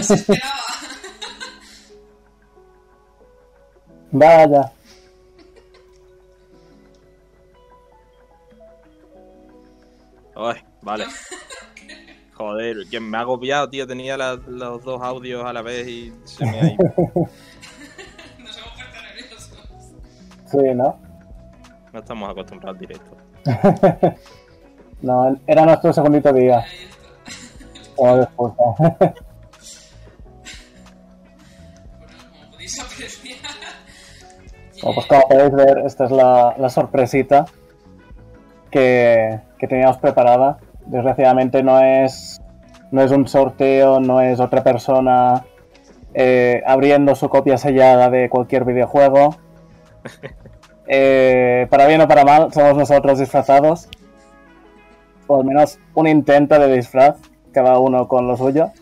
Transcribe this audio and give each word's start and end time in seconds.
No 0.00 0.04
se 0.06 0.14
esperaba. 0.14 0.50
Vaya. 4.12 4.72
Ay, 10.34 10.60
vale. 10.82 11.06
Joder, 12.34 12.86
que 12.90 13.00
me 13.00 13.16
ha 13.18 13.20
agobiado, 13.20 13.68
tío. 13.68 13.86
Tenía 13.86 14.16
la- 14.16 14.36
los 14.46 14.82
dos 14.82 15.02
audios 15.02 15.44
a 15.44 15.52
la 15.52 15.62
vez 15.62 15.86
y 15.86 16.12
se 16.24 16.44
me 16.46 16.60
ha 16.60 16.72
ido. 16.72 16.84
Nos 18.38 18.56
hemos 18.58 18.72
puesto 18.72 19.02
nerviosos. 19.02 19.58
Sí, 20.46 20.58
¿no? 20.74 20.98
No 21.92 21.98
estamos 21.98 22.30
acostumbrados 22.30 22.76
al 22.76 22.80
directo. 22.80 23.16
No, 25.02 25.34
era 25.46 25.64
nuestro 25.64 25.94
segundito 25.94 26.30
día. 26.30 26.58
Ahí 26.58 28.20
está. 28.20 29.14
Bueno, 34.82 34.94
pues 34.94 35.06
como 35.06 35.28
podéis 35.28 35.52
ver, 35.52 35.78
esta 35.84 36.04
es 36.04 36.10
la, 36.10 36.54
la 36.58 36.68
sorpresita 36.70 37.44
que, 38.70 39.40
que 39.58 39.66
teníamos 39.66 39.98
preparada. 39.98 40.58
Desgraciadamente 40.86 41.62
no 41.62 41.80
es, 41.80 42.40
no 42.90 43.02
es 43.02 43.10
un 43.10 43.28
sorteo, 43.28 44.00
no 44.00 44.20
es 44.20 44.40
otra 44.40 44.62
persona 44.62 45.44
eh, 46.14 46.62
abriendo 46.66 47.14
su 47.14 47.28
copia 47.28 47.58
sellada 47.58 48.10
de 48.10 48.28
cualquier 48.28 48.64
videojuego. 48.64 49.36
Eh, 50.92 51.68
para 51.70 51.86
bien 51.86 52.00
o 52.00 52.08
para 52.08 52.24
mal, 52.24 52.52
somos 52.52 52.76
nosotros 52.76 53.20
disfrazados. 53.20 53.88
O 55.28 55.38
al 55.38 55.44
menos 55.46 55.78
un 55.94 56.08
intento 56.08 56.58
de 56.58 56.74
disfraz, 56.74 57.16
cada 57.52 57.78
uno 57.78 58.08
con 58.08 58.26
lo 58.26 58.36
suyo. 58.36 58.72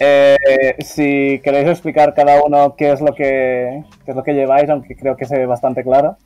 Eh, 0.00 0.76
si 0.80 1.40
queréis 1.42 1.68
explicar 1.68 2.14
cada 2.14 2.42
uno 2.42 2.76
qué 2.76 2.92
es 2.92 3.00
lo 3.00 3.14
que 3.14 3.82
qué 4.04 4.10
es 4.10 4.16
lo 4.16 4.22
que 4.22 4.32
lleváis, 4.32 4.70
aunque 4.70 4.96
creo 4.96 5.16
que 5.16 5.24
se 5.24 5.36
ve 5.36 5.46
bastante 5.46 5.82
claro. 5.82 6.16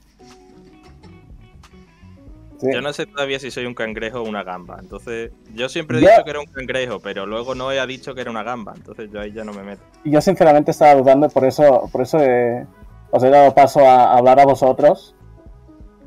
Sí. 2.61 2.69
Yo 2.73 2.81
no 2.81 2.93
sé 2.93 3.06
todavía 3.06 3.41
si 3.41 3.50
soy 3.50 3.67
un 3.67 3.75
cangrejo 3.75 4.20
o 4.20 4.28
una 4.28 4.45
gamba. 4.45 4.77
Entonces, 4.81 5.33
yo 5.53 5.69
siempre 5.69 5.98
he 5.98 6.00
dicho 6.00 6.23
que 6.23 6.31
era 6.31 6.39
un 6.39 6.47
cangrejo, 6.47 7.00
pero 7.00 7.27
luego 7.27 7.56
no 7.56 7.71
ha 7.71 7.87
dicho 7.87 8.15
que 8.15 8.21
era 8.21 8.31
una 8.31 8.44
gamba. 8.44 8.72
Entonces, 8.77 9.11
yo 9.11 9.21
ahí 9.21 9.32
ya 9.32 9.43
no 9.43 9.53
me 9.53 9.65
meto. 9.65 9.82
Yo 10.05 10.21
sinceramente 10.21 10.71
estaba 10.71 10.94
dudando, 10.94 11.28
por 11.28 11.44
eso, 11.44 11.88
por 11.91 12.03
eso 12.03 12.21
eh, 12.21 12.65
os 13.11 13.25
he 13.25 13.31
dado 13.31 13.53
paso 13.53 13.81
a 13.81 14.16
hablar 14.16 14.38
a 14.38 14.44
vosotros, 14.44 15.16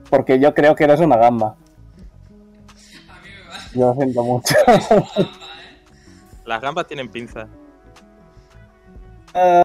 porque 0.09 0.39
yo 0.39 0.53
creo 0.53 0.75
que 0.75 0.85
eres 0.85 1.01
una 1.01 1.17
gamba. 1.17 1.57
A 3.09 3.19
mí 3.21 3.29
me 3.29 3.49
vale. 3.49 3.69
Yo 3.73 3.87
lo 3.87 3.93
siento 3.95 4.23
mucho. 4.23 4.55
Las 6.45 6.61
gambas 6.61 6.87
tienen 6.87 7.09
pinzas. 7.09 7.47
Eh, 9.33 9.63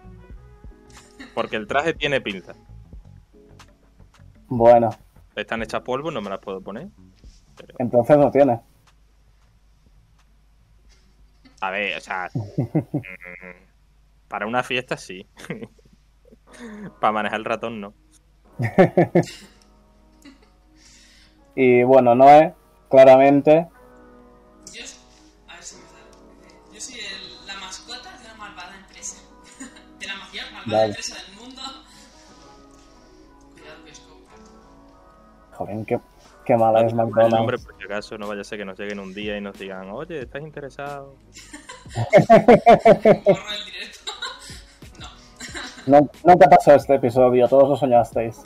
Porque 1.33 1.55
el 1.55 1.67
traje 1.67 1.93
tiene 1.93 2.19
pinzas. 2.21 2.57
bueno, 4.47 4.89
Están 5.35 5.61
hechas 5.61 5.81
polvo, 5.81 6.11
no 6.11 6.21
me 6.21 6.29
las 6.29 6.39
puedo 6.39 6.59
poner. 6.61 6.87
Pero, 7.55 7.75
entonces 7.79 8.17
no 8.17 8.31
tiene. 8.31 8.59
a 11.61 11.69
ver, 11.69 11.97
o 11.97 12.01
sea. 12.01 12.29
mm, 12.35 14.27
para 14.27 14.47
una 14.47 14.63
fiesta 14.63 14.97
sí. 14.97 15.27
para 16.99 17.13
manejar 17.13 17.39
el 17.39 17.45
ratón 17.45 17.79
no. 17.81 17.93
Y 21.53 21.83
bueno, 21.83 22.15
Noé, 22.15 22.55
claramente, 22.89 23.67
la 30.65 30.77
Vale. 30.77 30.85
empresa 30.89 31.15
del 31.15 31.35
mundo. 31.35 31.61
Cuidado 33.53 33.83
que 33.85 33.91
es 33.91 33.99
compra. 33.99 34.35
joder, 35.57 35.85
qué, 35.85 35.99
qué 36.45 36.57
mala 36.57 36.81
es 36.85 36.91
El 36.91 36.97
nombre, 36.97 37.23
McDonald's. 37.23 37.65
por 37.65 37.77
si 37.77 37.83
acaso, 37.83 38.17
no 38.17 38.27
vaya 38.27 38.41
a 38.41 38.43
ser 38.43 38.57
que 38.59 38.65
nos 38.65 38.77
lleguen 38.79 38.99
un 38.99 39.13
día 39.13 39.37
y 39.37 39.41
nos 39.41 39.57
digan, 39.57 39.89
oye, 39.91 40.21
¿estás 40.21 40.41
interesado? 40.41 41.15
El 42.29 43.65
directo. 43.65 44.11
no. 45.87 45.99
No, 46.01 46.09
nunca 46.23 46.47
pasó 46.49 46.75
este 46.75 46.95
episodio, 46.95 47.47
todos 47.47 47.69
lo 47.69 47.75
soñasteis. 47.75 48.37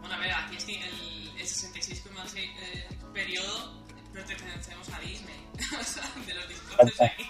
Bueno, 0.00 0.14
a 0.14 0.18
ver, 0.18 0.30
aquí 0.32 0.56
estoy 0.56 0.74
el, 0.74 1.38
el 1.38 1.46
66,6 1.46 2.36
eh, 2.36 2.88
periodo 3.14 3.72
pertenecemos 4.12 4.88
a 4.92 4.98
Disney. 5.00 5.46
o 5.80 5.84
sea, 5.84 6.02
de 6.26 6.34
los 6.34 6.48
discursos 6.48 7.00
aquí. 7.00 7.24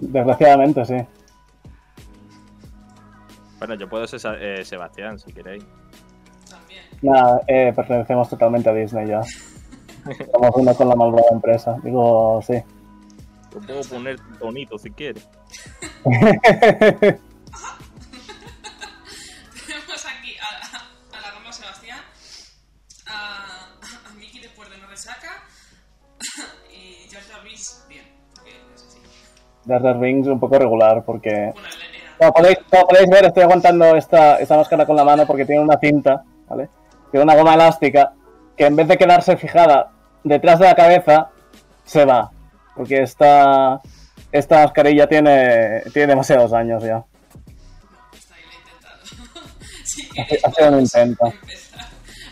Desgraciadamente, 0.00 0.84
sí. 0.84 0.96
Bueno, 3.66 3.80
yo 3.80 3.88
puedo 3.88 4.06
ser 4.06 4.20
eh, 4.42 4.62
Sebastián, 4.62 5.18
si 5.18 5.32
queréis. 5.32 5.64
También. 6.50 6.82
Nada, 7.00 7.40
eh, 7.48 7.72
pertenecemos 7.74 8.28
totalmente 8.28 8.68
a 8.68 8.74
Disney 8.74 9.06
ya. 9.06 9.22
Somos 10.32 10.50
uno 10.56 10.74
con 10.74 10.86
la 10.86 10.94
malvada 10.94 11.28
empresa. 11.32 11.74
Digo, 11.82 12.42
sí. 12.46 12.62
Yo 13.54 13.60
puedo 13.60 13.80
poner 13.84 14.18
bonito 14.38 14.76
si 14.76 14.90
quieres. 14.90 15.26
Tenemos 16.04 17.22
aquí 20.04 20.36
a, 20.36 21.16
a 21.16 21.20
la 21.22 21.30
gamba 21.32 21.50
Sebastián, 21.50 22.00
a, 23.06 23.46
a 24.10 24.14
Miki 24.18 24.40
después 24.40 24.68
de 24.68 24.76
una 24.76 24.88
resaca 24.88 25.42
y 26.70 27.08
George 27.08 27.32
Jarvis 27.32 27.82
bien, 27.88 28.04
porque 28.34 28.50
es 28.74 28.82
así. 28.82 28.98
Jar 29.66 29.80
Jar 29.80 29.98
Binks 29.98 30.28
un 30.28 30.38
poco 30.38 30.58
regular 30.58 31.02
porque... 31.06 31.50
Bueno. 31.54 31.73
Como 32.18 32.32
podéis, 32.32 32.58
como 32.70 32.86
podéis 32.86 33.10
ver, 33.10 33.24
estoy 33.26 33.42
aguantando 33.42 33.96
esta, 33.96 34.36
esta 34.38 34.56
máscara 34.56 34.86
con 34.86 34.96
la 34.96 35.04
mano 35.04 35.26
porque 35.26 35.44
tiene 35.44 35.62
una 35.62 35.78
cinta, 35.78 36.22
¿vale? 36.48 36.68
Tiene 37.10 37.24
una 37.24 37.34
goma 37.34 37.54
elástica 37.54 38.12
que 38.56 38.66
en 38.66 38.76
vez 38.76 38.86
de 38.88 38.96
quedarse 38.96 39.36
fijada 39.36 39.90
detrás 40.22 40.58
de 40.58 40.66
la 40.66 40.74
cabeza, 40.74 41.28
se 41.84 42.04
va. 42.04 42.30
Porque 42.76 43.02
esta, 43.02 43.80
esta 44.32 44.62
mascarilla 44.64 45.06
tiene, 45.08 45.82
tiene 45.92 46.08
demasiados 46.08 46.52
años 46.52 46.82
ya. 46.82 47.04
Si 49.84 50.08
queréis, 50.10 50.44
hace 50.44 50.68
un 50.68 50.80
intento. 50.80 51.32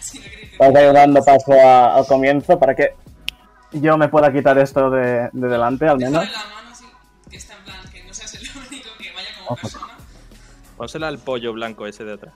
Si 0.01 0.21
no 0.61 0.67
a 0.79 0.83
ir 0.83 0.93
dando 0.93 1.23
paso 1.25 1.53
a- 1.53 1.97
al 1.97 2.07
comienzo 2.07 2.59
para 2.59 2.75
que 2.75 2.95
yo 3.73 3.97
me 3.99 4.09
pueda 4.09 4.33
quitar 4.33 4.59
esto 4.59 4.91
de, 4.91 5.29
de 5.33 5.49
delante, 5.49 5.87
al 5.89 5.99
menos. 5.99 6.25
La 6.25 6.39
mano 6.55 6.71
así, 6.73 6.85
que 7.31 7.37
está 7.37 7.55
Pónsela 10.77 11.09
al 11.09 11.19
pollo 11.19 11.53
blanco 11.53 11.87
ese 11.87 12.05
de 12.05 12.15
atrás. 12.15 12.35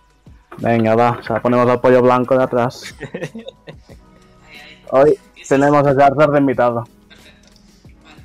Venga, 0.59 0.95
va. 0.95 1.19
O 1.19 1.23
sea, 1.23 1.41
ponemos 1.43 1.69
al 1.69 1.81
pollo 1.81 2.03
blanco 2.03 2.37
de 2.37 2.45
atrás. 2.45 2.95
Hoy 4.91 5.19
tenemos 5.49 5.87
a 5.87 5.95
Jar 5.95 6.15
de 6.15 6.39
invitado. 6.39 6.85
Perfecto. 7.09 7.49
Vale, 8.05 8.23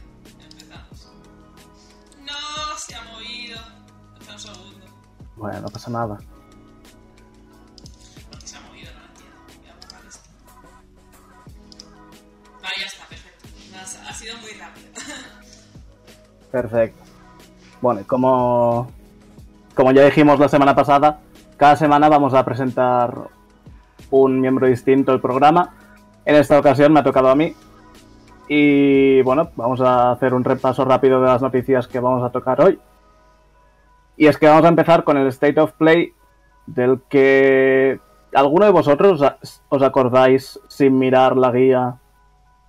empezamos. 0.49 1.11
No, 2.19 2.77
se 2.77 2.95
ha 2.95 3.01
movido. 3.03 3.59
Espera 4.19 4.33
un 4.33 4.39
segundo. 4.39 4.85
Bueno, 5.35 5.61
no 5.61 5.67
pasa 5.69 5.89
nada. 5.89 6.17
Porque 8.29 8.47
se 8.47 8.57
ha 8.57 8.61
movido, 8.61 8.91
no 8.93 9.05
entiendo. 9.07 9.38
Voy 9.59 9.69
a 9.69 9.75
borrar 9.75 10.05
esto. 10.07 10.29
Vale, 12.61 12.75
ya 12.79 12.85
está, 12.85 13.05
perfecto. 13.07 14.07
Ha 14.07 14.13
sido 14.13 14.38
muy 14.38 14.51
rápido. 14.51 14.88
Perfecto. 16.51 17.00
Bueno, 17.81 18.01
como, 18.07 18.88
como 19.75 19.92
ya 19.92 20.06
dijimos 20.06 20.39
la 20.39 20.48
semana 20.48 20.75
pasada, 20.75 21.19
cada 21.57 21.75
semana 21.75 22.10
vamos 22.10 22.33
a 22.33 22.45
presentar 22.45 23.13
un 24.12 24.39
miembro 24.39 24.68
distinto 24.68 25.12
del 25.12 25.22
programa. 25.22 25.74
En 26.25 26.36
esta 26.36 26.60
ocasión 26.60 26.94
me 26.94 27.00
ha 27.00 27.04
tocado 27.04 27.30
a 27.30 27.36
mí. 27.36 27.54
Y 28.48 29.22
bueno, 29.22 29.50
vamos 29.56 29.80
a 29.81 30.12
hacer 30.12 30.33
un 30.33 30.44
repaso 30.44 30.83
rápido 30.86 31.22
de 31.22 31.28
las 31.28 31.42
noticias 31.42 31.88
que 31.88 32.00
vamos 32.00 32.24
a 32.24 32.31
tocar 32.31 32.62
hoy. 32.62 32.80
Y 34.18 34.27
es 34.27 34.38
que 34.38 34.48
vamos 34.48 34.66
a 34.66 34.69
empezar 34.69 35.04
con 35.04 35.18
el 35.18 35.27
State 35.27 35.60
of 35.60 35.72
Play, 35.74 36.13
del 36.68 37.01
que 37.10 38.00
alguno 38.34 38.66
de 38.66 38.72
vosotros 38.72 39.22
os- 39.22 39.62
os 39.69 39.81
acordáis 39.81 40.60
sin 40.68 41.00
mirar 41.00 41.36
la 41.38 41.51
guía 41.51 41.95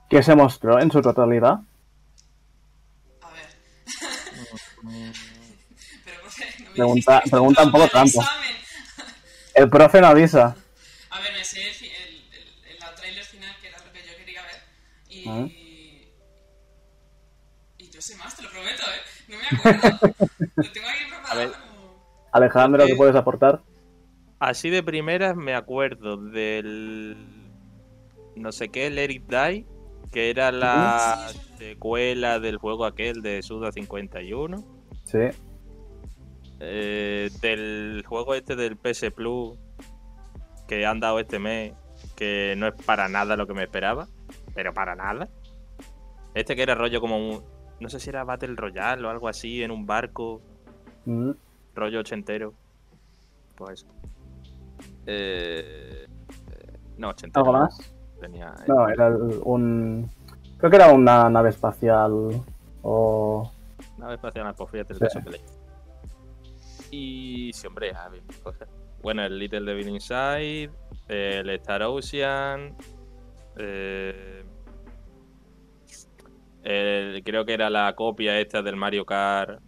que 0.09 0.23
se 0.23 0.35
mostró 0.37 0.81
en 0.81 0.91
su 0.91 1.03
totalidad. 1.03 1.61
A 3.23 3.29
ver. 3.31 3.47
Pero, 6.05 6.21
profe, 6.21 6.45
no 6.59 6.65
me 6.71 6.75
Pregunta- 6.75 7.23
pregunta 7.31 7.63
un 7.65 7.73
poco 7.73 7.89
trampa. 7.89 8.23
examen. 8.23 8.57
El 9.55 9.71
profe 9.71 10.01
no 10.01 10.07
avisa. 10.09 10.57
A 11.11 11.21
ver, 11.21 11.33
me 11.33 11.45
sé 11.45 11.63
el, 11.69 11.75
fi- 11.75 11.87
el, 11.87 12.15
el, 12.33 12.73
el, 12.73 12.95
trailer 12.97 13.25
final, 13.25 13.55
que 13.61 13.69
era 13.69 13.79
lo 13.85 13.93
que 13.93 14.01
yo 14.01 14.17
quería 14.17 14.43
ver. 14.43 14.61
Y. 15.09 15.29
Ah. 15.29 15.47
Y 17.79 17.91
yo 17.91 18.01
sé 18.01 18.17
más, 18.17 18.35
te 18.37 18.43
lo 18.43 18.51
prometo, 18.51 18.83
¿eh? 18.83 19.29
No 19.29 19.37
me 19.39 19.45
acuerdo. 19.79 20.15
lo 20.57 20.73
tengo 20.73 20.89
aquí 20.89 21.05
preparado. 21.09 21.31
A 21.31 21.35
ver. 21.35 21.53
Alejandro, 22.33 22.87
¿qué 22.87 22.95
puedes 22.97 23.15
aportar? 23.15 23.61
Así 24.39 24.71
de 24.71 24.83
primeras 24.83 25.37
me 25.37 25.55
acuerdo 25.55 26.17
del. 26.17 27.17
No 28.35 28.51
sé 28.53 28.71
qué, 28.71 28.89
Let 28.91 29.11
It 29.13 29.25
Die. 29.29 29.67
Que 30.13 30.31
era 30.31 30.53
la 30.53 31.29
secuela 31.59 32.39
del 32.39 32.59
juego 32.59 32.85
aquel 32.85 33.23
de 33.23 33.43
Suda 33.43 33.73
51. 33.73 34.63
Sí. 35.05 35.19
Eh, 36.61 37.31
del 37.41 38.05
juego 38.07 38.35
este 38.35 38.55
del 38.55 38.77
PS 38.77 39.11
Plus 39.11 39.59
que 40.69 40.87
han 40.87 41.01
dado 41.01 41.19
este 41.19 41.39
mes, 41.39 41.73
que 42.15 42.55
no 42.57 42.69
es 42.69 42.75
para 42.85 43.09
nada 43.09 43.37
lo 43.37 43.47
que 43.47 43.55
me 43.55 43.65
esperaba, 43.65 44.07
pero 44.55 44.73
para 44.73 44.95
nada. 44.95 45.29
Este 46.35 46.55
que 46.57 46.63
era 46.63 46.75
rollo 46.75 47.01
como 47.01 47.17
un. 47.19 47.43
No 47.81 47.89
sé 47.89 47.99
si 47.99 48.11
era 48.11 48.23
Battle 48.25 48.55
Royale 48.55 49.05
o 49.07 49.11
algo 49.11 49.29
así, 49.29 49.63
en 49.63 49.71
un 49.71 49.87
barco, 49.87 50.41
Mm. 51.05 51.33
rollo 51.75 51.99
ochentero. 52.01 52.55
Pues. 53.57 53.85
Eh, 55.07 56.07
eh, 56.07 56.79
no, 56.97 57.09
ochentero. 57.09 57.45
¿Algo 57.45 57.59
más? 57.59 57.93
Tenía, 58.23 58.55
No, 58.69 58.89
era 58.89 59.09
un. 59.09 60.09
Creo 60.57 60.71
que 60.71 60.77
era 60.77 60.93
una 60.93 61.29
nave 61.29 61.49
espacial 61.51 62.41
o. 62.83 63.51
Nave 63.99 64.15
espacial, 64.15 64.55
pues 64.57 64.71
fíjate 64.71 64.93
el 64.93 65.01
Sí. 65.11 65.19
que 65.25 65.41
Y 66.97 67.53
sí, 67.53 67.67
hombre, 67.67 67.93
a 67.93 68.09
ver, 68.09 68.23
cosas. 68.45 68.69
Bueno, 69.03 69.25
el 69.25 69.37
Little 69.37 69.63
Devil 69.63 69.89
Inside, 69.89 70.71
el 71.09 71.51
Star 71.51 71.83
Ocean, 71.83 72.77
eh, 73.57 74.45
el- 76.63 77.25
creo 77.25 77.45
que 77.45 77.55
era 77.55 77.69
la 77.71 77.93
copia 77.97 78.39
esta 78.39 78.63
del 78.63 78.77
Mario 78.77 79.05
Kart, 79.05 79.61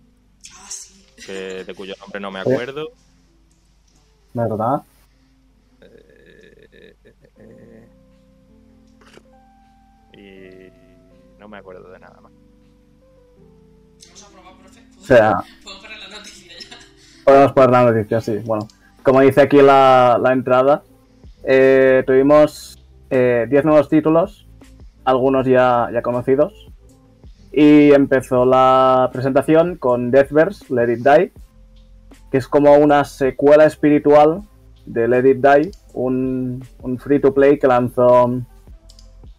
que, 1.27 1.65
de 1.65 1.75
cuyo 1.75 1.95
nombre 1.99 2.21
no 2.21 2.31
me 2.31 2.39
acuerdo. 2.39 2.87
¿Verdad? 4.33 4.83
No 11.45 11.49
me 11.51 11.59
acuerdo 11.59 11.91
de 11.93 11.99
nada 11.99 12.19
más. 12.23 12.33
Vamos 14.07 14.25
a 14.25 14.29
probar, 14.33 14.55
profe. 14.63 14.81
O 14.99 15.05
sea, 15.05 15.45
Puedo 15.63 15.83
poner 15.83 15.99
la 15.99 16.17
noticia 16.17 16.53
ya. 16.59 16.77
podemos 17.23 17.53
poner 17.53 17.71
la 17.71 17.83
noticia, 17.85 18.21
sí. 18.23 18.39
Bueno, 18.47 18.67
como 19.03 19.21
dice 19.21 19.43
aquí 19.43 19.61
la, 19.61 20.19
la 20.23 20.33
entrada, 20.33 20.85
eh, 21.43 22.03
tuvimos 22.07 22.83
eh, 23.11 23.47
10 23.51 23.65
nuevos 23.67 23.91
títulos, 23.91 24.49
algunos 25.05 25.47
ya, 25.47 25.91
ya 25.93 26.01
conocidos. 26.01 26.71
Y 27.53 27.93
empezó 27.93 28.47
la 28.47 29.11
presentación 29.13 29.77
con 29.77 30.11
Deathverse, 30.11 30.73
Let 30.75 30.95
It 30.95 31.01
Die, 31.07 31.33
que 32.31 32.39
es 32.39 32.49
como 32.49 32.75
una 32.79 33.05
secuela 33.05 33.67
espiritual 33.67 34.41
de 34.87 35.09
Let 35.09 35.31
It 35.31 35.47
Die, 35.47 35.71
un, 35.93 36.67
un 36.81 36.99
free 36.99 37.21
to 37.21 37.35
play 37.35 37.59
que 37.59 37.67
lanzó 37.67 38.31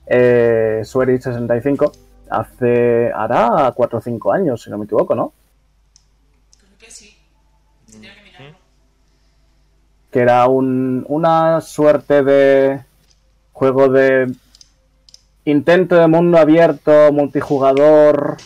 eh, 0.08 0.82
Swery 0.84 1.22
65 1.22 1.92
hace, 2.30 3.12
hará 3.14 3.72
4 3.76 4.00
o 4.00 4.02
5 4.02 4.32
años, 4.34 4.62
si 4.62 4.70
no 4.70 4.78
me 4.78 4.86
equivoco, 4.86 5.16
¿no? 5.16 5.34
Creo 6.58 6.78
que 6.80 6.92
sí. 6.92 7.16
Tendría 7.92 8.14
que 8.16 8.22
mirarlo. 8.24 8.56
que 10.12 10.20
era 10.22 10.48
un- 10.48 11.06
una 11.10 11.60
suerte 11.60 12.24
de 12.24 12.82
juego 13.52 13.90
de 13.90 14.34
intento 15.46 15.96
de 15.96 16.08
mundo 16.08 16.38
abierto, 16.38 17.12
multijugador, 17.12 18.38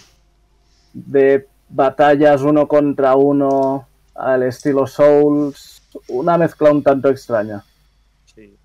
de 0.93 1.47
batallas 1.69 2.41
uno 2.41 2.67
contra 2.67 3.15
uno 3.15 3.87
al 4.15 4.43
estilo 4.43 4.87
Souls, 4.87 5.81
una 6.07 6.37
mezcla 6.37 6.71
un 6.71 6.81
tanto 6.83 7.09
extraña. 7.09 7.63
Sí. 8.25 8.57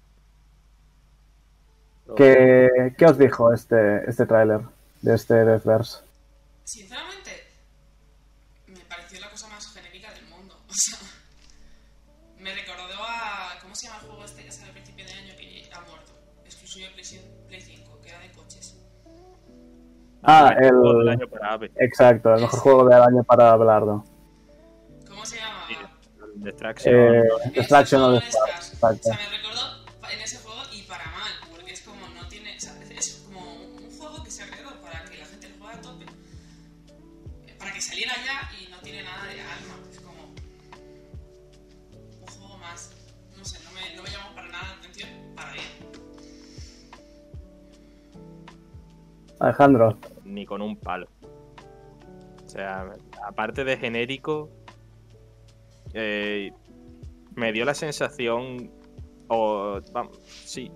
¿Qué, 2.16 2.94
qué 2.98 3.04
os 3.06 3.18
dijo 3.18 3.52
este, 3.52 4.08
este 4.08 4.26
tráiler 4.26 4.60
de 5.02 5.14
este 5.14 5.34
Deathverse? 5.34 5.98
Sinceramente, 6.64 7.30
me 8.66 8.80
pareció 8.80 9.20
la 9.20 9.30
cosa 9.30 9.48
más 9.48 9.66
genérica 9.72 10.12
del 10.12 10.24
mundo. 10.26 10.54
O 10.68 10.72
sea, 10.74 10.98
me 12.38 12.54
recordó 12.54 12.94
a. 13.00 13.58
¿Cómo 13.62 13.74
se 13.74 13.86
llama 13.86 14.00
el 14.02 14.06
juego 14.08 14.24
este 14.24 14.44
que 14.44 14.52
sale 14.52 14.66
al 14.68 14.72
principio 14.74 15.04
de 15.06 15.12
año 15.12 15.34
que 15.36 15.68
ha 15.72 15.80
muerto? 15.80 16.12
Exclusivo 16.44 16.88
de 16.88 16.92
Play, 16.94 17.04
Play 17.48 17.60
5, 17.60 18.00
que 18.02 18.08
era 18.10 18.18
de 18.20 18.30
coches. 18.32 18.76
Ah, 20.22 20.54
El 20.58 20.70
juego 20.70 20.98
del 20.98 21.08
el... 21.08 21.08
año 21.10 21.28
para 21.28 21.52
Ave. 21.52 21.70
Exacto, 21.76 22.34
el 22.34 22.40
mejor 22.42 22.60
juego 22.60 22.84
del 22.88 23.02
año 23.02 23.24
para 23.24 23.56
Belardo. 23.56 24.04
¿Cómo 25.08 25.24
se 25.24 25.36
llama? 25.36 25.66
El 26.34 26.42
Destruction. 26.42 26.94
Eh, 26.94 27.22
Destruction 27.54 28.00
juego 28.02 28.16
of 28.16 28.24
de 28.24 28.30
the 28.30 28.36
Stars, 28.36 28.72
Stars. 28.72 28.72
exacto. 28.74 29.08
O 29.10 29.14
sea, 29.14 29.30
me 29.30 29.36
recordó 29.38 29.73
Alejandro, 49.44 49.98
ni 50.24 50.46
con 50.46 50.62
un 50.62 50.76
palo. 50.76 51.08
O 52.44 52.48
sea, 52.48 52.92
aparte 53.26 53.64
de 53.64 53.76
genérico, 53.76 54.50
eh, 55.92 56.52
me 57.34 57.52
dio 57.52 57.64
la 57.64 57.74
sensación, 57.74 58.70
o 59.28 59.80
vamos, 59.92 60.20
sí, 60.24 60.70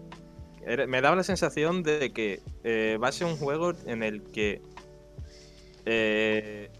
me 0.87 1.00
daba 1.00 1.16
la 1.16 1.22
sensación 1.22 1.82
de 1.82 2.12
que 2.12 2.40
eh, 2.64 2.98
va 3.02 3.08
a 3.08 3.12
ser 3.12 3.26
un 3.26 3.37
juego 3.37 3.72
en 3.87 4.02
el 4.02 4.22
que, 4.22 4.60
eh, 5.87 6.70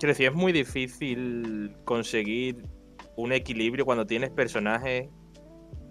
es 0.00 0.34
muy 0.34 0.52
difícil 0.52 1.74
conseguir 1.84 2.64
un 3.16 3.32
equilibrio 3.32 3.84
cuando 3.84 4.06
tienes 4.06 4.30
personajes 4.30 5.08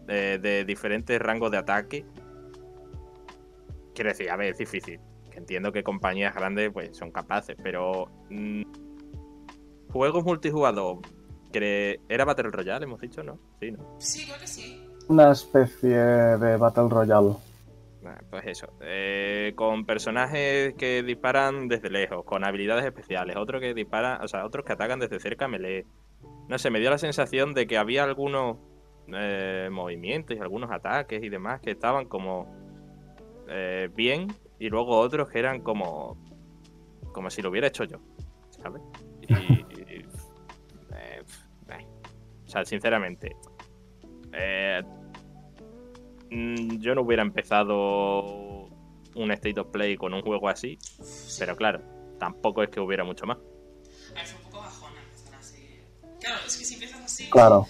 eh, 0.07 0.39
de 0.41 0.65
diferentes 0.65 1.19
rangos 1.19 1.51
de 1.51 1.57
ataque. 1.57 2.05
Quiero 3.99 4.11
decir, 4.11 4.29
a 4.29 4.37
ver, 4.37 4.51
es 4.53 4.57
difícil. 4.57 4.97
Que 5.29 5.39
entiendo 5.39 5.73
que 5.73 5.83
compañías 5.83 6.33
grandes 6.33 6.71
pues 6.71 6.95
son 6.95 7.11
capaces, 7.11 7.57
pero 7.61 8.09
mm, 8.29 8.61
juegos 9.91 10.23
multijugador. 10.23 10.99
que 11.51 11.99
¿Era 12.07 12.23
Battle 12.23 12.49
Royale, 12.49 12.85
hemos 12.85 13.01
dicho, 13.01 13.23
no? 13.23 13.37
Sí, 13.59 13.71
¿no? 13.71 13.97
Sí, 13.97 14.25
creo 14.25 14.39
que 14.39 14.47
sí. 14.47 14.87
una 15.09 15.31
especie 15.33 15.97
de 15.97 16.55
Battle 16.55 16.87
Royale. 16.87 17.33
Ah, 18.05 18.21
Pues 18.29 18.43
eso, 18.45 18.71
eh, 18.79 19.51
con 19.57 19.85
personajes 19.85 20.75
que 20.75 21.03
disparan 21.03 21.67
desde 21.67 21.89
lejos, 21.89 22.23
con 22.23 22.45
habilidades 22.45 22.85
especiales, 22.85 23.35
otros 23.35 23.59
que 23.59 23.73
disparan, 23.73 24.23
o 24.23 24.29
sea, 24.29 24.45
otros 24.45 24.63
que 24.63 24.71
atacan 24.71 25.01
desde 25.01 25.19
cerca 25.19 25.49
melee. 25.49 25.85
No 26.47 26.57
sé, 26.57 26.69
me 26.69 26.79
dio 26.79 26.89
la 26.89 26.97
sensación 26.99 27.53
de 27.53 27.67
que 27.67 27.77
había 27.77 28.05
algunos 28.05 28.59
eh, 29.09 29.67
movimientos 29.69 30.37
y 30.37 30.39
algunos 30.39 30.71
ataques 30.71 31.21
y 31.21 31.27
demás 31.27 31.59
que 31.59 31.71
estaban 31.71 32.05
como 32.05 32.58
eh, 33.49 33.89
bien 33.93 34.27
y 34.59 34.69
luego 34.69 34.97
otros 34.97 35.29
que 35.29 35.39
eran 35.39 35.61
como 35.61 36.17
como 37.11 37.29
si 37.29 37.41
lo 37.41 37.49
hubiera 37.49 37.67
hecho 37.67 37.83
yo, 37.83 37.97
¿sabes? 38.61 38.81
Y, 39.29 39.33
y, 39.33 40.05
eh, 40.95 41.23
eh. 41.69 41.85
o 42.45 42.49
sea, 42.49 42.65
sinceramente, 42.65 43.35
eh, 44.33 44.81
Mm, 46.31 46.79
yo 46.79 46.93
no 46.93 47.01
hubiera 47.01 47.23
empezado 47.23 48.69
un 49.15 49.31
State 49.31 49.59
of 49.59 49.67
Play 49.67 49.97
con 49.97 50.13
un 50.13 50.21
juego 50.21 50.47
así, 50.47 50.77
pero 51.39 51.55
claro, 51.55 51.81
tampoco 52.19 52.61
es 52.61 52.69
que 52.69 52.79
hubiera 52.79 53.03
mucho 53.03 53.25
más. 53.25 53.37
A 53.37 54.13
ver, 54.13 54.25
fue 54.25 54.37
un 54.37 54.51
poco 54.51 54.63
bajona 54.63 55.01
empezar 55.01 55.39
así. 55.39 55.81
Claro, 56.19 56.37
es 56.45 56.57
que 56.57 56.65
si 56.65 56.73
empiezas 56.75 57.03
así. 57.03 57.29
Claro. 57.29 57.65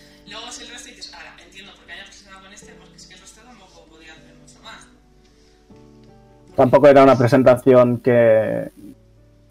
Tampoco 6.59 6.87
era 6.89 7.03
una 7.03 7.17
presentación 7.17 7.99
que, 8.01 8.69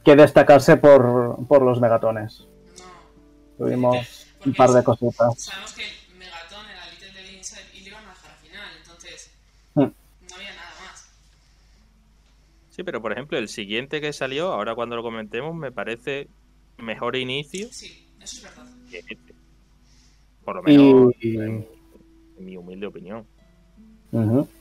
que 0.05 0.15
destacase 0.15 0.77
por, 0.77 1.39
por 1.49 1.63
los 1.63 1.81
megatones. 1.81 2.41
No. 2.77 3.65
Tuvimos 3.65 4.27
un 4.45 4.53
par 4.53 4.69
de 4.73 4.85
cositas. 4.85 5.41
Sabemos 5.43 5.73
que 5.73 5.85
el 5.85 6.19
Megaton 6.19 6.67
era 6.71 6.83
Little 6.93 7.13
Devil 7.19 7.39
Inside 7.39 7.61
y 7.75 7.81
le 7.81 7.89
iban 7.89 8.05
a 8.05 8.11
dejar 8.11 8.31
al 8.33 8.37
final, 8.39 8.69
entonces 8.79 9.31
Hmm. 9.73 9.81
no 9.81 10.37
había 10.37 10.51
nada 10.55 10.71
más. 10.85 11.11
Sí, 12.69 12.83
pero 12.83 13.01
por 13.01 13.13
ejemplo, 13.13 13.39
el 13.39 13.49
siguiente 13.49 14.03
que 14.03 14.13
salió, 14.13 14.53
ahora 14.53 14.75
cuando 14.75 14.95
lo 14.95 15.03
comentemos, 15.03 15.55
me 15.55 15.73
parece 15.73 16.29
mejor 16.77 17.17
inicio 17.17 17.69
Sí, 17.73 18.07
eso 18.21 18.37
es 18.37 18.43
verdad. 18.43 18.71
que 18.91 18.99
este. 18.99 19.35
Por 20.45 20.57
lo 20.57 20.63
menos, 20.63 21.15
Y, 21.21 21.39
en 21.39 21.67
mi 22.39 22.57
humilde 22.59 22.87
opinión. 22.87 23.25
Ujú. 24.13 24.47
Si 24.47 24.58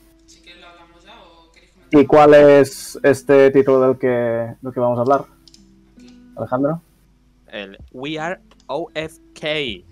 ¿Y 1.90 2.04
cuál 2.06 2.34
es 2.34 2.98
este 3.02 3.50
título 3.50 3.80
del 3.80 3.98
que, 3.98 4.08
del 4.60 4.72
que 4.72 4.80
vamos 4.80 4.98
a 4.98 5.02
hablar. 5.02 5.24
Alejandro? 6.36 6.82
El 7.50 7.78
We 7.92 8.18
Are 8.18 8.40
OFK. 8.66 9.84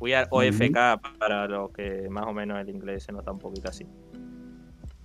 We 0.00 0.16
Are 0.16 0.26
OFK 0.30 1.18
para 1.18 1.46
los 1.46 1.70
que 1.72 2.08
más 2.08 2.24
o 2.26 2.32
menos 2.32 2.58
el 2.58 2.70
inglés 2.70 3.04
se 3.04 3.12
nota 3.12 3.30
un 3.32 3.38
poquito 3.38 3.68
así. 3.68 3.86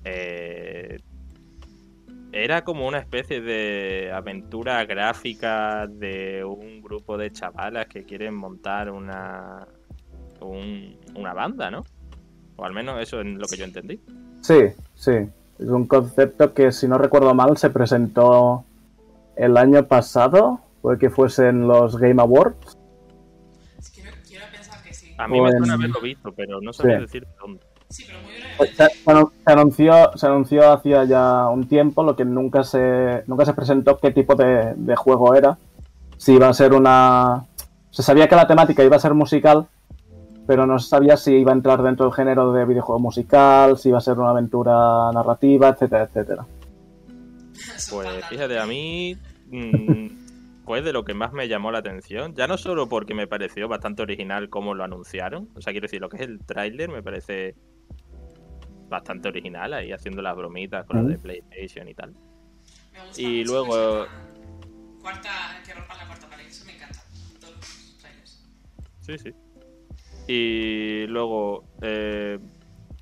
Eh, 0.06 0.98
era 2.32 2.63
como 2.63 2.88
una 2.88 3.00
especie 3.00 3.41
de 3.41 4.12
aventura 4.13 4.86
gráfica 4.86 5.88
de 5.88 6.44
un 6.46 6.82
grupo 6.82 7.18
de 7.18 7.32
chavalas 7.32 7.88
que 7.88 8.03
quieren 8.03 8.36
montar 8.36 8.89
una 8.91 9.68
un- 10.41 10.96
una 11.15 11.34
banda, 11.34 11.70
¿no? 11.70 11.84
O 12.56 12.63
al 12.63 12.72
menos 12.74 13.01
eso 13.01 13.20
es 13.20 13.27
lo 13.27 13.46
que 13.46 13.58
yo 13.58 13.65
entendí. 13.65 14.00
Sí, 14.41 14.60
sí. 14.96 15.12
Es 15.59 15.67
un 15.67 15.85
concepto 15.87 16.53
que, 16.53 16.71
si 16.71 16.87
no 16.87 16.97
recuerdo 16.97 17.33
mal, 17.33 17.57
se 17.57 17.69
presentó 17.69 18.63
el 19.35 19.57
año 19.57 19.85
pasado. 19.87 20.61
Puede 20.81 20.97
que 20.97 21.09
fuesen 21.09 21.67
los 21.67 21.97
Game 21.97 22.21
Awards. 22.21 22.77
Quiero, 23.93 24.11
quiero 24.25 24.45
pensar 24.51 24.81
que 24.83 24.93
sí. 24.93 25.13
A 25.17 25.27
mí 25.27 25.39
O 25.39 25.43
me 25.43 25.49
en- 25.49 25.57
suena 25.57 25.73
haberlo 25.73 25.99
visto, 26.01 26.31
pero 26.33 26.61
no 26.61 26.71
sabía 26.71 26.95
Sí. 26.97 27.01
decir 27.01 27.27
dónde. 27.41 27.61
Sí, 27.89 28.03
pero 28.07 28.19
muy 28.19 28.31
Pues 28.57 28.77
brevemente. 28.77 28.93
Se, 28.95 29.03
se 29.03 29.11
anu- 29.11 29.31
se 29.45 29.51
anunció, 29.51 30.11
se 30.17 30.27
anunció 30.27 30.71
hacía 30.71 31.03
ya 31.05 31.49
un 31.49 31.67
tiempo, 31.67 32.03
lo 32.03 32.15
que 32.15 32.23
nunca 32.23 32.63
se, 32.63 33.23
nunca 33.27 33.45
se 33.45 33.53
presentó 33.53 33.97
qué 33.97 34.11
tipo 34.11 34.35
de, 34.35 34.73
de 34.75 34.95
juego 34.95 35.35
era. 35.35 35.57
Si 36.17 36.33
iba 36.33 36.47
a 36.47 36.53
ser 36.53 36.73
una... 36.73 37.45
Se 37.91 38.03
sabía 38.03 38.27
que 38.29 38.35
la 38.35 38.47
temática 38.47 38.83
iba 38.83 38.95
a 38.95 38.99
ser 38.99 39.13
musical, 39.15 39.67
pero 40.50 40.65
no 40.65 40.79
sabía 40.79 41.15
si 41.15 41.32
iba 41.36 41.51
a 41.51 41.53
entrar 41.53 41.84
dentro 41.84 42.08
del 42.08 42.13
género 42.15 42.51
de 42.51 42.65
videojuego 42.65 43.00
musical, 43.00 43.77
si 43.77 43.89
iba 43.89 44.00
a 44.00 44.01
ser 44.01 44.18
una 44.18 44.32
aventura 44.32 45.12
narrativa, 45.13 45.70
etcétera, 45.70 46.06
etcétera. 46.06 46.48
Pues 47.91 48.25
fíjate, 48.29 48.58
a 48.58 48.65
mí 48.65 49.15
mm, 49.46 50.08
fue 50.65 50.82
de 50.82 50.91
lo 50.91 51.06
que 51.06 51.13
más 51.13 51.34
me 51.34 51.48
llamó 51.48 51.72
la 51.72 51.77
atención. 51.77 52.34
Ya 52.34 52.48
no 52.48 52.58
solo 52.58 52.89
porque 52.89 53.13
me 53.13 53.27
pareció 53.27 53.68
bastante 53.68 54.01
original 54.01 54.50
cómo 54.50 54.74
lo 54.74 54.84
anunciaron. 54.84 55.50
O 55.56 55.62
sea, 55.62 55.72
quiero 55.72 55.86
decir, 55.86 56.01
lo 56.01 56.10
que 56.10 56.18
es 56.18 56.24
el 56.24 56.39
tráiler 56.39 56.89
me 56.89 57.03
parece 57.03 57.53
bastante 58.89 59.27
original 59.27 59.72
ahí 59.75 59.91
haciendo 59.91 60.24
las 60.24 60.36
bromitas 60.36 60.84
con 60.88 61.03
lo 61.03 61.10
de 61.10 61.13
Ujú. 61.13 61.22
PlayStation 61.25 61.88
y 61.88 61.94
tal. 61.94 62.13
Me 62.91 63.06
gusta 63.06 63.22
y 63.22 63.38
mucho 63.41 63.51
luego- 63.51 64.08
Cuarta, 65.00 65.29
que 65.63 65.74
rompan 65.75 65.98
la 66.00 66.08
cuarta 66.08 66.27
pared, 66.27 66.48
eso 66.48 66.65
me 66.65 66.74
encanta. 66.75 67.00
Todos 67.39 67.53
los 67.56 67.98
trailers. 68.01 68.44
Sí, 69.01 69.15
sí. 69.20 69.32
Y 70.31 71.07
luego, 71.07 71.63
eh, 71.81 72.38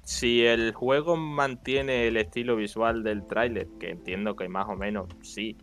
si 0.01 0.45
el 0.45 0.71
juego 0.71 1.17
mantiene 1.17 2.07
el 2.07 2.15
estilo 2.15 2.55
visual 2.55 3.03
del 3.03 3.27
tráiler, 3.27 3.67
que 3.81 3.89
entiendo 3.89 4.37
que 4.37 4.47
más 4.47 4.69
o 4.69 4.77
menos 4.77 5.09
sí, 5.23 5.57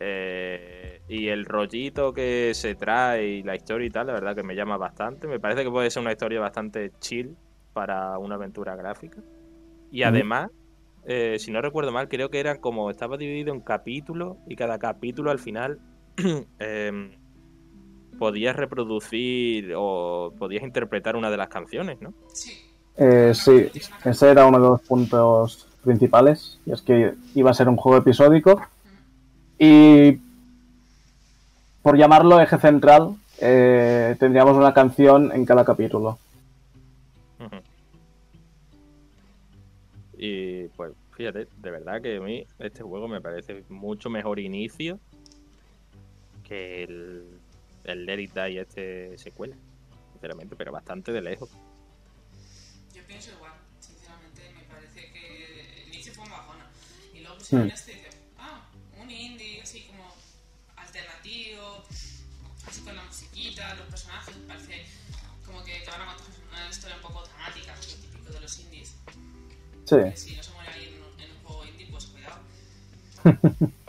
eh, 0.00 1.02
y 1.06 1.28
el 1.28 1.44
rollito 1.44 2.12
que 2.12 2.50
se 2.52 2.74
trae 2.74 3.28
y 3.28 3.42
la 3.44 3.54
historia 3.54 3.86
y 3.86 3.90
tal, 3.90 4.08
la 4.08 4.14
verdad 4.14 4.34
que 4.34 4.42
me 4.42 4.56
llama 4.56 4.76
bastante. 4.76 5.28
Me 5.28 5.38
parece 5.38 5.62
que 5.62 5.70
puede 5.70 5.88
ser 5.88 6.02
una 6.02 6.10
historia 6.10 6.40
bastante 6.40 6.90
chill 6.98 7.36
para 7.72 8.18
una 8.18 8.34
aventura 8.34 8.74
gráfica. 8.74 9.22
Y 9.92 10.02
además, 10.02 10.50
eh, 11.04 11.36
si 11.38 11.52
no 11.52 11.62
recuerdo 11.62 11.92
mal, 11.92 12.08
creo 12.08 12.28
que 12.30 12.40
era 12.40 12.60
como 12.60 12.90
estaba 12.90 13.16
dividido 13.16 13.54
en 13.54 13.60
capítulos 13.60 14.36
y 14.48 14.56
cada 14.56 14.80
capítulo 14.80 15.30
al 15.30 15.38
final 15.38 15.78
em, 16.58 17.12
podías 18.18 18.56
reproducir 18.56 19.74
o 19.76 20.32
podías 20.38 20.62
interpretar 20.62 21.16
una 21.16 21.30
de 21.30 21.36
las 21.36 21.48
canciones, 21.48 22.00
¿no? 22.00 22.12
Sí. 22.32 22.52
Eh, 22.96 23.32
sí, 23.34 23.70
ese 24.04 24.30
era 24.30 24.46
uno 24.46 24.58
de 24.60 24.68
los 24.68 24.80
puntos 24.82 25.66
principales, 25.82 26.58
y 26.64 26.72
es 26.72 26.82
que 26.82 27.14
iba 27.34 27.50
a 27.50 27.54
ser 27.54 27.68
un 27.68 27.76
juego 27.76 27.98
episódico. 27.98 28.62
Y 29.58 30.18
por 31.82 31.96
llamarlo 31.96 32.40
eje 32.40 32.58
central, 32.58 33.16
eh, 33.40 34.16
tendríamos 34.18 34.56
una 34.56 34.72
canción 34.72 35.32
en 35.32 35.44
cada 35.44 35.64
capítulo. 35.64 36.18
Y 40.16 40.68
pues 40.68 40.92
fíjate, 41.12 41.48
de 41.58 41.70
verdad 41.70 42.00
que 42.00 42.16
a 42.16 42.20
mí 42.20 42.46
este 42.58 42.82
juego 42.82 43.08
me 43.08 43.20
parece 43.20 43.62
mucho 43.68 44.08
mejor 44.08 44.38
inicio 44.38 44.98
que 46.44 46.84
el, 46.84 47.24
el 47.84 48.06
Let 48.06 48.20
It 48.20 48.32
Die 48.34 48.60
este 48.60 49.18
secuela, 49.18 49.56
sinceramente, 50.12 50.56
pero 50.56 50.72
bastante 50.72 51.12
de 51.12 51.20
lejos. 51.22 51.50
Yo 52.94 53.02
pienso 53.06 53.30
igual, 53.32 53.52
sinceramente, 53.80 54.42
me 54.54 54.62
parece 54.64 55.10
que 55.12 55.82
el 55.82 55.88
inicio 55.88 56.12
fue 56.14 56.24
un 56.24 56.30
bajona. 56.30 56.66
Y 57.12 57.20
luego 57.20 57.36
pusieron 57.38 57.66
Hmm. 57.66 57.70
este 57.70 57.92
y 57.92 57.94
dice, 57.96 58.08
ah, 58.38 58.68
un 59.00 59.10
indie 59.10 59.60
así 59.62 59.82
como 59.82 60.14
alternativo, 60.76 61.84
así 62.66 62.80
con 62.82 62.96
la 62.96 63.02
musiquita, 63.04 63.74
los 63.74 63.86
personajes, 63.86 64.34
parece 64.48 64.86
como 65.44 65.62
que 65.64 65.80
te 65.80 65.90
van 65.90 66.00
a 66.02 66.06
contar 66.16 66.30
una 66.50 66.70
historia 66.70 66.96
un 66.96 67.02
poco 67.02 67.22
dramática, 67.26 67.74
lo 67.76 67.80
típico 67.82 68.32
de 68.32 68.40
los 68.40 68.58
indies. 68.60 68.94
Sí, 69.84 69.96
Que 69.96 70.16
si 70.16 70.36
no 70.36 70.42
se 70.42 70.50
muere 70.52 70.70
alguien 70.72 70.94
en 71.18 71.30
un 71.32 71.42
juego 71.44 71.64
indie, 71.66 71.86
pues 71.90 72.06
cuidado. 72.06 72.40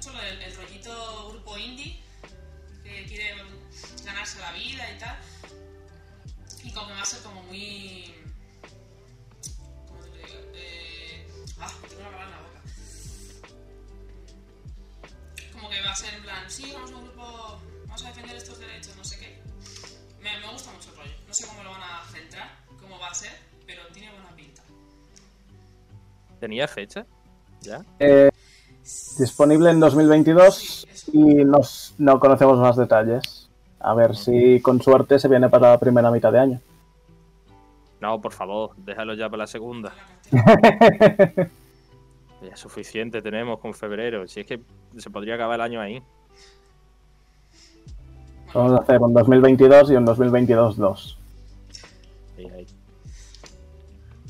mucho 0.00 0.18
el 0.22 0.56
rollito 0.56 1.28
grupo 1.28 1.58
indie, 1.58 2.00
que 2.82 3.04
quiere 3.04 3.34
ganarse 4.02 4.38
la 4.38 4.52
vida 4.52 4.90
y 4.90 4.98
tal, 4.98 5.18
y 6.64 6.70
como 6.70 6.86
que 6.88 6.94
va 6.94 7.02
a 7.02 7.04
ser 7.04 7.20
como 7.22 7.42
muy... 7.42 8.14
¿Cómo 9.86 10.00
te 10.00 10.08
lo 10.08 10.16
digo? 10.16 10.28
Eh, 10.54 11.28
ah, 11.58 11.70
tengo 11.86 12.00
la 12.00 12.10
palabra 12.12 12.24
en 12.24 12.30
la 12.30 12.40
boca. 12.40 12.60
Como 15.52 15.68
que 15.68 15.82
va 15.82 15.90
a 15.90 15.96
ser 15.96 16.14
en 16.14 16.22
plan, 16.22 16.50
sí, 16.50 16.72
vamos 16.72 16.92
a 16.92 16.96
un 16.96 17.04
grupo, 17.04 17.60
vamos 17.84 18.02
a 18.02 18.08
defender 18.08 18.36
estos 18.36 18.58
derechos, 18.58 18.96
no 18.96 19.04
sé 19.04 19.18
qué. 19.18 19.42
Me, 20.22 20.38
me 20.38 20.50
gusta 20.50 20.72
mucho 20.72 20.88
el 20.92 20.96
rollo. 20.96 21.14
No 21.28 21.34
sé 21.34 21.46
cómo 21.46 21.62
lo 21.62 21.72
van 21.72 21.82
a 21.82 22.06
centrar, 22.10 22.64
cómo 22.80 22.98
va 22.98 23.08
a 23.08 23.14
ser, 23.14 23.38
pero 23.66 23.86
tiene 23.88 24.10
buena 24.12 24.34
pinta. 24.34 24.62
¿Tenía 26.40 26.66
fecha? 26.66 27.06
¿Ya? 27.60 27.84
Eh, 27.98 28.30
disponible 29.18 29.70
en 29.70 29.80
2022 29.80 30.86
y 31.12 31.18
nos- 31.44 31.94
no 31.98 32.18
conocemos 32.20 32.58
más 32.58 32.76
detalles. 32.76 33.48
A 33.80 33.94
ver 33.94 34.14
si 34.16 34.60
con 34.60 34.80
suerte 34.82 35.18
se 35.18 35.28
viene 35.28 35.48
para 35.48 35.70
la 35.70 35.78
primera 35.78 36.10
mitad 36.10 36.30
de 36.32 36.38
año. 36.38 36.60
No, 38.00 38.20
por 38.20 38.32
favor, 38.32 38.70
déjalo 38.76 39.14
ya 39.14 39.28
para 39.28 39.42
la 39.44 39.46
segunda. 39.46 39.92
Ya 42.42 42.56
suficiente 42.56 43.20
tenemos 43.20 43.58
con 43.60 43.74
febrero. 43.74 44.26
Si 44.26 44.40
es 44.40 44.46
que 44.46 44.62
se 44.96 45.10
podría 45.10 45.34
acabar 45.34 45.56
el 45.56 45.60
año 45.60 45.78
ahí. 45.78 46.02
Vamos 48.54 48.72
a 48.72 48.82
hacer 48.82 48.98
un 48.98 49.12
2022 49.12 49.90
y 49.90 49.94
un 49.96 50.06
2022-2. 50.06 51.16
Ahí, 52.38 52.46
ahí. 52.48 52.66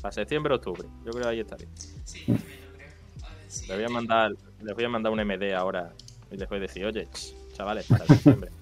Para 0.01 0.11
septiembre, 0.11 0.55
octubre. 0.55 0.85
Yo 1.05 1.11
creo 1.11 1.23
que 1.23 1.29
ahí 1.29 1.39
está 1.39 1.55
bien. 1.55 1.69
Sí, 2.03 2.25
sí, 3.51 3.67
Les 3.67 3.77
voy 3.77 3.85
a 3.85 3.89
mandar, 3.89 4.31
les 4.61 4.75
voy 4.75 4.83
a 4.85 4.89
mandar 4.89 5.11
un 5.11 5.19
MD 5.19 5.53
ahora 5.53 5.91
y 6.31 6.37
les 6.37 6.47
voy 6.49 6.57
a 6.57 6.61
decir, 6.61 6.85
oye, 6.85 7.07
ch, 7.13 7.33
chavales, 7.55 7.85
para 7.87 8.05
septiembre. 8.05 8.49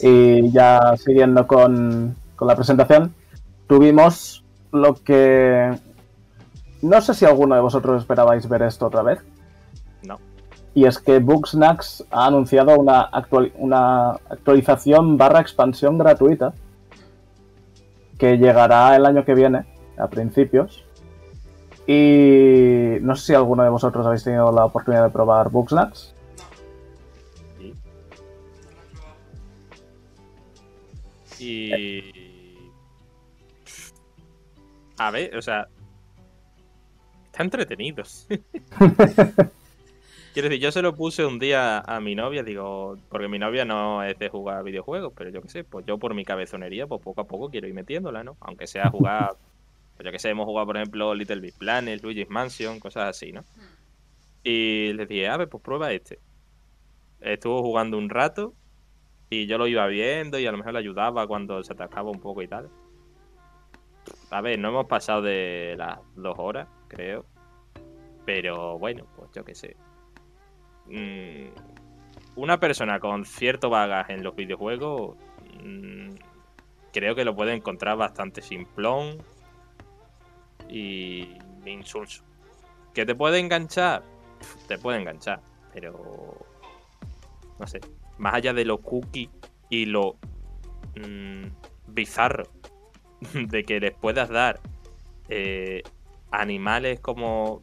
Y 0.00 0.50
ya 0.52 0.94
siguiendo 0.96 1.46
con, 1.46 2.14
con 2.36 2.46
la 2.48 2.54
presentación, 2.54 3.14
tuvimos 3.66 4.44
lo 4.72 4.94
que... 4.94 5.76
No 6.82 7.00
sé 7.00 7.14
si 7.14 7.24
alguno 7.24 7.56
de 7.56 7.60
vosotros 7.60 8.00
esperabais 8.02 8.48
ver 8.48 8.62
esto 8.62 8.86
otra 8.86 9.02
vez. 9.02 9.18
No. 10.04 10.18
Y 10.74 10.84
es 10.84 11.00
que 11.00 11.18
Booksnacks 11.18 12.04
ha 12.12 12.26
anunciado 12.26 12.78
una, 12.78 13.10
actuali- 13.10 13.52
una 13.56 14.10
actualización 14.10 15.16
barra 15.16 15.40
expansión 15.40 15.98
gratuita 15.98 16.52
que 18.18 18.38
llegará 18.38 18.94
el 18.94 19.04
año 19.04 19.24
que 19.24 19.34
viene, 19.34 19.64
a 19.98 20.08
principios. 20.08 20.84
Y 21.86 22.98
no 23.00 23.16
sé 23.16 23.26
si 23.26 23.34
alguno 23.34 23.62
de 23.62 23.70
vosotros 23.70 24.06
habéis 24.06 24.24
tenido 24.24 24.52
la 24.52 24.66
oportunidad 24.66 25.04
de 25.04 25.10
probar 25.10 25.50
he 25.50 25.50
probado. 25.50 26.14
y- 31.38 32.72
A 34.98 35.10
ver, 35.10 35.36
o 35.36 35.42
sea... 35.42 35.68
Está 37.26 37.42
entretenidos. 37.44 38.26
Quiero 40.34 40.48
decir, 40.48 40.60
yo 40.62 40.72
se 40.72 40.82
lo 40.82 40.94
puse 40.94 41.24
un 41.24 41.38
día 41.38 41.78
a 41.78 42.00
mi 42.00 42.14
novia, 42.14 42.42
digo, 42.42 42.96
porque 43.08 43.28
mi 43.28 43.38
novia 43.38 43.64
no 43.64 44.02
es 44.02 44.18
de 44.18 44.28
jugar 44.28 44.62
videojuegos, 44.64 45.12
pero 45.16 45.30
yo 45.30 45.40
qué 45.40 45.48
sé, 45.48 45.64
pues 45.64 45.86
yo 45.86 45.98
por 45.98 46.14
mi 46.14 46.24
cabezonería, 46.24 46.86
pues 46.86 47.00
poco 47.02 47.20
a 47.22 47.26
poco 47.26 47.48
quiero 47.48 47.66
ir 47.66 47.74
metiéndola, 47.74 48.22
¿no? 48.24 48.36
Aunque 48.40 48.66
sea 48.66 48.90
jugar, 48.90 49.36
yo 50.04 50.12
que 50.12 50.18
sé, 50.18 50.30
hemos 50.30 50.46
jugado, 50.46 50.66
por 50.66 50.76
ejemplo, 50.76 51.14
Little 51.14 51.40
Big 51.40 51.54
Planet, 51.54 52.02
Luigi's 52.02 52.30
Mansion, 52.30 52.78
cosas 52.78 53.08
así, 53.08 53.32
¿no? 53.32 53.44
Y 54.44 54.92
les 54.92 55.08
dije, 55.08 55.28
a 55.28 55.36
ver, 55.36 55.48
pues 55.48 55.62
prueba 55.62 55.92
este. 55.92 56.20
Estuvo 57.20 57.62
jugando 57.62 57.98
un 57.98 58.08
rato 58.08 58.54
y 59.30 59.46
yo 59.46 59.58
lo 59.58 59.66
iba 59.66 59.86
viendo 59.88 60.38
y 60.38 60.46
a 60.46 60.52
lo 60.52 60.58
mejor 60.58 60.72
le 60.72 60.78
ayudaba 60.78 61.26
cuando 61.26 61.62
se 61.64 61.72
atascaba 61.72 62.10
un 62.10 62.20
poco 62.20 62.42
y 62.42 62.48
tal. 62.48 62.70
A 64.30 64.40
ver, 64.40 64.58
no 64.58 64.68
hemos 64.68 64.86
pasado 64.86 65.22
de 65.22 65.74
las 65.76 65.98
dos 66.14 66.34
horas, 66.38 66.68
creo. 66.86 67.26
Pero 68.24 68.78
bueno, 68.78 69.04
pues 69.16 69.30
yo 69.34 69.44
qué 69.44 69.54
sé. 69.54 69.76
Mm, 70.86 71.48
una 72.36 72.60
persona 72.60 73.00
con 73.00 73.24
cierto 73.24 73.68
bagaje 73.68 74.14
en 74.14 74.22
los 74.22 74.36
videojuegos, 74.36 75.16
mm, 75.62 76.14
creo 76.92 77.14
que 77.14 77.24
lo 77.24 77.34
puede 77.34 77.54
encontrar 77.54 77.96
bastante 77.96 78.42
simplón 78.42 79.18
y 80.68 81.38
insulso. 81.66 82.24
¿Que 82.94 83.06
te 83.06 83.14
puede 83.14 83.38
enganchar? 83.38 84.02
Te 84.66 84.78
puede 84.78 84.98
enganchar, 84.98 85.40
pero 85.72 86.36
no 87.58 87.66
sé. 87.66 87.80
Más 88.18 88.34
allá 88.34 88.52
de 88.52 88.64
lo 88.64 88.78
cookie 88.78 89.30
y 89.70 89.86
lo 89.86 90.16
mm, 90.96 91.46
bizarro 91.88 92.44
de 93.34 93.64
que 93.64 93.80
les 93.80 93.94
puedas 93.94 94.28
dar 94.28 94.60
eh, 95.28 95.82
animales 96.30 97.00
como 97.00 97.62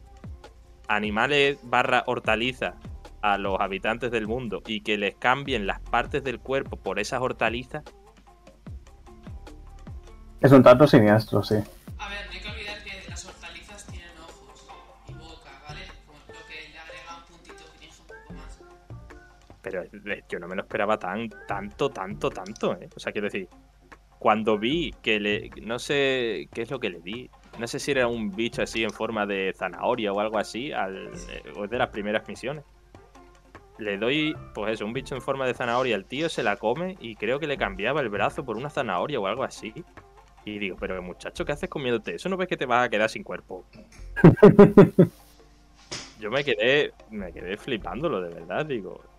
animales 0.88 1.58
barra 1.64 2.04
hortalizas 2.06 2.74
a 3.22 3.38
los 3.38 3.58
habitantes 3.60 4.10
del 4.12 4.28
mundo 4.28 4.62
y 4.66 4.82
que 4.82 4.96
les 4.96 5.16
cambien 5.16 5.66
las 5.66 5.80
partes 5.80 6.22
del 6.22 6.38
cuerpo 6.38 6.76
por 6.76 7.00
esas 7.00 7.20
hortalizas, 7.20 7.82
Es 10.40 10.52
un 10.52 10.62
tanto 10.62 10.86
siniestro, 10.86 11.42
sí. 11.42 11.56
Pero 19.66 19.82
eh, 19.82 20.22
yo 20.28 20.38
no 20.38 20.46
me 20.46 20.54
lo 20.54 20.62
esperaba 20.62 20.96
tan, 20.96 21.28
tanto, 21.48 21.90
tanto, 21.90 22.30
tanto, 22.30 22.74
¿eh? 22.74 22.88
O 22.94 23.00
sea, 23.00 23.10
quiero 23.10 23.26
decir, 23.26 23.48
cuando 24.16 24.58
vi 24.58 24.94
que 25.02 25.18
le. 25.18 25.50
No 25.60 25.80
sé 25.80 26.48
qué 26.54 26.62
es 26.62 26.70
lo 26.70 26.78
que 26.78 26.88
le 26.88 27.00
di. 27.00 27.28
No 27.58 27.66
sé 27.66 27.80
si 27.80 27.90
era 27.90 28.06
un 28.06 28.30
bicho 28.30 28.62
así 28.62 28.84
en 28.84 28.90
forma 28.90 29.26
de 29.26 29.52
zanahoria 29.56 30.12
o 30.12 30.20
algo 30.20 30.38
así, 30.38 30.70
al, 30.70 31.08
eh, 31.08 31.42
o 31.56 31.64
es 31.64 31.70
de 31.70 31.78
las 31.78 31.88
primeras 31.88 32.28
misiones. 32.28 32.62
Le 33.78 33.98
doy, 33.98 34.36
pues 34.54 34.74
eso, 34.74 34.86
un 34.86 34.92
bicho 34.92 35.16
en 35.16 35.20
forma 35.20 35.48
de 35.48 35.54
zanahoria. 35.54 35.96
El 35.96 36.04
tío 36.04 36.28
se 36.28 36.44
la 36.44 36.56
come 36.56 36.96
y 37.00 37.16
creo 37.16 37.40
que 37.40 37.48
le 37.48 37.56
cambiaba 37.56 38.00
el 38.00 38.08
brazo 38.08 38.44
por 38.44 38.56
una 38.56 38.70
zanahoria 38.70 39.18
o 39.18 39.26
algo 39.26 39.42
así. 39.42 39.74
Y 40.44 40.60
digo, 40.60 40.76
pero 40.78 41.02
muchacho, 41.02 41.44
¿qué 41.44 41.50
haces 41.50 41.68
comiéndote 41.68 42.14
eso? 42.14 42.28
¿No 42.28 42.36
ves 42.36 42.46
que 42.46 42.56
te 42.56 42.66
vas 42.66 42.86
a 42.86 42.88
quedar 42.88 43.10
sin 43.10 43.24
cuerpo? 43.24 43.64
Yo 46.20 46.30
me 46.30 46.44
quedé, 46.44 46.92
me 47.10 47.32
quedé 47.32 47.56
flipándolo, 47.56 48.20
de 48.20 48.32
verdad, 48.32 48.64
digo. 48.64 49.15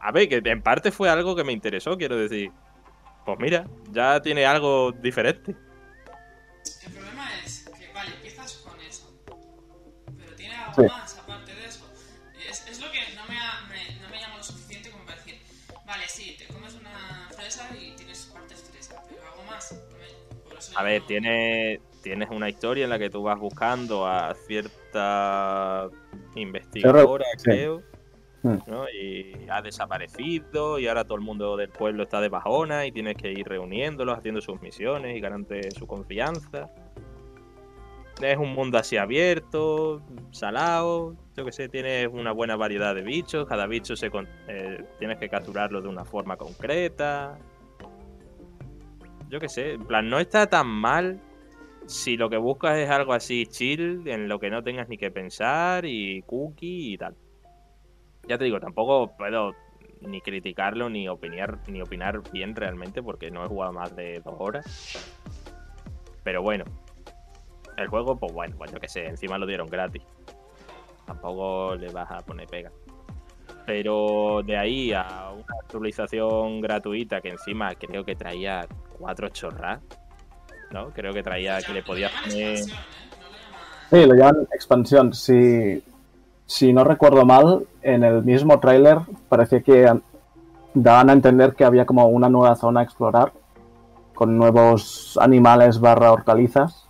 A 0.00 0.12
ver, 0.12 0.28
que 0.28 0.40
en 0.44 0.62
parte 0.62 0.90
fue 0.90 1.08
algo 1.10 1.36
que 1.36 1.44
me 1.44 1.52
interesó, 1.52 1.96
quiero 1.96 2.16
decir. 2.16 2.52
Pues 3.24 3.38
mira, 3.38 3.66
ya 3.92 4.20
tiene 4.22 4.46
algo 4.46 4.92
diferente. 4.92 5.54
El 6.86 6.92
problema 6.92 7.28
es 7.44 7.70
que, 7.78 7.92
vale, 7.92 8.14
empiezas 8.14 8.54
con 8.64 8.80
eso. 8.80 9.12
Pero 10.18 10.34
tiene 10.36 10.54
algo 10.56 10.74
Sí. 10.74 10.88
más 11.00 11.18
aparte 11.18 11.54
de 11.54 11.66
eso. 11.66 11.84
Es, 12.48 12.66
es 12.66 12.80
lo 12.80 12.90
que 12.90 12.98
no 13.14 13.24
me, 13.28 13.36
ha- 13.38 13.60
me- 13.68 14.00
no 14.00 14.08
me 14.08 14.18
llama 14.20 14.36
lo 14.38 14.42
suficiente 14.42 14.90
como 14.90 15.04
para 15.04 15.16
decir, 15.18 15.36
vale, 15.86 16.04
sí, 16.08 16.36
te 16.38 16.46
comes 16.52 16.74
una 16.74 17.28
fresa 17.36 17.68
y 17.78 17.94
tienes 17.96 18.24
partes 18.32 18.62
fresa, 18.70 19.02
pero 19.08 19.20
algo 19.30 19.42
más. 19.44 19.74
por 20.48 20.58
eso 20.58 20.72
A 20.78 20.82
ver, 20.82 21.02
no- 21.02 21.06
tiene, 21.06 21.80
tienes 22.02 22.30
una 22.30 22.48
historia 22.48 22.84
en 22.84 22.90
la 22.90 22.98
que 22.98 23.10
tú 23.10 23.22
vas 23.22 23.38
buscando 23.38 24.06
a 24.06 24.34
cierta 24.46 25.88
investigadora, 26.34 27.26
Sí. 27.36 27.44
creo. 27.44 27.82
¿No? 28.42 28.88
Y 28.88 29.46
ha 29.50 29.60
desaparecido 29.62 30.78
y 30.78 30.88
ahora 30.88 31.04
todo 31.04 31.16
el 31.16 31.24
mundo 31.24 31.56
del 31.56 31.68
pueblo 31.68 32.04
está 32.04 32.20
de 32.20 32.28
bajona 32.28 32.86
y 32.86 32.92
tienes 32.92 33.16
que 33.16 33.30
ir 33.32 33.46
reuniéndolos, 33.46 34.16
haciendo 34.18 34.40
sus 34.40 34.60
misiones 34.62 35.16
y 35.16 35.20
ganarte 35.20 35.70
su 35.72 35.86
confianza. 35.86 36.70
Es 38.22 38.36
un 38.36 38.52
mundo 38.52 38.76
así 38.76 38.98
abierto, 38.98 40.02
salado, 40.30 41.16
yo 41.36 41.44
que 41.44 41.52
sé, 41.52 41.70
tienes 41.70 42.06
una 42.12 42.32
buena 42.32 42.54
variedad 42.54 42.94
de 42.94 43.00
bichos, 43.02 43.46
cada 43.46 43.66
bicho 43.66 43.96
se 43.96 44.10
con- 44.10 44.28
eh, 44.46 44.84
tienes 44.98 45.18
que 45.18 45.30
capturarlo 45.30 45.80
de 45.80 45.88
una 45.88 46.04
forma 46.04 46.36
concreta. 46.36 47.38
Yo 49.30 49.38
que 49.40 49.48
sé, 49.48 49.72
en 49.72 49.86
plan, 49.86 50.10
no 50.10 50.18
está 50.18 50.46
tan 50.48 50.66
mal 50.66 51.18
si 51.86 52.16
lo 52.18 52.28
que 52.28 52.36
buscas 52.36 52.76
es 52.78 52.90
algo 52.90 53.14
así 53.14 53.46
chill, 53.46 54.06
en 54.06 54.28
lo 54.28 54.38
que 54.38 54.50
no 54.50 54.62
tengas 54.62 54.88
ni 54.88 54.98
que 54.98 55.10
pensar 55.10 55.86
y 55.86 56.20
cookie 56.22 56.92
y 56.94 56.98
tal. 56.98 57.16
Ya 58.30 58.38
te 58.38 58.44
digo, 58.44 58.60
tampoco 58.60 59.16
puedo 59.16 59.56
ni 60.02 60.20
criticarlo 60.20 60.88
ni 60.88 61.08
opinar, 61.08 61.58
ni 61.66 61.82
opinar 61.82 62.22
bien 62.30 62.54
realmente 62.54 63.02
porque 63.02 63.28
no 63.28 63.44
he 63.44 63.48
jugado 63.48 63.72
más 63.72 63.96
de 63.96 64.20
dos 64.20 64.36
horas. 64.38 65.18
Pero 66.22 66.40
bueno, 66.40 66.64
el 67.76 67.88
juego, 67.88 68.16
pues 68.20 68.32
bueno, 68.32 68.54
pues 68.56 68.70
yo 68.70 68.78
que 68.78 68.88
sé, 68.88 69.06
encima 69.06 69.36
lo 69.36 69.46
dieron 69.46 69.66
gratis. 69.66 70.04
Tampoco 71.06 71.74
le 71.74 71.90
vas 71.90 72.08
a 72.08 72.18
poner 72.18 72.46
pega. 72.46 72.70
Pero 73.66 74.42
de 74.46 74.56
ahí 74.56 74.92
a 74.92 75.32
una 75.32 75.56
actualización 75.64 76.60
gratuita 76.60 77.20
que 77.20 77.30
encima 77.30 77.74
creo 77.74 78.04
que 78.04 78.14
traía 78.14 78.64
cuatro 78.96 79.28
chorras, 79.30 79.80
¿no? 80.70 80.90
Creo 80.90 81.12
que 81.12 81.24
traía 81.24 81.60
que 81.62 81.72
le 81.72 81.82
podías 81.82 82.12
poner... 82.12 82.58
Sí, 82.58 84.06
lo 84.06 84.14
llaman 84.14 84.46
expansión. 84.54 85.12
Si, 85.12 85.82
si 86.50 86.72
no 86.72 86.82
recuerdo 86.82 87.24
mal, 87.24 87.64
en 87.80 88.02
el 88.02 88.24
mismo 88.24 88.58
tráiler 88.58 88.98
parecía 89.28 89.60
que 89.62 89.86
an- 89.86 90.02
daban 90.74 91.08
a 91.08 91.12
entender 91.12 91.54
que 91.54 91.64
había 91.64 91.86
como 91.86 92.08
una 92.08 92.28
nueva 92.28 92.56
zona 92.56 92.80
a 92.80 92.82
explorar 92.82 93.32
con 94.14 94.36
nuevos 94.36 95.16
animales 95.20 95.78
barra 95.78 96.10
hortalizas. 96.12 96.88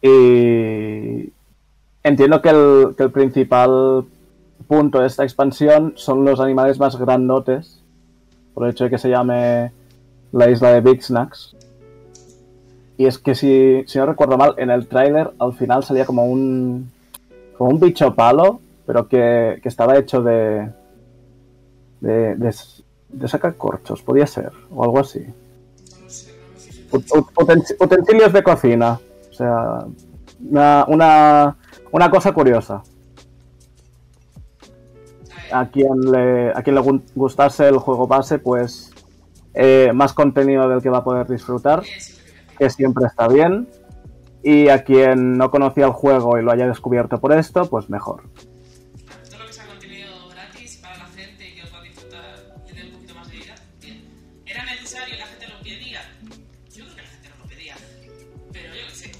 Y 0.00 1.30
entiendo 2.02 2.40
que 2.40 2.48
el, 2.48 2.94
que 2.96 3.02
el 3.02 3.10
principal 3.10 4.06
punto 4.66 5.00
de 5.00 5.08
esta 5.08 5.22
expansión 5.22 5.92
son 5.96 6.24
los 6.24 6.40
animales 6.40 6.78
más 6.78 6.96
grandotes, 6.96 7.82
por 8.54 8.64
el 8.64 8.70
hecho 8.70 8.84
de 8.84 8.90
que 8.90 8.98
se 8.98 9.10
llame 9.10 9.72
la 10.32 10.48
isla 10.48 10.70
de 10.70 10.80
Big 10.80 11.02
Snacks. 11.02 11.54
Y 12.96 13.04
es 13.04 13.18
que 13.18 13.34
si, 13.34 13.84
si 13.86 13.98
no 13.98 14.06
recuerdo 14.06 14.38
mal, 14.38 14.54
en 14.56 14.70
el 14.70 14.88
tráiler 14.88 15.32
al 15.38 15.52
final 15.52 15.84
salía 15.84 16.06
como 16.06 16.24
un 16.24 16.90
como 17.56 17.70
un 17.70 17.80
bicho 17.80 18.14
palo, 18.14 18.60
pero 18.86 19.08
que, 19.08 19.58
que 19.62 19.68
estaba 19.68 19.96
hecho 19.96 20.22
de, 20.22 20.70
de, 22.00 22.34
de, 22.36 23.28
sacar 23.28 23.56
corchos, 23.56 24.02
podía 24.02 24.26
ser, 24.26 24.52
o 24.70 24.84
algo 24.84 25.00
así. 25.00 25.24
Utensilios 27.80 28.32
de 28.32 28.42
cocina. 28.42 29.00
O 29.30 29.32
sea, 29.32 29.84
una, 30.50 30.84
una, 30.88 31.56
una 31.90 32.10
cosa 32.10 32.32
curiosa. 32.32 32.82
A 35.52 35.66
quien 35.68 36.00
le, 36.10 36.50
a 36.50 36.62
quien 36.62 36.74
le 36.74 36.82
gu- 36.82 37.02
gustase 37.14 37.68
el 37.68 37.78
juego 37.78 38.06
base, 38.06 38.38
pues 38.38 38.92
eh, 39.54 39.90
más 39.94 40.12
contenido 40.12 40.68
del 40.68 40.82
que 40.82 40.90
va 40.90 40.98
a 40.98 41.04
poder 41.04 41.26
disfrutar, 41.28 41.82
que 42.58 42.70
siempre 42.70 43.06
está 43.06 43.28
bien. 43.28 43.68
Y 44.42 44.68
a 44.68 44.84
quien 44.84 45.36
no 45.36 45.50
conocía 45.50 45.86
el 45.86 45.92
juego 45.92 46.38
y 46.38 46.42
lo 46.42 46.52
haya 46.52 46.66
descubierto 46.68 47.20
por 47.20 47.32
esto, 47.32 47.68
pues 47.68 47.88
mejor. 47.90 48.22
Todo 49.28 49.38
lo 49.40 49.46
que 49.46 49.52
sea 49.52 49.66
contenido 49.66 50.28
gratis 50.28 50.76
para 50.82 50.98
la 50.98 51.06
gente 51.06 51.48
y 51.48 51.54
que 51.56 51.62
lo 51.62 51.68
pueda 51.70 51.82
disfrutar 51.82 52.24
y 52.70 52.72
dé 52.76 52.84
un 52.84 52.90
poquito 52.92 53.14
más 53.16 53.28
de 53.30 53.36
vida, 53.38 53.54
bien. 53.80 54.04
¿Era 54.46 54.64
necesario 54.66 55.14
y 55.14 55.18
la 55.18 55.26
gente 55.26 55.46
lo 55.48 55.58
pedía? 55.62 56.00
Yo 56.72 56.84
creo 56.84 56.96
que 56.96 57.02
la 57.02 57.08
gente 57.08 57.28
no 57.28 57.42
lo 57.42 57.48
pedía. 57.48 57.76
Pero 58.52 58.74
yo 58.74 58.86
qué 58.88 58.94
sé. 58.94 59.12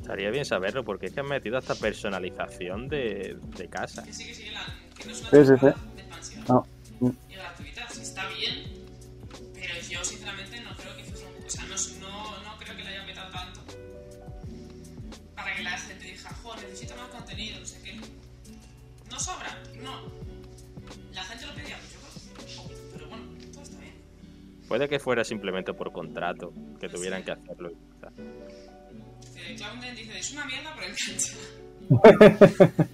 Estaría 0.00 0.30
bien 0.30 0.44
saberlo 0.44 0.84
porque 0.84 1.06
es 1.06 1.12
que 1.12 1.20
han 1.20 1.28
metido 1.28 1.58
hasta 1.58 1.74
personalización 1.74 2.88
de, 2.88 3.36
de 3.56 3.68
casa. 3.68 4.02
Que 4.04 4.12
sí, 4.12 4.26
que 4.26 4.34
sí, 4.34 4.44
la- 4.50 4.64
que 4.96 5.06
no 5.06 5.12
es 5.12 5.20
una 5.20 5.30
Sí, 5.30 5.36
sí, 5.36 5.46
temporada 5.48 5.76
sí. 5.78 5.96
de 5.96 6.02
expansión. 6.02 6.44
No. 6.48 6.66
Y 7.28 7.34
gratuita, 7.34 7.88
sí 7.90 8.00
está 8.02 8.28
bien. 8.28 8.73
Puede 24.68 24.88
que 24.88 24.98
fuera 24.98 25.24
simplemente 25.24 25.74
por 25.74 25.92
contrato, 25.92 26.52
que 26.80 26.88
tuvieran 26.88 27.22
que 27.24 27.32
hacerlo. 27.32 27.70
y 27.70 27.74
ya 27.74 27.80
está. 27.94 28.08
Eh, 29.36 29.56
dice, 29.96 30.18
es 30.18 30.32
una 30.32 30.46
mierda, 30.46 30.74
pero 30.74 30.86
engancha. 30.88 31.34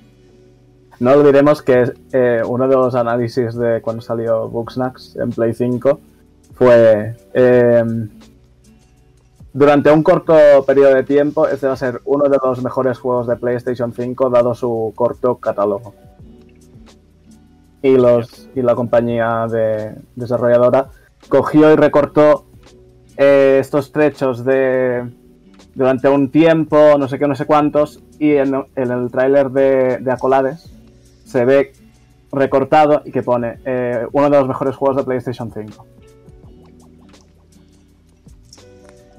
No 1.01 1.13
olvidemos 1.13 1.63
que 1.63 1.91
eh, 2.13 2.43
uno 2.47 2.69
de 2.69 2.77
los 2.77 2.95
análisis 2.95 3.55
de 3.55 3.81
cuando 3.81 4.03
salió 4.03 4.51
Booksnacks 4.51 5.17
en 5.17 5.31
Play 5.31 5.55
5 5.55 5.99
fue 6.55 7.17
eh, 7.33 7.83
durante 9.55 9.91
un 9.91 10.03
corto 10.03 10.35
periodo 10.67 10.95
de 10.95 11.03
tiempo 11.03 11.49
este 11.49 11.67
va 11.67 11.73
a 11.73 11.77
ser 11.77 12.03
uno 12.05 12.29
de 12.29 12.37
los 12.43 12.63
mejores 12.63 12.99
juegos 12.99 13.27
de 13.27 13.37
PlayStation 13.37 13.95
5 13.95 14.29
dado 14.29 14.55
su 14.55 14.93
corto 14.95 15.37
catálogo. 15.37 15.95
Y 17.81 17.97
los 17.97 18.51
y 18.55 18.61
la 18.61 18.75
compañía 18.75 19.47
de 19.51 19.95
desarrolladora 20.17 20.91
cogió 21.29 21.73
y 21.73 21.77
recortó 21.77 22.47
eh, 23.17 23.59
estos 23.61 23.93
trechos 23.93 24.45
de 24.45 25.09
durante 25.75 26.09
un 26.09 26.31
tiempo, 26.31 26.97
no 26.99 27.09
sé 27.09 27.19
qué, 27.19 27.29
no 27.29 27.35
sé 27.37 27.47
cuántos, 27.47 28.03
y 28.19 28.33
en, 28.33 28.55
en 28.77 28.91
el 28.91 29.11
tráiler 29.11 29.51
de, 29.51 29.99
de 29.99 30.13
Acolades 30.13 30.71
se 31.25 31.45
ve 31.45 31.73
recortado 32.33 33.03
y 33.05 33.13
que 33.13 33.23
pone 33.23 33.59
eh, 33.65 34.07
uno 34.13 34.29
de 34.31 34.39
los 34.39 34.49
mejores 34.49 34.75
juegos 34.77 34.97
de 34.97 35.05
PlayStation 35.05 35.51
5. 35.53 35.87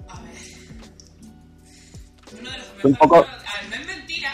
A 0.09 0.21
ver. 0.21 0.31
Uno 2.39 2.49
de 2.51 2.57
los 2.57 2.85
Un 2.85 2.91
mejores 2.91 2.97
poco- 2.99 3.15
juegos- 3.15 3.29
A 3.29 3.61
ver, 3.61 3.69
no 3.69 3.75
es 3.81 3.87
mentira, 3.97 4.29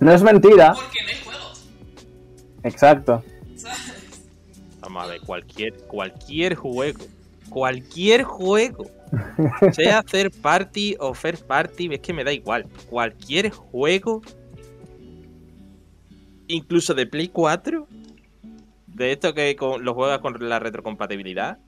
No 0.00 0.12
es 0.12 0.22
mentira, 0.22 0.72
porque 0.74 0.98
no 1.02 1.08
hay 1.08 1.24
juegos. 1.24 1.68
exacto. 2.62 3.22
Ver, 4.92 5.20
cualquier, 5.20 5.74
cualquier 5.88 6.54
juego, 6.54 7.04
cualquier 7.48 8.22
juego, 8.24 8.84
sea 9.72 9.98
hacer 10.00 10.30
party 10.30 10.96
o 11.00 11.14
first 11.14 11.44
party, 11.46 11.88
es 11.92 12.00
que 12.00 12.12
me 12.12 12.24
da 12.24 12.32
igual. 12.32 12.66
Cualquier 12.88 13.50
juego, 13.50 14.22
incluso 16.48 16.94
de 16.94 17.06
Play 17.06 17.28
4, 17.28 17.86
de 18.86 19.12
esto 19.12 19.34
que 19.34 19.56
con- 19.56 19.84
lo 19.84 19.94
juegas 19.94 20.18
con 20.20 20.36
la 20.48 20.58
retrocompatibilidad, 20.58 21.58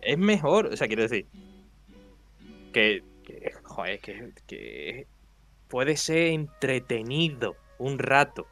es 0.00 0.18
mejor. 0.18 0.66
O 0.66 0.76
sea, 0.76 0.86
quiero 0.86 1.02
decir, 1.02 1.26
que, 2.72 3.02
que, 3.24 3.52
joder, 3.62 4.00
que, 4.00 4.32
que 4.46 5.06
puede 5.68 5.96
ser 5.96 6.28
entretenido 6.28 7.56
un 7.78 7.98
rato. 7.98 8.46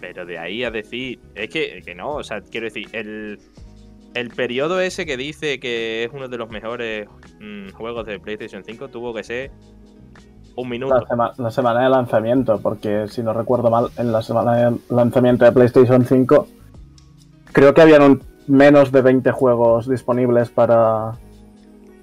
Pero 0.00 0.24
de 0.26 0.38
ahí 0.38 0.64
a 0.64 0.70
decir, 0.70 1.18
es 1.34 1.48
que, 1.50 1.82
que 1.84 1.94
no, 1.94 2.14
o 2.14 2.22
sea, 2.24 2.40
quiero 2.40 2.64
decir, 2.66 2.86
el, 2.92 3.38
el 4.14 4.30
periodo 4.30 4.80
ese 4.80 5.06
que 5.06 5.16
dice 5.16 5.58
que 5.58 6.04
es 6.04 6.10
uno 6.12 6.28
de 6.28 6.38
los 6.38 6.48
mejores 6.50 7.08
mm, 7.40 7.70
juegos 7.70 8.06
de 8.06 8.18
PlayStation 8.20 8.62
5 8.64 8.88
tuvo 8.88 9.12
que 9.12 9.24
ser 9.24 9.50
un 10.56 10.68
minuto. 10.68 10.94
La, 10.94 11.06
sema- 11.06 11.32
la 11.36 11.50
semana 11.50 11.82
de 11.82 11.88
lanzamiento, 11.90 12.60
porque 12.60 13.06
si 13.08 13.22
no 13.22 13.32
recuerdo 13.32 13.70
mal, 13.70 13.88
en 13.96 14.12
la 14.12 14.22
semana 14.22 14.56
de 14.56 14.78
lanzamiento 14.90 15.44
de 15.44 15.52
PlayStation 15.52 16.04
5 16.04 16.48
creo 17.52 17.74
que 17.74 17.80
habían 17.82 18.02
un- 18.02 18.22
menos 18.46 18.92
de 18.92 19.02
20 19.02 19.30
juegos 19.32 19.88
disponibles 19.88 20.48
para... 20.50 21.12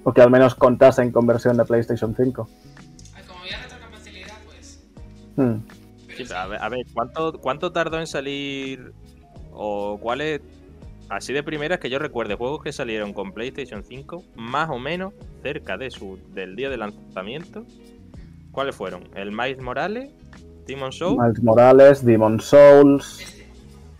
o 0.04 0.12
que 0.12 0.20
al 0.20 0.30
menos 0.30 0.54
contasen 0.54 1.10
con 1.12 1.26
versión 1.26 1.56
de 1.56 1.64
PlayStation 1.64 2.14
5. 2.14 2.48
Ay, 3.14 3.22
Como 3.26 3.40
había 3.40 3.56
retrocompatibilidad, 3.62 4.34
pues. 4.46 4.84
Hmm. 5.36 5.56
Sí, 6.16 6.24
pero 6.26 6.38
a 6.40 6.46
ver, 6.46 6.62
a 6.62 6.68
ver, 6.68 6.86
¿cuánto, 6.92 7.32
¿cuánto 7.40 7.72
tardó 7.72 7.98
en 8.00 8.06
salir? 8.06 8.92
¿O 9.52 9.98
cuáles? 10.00 10.40
Así 11.08 11.32
de 11.32 11.42
primeras 11.42 11.78
que 11.78 11.88
yo 11.88 11.98
recuerde, 12.00 12.34
juegos 12.34 12.62
que 12.64 12.72
salieron 12.72 13.12
con 13.12 13.32
PlayStation 13.32 13.84
5, 13.84 14.24
más 14.34 14.68
o 14.70 14.78
menos 14.78 15.12
cerca 15.42 15.76
de 15.76 15.90
su 15.90 16.18
del 16.34 16.56
día 16.56 16.68
de 16.68 16.76
lanzamiento. 16.78 17.64
¿Cuáles 18.50 18.74
fueron? 18.74 19.08
¿El 19.14 19.30
Miles 19.30 19.60
Morales? 19.60 20.10
¿Demon 20.66 20.90
Soul? 20.92 21.18
Miles 21.22 21.42
Morales, 21.42 22.04
Demon 22.04 22.40
Souls. 22.40 23.20
Este. 23.20 23.46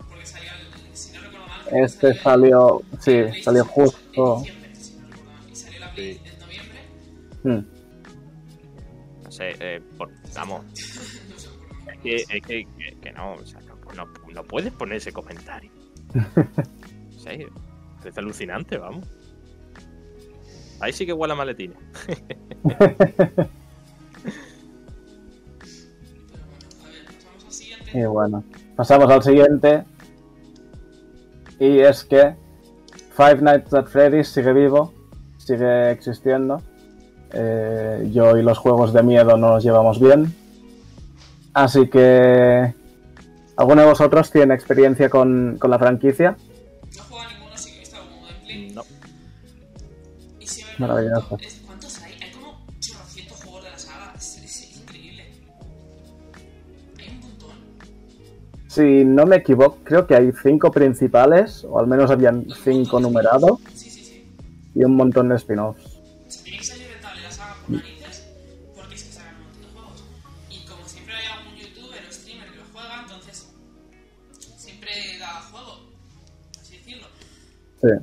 Porque 0.09 0.25
salió, 0.25 0.51
el- 0.89 0.95
si 0.97 1.13
no 1.13 1.21
recuerdo 1.21 1.47
mal. 1.47 1.83
Este 1.83 2.07
el- 2.07 2.17
salió, 2.19 2.81
sí, 2.99 3.41
salió 3.43 3.63
justo. 3.65 4.37
En 4.37 4.43
diciembre, 4.43 4.75
si 4.75 4.95
no 4.97 5.07
recuerdo 5.07 5.23
mal. 5.31 5.49
Y 5.51 5.55
salió 5.55 5.79
la 5.79 5.93
Play 5.93 6.13
Sí. 6.15 6.21
en 6.25 6.39
noviembre. 6.39 6.79
Hmm. 7.43 9.23
No 9.23 9.31
sé, 9.31 9.55
eh, 9.59 9.81
por- 9.97 10.11
vamos, 10.35 10.65
es 12.03 12.25
que, 12.27 12.37
es 12.37 12.41
que, 12.45 12.65
que- 12.77 12.97
que 13.01 13.11
no, 13.11 13.33
o 13.33 13.45
sea, 13.45 13.59
no, 13.95 14.43
puedes 14.43 14.71
poner 14.73 14.97
ese 14.97 15.11
comentario. 15.11 15.71
En 17.11 17.19
serio, 17.19 17.49
es 18.05 18.17
alucinante, 18.17 18.77
vamos. 18.77 19.05
Ahí 20.79 20.93
sí 20.93 21.05
que 21.05 21.11
huele 21.13 21.33
a 21.33 21.35
maletina. 21.35 21.75
Y 27.93 28.03
bueno, 28.03 28.43
pasamos 28.75 29.09
al 29.11 29.23
siguiente. 29.23 29.83
Y 31.59 31.79
es 31.79 32.03
que 32.03 32.35
Five 33.15 33.41
Nights 33.41 33.73
at 33.73 33.85
Freddy's 33.87 34.27
sigue 34.27 34.53
vivo, 34.53 34.93
sigue 35.37 35.91
existiendo. 35.91 36.61
Eh, 37.33 38.09
yo 38.13 38.37
y 38.37 38.43
los 38.43 38.57
juegos 38.57 38.93
de 38.93 39.03
miedo 39.03 39.37
no 39.37 39.49
nos 39.49 39.63
llevamos 39.63 39.99
bien. 39.99 40.33
Así 41.57 41.87
que... 41.87 42.71
¿Alguno 43.57 43.81
de 43.81 43.87
vosotros 43.87 44.29
tiene 44.31 44.53
experiencia 44.53 45.09
con, 45.09 45.57
con 45.59 45.71
la 45.71 45.79
franquicia? 45.79 46.37
No 46.95 47.03
juego 47.03 47.23
a 47.23 47.33
ninguno, 47.33 47.57
sí 47.57 47.71
que 47.71 47.77
he 47.77 47.79
visto 47.79 47.97
algún 47.97 48.21
gameplay. 48.27 48.71
No. 48.75 48.83
Y 50.39 50.45
si 50.47 50.63
me 50.63 50.69
Maravilloso. 50.87 51.39
¿cuántos 51.65 52.01
hay? 52.03 52.13
Hay 52.21 52.31
como 52.33 52.63
800 52.77 53.43
juegos 53.43 53.63
de 53.63 53.69
la 53.71 53.79
saga. 53.79 54.13
Es, 54.15 54.37
es- 54.37 54.61
es 54.61 54.77
increíble. 54.81 55.23
Hay 56.99 57.09
un 57.09 57.21
montón. 57.21 57.49
Si 58.67 59.03
no 59.05 59.25
me 59.25 59.37
equivoco, 59.37 59.79
creo 59.83 60.05
que 60.05 60.13
hay 60.15 60.31
cinco 60.43 60.69
principales, 60.69 61.65
o 61.67 61.79
al 61.79 61.87
menos 61.87 62.11
habían 62.11 62.45
cinco 62.63 62.99
numerados, 62.99 63.59
Sí, 63.73 63.89
sí, 63.89 64.03
sí. 64.03 64.23
y 64.75 64.83
un 64.83 64.95
montón 64.95 65.29
de 65.29 65.35
spin-offs. 65.37 65.86
No. 77.81 78.01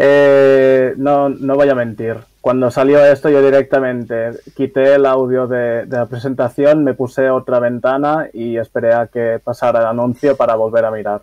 Eh, 0.00 0.94
no, 0.96 1.28
no 1.28 1.56
voy 1.56 1.68
a 1.68 1.74
mentir. 1.74 2.16
Cuando 2.40 2.70
salió 2.70 3.04
esto 3.04 3.28
yo 3.30 3.42
directamente 3.42 4.30
quité 4.54 4.94
el 4.94 5.06
audio 5.06 5.48
de, 5.48 5.86
de 5.86 5.96
la 5.96 6.06
presentación, 6.06 6.84
me 6.84 6.94
puse 6.94 7.28
otra 7.30 7.58
ventana 7.58 8.28
y 8.32 8.56
esperé 8.58 8.94
a 8.94 9.08
que 9.08 9.40
pasara 9.42 9.80
el 9.80 9.86
anuncio 9.86 10.36
para 10.36 10.54
volver 10.54 10.84
a 10.84 10.92
mirar. 10.92 11.22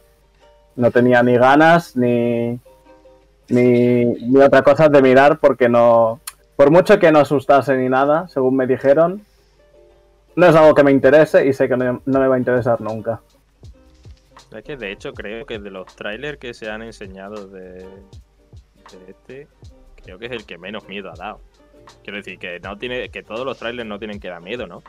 No 0.76 0.92
tenía 0.92 1.24
ni 1.24 1.38
ganas 1.38 1.96
ni, 1.96 2.60
ni, 3.48 4.06
ni 4.06 4.38
otra 4.42 4.62
cosa 4.62 4.90
de 4.90 5.02
mirar 5.02 5.40
porque 5.40 5.70
no... 5.70 6.20
Por 6.58 6.70
mucho 6.70 7.00
que 7.00 7.12
no 7.12 7.20
asustase 7.20 7.76
ni 7.78 7.90
nada, 7.90 8.28
según 8.28 8.56
me 8.58 8.68
dijeron, 8.68 9.26
no 10.36 10.48
es 10.48 10.56
algo 10.56 10.76
que 10.76 10.84
me 10.84 10.92
interese 10.92 11.46
y 11.46 11.54
sé 11.54 11.68
que 11.68 11.78
no, 11.78 12.02
no 12.06 12.20
me 12.20 12.28
va 12.28 12.36
a 12.36 12.40
interesar 12.40 12.82
nunca. 12.82 13.22
Es 14.58 14.64
que 14.64 14.78
de 14.78 14.92
hecho 14.92 15.14
creo 15.14 15.46
que 15.46 15.60
de 15.60 15.70
los 15.70 15.96
trailers 15.96 16.38
que 16.38 16.54
se 16.54 16.70
han 16.70 16.82
enseñado 16.82 17.48
de, 17.48 17.80
de 17.84 19.10
este, 19.10 19.48
creo 20.04 20.18
que 20.20 20.28
es 20.28 20.32
el 20.32 20.46
que 20.46 20.58
menos 20.58 20.88
miedo 20.88 21.10
ha 21.12 21.16
dado. 21.16 21.42
Quiero 22.04 22.18
decir 22.18 22.40
que 22.40 22.60
no 22.60 22.78
tiene, 22.78 23.10
que 23.10 23.22
todos 23.24 23.46
los 23.46 23.58
trailers 23.58 23.88
no 23.88 24.00
tienen 24.00 24.20
que 24.20 24.30
dar 24.30 24.42
miedo, 24.42 24.66
¿no? 24.68 24.82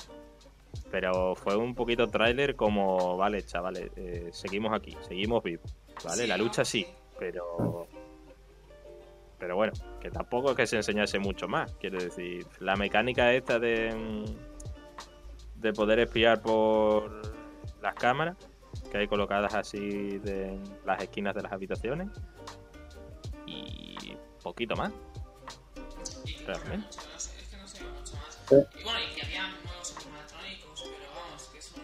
Pero 0.90 1.34
fue 1.34 1.56
un 1.56 1.74
poquito 1.74 2.06
trailer 2.08 2.54
como, 2.56 3.16
vale, 3.16 3.42
chavales, 3.42 3.90
eh, 3.96 4.28
seguimos 4.32 4.72
aquí, 4.72 4.96
seguimos 5.06 5.42
vivos, 5.42 5.74
¿vale? 6.04 6.22
Sí, 6.22 6.26
La 6.28 6.36
lucha 6.36 6.64
sí, 6.64 6.84
Sí. 6.84 6.94
pero... 7.18 7.86
Pero 9.38 9.54
bueno, 9.56 9.74
que 10.00 10.10
tampoco 10.10 10.50
es 10.50 10.56
que 10.56 10.66
se 10.66 10.76
enseñase 10.76 11.18
mucho 11.18 11.46
más. 11.46 11.70
Quiero 11.74 11.98
decir, 11.98 12.46
la 12.60 12.74
mecánica 12.76 13.34
esta 13.34 13.58
de... 13.58 13.94
mm, 13.94 15.60
De 15.60 15.72
poder 15.74 15.98
espiar 16.00 16.40
por 16.40 17.20
las 17.82 17.94
cámaras 17.94 18.36
que 18.90 18.98
hay 18.98 19.08
colocadas 19.08 19.54
así 19.54 20.18
de 20.18 20.58
las 20.84 21.02
esquinas 21.02 21.34
de 21.34 21.42
las 21.42 21.52
habitaciones. 21.52 22.08
Y 23.46 24.16
poquito 24.42 24.76
más. 24.76 24.92
Realmente. 26.46 26.86
es. 27.16 27.24
Sí. 28.48 28.54
Y 28.78 28.84
bueno, 28.84 29.00
y 29.02 29.14
que 29.14 29.22
había 29.22 29.48
nuevos 29.64 29.96
animatrónicos, 29.96 30.82
pero 30.84 31.12
vamos, 31.12 31.42
que 31.52 31.60
son. 31.60 31.82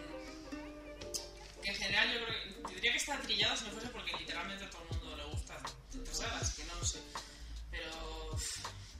Que 1.61 1.69
en 1.69 1.75
general 1.75 2.13
yo 2.13 2.23
creo 2.23 2.27
que 2.27 2.69
tendría 2.69 2.91
que 2.93 2.97
estar 2.97 3.21
trillado 3.21 3.57
si 3.57 3.65
no 3.65 3.71
fuese 3.71 3.87
porque 3.89 4.11
literalmente 4.17 4.63
a 4.63 4.69
todo 4.69 4.83
el 4.83 4.97
mundo 4.97 5.17
le 5.17 5.25
gusta 5.25 5.55
sagas, 6.09 6.55
que 6.55 6.63
no 6.63 6.75
lo 6.75 6.85
sé. 6.85 6.99
Pero. 7.69 7.91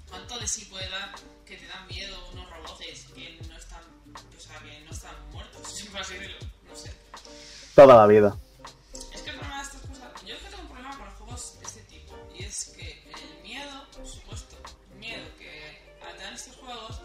¿Cuánto 0.09 0.39
de 0.39 0.47
sí 0.47 0.65
puede 0.65 0.89
dar 0.89 1.15
que 1.45 1.55
te 1.55 1.65
dan 1.67 1.87
miedo 1.87 2.17
unos 2.33 2.49
robots 2.49 3.05
que 3.15 3.39
no 3.47 3.57
están. 3.57 3.81
O 4.13 4.39
sea, 4.39 4.59
que 4.59 4.81
no 4.81 4.91
están 4.91 5.15
muertos? 5.31 5.87
Toda 7.75 7.95
la 7.97 8.07
vida. 8.07 8.35
Es 9.13 9.21
que 9.21 9.29
el 9.31 9.37
problema 9.37 9.57
de 9.57 9.63
estas 9.63 9.81
cosas. 9.81 10.23
Yo 10.25 10.35
es 10.35 10.41
que 10.41 10.49
tengo 10.49 10.61
un 10.63 10.69
problema 10.69 10.97
con 10.97 11.05
los 11.05 11.15
juegos 11.15 11.59
de 11.59 11.65
este 11.65 11.81
tipo. 11.83 12.15
Y 12.37 12.43
es 12.43 12.65
que 12.77 13.03
el 13.11 13.41
miedo, 13.41 13.83
por 13.95 14.07
supuesto, 14.07 14.55
el 14.91 14.99
miedo 14.99 15.23
que 15.39 15.95
dan 15.99 16.33
estos 16.33 16.55
juegos 16.57 17.01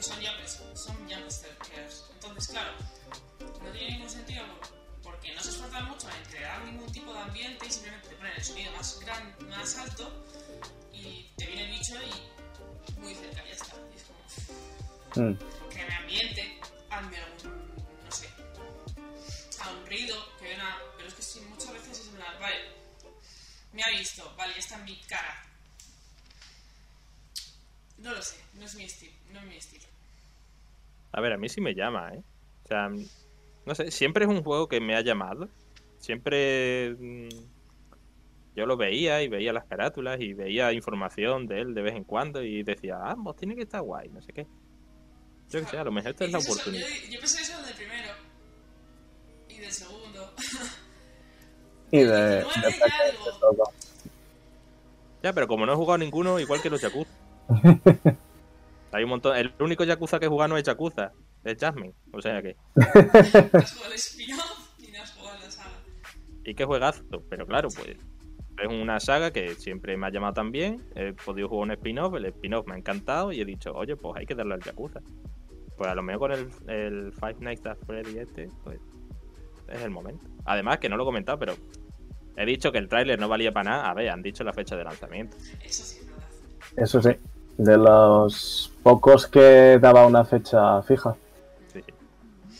son 0.00 0.16
jumpers, 0.16 0.60
son 0.74 0.96
jumpscares. 0.96 2.04
Entonces, 2.14 2.48
claro, 2.48 2.72
no 3.62 3.70
tiene 3.72 3.90
ningún 3.92 4.10
sentido 4.10 4.44
porque 5.02 5.34
no 5.34 5.42
se 5.42 5.50
esfuerzan 5.50 5.88
mucho 5.88 6.06
en 6.08 6.30
crear 6.30 6.64
ningún 6.64 6.90
tipo 6.92 7.12
de 7.12 7.18
ambiente 7.20 7.66
y 7.66 7.70
simplemente 7.70 8.08
te 8.08 8.14
ponen 8.16 8.32
el 8.36 8.44
sonido 8.44 8.72
más 8.72 9.00
gran, 9.00 9.36
más 9.48 9.76
alto 9.78 10.10
y 10.92 11.30
te 11.36 11.46
viene 11.46 11.64
el 11.64 11.70
bicho 11.78 11.94
y 12.02 13.00
muy 13.00 13.14
cerca, 13.14 13.42
ya 13.44 13.52
está. 13.52 13.76
Y 13.92 13.96
es 13.96 14.04
como 14.04 14.20
Mm. 15.16 15.36
que 15.70 15.84
me 15.84 15.94
ambiente, 15.94 16.60
hazme 16.90 17.16
algún, 17.16 17.69
a 19.90 19.94
un 19.94 19.98
ruido, 19.98 20.16
que 20.38 20.44
ven 20.46 20.60
a... 20.60 20.78
Pero 20.96 21.08
es 21.08 21.14
que 21.14 21.22
sí, 21.22 21.40
muchas 21.48 21.72
veces 21.72 22.00
es 22.00 22.08
en 22.08 22.14
plan, 22.16 22.34
vale, 22.40 22.56
Me 23.72 23.82
ha 23.82 23.90
visto, 23.98 24.32
vale, 24.36 24.54
está 24.56 24.78
en 24.78 24.84
mi 24.84 24.96
cara. 25.08 25.44
No 27.98 28.12
lo 28.12 28.22
sé, 28.22 28.36
no 28.54 28.64
es 28.64 28.74
mi 28.76 28.84
estilo, 28.84 29.12
no 29.32 29.40
es 29.40 29.46
mi 29.46 29.56
estilo. 29.56 29.84
A 31.12 31.20
ver, 31.20 31.32
a 31.32 31.38
mí 31.38 31.48
sí 31.48 31.60
me 31.60 31.74
llama, 31.74 32.14
¿eh? 32.14 32.22
O 32.64 32.68
sea, 32.68 32.88
no 33.66 33.74
sé, 33.74 33.90
siempre 33.90 34.24
es 34.24 34.30
un 34.30 34.42
juego 34.42 34.68
que 34.68 34.80
me 34.80 34.96
ha 34.96 35.02
llamado. 35.02 35.48
Siempre 35.98 36.94
mm, 36.98 37.28
yo 38.56 38.64
lo 38.64 38.76
veía 38.76 39.22
y 39.22 39.28
veía 39.28 39.52
las 39.52 39.66
carátulas 39.66 40.18
y 40.20 40.32
veía 40.32 40.72
información 40.72 41.46
de 41.46 41.60
él 41.60 41.74
de 41.74 41.82
vez 41.82 41.94
en 41.94 42.04
cuando 42.04 42.42
y 42.42 42.62
decía, 42.62 42.98
ah, 43.02 43.16
pues 43.22 43.36
tiene 43.36 43.54
que 43.54 43.62
estar 43.62 43.82
guay, 43.82 44.08
no 44.08 44.22
sé 44.22 44.32
qué. 44.32 44.46
Yo 45.50 45.60
que 45.60 45.66
sé, 45.66 45.78
a 45.78 45.84
lo 45.84 45.92
mejor 45.92 46.12
esta 46.12 46.24
es 46.24 46.32
la 46.32 46.38
Dices 46.38 46.52
eso, 46.52 46.60
oportunidad. 46.60 46.88
Yo, 46.88 47.12
yo 47.12 47.20
pensé 47.20 47.42
eso 47.42 47.62
del 47.62 47.74
primero. 47.74 48.29
Y 49.60 49.62
del 49.62 49.72
segundo. 49.72 50.32
Y 51.90 51.98
de, 51.98 52.44
ya 52.44 52.62
Tekken, 52.62 53.10
digo. 53.12 53.24
de 53.26 53.38
todo. 53.40 53.64
Ya, 55.22 55.32
pero 55.34 55.46
como 55.48 55.66
no 55.66 55.74
he 55.74 55.76
jugado 55.76 55.98
ninguno, 55.98 56.40
igual 56.40 56.62
que 56.62 56.70
los 56.70 56.80
Yakuza. 56.80 57.10
Hay 58.92 59.04
un 59.04 59.10
montón. 59.10 59.36
El 59.36 59.52
único 59.60 59.84
Yakuza 59.84 60.18
que 60.18 60.26
he 60.26 60.28
jugado 60.28 60.48
no 60.48 60.56
es 60.56 60.64
Yakuza, 60.64 61.12
es 61.44 61.58
Jasmine. 61.58 61.92
O 62.12 62.22
sea 62.22 62.40
que. 62.40 62.56
No 62.74 62.82
has 63.60 63.74
jugado 63.74 63.92
el 63.92 63.98
spin-off 63.98 64.78
y 64.78 64.92
no 64.92 65.02
has 65.02 65.12
jugado 65.12 65.38
la 65.40 65.50
saga. 65.50 65.76
Y 66.44 66.54
qué 66.54 66.64
juegazo. 66.64 67.02
Pero 67.28 67.46
claro, 67.46 67.68
pues. 67.74 67.96
Es 68.62 68.68
una 68.68 68.98
saga 68.98 69.30
que 69.30 69.54
siempre 69.56 69.96
me 69.98 70.06
ha 70.06 70.10
llamado 70.10 70.34
también. 70.34 70.82
He 70.94 71.12
podido 71.12 71.48
jugar 71.48 71.68
un 71.68 71.72
spin-off, 71.72 72.14
el 72.14 72.26
spin-off 72.26 72.66
me 72.66 72.74
ha 72.74 72.78
encantado 72.78 73.30
y 73.32 73.40
he 73.40 73.44
dicho, 73.44 73.72
oye, 73.72 73.96
pues 73.96 74.16
hay 74.16 74.26
que 74.26 74.34
darle 74.34 74.54
al 74.54 74.62
Yakuza. 74.62 75.00
Pues 75.76 75.90
a 75.90 75.94
lo 75.94 76.02
mejor 76.02 76.30
con 76.30 76.32
el, 76.32 76.70
el 76.70 77.12
Five 77.12 77.36
Nights 77.40 77.66
at 77.66 77.78
Freddy 77.86 78.18
este, 78.18 78.48
pues 78.64 78.78
es 79.70 79.82
el 79.82 79.90
momento. 79.90 80.24
Además, 80.44 80.78
que 80.78 80.88
no 80.88 80.96
lo 80.96 81.04
he 81.04 81.06
comentado, 81.06 81.38
pero 81.38 81.54
he 82.36 82.44
dicho 82.44 82.72
que 82.72 82.78
el 82.78 82.88
tráiler 82.88 83.18
no 83.18 83.28
valía 83.28 83.52
para 83.52 83.70
nada. 83.70 83.90
A 83.90 83.94
ver, 83.94 84.10
han 84.10 84.22
dicho 84.22 84.44
la 84.44 84.52
fecha 84.52 84.76
de 84.76 84.84
lanzamiento. 84.84 85.36
Eso 85.64 85.84
sí 85.84 85.98
es 86.00 86.06
verdad. 86.06 86.28
Eso 86.76 87.02
sí, 87.02 87.10
de 87.58 87.76
los 87.76 88.72
pocos 88.82 89.26
que 89.26 89.78
daba 89.80 90.06
una 90.06 90.24
fecha 90.24 90.82
fija. 90.82 91.14
Sí, 91.72 91.80
sí. 91.84 91.92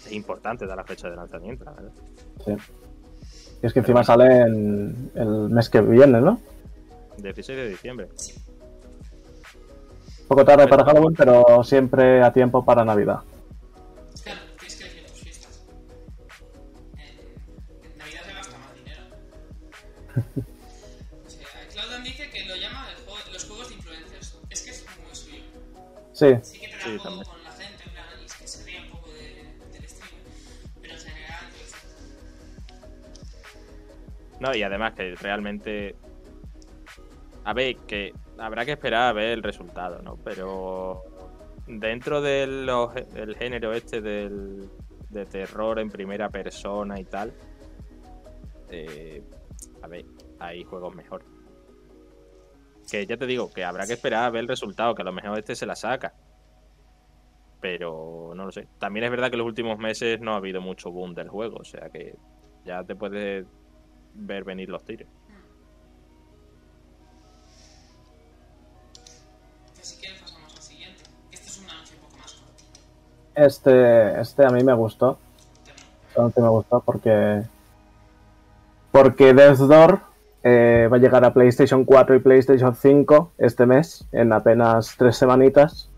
Es 0.07 0.13
importante 0.13 0.67
dar 0.67 0.77
la 0.77 0.85
fecha 0.85 1.09
de 1.09 1.17
lanzamiento, 1.17 1.65
la 1.65 1.73
verdad. 1.73 1.93
Sí. 2.45 2.53
Y 3.63 3.67
es 3.67 3.73
que 3.73 3.81
encima 3.81 4.05
sale 4.05 4.43
en 4.43 5.11
el 5.15 5.51
mes 5.51 5.69
que 5.69 5.81
viene, 5.81 6.21
¿no? 6.21 6.41
16 7.19 7.59
de 7.59 7.69
diciembre. 7.69 8.09
Un 10.23 10.29
poco 10.29 10.45
tarde 10.45 10.69
para 10.69 10.85
Halloween, 10.85 11.15
pero 11.15 11.63
siempre 11.65 12.23
a 12.23 12.33
tiempo 12.33 12.65
para 12.65 12.85
Navidad. 12.85 13.21
O 21.27 21.31
sea, 21.31 21.47
Claudan 21.73 22.03
dice 22.05 22.29
que 22.31 22.45
lo 22.47 22.57
llama 22.57 22.89
el 22.91 22.97
juego- 23.05 23.33
los 23.33 23.45
juegos 23.45 23.69
de 23.69 23.75
influencers. 23.77 24.39
Es 24.51 24.63
que 24.63 24.71
es 24.71 24.85
muy 25.07 25.15
suyo. 25.15 25.43
Sí, 26.13 26.27
Sí 26.43 26.61
que 26.61 26.69
da 26.69 26.79
Sí, 26.85 26.99
también. 27.03 27.25
con 27.25 27.43
la 27.45 27.51
gente, 27.53 27.85
en 27.85 27.91
plan, 27.93 28.05
y 28.21 28.25
es 28.25 28.35
que 28.35 28.47
se 28.49 28.65
ríe 28.65 28.81
un 28.81 28.89
poco 28.91 29.11
de- 29.11 29.45
del 29.73 29.89
streamer. 29.89 30.23
Pero 30.83 30.95
en 30.95 31.01
general, 31.01 31.45
pues, 31.57 31.73
No, 34.41 34.55
y 34.55 34.63
además 34.63 34.95
que 34.95 35.15
realmente. 35.17 35.95
A 37.45 37.53
ver, 37.55 37.77
que 37.87 38.13
habrá 38.39 38.65
que 38.65 38.73
esperar 38.73 39.09
a 39.09 39.13
ver 39.13 39.29
el 39.31 39.43
resultado, 39.43 40.03
¿no? 40.03 40.17
Pero 40.17 41.03
dentro 41.67 42.21
del 42.21 42.69
el 43.15 43.37
género 43.37 43.73
este 43.73 44.01
del, 44.01 44.69
de 45.09 45.27
terror 45.27 45.79
en 45.79 45.91
primera 45.91 46.29
persona 46.29 46.99
y 47.01 47.05
tal, 47.05 47.33
eh, 48.71 49.23
a 49.83 49.89
ver, 49.89 50.05
hay 50.39 50.65
juegos 50.65 50.95
mejor. 50.95 51.25
Que 52.91 53.07
ya 53.07 53.17
te 53.17 53.27
digo, 53.27 53.51
que 53.53 53.65
habrá 53.65 53.87
que 53.87 53.93
esperar 53.95 54.25
a 54.25 54.31
ver 54.31 54.41
el 54.41 54.49
resultado, 54.49 54.95
que 54.95 55.03
a 55.03 55.05
lo 55.05 55.13
mejor 55.13 55.39
este 55.39 55.55
se 55.55 55.67
la 55.67 55.77
saca. 55.77 56.15
Pero 57.61 58.33
no 58.35 58.47
lo 58.47 58.53
sé. 58.53 58.69
También 58.79 59.05
es 59.05 59.11
verdad 59.11 59.29
que 59.29 59.35
en 59.35 59.41
los 59.41 59.47
últimos 59.47 59.79
meses 59.79 60.21
no 60.21 60.33
ha 60.33 60.37
habido 60.37 60.61
mucho 60.61 60.91
boom 60.91 61.15
del 61.15 61.29
juego, 61.29 61.59
o 61.59 61.65
sea 61.65 61.91
que 61.91 62.17
ya 62.65 62.85
te 62.85 62.97
puedes 62.97 63.47
ver 64.15 64.45
venir 64.45 64.69
los 64.69 64.85
tiros. 64.85 65.09
que 69.77 69.85
si 69.85 70.01
quieres 70.01 70.21
pasamos 70.21 70.55
al 70.57 70.63
siguiente. 70.63 71.03
Este 71.31 71.47
es 71.47 71.59
un 71.59 71.71
anuncio 71.71 71.97
un 71.97 72.03
poco 72.03 72.17
más 72.19 72.33
cortito. 72.35 72.81
este, 73.35 74.21
este 74.21 74.47
a 74.47 74.51
mí 74.51 74.65
me 74.65 74.75
gustó. 74.75 75.19
Este 76.27 76.41
me 76.41 76.49
gustó 76.49 76.81
porque. 76.81 77.43
Porque 78.93 79.35
Death 79.35 79.59
Door 79.59 80.01
eh, 80.43 80.89
va 80.91 80.97
a 80.97 81.01
llegar 81.01 81.25
a 81.25 81.33
PlayStation 81.33 81.85
4 81.85 82.17
y 82.17 82.19
PlayStation 82.21 82.75
5 82.75 83.33
este 83.39 83.67
mes, 83.67 84.07
en 84.13 84.33
apenas 84.33 84.95
tres 84.99 85.17
semanitas. 85.17 85.89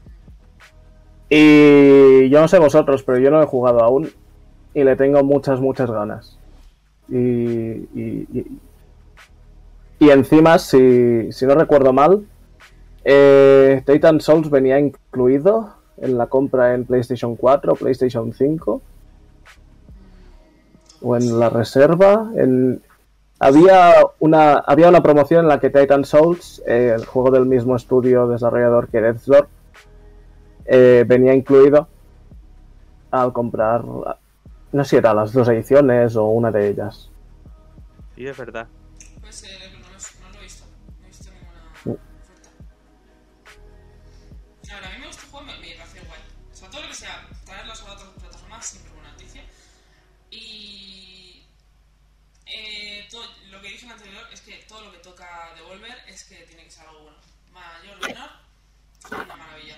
Y 1.31 2.29
yo 2.29 2.41
no 2.41 2.49
sé 2.49 2.59
vosotros, 2.59 3.03
pero 3.03 3.19
yo 3.19 3.31
no 3.31 3.43
he 3.43 3.47
jugado 3.47 3.81
aún 3.83 4.11
y 4.75 4.85
le 4.85 4.97
tengo 4.97 5.23
muchas, 5.25 5.61
muchas 5.61 5.91
ganas. 5.91 6.39
Y, 7.09 7.17
y, 7.19 8.27
y- 8.33 8.59
y 9.99 10.11
encima, 10.11 10.59
si, 10.59 11.31
si 11.33 11.47
no 11.47 11.55
recuerdo 11.55 11.93
mal, 11.93 12.27
eh, 13.05 13.83
Titan 13.87 14.21
Souls 14.21 14.51
venía 14.51 14.79
incluido 14.81 15.75
en 15.99 16.19
la 16.19 16.27
compra 16.27 16.75
en 16.75 16.85
PlayStation 16.85 17.37
4, 17.37 17.75
PlayStation 17.77 18.33
5 18.33 18.83
o 21.03 21.17
en 21.17 21.39
la 21.39 21.51
reserva. 21.51 22.31
En... 22.37 22.83
Había, 23.39 23.95
una, 24.21 24.53
había 24.53 24.89
una 24.89 25.03
promoción 25.03 25.41
en 25.41 25.49
la 25.49 25.59
que 25.59 25.69
Titan 25.69 26.05
Souls, 26.05 26.63
eh, 26.65 26.93
el 26.95 27.05
juego 27.05 27.33
del 27.33 27.45
mismo 27.45 27.75
estudio 27.75 28.29
desarrollador 28.29 28.89
que 28.89 29.01
Death's 29.01 29.27
Door, 29.27 29.49
eh, 30.65 31.05
venía 31.09 31.35
incluido 31.35 31.89
al 33.11 33.33
comprar, 33.33 33.85
no 33.85 34.85
sé 34.85 34.91
si 34.91 34.97
eran 34.97 35.17
las 35.17 35.33
dos 35.33 35.49
ediciones 35.49 36.15
o 36.15 36.27
una 36.27 36.53
de 36.53 36.69
ellas. 36.69 37.11
Sí, 38.15 38.27
es 38.27 38.39
verdad. 38.39 38.69
Pues 39.21 39.43
eh, 39.43 39.62
toca 55.03 55.53
Devolver 55.57 56.05
es 56.07 56.25
que 56.25 56.37
tiene 56.47 56.65
que 56.65 56.71
ser 56.71 56.87
algo 56.87 57.03
bueno. 57.03 57.19
Mayor 57.51 57.97
o 57.97 58.09
menor, 58.09 58.31
una 59.11 59.37
maravilla. 59.37 59.77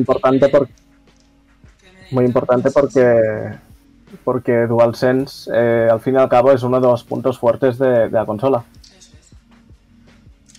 Importante, 0.00 0.48
por- 0.48 0.66
que 0.66 0.72
me- 1.92 2.08
muy 2.10 2.24
importante 2.24 2.70
porque, 2.70 3.54
porque 4.24 4.66
DualSense, 4.66 5.50
eh, 5.54 5.88
al 5.90 6.00
fin 6.00 6.14
y 6.14 6.18
al 6.18 6.28
cabo, 6.28 6.52
es 6.52 6.62
uno 6.62 6.80
de 6.80 6.86
los 6.88 7.04
puntos 7.04 7.38
fuertes 7.38 7.78
de, 7.78 7.88
de 8.08 8.10
la 8.10 8.26
consola. 8.26 8.64
Eso 8.98 9.12
es. 9.16 9.30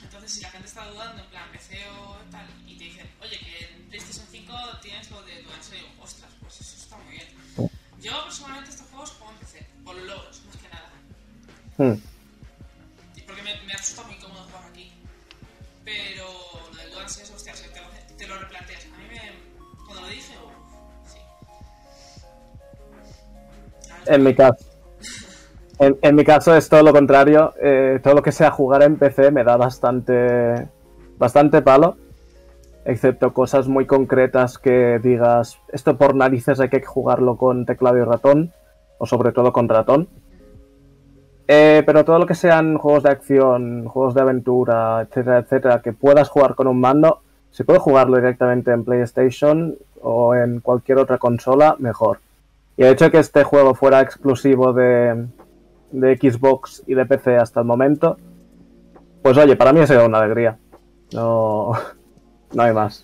Entonces, 0.04 0.32
si 0.32 0.42
la 0.42 0.50
gente 0.50 0.68
está 0.68 0.86
dudando, 0.88 1.22
en 1.22 1.30
plan, 1.30 1.44
PC 1.52 1.78
o 2.00 2.16
tal, 2.32 2.46
y 2.68 2.78
te 2.78 2.84
dicen, 2.86 3.08
oye, 3.22 3.38
que 3.40 3.66
en 3.76 3.90
PlayStation 3.90 4.26
5 4.32 4.54
tienes 4.82 5.12
lo 5.12 5.22
de 5.24 5.44
DualSense, 5.44 5.76
digo, 5.76 5.88
ostras, 6.02 6.32
pues 6.42 6.62
eso 6.62 6.76
está 6.78 6.98
muy 7.04 7.16
bien. 7.16 7.28
Yo, 8.02 8.12
personalmente, 8.24 8.70
estos 8.70 8.88
juegos 8.90 9.12
juego 9.12 9.34
en 9.34 9.40
PC, 9.40 9.66
por 9.84 9.96
los 9.96 10.06
logros, 10.08 10.42
más 10.48 10.58
que 10.58 10.70
nada. 10.70 10.90
Hmm. 11.78 12.00
En 24.12 24.24
mi 24.24 24.36
caso. 24.36 24.66
En, 25.80 26.16
mi 26.16 26.26
caso 26.26 26.56
es 26.56 26.68
todo 26.68 26.84
lo 26.84 26.92
contrario. 26.92 27.54
eh, 27.62 28.00
todo 28.04 28.16
lo 28.16 28.22
que 28.22 28.34
sea 28.34 28.52
jugar 28.52 28.84
en 28.84 28.98
PC 28.98 29.32
me 29.32 29.46
da 29.46 29.56
bastante. 29.56 30.68
bastante 31.18 31.62
palo. 31.62 31.96
Excepto 32.84 33.34
cosas 33.34 33.70
muy 33.70 33.86
concretas 33.86 34.58
que 34.58 35.00
digas. 35.02 35.60
Esto 35.72 35.98
por 35.98 36.14
narices 36.14 36.60
hay 36.60 36.70
que 36.70 36.82
jugarlo 36.82 37.38
con 37.38 37.66
teclado 37.66 37.98
y 38.00 38.04
ratón. 38.04 38.52
O 38.98 39.06
sobre 39.06 39.32
todo 39.32 39.54
con 39.54 39.70
ratón. 39.70 40.10
Eh, 41.48 41.84
pero 41.86 42.04
todo 42.04 42.20
lo 42.20 42.26
que 42.26 42.36
sean 42.36 42.78
juegos 42.78 43.04
de 43.04 43.12
acción, 43.12 43.86
juegos 43.86 44.14
de 44.14 44.22
aventura, 44.22 45.02
etcétera, 45.02 45.40
etcétera, 45.40 45.82
que 45.82 45.92
puedas 45.92 46.30
jugar 46.30 46.56
con 46.56 46.68
un 46.68 46.80
mando, 46.80 47.22
si 47.50 47.64
puedes 47.64 47.82
jugarlo 47.82 48.16
directamente 48.18 48.72
en 48.72 48.86
PlayStation 48.86 49.76
o 50.02 50.36
en 50.36 50.62
cualquier 50.62 51.00
otra 51.00 51.18
consola, 51.18 51.76
mejor. 51.80 52.20
Y 52.82 52.84
el 52.84 52.94
hecho 52.94 53.06
de 53.06 53.12
que 53.12 53.20
este 53.20 53.44
juego 53.44 53.76
fuera 53.76 54.02
exclusivo 54.02 54.74
de, 54.74 55.28
de 55.92 56.18
Xbox 56.18 56.82
y 56.88 56.96
de 56.96 57.06
PC 57.06 57.38
hasta 57.38 57.60
el 57.60 57.68
momento, 57.68 58.18
pues 59.22 59.38
oye, 59.38 59.56
para 59.56 59.72
mí 59.72 59.82
ha 59.82 59.86
sido 59.86 60.04
una 60.04 60.18
alegría. 60.18 60.58
No, 61.14 61.74
no 62.54 62.64
hay 62.64 62.74
más. 62.74 63.04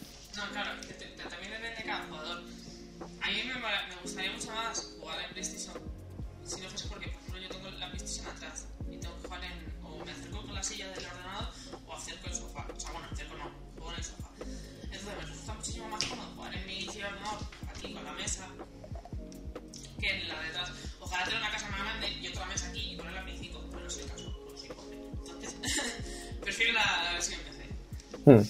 Hmm. 28.28 28.42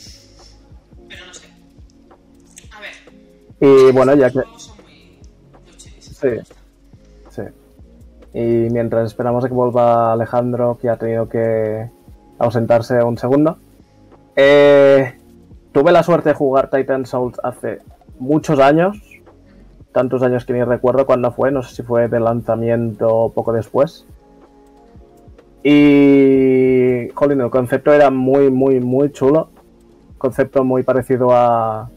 Pero 1.07 1.25
no 1.27 1.33
sé. 1.35 1.47
A 2.75 2.81
ver, 2.81 2.93
Y 3.59 3.91
bueno, 3.91 4.15
ya 4.15 4.31
que... 4.31 4.41
son 4.55 4.75
muy, 4.83 5.19
muy. 5.63 5.79
Sí. 5.99 6.29
Sí. 7.29 7.41
Y 8.33 8.71
mientras 8.71 9.05
esperamos 9.05 9.45
a 9.45 9.47
que 9.47 9.53
vuelva 9.53 10.13
Alejandro, 10.13 10.79
que 10.81 10.89
ha 10.89 10.97
tenido 10.97 11.29
que 11.29 11.91
ausentarse 12.39 13.03
un 13.03 13.19
segundo, 13.19 13.59
eh, 14.35 15.15
tuve 15.71 15.91
la 15.91 16.01
suerte 16.01 16.29
de 16.29 16.35
jugar 16.35 16.71
Titan 16.71 17.05
Souls 17.05 17.39
hace 17.43 17.77
muchos 18.17 18.57
años, 18.59 18.99
tantos 19.91 20.23
años 20.23 20.43
que 20.43 20.53
ni 20.53 20.63
recuerdo 20.63 21.05
cuándo 21.05 21.31
fue, 21.31 21.51
no 21.51 21.61
sé 21.61 21.75
si 21.75 21.83
fue 21.83 22.07
de 22.07 22.19
lanzamiento 22.19 23.07
o 23.15 23.31
poco 23.31 23.53
después. 23.53 24.07
Y, 25.63 27.09
jolín, 27.13 27.41
el 27.41 27.51
concepto 27.51 27.93
era 27.93 28.09
muy, 28.09 28.49
muy, 28.49 28.79
muy 28.79 29.11
chulo. 29.11 29.49
Concepto 30.17 30.63
muy 30.63 30.83
parecido 30.83 31.31
a, 31.31 31.89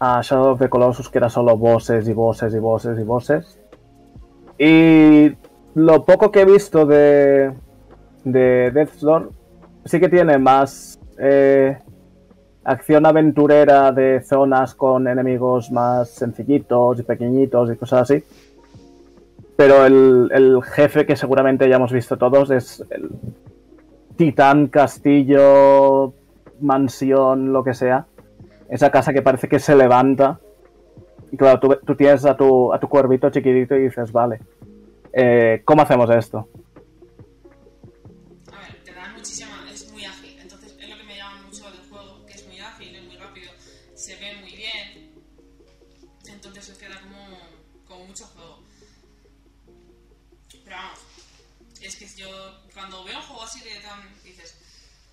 a 0.00 0.20
Shadow 0.22 0.52
of 0.52 0.58
the 0.58 0.68
Colossus, 0.68 1.08
que 1.08 1.18
era 1.18 1.28
solo 1.28 1.56
bosses 1.56 2.08
y 2.08 2.12
bosses 2.12 2.54
y 2.54 2.58
bosses 2.58 2.98
y 2.98 3.02
bosses. 3.02 3.58
Y 4.58 5.32
lo 5.74 6.04
poco 6.04 6.30
que 6.30 6.40
he 6.40 6.44
visto 6.44 6.84
de, 6.86 7.52
de 8.24 8.70
Death's 8.72 9.06
sí 9.84 10.00
que 10.00 10.08
tiene 10.08 10.38
más 10.38 10.98
eh, 11.18 11.78
acción 12.64 13.06
aventurera 13.06 13.92
de 13.92 14.20
zonas 14.20 14.74
con 14.74 15.08
enemigos 15.08 15.70
más 15.70 16.10
sencillitos 16.10 17.00
y 17.00 17.02
pequeñitos 17.02 17.72
y 17.72 17.76
cosas 17.76 18.02
así. 18.02 18.24
Pero 19.56 19.84
el, 19.84 20.30
el 20.32 20.62
jefe 20.62 21.06
que 21.06 21.16
seguramente 21.16 21.68
ya 21.68 21.76
hemos 21.76 21.92
visto 21.92 22.16
todos 22.16 22.50
es 22.50 22.84
el 22.90 23.10
titán, 24.16 24.68
castillo, 24.68 26.14
mansión, 26.60 27.52
lo 27.52 27.64
que 27.64 27.74
sea 27.74 28.06
esa 28.70 28.90
casa 28.90 29.12
que 29.12 29.20
parece 29.20 29.48
que 29.48 29.58
se 29.58 29.74
levanta. 29.74 30.40
Y 31.32 31.36
claro, 31.36 31.60
tú, 31.60 31.94
tienes 31.96 32.24
a 32.24 32.36
tu, 32.36 32.72
a 32.72 32.78
tu 32.78 32.88
cuervito 32.88 33.30
chiquitito 33.30 33.76
y 33.76 33.82
dices, 33.82 34.10
vale, 34.12 34.40
eh, 35.12 35.62
¿cómo 35.64 35.82
hacemos 35.82 36.08
esto? 36.10 36.48
A 38.52 38.60
ver, 38.60 38.84
te 38.84 38.92
da 38.92 39.12
muchísima. 39.14 39.50
Es 39.70 39.90
muy 39.92 40.04
ágil. 40.04 40.38
Entonces, 40.40 40.76
es 40.78 40.88
lo 40.88 40.96
que 40.96 41.04
me 41.04 41.16
llama 41.16 41.42
mucho 41.42 41.70
del 41.70 41.80
juego, 41.90 42.24
que 42.26 42.34
es 42.34 42.46
muy 42.46 42.58
ágil, 42.60 42.94
es 42.94 43.04
muy 43.04 43.16
rápido, 43.16 43.50
se 43.94 44.14
ve 44.16 44.40
muy 44.40 44.56
bien. 44.56 45.12
Entonces, 46.32 46.64
se 46.64 46.78
queda 46.78 47.00
como, 47.00 47.38
como 47.86 48.06
mucho 48.06 48.24
juego. 48.26 48.58
Pero 50.64 50.76
vamos, 50.76 51.00
es 51.82 51.96
que 51.96 52.06
yo, 52.20 52.28
cuando 52.72 53.04
veo 53.04 53.16
un 53.16 53.22
juego 53.22 53.42
así 53.42 53.60
de 53.64 53.80
tan. 53.80 54.00
dices, 54.22 54.69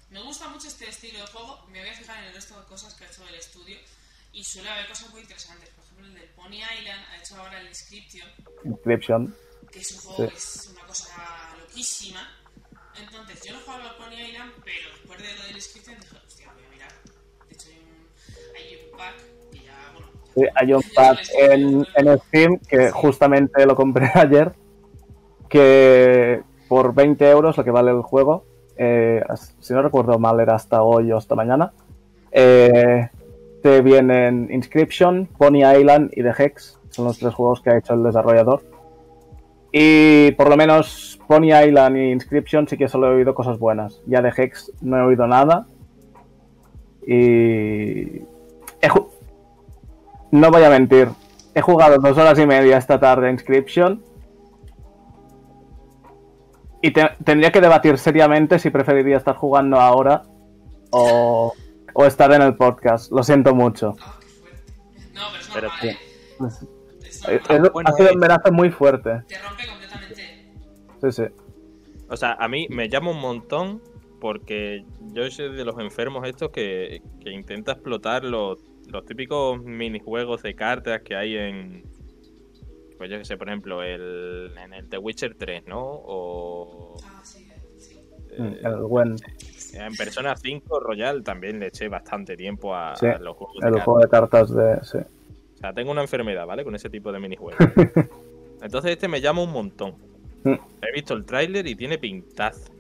me 0.10 0.22
gusta 0.24 0.48
mucho 0.50 0.68
este 0.68 0.88
estilo 0.90 1.20
de 1.20 1.28
juego, 1.28 1.60
me 1.70 1.80
voy 1.82 1.90
a 1.90 1.94
fijar 1.94 2.18
en 2.20 2.26
el 2.30 2.34
resto 2.34 2.60
de 2.60 2.66
cosas 2.68 2.94
que 2.96 3.06
ha 3.06 3.08
hecho 3.08 3.28
el 3.28 3.36
estudio. 3.36 3.78
Y 4.34 4.44
suele 4.44 4.70
haber 4.70 4.88
cosas 4.88 5.10
muy 5.12 5.22
interesantes. 5.22 5.70
Por 5.70 5.84
ejemplo, 5.86 6.06
el 6.06 6.14
del 6.14 6.30
Pony 6.30 6.56
Island 6.58 7.06
ha 7.12 7.18
hecho 7.18 7.36
ahora 7.38 7.60
el 7.62 7.68
Inscription 7.68 8.28
Inscription. 8.66 9.36
que 9.72 9.80
es 9.80 9.92
un 9.92 10.00
juego 10.12 10.24
Sí. 10.24 10.30
que 10.32 10.38
es 10.38 10.70
una 10.74 10.86
cosa 10.88 11.56
loquísima. 11.60 12.28
Entonces, 13.00 13.44
yo 13.46 13.54
no 13.54 13.60
jugaba 13.62 13.90
al 13.90 13.96
Pony 13.98 14.14
Island, 14.30 14.52
pero 14.64 14.90
después 14.92 15.22
de 15.22 15.36
lo 15.38 15.44
del 15.46 15.56
Inscription 15.56 16.00
dije, 16.00 16.16
hostia, 16.26 16.54
voy 16.54 16.64
a 16.66 16.70
mirar. 16.70 16.92
De 17.48 17.54
hecho, 17.56 17.70
hay 17.70 17.80
un, 17.80 18.56
hay 18.56 18.90
un 18.92 18.98
pack 18.98 19.16
que 19.52 19.60
ya, 19.64 19.92
bueno. 19.94 20.12
ya- 20.14 20.34
Sí, 20.34 20.42
hay 20.56 20.74
un 20.74 20.84
pack 20.94 21.20
en, 21.40 21.88
en 21.96 22.20
Steam 22.20 22.60
que 22.60 22.92
justamente 22.92 23.66
lo 23.66 23.76
compré 23.76 24.12
ayer, 24.14 24.54
que 25.50 26.44
por 26.68 26.94
20 26.94 27.30
euros 27.30 27.58
lo 27.58 27.64
que 27.64 27.72
vale 27.72 27.92
el 27.92 28.02
juego, 28.02 28.46
eh, 28.78 29.24
si 29.60 29.74
no 29.74 29.82
recuerdo 29.82 30.20
mal 30.20 30.40
era 30.40 30.56
hasta 30.56 30.82
hoy 30.82 31.12
o 31.12 31.18
hasta 31.18 31.36
mañana, 31.36 31.74
eh, 32.32 33.10
te 33.62 33.82
vienen 33.82 34.50
Inscription, 34.52 35.28
Pony 35.38 35.64
Island 35.66 36.12
y 36.14 36.24
The 36.24 36.34
Hex, 36.38 36.80
son 36.90 37.06
los 37.06 37.20
tres 37.20 37.34
juegos 37.34 37.62
que 37.62 37.70
ha 37.70 37.78
hecho 37.78 37.94
el 37.94 38.04
desarrollador. 38.04 38.62
Y 39.72 40.32
por 40.32 40.50
lo 40.50 40.58
menos 40.58 41.20
Pony 41.28 41.54
Island 41.54 41.98
y 41.98 42.12
Inscription 42.12 42.68
sí 42.68 42.78
que 42.78 42.88
solo 42.88 43.08
he 43.08 43.16
oído 43.16 43.36
cosas 43.36 43.60
buenas. 43.60 44.02
Ya 44.06 44.22
de 44.22 44.32
Hex 44.36 44.72
no 44.82 44.98
he 44.98 45.02
oído 45.02 45.28
nada. 45.28 45.68
Y... 47.06 48.22
no 50.32 50.52
voy 50.52 50.64
a 50.64 50.70
mentir. 50.70 51.10
He 51.54 51.62
jugado 51.62 51.98
dos 51.98 52.18
horas 52.18 52.40
y 52.40 52.46
media 52.46 52.78
esta 52.78 53.00
tarde 53.00 53.28
a 53.28 53.32
Inscription. 53.32 54.02
Y 56.82 56.92
te- 56.92 57.10
tendría 57.24 57.52
que 57.52 57.62
debatir 57.62 57.98
seriamente 57.98 58.60
si 58.60 58.70
preferiría 58.70 59.18
estar 59.18 59.36
jugando 59.36 59.80
ahora 59.80 60.24
o, 60.92 61.54
o 61.94 62.06
estar 62.06 62.32
en 62.34 62.42
el 62.44 62.56
podcast. 62.56 63.12
Lo 63.12 63.24
siento 63.24 63.56
mucho. 63.56 63.96
Ah, 64.02 64.20
qué 64.22 64.28
fuerte. 64.28 64.78
No, 65.14 65.22
pero 65.32 65.40
es 65.40 65.50
Pero 65.54 65.68
normal, 65.68 65.80
sí. 65.82 65.88
¿eh? 65.88 65.98
Es 67.08 67.16
Es- 67.28 67.50
normal. 67.50 67.66
es- 67.66 67.74
bueno, 67.74 67.90
ha 67.90 67.94
sido 67.94 68.10
eh. 68.10 68.14
un 68.14 68.20
verazo 68.20 68.52
muy 68.52 68.70
fuerte. 68.70 69.10
Te 69.28 69.38
rompe 69.40 69.68
completamente. 69.68 70.24
Sí, 71.02 71.12
sí. 71.12 71.24
O 72.10 72.16
sea, 72.16 72.34
a 72.40 72.48
mí 72.48 72.68
me 72.70 72.88
llama 72.90 73.12
un 73.12 73.20
montón 73.20 73.82
porque 74.22 74.86
yo 75.14 75.30
soy 75.30 75.56
de 75.56 75.66
los 75.66 75.78
enfermos 75.80 76.28
estos 76.28 76.50
que, 76.52 77.02
que 77.20 77.32
intenta 77.32 77.74
explotar 77.74 78.24
los, 78.24 78.60
los 78.88 79.06
típicos 79.06 79.62
minijuegos 79.64 80.42
de 80.44 80.56
cartas 80.56 81.02
que 81.02 81.16
hay 81.16 81.36
en... 81.38 81.84
Pues 82.98 83.10
yo 83.12 83.18
que 83.20 83.26
sé, 83.26 83.38
por 83.38 83.48
ejemplo, 83.48 83.84
el, 83.84 84.52
en 84.64 84.74
el 84.74 84.90
The 84.90 84.98
Witcher 84.98 85.36
3, 85.36 85.68
¿no? 85.68 85.82
O 85.84 86.98
Ah, 87.06 87.22
sí, 87.24 87.48
sí. 87.78 87.96
eh, 88.32 88.60
El 88.64 88.76
buen. 88.84 89.16
en 89.74 89.96
Persona 89.96 90.36
5 90.36 90.80
Royal 90.80 91.24
también 91.24 91.60
le 91.60 91.68
eché 91.68 91.88
bastante 91.90 92.36
tiempo 92.36 92.74
a, 92.76 92.96
Sí, 92.96 93.06
a 93.06 93.20
los 93.20 93.36
juegos 93.38 93.56
de 93.62 93.68
El 93.68 93.74
cartas. 93.74 93.84
juego 93.86 94.00
de 94.00 94.08
cartas 94.10 94.56
de. 94.56 94.80
Sí. 94.84 94.98
O 94.98 95.58
sea, 95.60 95.74
tengo 95.74 95.92
una 95.92 96.02
enfermedad, 96.02 96.46
¿vale? 96.48 96.64
Con 96.64 96.76
ese 96.76 96.90
tipo 96.90 97.12
de 97.12 97.20
minijuegos. 97.20 97.56
Entonces 98.62 98.92
este 98.92 99.08
me 99.08 99.22
llama 99.22 99.44
un 99.44 99.52
montón. 99.52 99.96
Mm. 100.44 100.54
He 100.82 100.92
visto 100.94 101.14
el 101.14 101.26
tráiler 101.26 101.68
y 101.68 101.76
tiene 101.76 101.98
pintazo. 102.00 102.72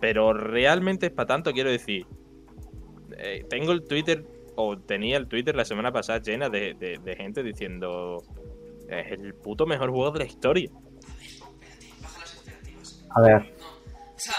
Pero 0.00 0.32
realmente 0.32 1.06
es 1.06 1.12
para 1.12 1.26
tanto, 1.26 1.52
quiero 1.52 1.70
decir. 1.70 2.06
eh, 3.18 3.44
tengo 3.48 3.72
el 3.72 3.82
Twitter, 3.84 4.24
o 4.54 4.76
tenía 4.78 5.16
el 5.18 5.26
Twitter 5.26 5.54
la 5.56 5.64
semana 5.64 5.92
pasada 5.92 6.20
llena 6.20 6.48
de, 6.48 6.74
de- 6.74 6.98
de 6.98 7.16
gente 7.16 7.42
diciendo. 7.42 8.22
Es 8.88 9.12
el 9.12 9.34
puto 9.34 9.66
mejor 9.66 9.90
juego 9.90 10.10
de 10.12 10.18
la 10.20 10.24
historia. 10.26 10.70
Espérate, 10.70 11.92
baja 12.02 12.20
las 12.20 12.34
expectativas. 12.34 13.04
A 13.10 13.20
ver. 13.20 13.54
No. 13.58 13.66
O 14.14 14.18
sea, 14.18 14.34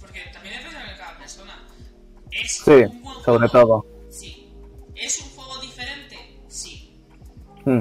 porque 0.00 0.20
también 0.32 0.56
depende 0.58 0.78
de 0.92 0.96
cada 0.98 1.18
persona. 1.18 1.58
Es 2.30 2.52
Sí, 2.52 2.70
un 2.70 3.02
buen 3.02 3.24
sobre 3.24 3.48
juego. 3.48 3.48
todo. 3.48 3.86
Sí. 4.10 4.52
¿Es 4.96 5.20
un 5.20 5.30
juego 5.30 5.60
diferente? 5.60 6.16
Sí. 6.48 7.00
Mm. 7.64 7.80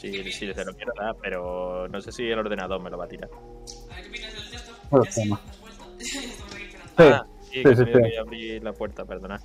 Sí, 0.00 0.10
¿Qué 0.12 0.30
sí, 0.30 0.46
piensas? 0.46 0.56
se 0.56 0.64
lo 0.64 0.74
quiero 0.74 0.92
dar, 0.98 1.16
pero 1.20 1.88
no 1.88 2.00
sé 2.00 2.10
si 2.10 2.24
el 2.24 2.38
ordenador 2.38 2.80
me 2.80 2.88
lo 2.88 2.96
va 2.96 3.04
a 3.04 3.08
tirar. 3.08 3.28
A 3.90 3.96
ver 3.96 4.04
qué 4.04 4.08
opinas 4.08 4.34
del 4.34 4.50
texto. 4.50 4.72
Ya 4.96 5.10
sí, 5.12 5.38
Ah, 6.96 7.22
sí, 7.52 7.62
sí, 7.62 7.84
que 7.84 7.92
sí, 8.10 8.16
abrir 8.16 8.62
la 8.64 8.72
puerta, 8.72 9.04
perdonad. 9.04 9.40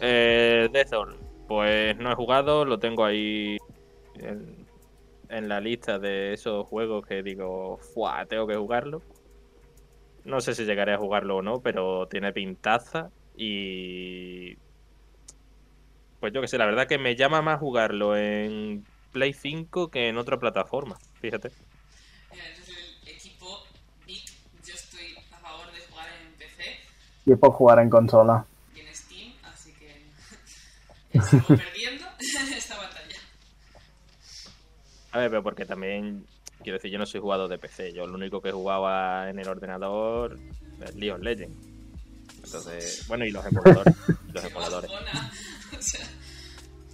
Eh, 0.00 0.68
Death 0.72 0.90
Door, 0.90 1.16
pues 1.46 1.96
no 1.96 2.12
he 2.12 2.14
jugado, 2.14 2.64
lo 2.66 2.78
tengo 2.78 3.04
ahí 3.04 3.56
en, 4.14 4.66
en 5.30 5.48
la 5.48 5.60
lista 5.60 5.98
de 5.98 6.34
esos 6.34 6.66
juegos 6.66 7.06
que 7.06 7.22
digo, 7.22 7.78
¡fuah! 7.78 8.26
Tengo 8.26 8.46
que 8.46 8.56
jugarlo. 8.56 9.02
No 10.24 10.40
sé 10.42 10.54
si 10.54 10.64
llegaré 10.66 10.92
a 10.92 10.98
jugarlo 10.98 11.36
o 11.38 11.42
no, 11.42 11.60
pero 11.62 12.06
tiene 12.08 12.32
pintaza 12.32 13.10
y. 13.34 14.54
Pues 16.20 16.32
yo 16.32 16.40
que 16.40 16.48
sé, 16.48 16.58
la 16.58 16.66
verdad 16.66 16.86
que 16.86 16.98
me 16.98 17.16
llama 17.16 17.40
más 17.40 17.58
jugarlo 17.60 18.16
en 18.16 18.84
Play 19.12 19.32
5 19.32 19.90
que 19.90 20.08
en 20.08 20.18
otra 20.18 20.38
plataforma, 20.38 20.98
fíjate. 21.20 21.50
Entonces 22.30 22.76
el 23.02 23.08
equipo 23.08 23.64
Big, 24.06 24.24
yo 24.64 24.74
estoy 24.74 25.16
a 25.32 25.38
favor 25.38 25.72
de 25.72 25.80
jugar 25.88 26.06
en 26.22 26.32
PC 26.34 26.64
Y 27.26 27.34
por 27.36 27.52
jugar 27.52 27.78
en 27.80 27.90
consola. 27.90 28.44
y 28.74 28.80
en 28.80 28.94
Steam, 28.94 29.32
así 29.44 29.72
que 29.72 31.20
sigo 31.22 31.46
perdiendo 31.46 32.06
esta 32.56 32.76
batalla. 32.76 33.16
A 35.12 35.18
ver, 35.18 35.30
pero 35.30 35.42
porque 35.42 35.64
también, 35.64 36.26
quiero 36.62 36.78
decir, 36.78 36.90
yo 36.90 36.98
no 36.98 37.06
soy 37.06 37.20
jugador 37.20 37.48
de 37.48 37.58
PC. 37.58 37.92
Yo 37.94 38.06
lo 38.06 38.14
único 38.14 38.40
que 38.42 38.52
jugaba 38.52 39.30
en 39.30 39.38
el 39.38 39.48
ordenador 39.48 40.38
es 40.84 40.94
League 40.94 41.12
of 41.12 41.20
Legends. 41.22 41.56
Entonces, 42.44 43.04
bueno, 43.08 43.24
y 43.24 43.30
los 43.30 43.44
emuladores. 43.44 43.94
los 44.32 44.44
emuladores. 44.50 44.90
O 44.90 45.82
sea, 45.82 46.06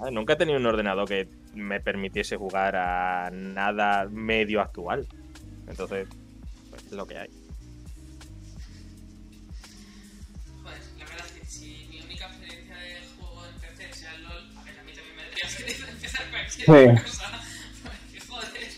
A 0.04 0.08
ver, 0.08 0.12
nunca 0.12 0.34
he 0.34 0.36
tenido 0.36 0.58
un 0.58 0.66
ordenador 0.66 1.08
que 1.08 1.26
me 1.54 1.80
permitiese 1.80 2.36
jugar 2.36 2.76
a 2.76 3.30
nada 3.32 4.06
medio 4.10 4.60
actual. 4.60 5.06
Entonces, 5.66 6.06
pues 6.68 6.84
es 6.84 6.92
lo 6.92 7.06
que 7.06 7.16
hay. 7.16 7.30
joder, 10.62 10.78
la 10.98 11.04
verdad 11.06 11.26
es 11.26 11.32
que 11.40 11.46
si 11.46 11.86
mi 11.90 12.00
única 12.02 12.26
experiencia 12.26 12.76
de 12.76 12.96
juego 13.18 13.42
en 13.46 13.54
PC 13.76 13.94
sea 13.94 14.14
el 14.14 14.22
LOL, 14.24 14.56
a 14.58 14.64
ver, 14.64 14.78
a 14.78 14.82
mí 14.84 14.92
también 14.92 15.16
me 15.16 15.22
tendrías 15.22 15.56
que 15.56 15.90
empezar 15.90 16.30
cualquier 16.30 16.96
Sí. 16.98 17.02
cosa. 17.02 17.40
Porque 17.82 18.20
joder. 18.28 18.68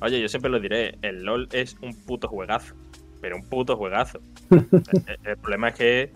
Oye, 0.00 0.20
yo 0.22 0.28
siempre 0.28 0.50
lo 0.50 0.60
diré, 0.60 0.96
el 1.02 1.24
LOL 1.24 1.48
es 1.52 1.76
un 1.82 1.94
puto 1.94 2.26
juegazo. 2.28 2.74
Pero 3.20 3.36
un 3.36 3.46
puto 3.50 3.76
juegazo. 3.76 4.20
el, 4.50 5.18
el 5.24 5.36
problema 5.36 5.68
es 5.68 5.74
que, 5.74 6.12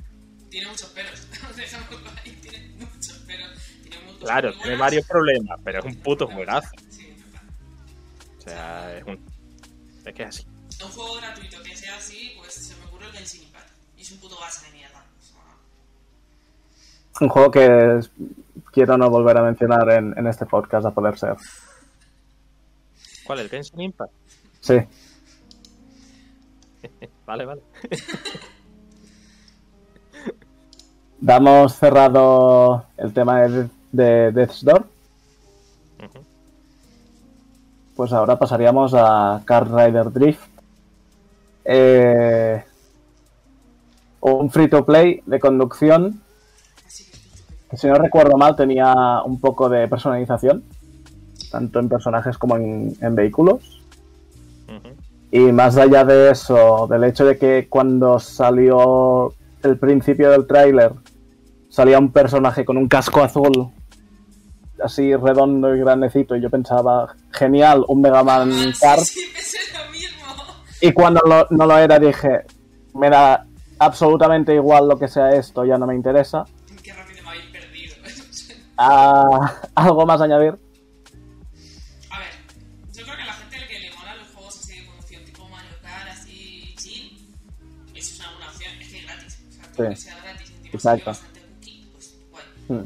Tiene 0.48 0.68
muchos 0.68 0.88
peros. 0.90 1.28
Dejémoslo 1.56 1.98
ahí, 2.24 2.38
claro, 4.22 4.52
tiene 4.62 4.76
varios 4.76 5.06
problemas, 5.06 5.60
pero 5.64 5.80
es 5.80 5.84
un 5.84 5.96
puto 5.96 6.26
juegazo. 6.26 6.70
O 8.38 8.40
sea, 8.40 8.96
es 8.96 9.04
un... 9.04 9.18
Es 10.04 10.14
que 10.14 10.22
es 10.22 10.28
así. 10.28 10.46
Un 10.82 10.90
juego 10.90 11.14
gratuito 11.16 11.62
que 11.62 11.76
sea 11.76 11.96
así, 11.96 12.32
pues 12.38 12.54
se 12.54 12.76
me 12.76 12.86
ocurre 12.86 13.06
el 13.06 13.12
Genshin 13.12 13.44
Impact. 13.44 13.68
Y 13.96 14.02
es 14.02 14.12
un 14.12 14.18
puto 14.18 14.36
base 14.40 14.66
de 14.66 14.72
mierda. 14.72 15.04
O 15.18 15.22
sea, 15.22 15.36
Un 17.20 17.28
juego 17.28 17.50
que 17.50 18.00
quiero 18.72 18.98
no 18.98 19.10
volver 19.10 19.36
a 19.38 19.42
mencionar 19.42 19.90
en, 19.90 20.18
en 20.18 20.26
este 20.26 20.46
podcast 20.46 20.86
a 20.86 20.90
poder 20.90 21.18
ser. 21.18 21.36
¿Cuál? 23.24 23.40
¿El 23.40 23.48
Genshin 23.48 23.80
Impact? 23.80 24.12
Sí. 24.60 24.74
Vale, 27.26 27.44
vale. 27.46 27.62
Damos 31.20 31.74
cerrado 31.76 32.84
el 32.96 33.12
tema 33.12 33.42
de, 33.42 33.68
de 33.92 34.32
Death's 34.32 34.64
Door. 34.64 34.86
Pues 37.94 38.12
ahora 38.12 38.38
pasaríamos 38.38 38.94
a 38.94 39.42
Kart 39.44 39.70
Rider 39.70 40.12
Drift. 40.12 40.48
Eh, 41.64 42.64
un 44.20 44.50
free 44.50 44.68
to 44.68 44.84
play 44.84 45.22
de 45.26 45.38
conducción 45.38 46.20
si 47.76 47.86
no 47.86 47.94
recuerdo 47.94 48.36
mal 48.36 48.54
tenía 48.54 49.22
un 49.24 49.40
poco 49.40 49.68
de 49.68 49.88
personalización, 49.88 50.62
tanto 51.50 51.78
en 51.78 51.88
personajes 51.88 52.36
como 52.36 52.56
en, 52.56 52.94
en 53.00 53.14
vehículos. 53.14 53.80
Y 55.30 55.40
más 55.52 55.76
allá 55.78 56.04
de 56.04 56.30
eso, 56.30 56.86
del 56.88 57.04
hecho 57.04 57.24
de 57.24 57.38
que 57.38 57.68
cuando 57.70 58.18
salió 58.18 59.32
el 59.62 59.78
principio 59.78 60.30
del 60.30 60.46
tráiler 60.46 60.92
salía 61.70 61.98
un 61.98 62.12
personaje 62.12 62.66
con 62.66 62.76
un 62.76 62.88
casco 62.88 63.22
azul 63.22 63.70
así 64.84 65.14
redondo 65.16 65.74
y 65.74 65.80
grandecito 65.80 66.36
y 66.36 66.40
yo 66.40 66.50
pensaba, 66.50 67.14
genial, 67.32 67.84
un 67.88 68.00
Mega 68.00 68.22
Man 68.22 68.50
Ah, 68.52 68.72
Kart. 68.80 69.02
Sí, 69.02 69.20
lo 69.84 69.90
mismo. 69.90 70.54
Y 70.80 70.92
cuando 70.92 71.20
lo- 71.26 71.46
no 71.50 71.66
lo 71.66 71.78
era 71.78 71.98
dije, 71.98 72.40
me 72.94 73.08
da 73.10 73.46
absolutamente 73.78 74.54
igual 74.54 74.88
lo 74.88 74.98
que 74.98 75.08
sea 75.08 75.30
esto, 75.30 75.64
ya 75.64 75.78
no 75.78 75.86
me 75.86 75.94
interesa. 75.94 76.44
Qué 76.82 76.92
rápido 76.92 77.22
me 77.22 77.28
habéis 77.30 77.44
perdido. 77.46 77.94
Ah, 78.84 79.60
¿Algo 79.76 80.04
más 80.06 80.20
a 80.20 80.24
añadir? 80.24 80.54
A 82.10 82.18
ver, 82.18 82.32
yo 82.92 83.02
creo 83.04 83.16
que 83.16 83.22
a 83.22 83.26
la 83.26 83.32
gente 83.34 83.56
que 83.68 83.78
le 83.78 83.92
mola 83.96 84.16
los 84.16 84.28
juegos 84.28 84.56
así 84.58 84.80
de 84.80 84.86
conducción 84.86 85.24
tipo 85.24 85.48
Mario 85.48 85.70
Kart, 85.82 86.08
así 86.10 86.74
chill, 86.76 87.28
eso 87.94 88.12
es 88.14 88.18
una 88.18 88.30
buena 88.32 88.48
opción. 88.50 88.72
Es 88.80 88.88
que 88.88 88.98
es 88.98 89.04
gratis. 89.06 89.38
O 89.48 89.52
sea, 89.52 89.72
todo 89.72 89.86
Sí. 89.86 89.90
que 89.94 89.96
sea 90.00 90.18
gratis 90.22 90.52
Exacto. 90.72 91.04
bastante 91.10 91.40
cookie, 91.40 91.88
pues 91.92 92.18
guay. 92.30 92.44
Hmm. 92.80 92.84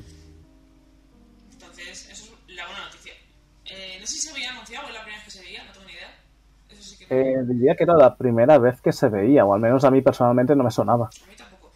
Eh, 7.08 7.36
diría 7.44 7.74
que 7.76 7.84
era 7.84 7.94
la 7.94 8.16
primera 8.16 8.58
vez 8.58 8.80
que 8.80 8.92
se 8.92 9.08
veía, 9.08 9.44
o 9.44 9.54
al 9.54 9.60
menos 9.60 9.84
a 9.84 9.90
mí 9.90 10.02
personalmente 10.02 10.56
no 10.56 10.64
me 10.64 10.70
sonaba. 10.70 11.06
a 11.06 11.30
mí 11.30 11.36
tampoco. 11.36 11.72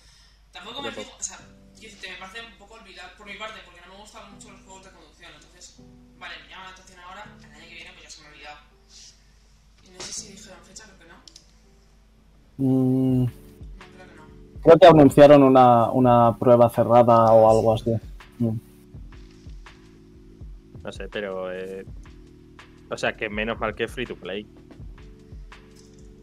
Tampoco 0.53 0.83
me 0.83 0.89
o 0.89 0.93
sea, 0.93 1.39
me 1.39 2.19
parece 2.19 2.41
un 2.51 2.59
poco 2.59 2.75
olvidar 2.75 3.15
por 3.17 3.27
mi 3.27 3.35
parte, 3.37 3.61
porque 3.65 3.81
no 3.87 3.95
me 3.95 4.01
gustan 4.01 4.33
mucho 4.33 4.51
los 4.51 4.61
juegos 4.63 4.85
de 4.85 4.91
conducción. 4.91 5.31
Entonces, 5.35 5.81
vale, 6.19 6.35
me 6.43 6.51
llama 6.51 6.65
la 6.65 6.71
atención 6.71 6.99
ahora, 7.01 7.25
el 7.39 7.53
año 7.53 7.65
que 7.69 7.75
viene 7.75 7.91
pues 7.95 8.05
ya 8.05 8.11
se 8.11 8.23
me 8.23 8.27
ha 8.27 8.31
olvidado. 8.33 8.59
Y 9.85 9.91
no 9.91 10.01
sé 10.01 10.13
si 10.13 10.33
dijeron 10.33 10.59
fecha, 10.65 10.85
creo 10.85 10.99
que 10.99 11.07
no. 11.07 12.67
Mm, 12.67 13.25
No, 13.25 13.31
creo 13.95 14.09
que 14.09 14.15
no. 14.17 14.61
creo 14.63 14.79
que 14.79 14.87
anunciaron 14.87 15.43
una, 15.45 15.91
una 15.93 16.37
prueba 16.39 16.69
cerrada 16.71 17.33
o 17.33 17.49
algo 17.51 17.75
así. 17.75 17.93
Mm. 18.41 18.57
No 20.83 20.93
sé, 20.93 21.09
pero... 21.09 21.53
eh, 21.53 21.85
O 22.91 22.97
sea, 22.97 23.15
que 23.17 23.29
menos 23.31 23.61
mal 23.61 23.75
que 23.77 23.85
es 23.85 23.93
free 23.93 24.07
to 24.07 24.17
play. 24.17 24.45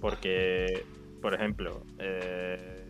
Porque, 0.02 0.84
por 1.22 1.34
ejemplo, 1.34 1.82
eh, 2.00 2.86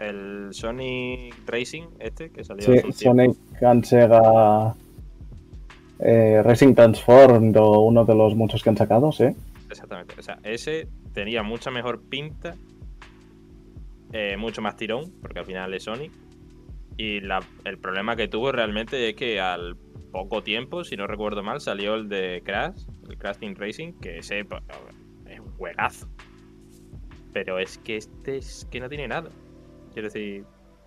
el 0.00 0.48
Sonic 0.52 1.34
Racing, 1.46 1.84
este, 1.98 2.30
que 2.30 2.44
salió 2.44 2.64
Sí, 2.64 2.92
Sonic 2.92 3.36
and 3.62 3.84
Sega 3.84 4.74
eh, 6.00 6.42
Racing 6.42 6.74
Transformed 6.74 7.56
o 7.56 7.80
uno 7.80 8.04
de 8.04 8.14
los 8.14 8.34
muchos 8.34 8.62
que 8.62 8.70
han 8.70 8.76
sacado, 8.76 9.12
sí. 9.12 9.24
Exactamente. 9.70 10.14
O 10.18 10.22
sea, 10.22 10.38
ese 10.42 10.88
tenía 11.12 11.42
mucha 11.42 11.70
mejor 11.70 12.00
pinta, 12.02 12.54
eh, 14.12 14.36
mucho 14.36 14.62
más 14.62 14.76
tirón, 14.76 15.12
porque 15.20 15.40
al 15.40 15.46
final 15.46 15.72
es 15.74 15.84
Sonic. 15.84 16.12
Y 16.96 17.20
la- 17.20 17.42
el 17.64 17.78
problema 17.78 18.14
que 18.16 18.28
tuvo 18.28 18.52
realmente 18.52 19.08
es 19.08 19.16
que 19.16 19.40
al 19.40 19.76
poco 20.12 20.42
tiempo, 20.42 20.84
si 20.84 20.96
no 20.96 21.06
recuerdo 21.08 21.42
mal, 21.42 21.60
salió 21.60 21.94
el 21.94 22.08
de 22.08 22.42
Crash, 22.44 22.84
el 23.08 23.16
Crash 23.18 23.38
Team 23.38 23.54
Racing, 23.56 23.94
que 23.94 24.18
ese 24.18 24.44
pues, 24.44 24.62
juegazo. 25.56 26.08
Pero 27.32 27.58
es 27.58 27.78
que 27.78 27.96
este 27.96 28.36
es 28.38 28.66
que 28.70 28.80
no 28.80 28.88
tiene 28.88 29.08
nada. 29.08 29.30
Quiero 29.92 30.08
decir, 30.08 30.44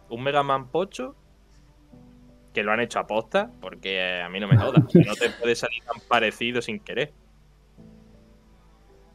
un 0.10 0.24
Mega 0.24 0.44
Man 0.44 0.70
Pocho 0.70 1.16
que 2.54 2.64
lo 2.64 2.72
han 2.72 2.80
hecho 2.80 2.98
a 3.00 3.06
posta, 3.06 3.52
porque 3.62 4.22
a 4.22 4.30
mí 4.30 4.40
no 4.40 4.48
me 4.48 4.58
joda. 4.58 4.84
que 4.92 5.00
no 5.00 5.14
te 5.16 5.30
puede 5.30 5.56
salir 5.56 5.84
tan 5.84 6.02
parecido 6.08 6.62
sin 6.62 6.80
querer. 6.80 7.14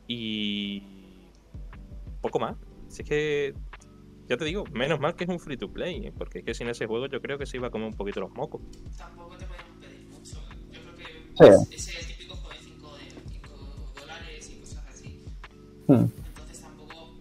Y. 0.06 0.82
poco 2.20 2.38
más. 2.38 2.56
Si 2.88 3.02
es 3.02 3.08
que. 3.08 3.54
Ya 4.28 4.36
te 4.36 4.44
digo, 4.44 4.64
menos 4.72 5.00
mal 5.00 5.14
que 5.16 5.24
es 5.24 5.30
un 5.30 5.40
free 5.40 5.56
to 5.56 5.70
play, 5.72 6.06
¿eh? 6.06 6.12
porque 6.16 6.38
es 6.38 6.44
que 6.44 6.54
sin 6.54 6.68
ese 6.68 6.86
juego 6.86 7.06
yo 7.06 7.20
creo 7.20 7.38
que 7.38 7.44
se 7.44 7.56
iba 7.56 7.66
a 7.66 7.70
comer 7.70 7.88
un 7.88 7.94
poquito 7.94 8.20
los 8.20 8.30
mocos. 8.30 8.62
Tampoco 8.96 9.36
te 9.36 9.44
podemos 9.46 9.76
pedir 9.80 10.06
mucho. 10.08 10.36
Yo 10.70 10.80
creo 10.80 10.96
que 10.96 11.66
Sí. 11.66 11.74
es 11.74 12.11
Hmm. 15.86 16.04
Entonces 16.26 16.60
tampoco 16.60 17.14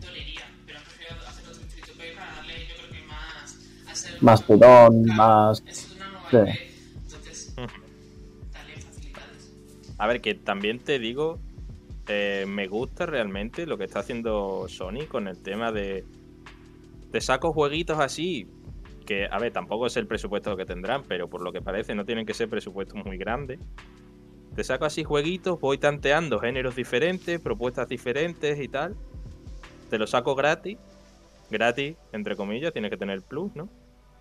dolería. 0.00 0.42
Pero 0.66 0.78
han 0.78 0.84
preferido 0.84 1.28
hacer 1.28 1.48
otro 1.48 1.62
free 1.68 1.82
to 1.82 1.92
play 1.94 2.14
para 2.14 2.32
darle, 2.36 2.54
yo 2.68 2.74
creo 2.76 2.90
que 3.00 3.06
más. 3.06 3.58
A 3.88 3.94
ser 3.94 4.22
Más 4.22 4.42
Claro, 4.42 4.92
más... 4.92 5.62
Es 5.66 5.92
una 5.96 6.08
nueva 6.08 6.30
Sí. 6.30 6.36
IP. 6.36 6.72
Entonces, 7.04 7.54
dale 7.56 8.76
facilidades. 8.80 9.52
A 9.98 10.06
ver, 10.06 10.20
que 10.20 10.34
también 10.34 10.78
te 10.78 10.98
digo, 10.98 11.38
eh, 12.08 12.44
me 12.48 12.66
gusta 12.68 13.06
realmente 13.06 13.66
lo 13.66 13.78
que 13.78 13.84
está 13.84 14.00
haciendo 14.00 14.66
Sony 14.68 15.06
con 15.08 15.28
el 15.28 15.38
tema 15.38 15.72
de. 15.72 16.04
Te 17.10 17.20
saco 17.20 17.52
jueguitos 17.52 17.98
así, 17.98 18.48
que, 19.04 19.26
a 19.30 19.38
ver, 19.38 19.52
tampoco 19.52 19.86
es 19.86 19.96
el 19.98 20.06
presupuesto 20.06 20.56
que 20.56 20.64
tendrán, 20.64 21.02
pero 21.06 21.28
por 21.28 21.42
lo 21.42 21.52
que 21.52 21.60
parece 21.60 21.94
no 21.94 22.04
tienen 22.06 22.24
que 22.24 22.32
ser 22.34 22.48
presupuestos 22.48 23.04
muy 23.04 23.18
grandes. 23.18 23.60
Te 24.54 24.64
saco 24.64 24.84
así 24.84 25.02
jueguitos, 25.04 25.58
voy 25.60 25.78
tanteando 25.78 26.38
géneros 26.38 26.76
diferentes, 26.76 27.40
propuestas 27.40 27.88
diferentes 27.88 28.60
y 28.60 28.68
tal. 28.68 28.94
Te 29.90 29.98
lo 29.98 30.06
saco 30.06 30.34
gratis. 30.34 30.78
Gratis, 31.50 31.96
entre 32.12 32.36
comillas, 32.36 32.72
tienes 32.72 32.90
que 32.90 32.96
tener 32.96 33.22
plus, 33.22 33.54
¿no? 33.54 33.68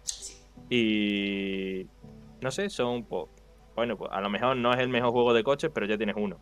Sí. 0.03 0.35
Y 0.69 1.87
no 2.41 2.51
sé, 2.51 2.69
son 2.69 3.03
po- 3.05 3.29
bueno, 3.75 3.97
pues 3.97 4.11
a 4.11 4.21
lo 4.21 4.29
mejor 4.29 4.55
no 4.57 4.73
es 4.73 4.79
el 4.79 4.89
mejor 4.89 5.11
juego 5.11 5.33
de 5.33 5.43
coches, 5.43 5.71
pero 5.73 5.85
ya 5.85 5.97
tienes 5.97 6.15
uno. 6.17 6.37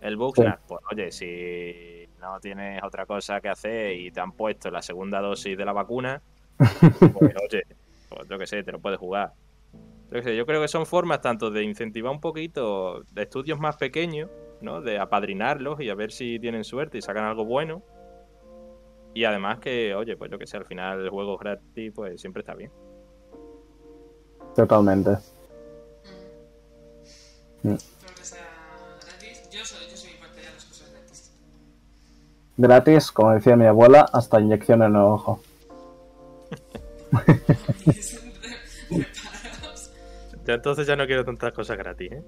El 0.00 0.16
Bugsnax, 0.16 0.60
pues 0.68 0.80
oye, 0.92 1.10
si 1.10 2.08
no 2.20 2.38
tienes 2.40 2.82
otra 2.84 3.04
cosa 3.06 3.40
que 3.40 3.48
hacer 3.48 3.92
y 3.94 4.10
te 4.12 4.20
han 4.20 4.32
puesto 4.32 4.70
la 4.70 4.80
segunda 4.82 5.20
dosis 5.20 5.56
de 5.56 5.64
la 5.64 5.72
vacuna, 5.72 6.22
pues 6.58 7.34
oye, 7.50 7.62
pues 8.08 8.28
yo 8.28 8.38
que 8.38 8.46
sé, 8.46 8.62
te 8.62 8.72
lo 8.72 8.78
puedes 8.80 8.98
jugar. 8.98 9.32
Yo, 10.10 10.46
creo 10.46 10.62
que 10.62 10.68
son 10.68 10.86
formas 10.86 11.20
tanto 11.20 11.50
de 11.50 11.62
incentivar 11.62 12.10
un 12.10 12.20
poquito 12.20 13.02
de 13.12 13.22
estudios 13.22 13.60
más 13.60 13.76
pequeños, 13.76 14.30
¿no? 14.62 14.80
De 14.80 14.98
apadrinarlos 14.98 15.80
y 15.80 15.90
a 15.90 15.94
ver 15.94 16.12
si 16.12 16.38
tienen 16.38 16.64
suerte 16.64 16.96
y 16.96 17.02
sacan 17.02 17.24
algo 17.24 17.44
bueno. 17.44 17.82
Y 19.12 19.24
además 19.24 19.58
que, 19.58 19.94
oye, 19.94 20.16
pues 20.16 20.30
yo 20.30 20.38
que 20.38 20.46
sé, 20.46 20.56
al 20.56 20.64
final 20.64 21.00
el 21.00 21.10
juego 21.10 21.36
gratis, 21.36 21.92
pues 21.94 22.20
siempre 22.20 22.40
está 22.40 22.54
bien. 22.54 22.70
Totalmente. 24.56 25.10
Mm. 27.62 27.76
Sea 28.22 28.38
gratis. 29.04 29.50
Yo 29.50 29.62
soy, 29.64 29.90
yo 29.90 29.96
soy 29.96 30.12
parte 30.18 30.40
de 30.40 30.46
las 30.46 30.64
cosas 30.64 30.90
gratis. 30.90 31.32
Gratis, 32.56 33.12
como 33.12 33.32
decía 33.32 33.56
mi 33.56 33.66
abuela, 33.66 34.08
hasta 34.10 34.40
inyección 34.40 34.82
en 34.82 34.96
el 34.96 35.02
ojo. 35.02 35.42
Ya 40.48 40.54
entonces 40.54 40.86
ya 40.86 40.96
no 40.96 41.04
quiero 41.06 41.26
tantas 41.26 41.52
cosas 41.52 41.76
gratis, 41.76 42.10
¿eh? 42.10 42.22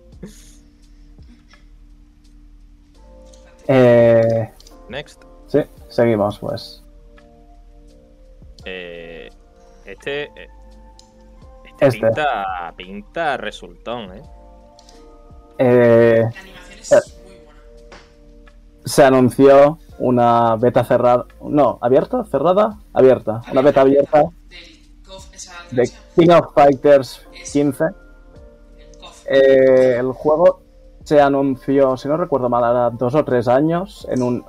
Eh, 3.66 4.52
Next. 4.90 5.22
sí, 5.46 5.60
seguimos 5.88 6.38
pues. 6.38 6.84
Eh, 8.66 9.30
este, 9.86 10.24
eh, 10.24 10.48
este, 11.64 11.86
Este. 11.86 11.98
Pinta, 12.08 12.74
pinta 12.76 13.36
resultón, 13.38 14.12
¿eh? 14.18 14.22
Eh, 15.56 16.20
La 16.34 16.40
animación 16.40 17.00
es 17.02 17.14
muy 17.24 17.36
buena. 17.46 17.60
se 18.84 19.02
anunció 19.02 19.78
una 19.98 20.56
beta 20.56 20.84
cerrada. 20.84 21.24
No, 21.40 21.78
¿abierta? 21.80 22.22
¿Cerrada? 22.24 22.78
Abierta. 22.92 23.40
Una 23.50 23.62
beta 23.62 23.80
abierta 23.80 24.24
Del 25.70 25.86
de 25.86 25.92
King 26.16 26.30
of 26.32 26.52
Fighters 26.52 27.26
15. 27.50 28.09
Eh, 29.32 29.96
el 29.96 30.10
juego 30.10 30.62
se 31.04 31.20
anunció, 31.20 31.96
si 31.96 32.08
no 32.08 32.16
recuerdo 32.16 32.48
mal, 32.48 32.68
era 32.68 32.90
dos 32.90 33.14
o 33.14 33.24
tres 33.24 33.46
años, 33.46 34.04
en 34.10 34.22
un, 34.22 34.44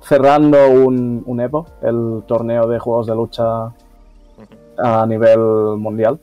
cerrando 0.00 0.70
un, 0.70 1.24
un 1.26 1.40
Evo, 1.40 1.66
el 1.82 2.22
torneo 2.24 2.68
de 2.68 2.78
juegos 2.78 3.08
de 3.08 3.14
lucha 3.16 3.72
a 4.78 5.06
nivel 5.06 5.40
mundial. 5.76 6.20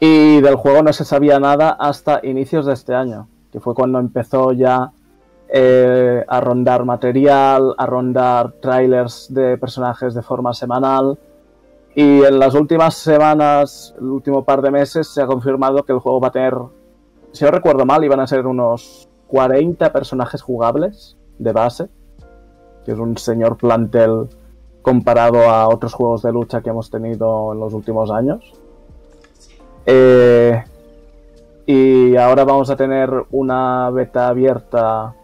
Y 0.00 0.40
del 0.40 0.56
juego 0.56 0.82
no 0.82 0.92
se 0.92 1.04
sabía 1.04 1.38
nada 1.38 1.70
hasta 1.78 2.18
inicios 2.24 2.66
de 2.66 2.72
este 2.72 2.92
año, 2.92 3.28
que 3.52 3.60
fue 3.60 3.72
cuando 3.72 4.00
empezó 4.00 4.50
ya 4.52 4.90
eh, 5.48 6.24
a 6.26 6.40
rondar 6.40 6.84
material, 6.84 7.72
a 7.78 7.86
rondar 7.86 8.52
trailers 8.60 9.32
de 9.32 9.58
personajes 9.58 10.12
de 10.14 10.22
forma 10.22 10.54
semanal. 10.54 11.18
Y 11.94 12.22
en 12.24 12.38
las 12.38 12.54
últimas 12.54 12.94
semanas, 12.94 13.94
el 13.98 14.06
último 14.06 14.44
par 14.44 14.62
de 14.62 14.70
meses, 14.70 15.08
se 15.08 15.20
ha 15.20 15.26
confirmado 15.26 15.82
que 15.82 15.92
el 15.92 15.98
juego 15.98 16.20
va 16.20 16.28
a 16.28 16.32
tener, 16.32 16.54
si 17.32 17.44
no 17.44 17.50
recuerdo 17.50 17.84
mal, 17.84 18.02
iban 18.02 18.20
a 18.20 18.26
ser 18.26 18.46
unos 18.46 19.08
40 19.26 19.92
personajes 19.92 20.40
jugables 20.40 21.16
de 21.38 21.52
base, 21.52 21.88
que 22.84 22.92
es 22.92 22.98
un 22.98 23.18
señor 23.18 23.58
plantel 23.58 24.28
comparado 24.80 25.48
a 25.48 25.68
otros 25.68 25.92
juegos 25.92 26.22
de 26.22 26.32
lucha 26.32 26.62
que 26.62 26.70
hemos 26.70 26.90
tenido 26.90 27.52
en 27.52 27.60
los 27.60 27.74
últimos 27.74 28.10
años. 28.10 28.52
Eh, 29.84 30.62
y 31.66 32.16
ahora 32.16 32.44
vamos 32.44 32.70
a 32.70 32.76
tener 32.76 33.10
una 33.30 33.90
beta 33.90 34.28
abierta 34.28 35.14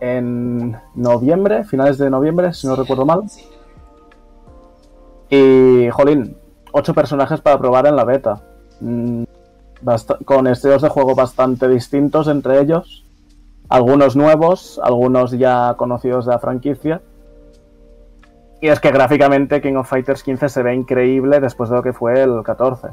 en 0.00 0.76
noviembre, 0.94 1.64
finales 1.64 1.98
de 1.98 2.08
noviembre, 2.08 2.54
si 2.54 2.66
no 2.66 2.76
recuerdo 2.76 3.04
mal. 3.04 3.24
Y, 5.30 5.88
jolín, 5.90 6.36
ocho 6.72 6.92
personajes 6.94 7.40
para 7.40 7.58
probar 7.58 7.86
en 7.86 7.96
la 7.96 8.04
beta. 8.04 8.40
Mm, 8.80 9.24
con 10.24 10.46
estilos 10.46 10.82
de 10.82 10.88
juego 10.88 11.14
bastante 11.14 11.68
distintos 11.68 12.28
entre 12.28 12.60
ellos. 12.60 13.04
Algunos 13.68 14.16
nuevos, 14.16 14.80
algunos 14.82 15.30
ya 15.30 15.74
conocidos 15.76 16.26
de 16.26 16.32
la 16.32 16.38
franquicia. 16.38 17.00
Y 18.60 18.68
es 18.68 18.78
que 18.80 18.90
gráficamente 18.90 19.60
King 19.62 19.76
of 19.76 19.88
Fighters 19.88 20.22
15 20.22 20.48
se 20.48 20.62
ve 20.62 20.74
increíble 20.74 21.40
después 21.40 21.70
de 21.70 21.76
lo 21.76 21.82
que 21.82 21.92
fue 21.94 22.20
el 22.22 22.42
14. 22.42 22.88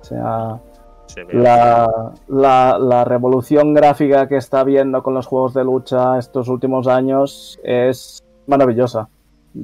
O 0.00 0.04
sea, 0.04 0.60
Se 1.06 1.24
la, 1.32 2.12
la- 2.28 2.78
la 2.78 3.04
revolución 3.04 3.74
gráfica 3.74 4.28
que 4.28 4.36
está 4.36 4.60
habiendo 4.60 5.02
con 5.02 5.14
los 5.14 5.26
juegos 5.26 5.54
de 5.54 5.64
lucha 5.64 6.18
estos 6.18 6.48
últimos 6.48 6.86
años 6.86 7.58
es 7.64 8.22
maravillosa. 8.46 9.08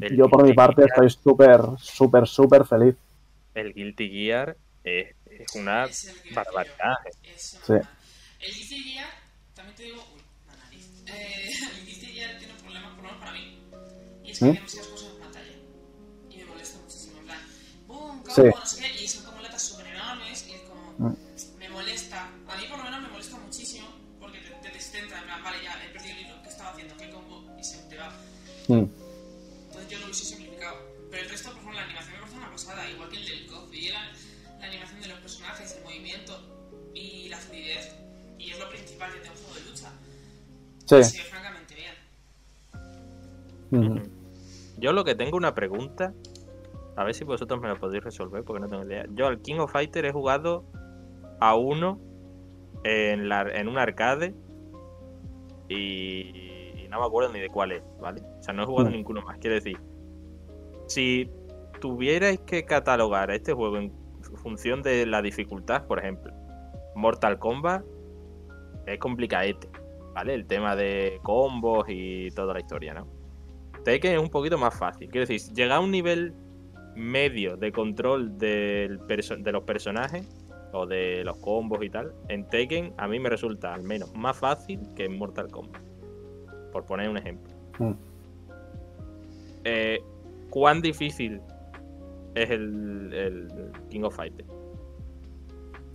El 0.01 0.17
Yo 0.17 0.29
por 0.29 0.47
mi 0.47 0.53
parte 0.55 0.83
Gear. 0.83 0.91
estoy 0.91 1.11
súper, 1.11 1.61
súper, 1.79 2.27
súper 2.27 2.65
feliz. 2.67 2.95
El 3.55 3.75
Guilty 3.75 4.09
Gear 4.09 4.57
es, 4.85 5.17
es 5.27 5.55
una 5.57 5.85
es 5.87 6.15
barbaridad. 6.31 6.95
Es 7.23 7.59
Sí. 7.65 7.73
una- 7.73 7.89
El 8.41 8.55
Guilty 8.55 8.83
Gear, 8.85 9.09
también 9.55 9.77
te 9.77 9.83
digo, 9.85 10.05
uy, 10.15 10.23
la 10.47 10.57
nariz. 10.65 10.87
Eh, 11.07 11.51
el 11.81 11.87
Guilty 11.87 12.07
Gear 12.07 12.39
tiene 12.39 12.53
un 12.55 12.61
problema, 12.61 12.89
por 12.95 13.05
lo 13.05 13.11
menos 13.11 13.19
para 13.21 13.33
mí. 13.33 13.59
Y 14.25 14.31
es 14.31 14.39
que 14.39 14.45
¿Mm? 14.45 14.49
hay 14.49 14.55
demasiadas 14.55 14.89
cosas 14.89 15.09
en 15.15 15.21
pantalla. 15.21 15.53
Y 16.31 16.37
me 16.39 16.45
molesta 16.45 16.79
muchísimo. 16.79 17.19
En 17.19 17.25
plan, 17.27 17.39
boom, 17.89 18.23
Sí. 18.29 18.43
combo, 18.43 18.59
no 18.61 18.67
sé 18.67 18.81
qué. 18.83 19.03
Y 19.05 19.09
son 19.09 19.25
como 19.25 19.41
latas 19.43 19.63
súper 19.63 19.87
enormes. 19.89 20.47
Y 20.49 20.53
es 20.55 20.61
como, 20.63 20.93
Mm. 21.11 21.17
me 21.59 21.69
molesta. 21.71 22.27
A 22.49 22.57
mí 22.57 22.63
por 22.69 22.79
lo 22.79 22.85
menos 22.85 23.03
me 23.03 23.09
molesta 23.09 23.37
muchísimo. 23.39 23.89
Porque 24.21 24.39
te, 24.39 24.51
te 24.63 24.71
descentra. 24.71 25.19
En 25.19 25.25
plan, 25.25 25.43
vale, 25.43 25.57
ya 25.65 25.75
he 25.85 25.89
perdido 25.93 26.15
el 26.15 26.21
hilo. 26.27 26.43
¿Qué 26.45 26.49
estaba 26.49 26.71
haciendo? 26.71 26.97
¿Qué 26.97 27.11
combo? 27.11 27.45
Y 27.59 27.65
se 27.65 27.79
te 27.89 27.97
va. 27.97 28.13
Mm. 28.69 28.85
Simplificado. 30.15 30.77
Pero 31.11 31.23
el 31.25 31.29
resto, 31.31 31.49
por 31.51 31.59
ejemplo, 31.59 31.79
la 31.81 31.85
animación 31.87 32.15
me 32.15 32.21
parece 32.21 32.37
una 32.39 32.51
pasada, 32.51 32.91
igual 32.91 33.09
que 33.11 33.17
el 33.19 33.25
del 33.27 33.47
KOF. 33.47 33.75
Y 33.75 33.89
la, 33.91 34.01
la 34.61 34.67
animación 34.67 35.01
de 35.01 35.09
los 35.09 35.19
personajes, 35.19 35.77
el 35.77 35.85
movimiento 35.85 36.39
y 36.95 37.29
la 37.29 37.37
fluidez. 37.39 37.95
Y 38.39 38.51
es 38.51 38.59
lo 38.59 38.69
principal 38.71 39.11
de 39.13 39.19
un 39.29 39.37
juego 39.37 39.55
de 39.55 39.71
lucha. 39.71 39.93
Sí. 40.87 41.05
Se 41.05 41.19
ve 41.23 41.25
francamente 41.29 41.75
bien. 43.71 44.11
Yo 44.79 44.93
lo 44.93 45.05
que 45.05 45.15
tengo 45.15 45.37
una 45.37 45.55
pregunta, 45.55 46.15
a 46.97 47.05
ver 47.05 47.15
si 47.15 47.25
vosotros 47.25 47.61
me 47.61 47.69
la 47.69 47.75
podéis 47.77 48.03
resolver 48.03 48.43
porque 48.45 48.61
no 48.61 48.69
tengo 48.69 48.85
idea. 48.85 49.05
Yo 49.15 49.27
al 49.27 49.41
King 49.43 49.57
of 49.59 49.71
Fighter 49.73 50.05
he 50.07 50.13
jugado 50.13 50.65
a 51.41 51.55
uno 51.55 52.01
en, 52.85 53.29
la, 53.29 53.43
en 53.43 53.69
un 53.69 53.79
arcade 53.79 54.35
y, 55.69 55.75
y 56.83 56.87
no 56.89 57.01
me 57.01 57.07
acuerdo 57.07 57.33
ni 57.33 57.41
de 57.41 57.49
cuál 57.49 57.73
es, 57.73 57.83
¿vale? 58.01 58.23
O 58.41 58.43
sea, 58.43 58.55
no 58.55 58.63
he 58.63 58.67
jugado 58.67 58.89
Mm. 58.91 58.93
ninguno 58.95 59.23
más. 59.23 59.39
Quiero 59.39 59.55
decir, 59.55 59.79
si 60.91 61.31
tuvierais 61.81 62.41
que 62.41 62.65
catalogar 62.65 63.31
a 63.31 63.37
este 63.37 63.53
juego 63.53 63.79
en 63.79 63.93
función 64.43 64.83
de 64.83 65.07
la 65.07 65.23
dificultad, 65.23 65.87
por 65.87 66.01
ejemplo, 66.01 66.33
Mortal 66.97 67.39
Kombat 67.39 67.85
es 68.87 68.99
complicadete, 68.99 69.69
¿vale? 70.15 70.35
El 70.35 70.47
tema 70.47 70.75
de 70.75 71.21
combos 71.23 71.87
y 71.89 72.31
toda 72.33 72.55
la 72.55 72.61
historia, 72.61 72.93
¿no? 72.95 73.07
Tekken 73.85 74.15
es 74.15 74.21
un 74.21 74.31
poquito 74.31 74.59
más 74.59 74.77
fácil. 74.77 75.09
Quiero 75.09 75.27
decir, 75.27 75.53
llegar 75.55 75.79
a 75.79 75.81
un 75.81 75.93
nivel 75.93 76.35
medio 76.97 77.57
de 77.57 77.71
control 77.71 78.37
del 78.37 78.99
de 79.07 79.53
los 79.53 79.63
personajes 79.63 80.29
o 80.73 80.87
de 80.87 81.23
los 81.25 81.37
combos 81.39 81.83
y 81.85 81.89
tal, 81.89 82.13
en 82.29 82.49
Tekken 82.49 82.95
a 82.99 83.07
mí 83.07 83.21
me 83.21 83.29
resulta 83.29 83.73
al 83.73 83.85
menos 83.85 84.13
más 84.15 84.37
fácil 84.37 84.81
que 84.97 85.05
en 85.05 85.17
Mortal 85.17 85.49
Kombat. 85.51 85.83
Por 86.73 86.85
poner 86.85 87.09
un 87.09 87.17
ejemplo. 87.17 87.55
Mm. 87.79 87.93
Eh, 89.65 90.01
¿Cuán 90.51 90.81
difícil 90.83 91.41
es 92.35 92.51
el, 92.51 93.13
el 93.13 93.73
King 93.89 94.03
of 94.03 94.15
Fighters? 94.17 94.49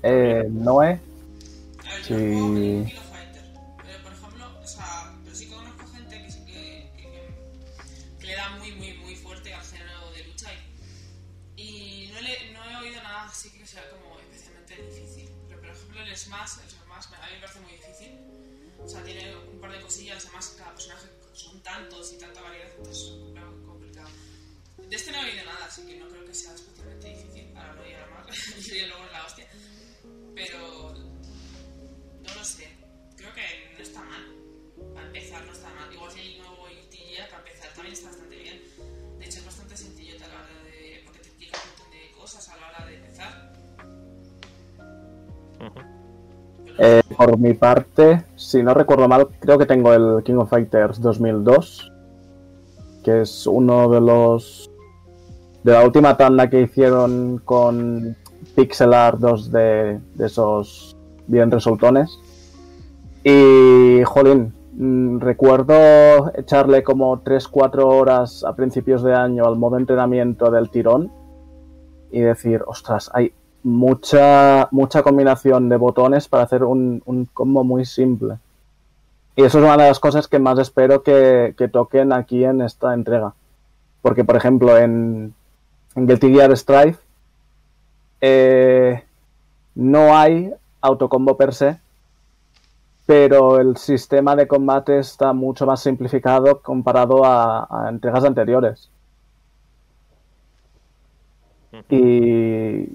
Eh, 0.04 0.46
Noé, 0.50 1.00
A 1.88 1.94
ver, 1.94 2.04
Sí. 2.04 2.14
yo 2.14 2.18
juego 2.18 2.56
King 2.86 2.96
of 2.98 3.10
Fighter. 3.12 3.44
Pero, 3.84 4.04
por 4.04 4.14
ejemplo, 4.14 4.46
o 4.62 4.68
sea, 4.68 5.14
pero 5.24 5.36
sí 5.36 5.48
conozco 5.48 5.88
gente 5.88 6.22
que 6.24 6.32
sí 6.32 6.46
que, 6.46 6.92
que, 6.96 7.04
que- 7.04 8.20
que 8.20 8.26
le 8.28 8.36
da 8.36 8.50
muy, 8.58 8.72
muy, 8.74 8.94
muy 9.00 9.16
fuerte 9.16 9.54
al 9.54 9.62
género 9.64 10.12
de 10.16 10.24
lucha. 10.26 10.50
Y, 11.56 11.62
y 11.62 12.12
no, 12.14 12.22
le, 12.22 12.54
no 12.54 12.64
he 12.70 12.76
oído 12.88 13.02
nada 13.04 13.26
así 13.26 13.50
que 13.52 13.66
sea 13.66 13.82
como 13.90 14.20
especialmente 14.20 14.76
difícil. 14.84 15.30
Pero, 15.50 15.60
por 15.62 15.70
ejemplo, 15.70 16.02
el 16.02 16.16
Smash, 16.16 16.60
el 16.64 16.70
Smash 16.70 17.06
a 17.22 17.26
mí 17.28 17.34
me 17.36 17.40
parece 17.42 17.60
muy 17.62 17.72
difícil. 17.72 18.12
O 18.84 18.88
sea, 18.88 19.02
tiene 19.04 19.36
un 19.52 19.60
par 19.60 19.72
de 19.72 19.82
cosillas, 19.82 20.24
además 20.26 20.56
cada 20.58 20.72
personaje 20.72 21.08
son 21.34 21.62
tantos 21.64 22.14
y 22.14 22.18
tanta 22.20 22.42
variedad, 22.42 22.68
entonces 22.78 23.04
es. 23.04 23.25
De 24.90 24.96
este 24.96 25.12
no 25.12 25.18
he 25.18 25.32
oído 25.32 25.46
nada, 25.46 25.66
así 25.66 25.86
que 25.86 25.98
no 25.98 26.08
creo 26.08 26.26
que 26.26 26.34
sea 26.34 26.54
especialmente 26.54 27.08
difícil. 27.10 27.58
Ahora 27.58 27.74
lo 27.74 27.84
diré 27.84 27.98
más, 28.08 28.68
y 28.68 28.88
luego 28.88 29.06
es 29.06 29.12
la 29.12 29.26
hostia. 29.26 29.48
Pero 30.36 30.94
no 30.94 32.36
lo 32.36 32.44
sé. 32.44 32.68
Creo 33.18 33.34
que 33.34 33.42
no 33.78 33.84
está 33.84 34.02
mal. 34.02 34.26
Para 34.94 35.08
empezar, 35.08 35.46
no 35.46 35.52
está 35.52 35.70
mal. 35.74 35.92
Igual 35.92 36.14
que 36.14 36.22
el 36.22 36.38
nuevo 36.38 36.70
ITIA, 36.70 37.28
para 37.30 37.40
empezar, 37.40 37.74
también 37.74 37.94
está 37.94 38.10
bastante 38.10 38.36
bien. 38.36 38.62
De 39.20 39.26
hecho, 39.26 39.40
es 39.40 39.46
bastante 39.46 39.78
sencillo 39.78 40.16
a 40.16 40.28
la 40.28 40.36
hora 40.36 40.64
de. 40.64 41.02
porque 41.04 41.20
te 41.20 41.28
explica 41.30 41.60
un 41.64 41.70
montón 41.70 41.92
de 41.92 42.12
cosas 42.20 42.50
a 42.50 42.58
la 42.58 42.68
hora 42.68 42.86
de 42.86 42.96
empezar. 42.96 43.54
Eh, 46.78 47.02
por 47.16 47.38
mi 47.40 47.54
parte, 47.54 48.26
si 48.36 48.62
no 48.62 48.74
recuerdo 48.74 49.08
mal, 49.08 49.30
creo 49.40 49.58
que 49.58 49.66
tengo 49.66 49.94
el 49.94 50.24
King 50.24 50.36
of 50.36 50.50
Fighters 50.50 51.00
2002, 51.00 51.92
que 53.04 53.22
es 53.22 53.48
uno 53.48 53.90
de 53.90 54.02
los 54.02 54.70
de 55.66 55.72
la 55.72 55.84
última 55.84 56.16
tanda 56.16 56.48
que 56.48 56.62
hicieron 56.62 57.42
con 57.44 58.16
pixel 58.54 58.94
art 58.94 59.18
2 59.18 59.52
de, 59.52 60.00
esos 60.20 60.96
bien 61.26 61.50
resultones. 61.50 62.20
Y, 63.24 64.04
jolín, 64.06 64.54
mm, 64.74 65.22
recuerdo 65.22 66.32
echarle 66.36 66.84
como 66.84 67.20
3-4 67.24 67.84
horas 67.84 68.44
a 68.44 68.56
principios 68.56 69.02
de 69.02 69.16
año 69.16 69.44
al 69.46 69.56
modo 69.56 69.80
entrenamiento 69.80 70.52
del 70.52 70.70
tirón 70.70 71.12
y 72.12 72.20
decir, 72.20 72.62
ostras, 72.68 73.10
hay 73.12 73.34
mucha, 73.64 74.68
mucha 74.70 75.02
combinación 75.02 75.68
de 75.68 75.78
botones 75.78 76.28
para 76.28 76.44
hacer 76.44 76.64
un, 76.64 77.02
un 77.08 77.26
combo 77.26 77.64
muy 77.64 77.86
simple. 77.86 78.36
Y 79.36 79.42
eso 79.42 79.58
es 79.58 79.64
una 79.64 79.78
de 79.78 79.88
las 79.88 80.00
cosas 80.00 80.28
que 80.28 80.38
más 80.38 80.60
espero 80.60 81.02
que, 81.02 81.56
que 81.58 81.68
toquen 81.70 82.14
aquí 82.14 82.44
en 82.44 82.62
esta 82.62 82.94
entrega. 82.94 83.34
Porque, 84.04 84.24
por 84.24 84.36
ejemplo, 84.36 84.78
en 84.78 85.34
Guilty 85.96 86.34
Gear 86.34 86.56
Strive 86.58 86.98
eh, 88.22 89.04
no 89.76 90.16
hay 90.16 90.54
autocombo 90.82 91.38
per 91.38 91.54
se, 91.54 91.80
pero 93.06 93.60
el 93.60 93.78
sistema 93.78 94.36
de 94.36 94.48
combate 94.48 95.00
está 95.00 95.34
mucho 95.34 95.66
más 95.66 95.82
simplificado 95.82 96.62
comparado 96.62 97.26
a, 97.26 97.68
a 97.70 97.90
entregas 97.90 98.24
anteriores. 98.24 98.90
Y 101.90 102.88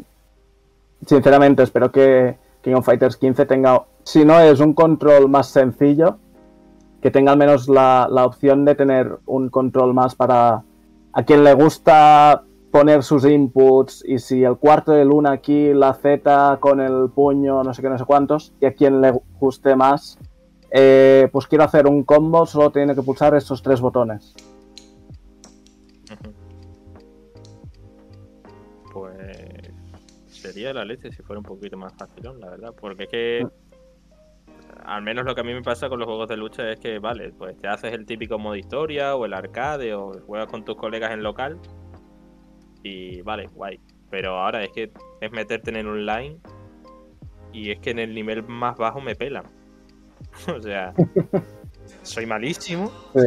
sinceramente 1.06 1.62
espero 1.62 1.92
que 1.92 2.36
King 2.62 2.74
of 2.74 2.84
Fighters 2.84 3.16
15 3.16 3.46
tenga, 3.46 3.84
si 4.04 4.24
no 4.24 4.40
es 4.40 4.60
un 4.60 4.74
control 4.74 5.28
más 5.28 5.48
sencillo, 5.48 6.18
que 7.00 7.10
tenga 7.10 7.32
al 7.32 7.38
menos 7.38 7.68
la, 7.68 8.08
la 8.10 8.26
opción 8.26 8.64
de 8.64 8.74
tener 8.74 9.18
un 9.26 9.48
control 9.48 9.94
más 9.94 10.14
para 10.14 10.62
a 11.12 11.22
quien 11.24 11.44
le 11.44 11.54
gusta 11.54 12.44
poner 12.70 13.02
sus 13.02 13.24
inputs 13.24 14.04
y 14.06 14.18
si 14.18 14.44
el 14.44 14.56
cuarto 14.56 14.92
de 14.92 15.04
luna 15.04 15.32
aquí, 15.32 15.72
la 15.74 15.94
Z 15.94 16.58
con 16.60 16.80
el 16.80 17.10
puño, 17.10 17.62
no 17.64 17.74
sé 17.74 17.82
qué, 17.82 17.88
no 17.88 17.98
sé 17.98 18.04
cuántos, 18.04 18.52
y 18.60 18.66
a 18.66 18.74
quien 18.74 19.00
le 19.00 19.12
guste 19.38 19.74
más, 19.74 20.18
eh, 20.70 21.28
pues 21.32 21.46
quiero 21.46 21.64
hacer 21.64 21.86
un 21.86 22.04
combo, 22.04 22.46
solo 22.46 22.70
tiene 22.70 22.94
que 22.94 23.02
pulsar 23.02 23.34
estos 23.34 23.62
tres 23.62 23.80
botones. 23.80 24.34
Pues 28.92 29.72
sería 30.28 30.72
la 30.72 30.84
leche 30.84 31.10
si 31.12 31.22
fuera 31.22 31.38
un 31.38 31.44
poquito 31.44 31.76
más 31.76 31.92
fácil, 31.94 32.22
la 32.38 32.50
verdad, 32.50 32.74
porque 32.80 33.04
es 33.04 33.08
que 33.08 33.46
al 34.84 35.02
menos 35.02 35.24
lo 35.24 35.34
que 35.34 35.40
a 35.40 35.44
mí 35.44 35.52
me 35.52 35.62
pasa 35.62 35.88
con 35.88 35.98
los 35.98 36.06
juegos 36.06 36.28
de 36.28 36.36
lucha 36.36 36.70
es 36.70 36.78
que, 36.78 37.00
vale, 37.00 37.32
pues 37.36 37.56
te 37.58 37.66
haces 37.66 37.92
el 37.92 38.06
típico 38.06 38.38
modo 38.38 38.54
historia 38.54 39.16
o 39.16 39.24
el 39.26 39.34
arcade 39.34 39.94
o 39.94 40.12
juegas 40.24 40.48
con 40.48 40.64
tus 40.64 40.76
colegas 40.76 41.10
en 41.12 41.22
local 41.22 41.58
y 42.82 43.22
vale, 43.22 43.46
guay. 43.48 43.78
Pero 44.10 44.38
ahora 44.38 44.62
es 44.64 44.70
que 44.72 44.92
es 45.20 45.32
meterte 45.32 45.70
en 45.70 45.76
el 45.76 45.86
online 45.88 46.38
y 47.52 47.70
es 47.70 47.78
que 47.80 47.90
en 47.90 47.98
el 47.98 48.14
nivel 48.14 48.42
más 48.44 48.76
bajo 48.76 49.00
me 49.00 49.14
pelan. 49.14 49.44
o 50.54 50.60
sea, 50.60 50.92
soy 52.02 52.26
malísimo. 52.26 52.90
Sí. 53.14 53.26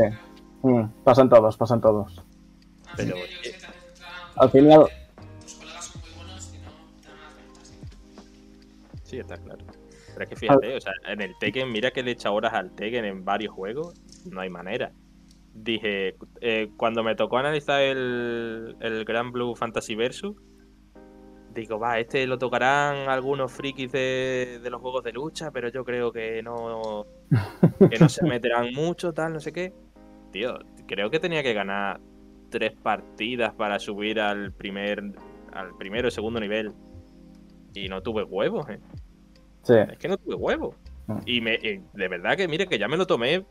Mm, 0.68 0.86
pasan 1.04 1.30
todos, 1.30 1.58
pasan 1.58 1.82
todos. 1.82 2.24
Pero, 2.96 3.16
eh, 3.18 3.56
al 4.36 4.50
final- 4.50 4.86
Tus 5.42 5.56
colegas 5.56 5.86
son 5.88 6.02
muy 6.02 6.10
buenos 6.16 6.54
y 6.54 6.58
no 6.60 6.72
te 7.02 7.08
dan 7.08 7.20
las 7.22 7.36
ventas. 7.36 7.74
Sí, 9.04 9.18
está 9.20 9.38
claro. 9.38 9.66
Pero 10.14 10.24
es 10.26 10.30
que 10.30 10.36
fíjate, 10.36 10.76
o 10.78 10.80
sea, 10.82 10.94
en 11.08 11.22
el 11.22 11.36
Tekken, 11.40 11.72
mira 11.72 11.90
que 11.92 12.04
le 12.04 12.12
he 12.12 12.14
echado 12.14 12.36
horas 12.36 12.54
al 12.54 12.72
Tekken 12.72 13.04
en 13.06 13.26
varios 13.26 13.54
juegos, 13.54 14.00
no 14.30 14.42
hay 14.42 14.50
manera. 14.50 14.92
Dije, 15.54 16.16
eh, 16.42 16.72
cuando 16.78 17.04
me 17.04 17.16
tocó 17.16 17.38
analizar 17.38 17.82
el, 17.82 18.76
el 18.80 19.06
Grand 19.06 19.32
Blue 19.32 19.56
Fantasy 19.56 19.96
Versus, 19.96 20.36
digo, 21.54 21.80
va, 21.80 22.00
este 22.00 22.26
lo 22.28 22.38
tocarán 22.38 23.10
algunos 23.10 23.52
frikis 23.52 23.92
de, 23.92 24.60
de 24.62 24.70
los 24.70 24.82
juegos 24.82 25.04
de 25.04 25.14
lucha, 25.14 25.52
pero 25.52 25.70
yo 25.70 25.86
creo 25.86 26.12
que 26.12 26.42
no, 26.42 27.06
que 27.90 28.00
no 28.00 28.10
se 28.10 28.26
meterán 28.28 28.74
mucho, 28.74 29.14
tal, 29.14 29.34
no 29.34 29.40
sé 29.40 29.54
qué. 29.54 29.74
Tío, 30.32 30.58
creo 30.88 31.10
que 31.10 31.20
tenía 31.20 31.44
que 31.44 31.54
ganar 31.54 32.02
tres 32.50 32.74
partidas 32.74 33.54
para 33.54 33.80
subir 33.80 34.20
al 34.20 34.52
primer, 34.54 35.04
al 35.52 35.76
primero 35.78 36.08
y 36.08 36.12
segundo 36.12 36.40
nivel. 36.40 36.74
Y 37.74 37.90
no 37.90 38.02
tuve 38.02 38.24
huevos, 38.24 38.68
eh. 38.70 38.80
Sí. 39.64 39.74
Es 39.76 39.98
que 39.98 40.08
no 40.08 40.18
tuve 40.18 40.36
huevo. 40.36 40.76
Ah. 41.08 41.20
Y 41.26 41.42
me, 41.42 41.56
eh, 41.56 41.82
de 41.94 42.08
verdad 42.08 42.38
que, 42.38 42.48
mire, 42.48 42.68
que 42.68 42.78
ya 42.78 42.88
me 42.88 42.98
lo 42.98 43.08
tomé 43.08 43.46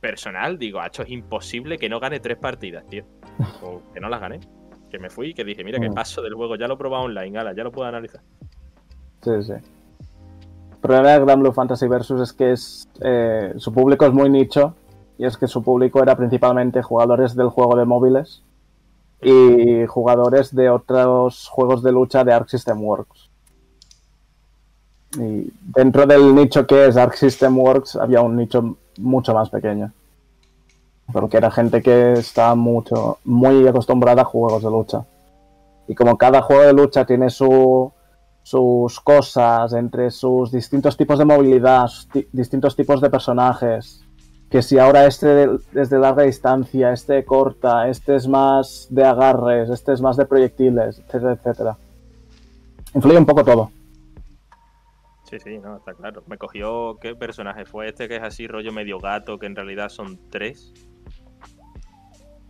personal. 0.00 0.58
Digo, 0.58 0.80
hecho 0.84 1.02
es 1.02 1.10
imposible 1.10 1.78
que 1.78 1.88
no 1.88 2.00
gane 2.00 2.20
tres 2.20 2.38
partidas, 2.38 2.84
tío. 2.86 3.04
O 3.62 3.82
que 3.92 4.00
no 4.00 4.08
las 4.08 4.20
gané. 4.20 4.40
Que 4.90 4.98
me 4.98 5.10
fui 5.10 5.28
y 5.30 5.34
que 5.34 5.44
dije, 5.44 5.62
mira, 5.64 5.78
que 5.78 5.90
Mm. 5.90 5.94
paso 5.94 6.22
del 6.22 6.34
juego. 6.34 6.56
Ya 6.56 6.66
lo 6.66 6.74
he 6.74 6.76
probado 6.78 7.04
online, 7.04 7.38
ala, 7.38 7.54
ya 7.54 7.62
lo 7.64 7.70
puedo 7.72 7.88
analizar. 7.88 8.20
Sí, 9.22 9.30
sí. 9.42 9.52
El 9.52 10.78
problema 10.80 11.08
de 11.10 11.20
Grand 11.24 11.42
Blue 11.42 11.52
Fantasy 11.52 11.88
Versus 11.88 12.20
es 12.20 12.32
que 12.32 12.52
es, 12.52 12.88
eh, 13.00 13.52
su 13.56 13.72
público 13.72 14.06
es 14.06 14.12
muy 14.12 14.30
nicho 14.30 14.74
y 15.18 15.24
es 15.26 15.36
que 15.36 15.46
su 15.48 15.62
público 15.62 16.00
era 16.02 16.16
principalmente 16.16 16.82
jugadores 16.82 17.34
del 17.34 17.48
juego 17.48 17.76
de 17.76 17.84
móviles 17.84 18.42
y 19.20 19.84
jugadores 19.86 20.54
de 20.54 20.70
otros 20.70 21.48
juegos 21.48 21.82
de 21.82 21.90
lucha 21.90 22.22
de 22.22 22.32
Arc 22.32 22.48
System 22.48 22.80
Works. 22.82 23.28
Y 25.18 25.50
dentro 25.74 26.06
del 26.06 26.34
nicho 26.34 26.66
que 26.66 26.86
es 26.86 26.96
Arc 26.96 27.14
System 27.14 27.58
Works 27.58 27.96
había 27.96 28.20
un 28.20 28.36
nicho 28.36 28.76
mucho 28.98 29.34
más 29.34 29.48
pequeño. 29.50 29.92
Porque 31.12 31.38
era 31.38 31.50
gente 31.50 31.80
que 31.80 32.12
estaba 32.12 32.54
mucho, 32.54 33.18
muy 33.24 33.66
acostumbrada 33.66 34.22
a 34.22 34.26
juegos 34.26 34.62
de 34.62 34.70
lucha. 34.70 35.04
Y 35.86 35.94
como 35.94 36.18
cada 36.18 36.42
juego 36.42 36.62
de 36.62 36.74
lucha 36.74 37.06
tiene 37.06 37.30
su, 37.30 37.90
sus 38.42 39.00
cosas, 39.00 39.72
entre 39.72 40.10
sus 40.10 40.52
distintos 40.52 40.96
tipos 40.96 41.18
de 41.18 41.24
movilidad, 41.24 41.88
distintos 42.32 42.76
tipos 42.76 43.00
de 43.00 43.08
personajes. 43.08 44.04
Que 44.50 44.62
si 44.62 44.78
ahora 44.78 45.06
este 45.06 45.48
es 45.74 45.90
de 45.90 45.98
larga 45.98 46.24
distancia, 46.24 46.92
este 46.92 47.24
corta, 47.24 47.88
este 47.88 48.16
es 48.16 48.26
más 48.28 48.86
de 48.90 49.04
agarres, 49.04 49.70
este 49.70 49.92
es 49.92 50.00
más 50.00 50.16
de 50.16 50.26
proyectiles, 50.26 50.98
etcétera, 50.98 51.32
etcétera. 51.32 51.76
Influye 52.94 53.18
un 53.18 53.26
poco 53.26 53.44
todo. 53.44 53.70
Sí, 55.28 55.38
sí, 55.40 55.58
no, 55.58 55.76
está 55.76 55.94
claro. 55.94 56.22
Me 56.26 56.38
cogió, 56.38 56.98
¿qué 57.00 57.14
personaje 57.14 57.64
fue 57.66 57.88
este 57.88 58.08
que 58.08 58.16
es 58.16 58.22
así, 58.22 58.46
rollo 58.46 58.72
medio 58.72 58.98
gato, 58.98 59.38
que 59.38 59.46
en 59.46 59.56
realidad 59.56 59.88
son 59.90 60.18
tres? 60.30 60.72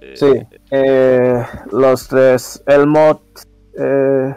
Eh, 0.00 0.14
Sí, 0.16 0.32
eh, 0.70 1.42
los 1.72 2.06
tres, 2.06 2.62
Elmot, 2.66 3.20
eh, 3.76 4.34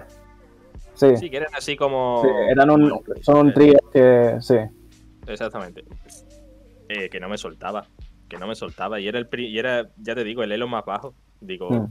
sí, 0.96 1.18
Sí, 1.18 1.30
que 1.30 1.38
eran 1.38 1.54
así 1.56 1.76
como... 1.76 2.24
sí, 2.24 2.30
eran 2.50 2.70
un, 2.72 3.04
son 3.22 3.38
un 3.38 3.50
Eh, 3.50 3.54
trío 3.54 3.80
que, 3.94 4.38
sí, 4.42 4.56
Exactamente. 5.28 5.84
Eh, 6.90 7.10
que 7.10 7.20
no 7.20 7.30
me 7.30 7.38
soltaba. 7.38 7.86
Que 8.28 8.38
no 8.38 8.48
me 8.48 8.56
soltaba. 8.56 9.00
Y 9.00 9.08
era 9.08 9.20
el 9.20 9.28
pri- 9.28 9.48
y 9.50 9.60
era, 9.60 9.92
ya 9.98 10.16
te 10.16 10.24
digo, 10.24 10.42
el 10.42 10.52
elo 10.52 10.68
más 10.68 10.84
bajo. 10.84 11.14
Digo, 11.40 11.70
Mm. 11.70 11.86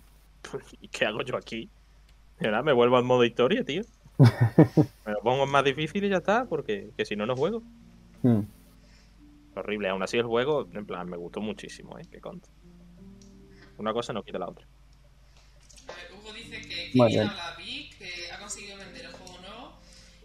¿y 0.80 0.88
qué 0.88 1.06
hago 1.06 1.22
yo 1.22 1.36
aquí? 1.36 1.70
Me 2.40 2.72
vuelvo 2.72 2.96
al 2.96 3.04
modo 3.04 3.24
historia, 3.24 3.62
tío. 3.64 3.82
me 5.06 5.12
lo 5.12 5.20
pongo 5.22 5.44
en 5.44 5.50
más 5.50 5.64
difícil 5.64 6.04
y 6.04 6.10
ya 6.10 6.18
está, 6.18 6.44
porque 6.44 6.90
que 6.96 7.04
si 7.04 7.16
no, 7.16 7.26
no 7.26 7.36
juego. 7.36 7.62
Mm. 8.22 8.40
Horrible. 9.54 9.88
Aún 9.88 10.02
así 10.02 10.18
el 10.18 10.26
juego, 10.26 10.68
en 10.72 10.86
plan, 10.86 11.08
me 11.08 11.16
gustó 11.16 11.40
muchísimo, 11.40 11.98
eh, 11.98 12.06
que 12.10 12.20
conto. 12.20 12.48
Una 13.78 13.92
cosa 13.92 14.12
no 14.12 14.22
quita 14.22 14.38
la 14.38 14.48
otra. 14.48 14.66
A 15.88 15.92
ver, 15.94 16.12
Hugo 16.12 16.32
dice 16.34 16.60
que 16.60 16.90
bien. 16.92 17.28
habla 17.28 17.56
vi, 17.56 17.90
que 17.98 18.30
ha 18.32 18.38
conseguido 18.38 18.76
vender 18.76 19.06
el 19.06 19.12
juego 19.12 19.40
nuevo. 19.40 19.72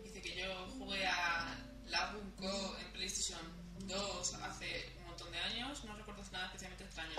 Dice 0.03 0.21
que 0.21 0.35
yo 0.35 0.45
jugué 0.77 1.05
a 1.05 1.55
Lagoon 1.87 2.31
Co 2.37 2.75
en 2.79 2.91
PlayStation 2.91 3.39
2 3.87 4.33
hace 4.43 4.65
un 4.99 5.07
montón 5.07 5.31
de 5.31 5.37
años. 5.39 5.83
No 5.85 5.95
recuerdo 5.95 6.21
nada 6.33 6.47
especialmente 6.47 6.83
extraño. 6.83 7.15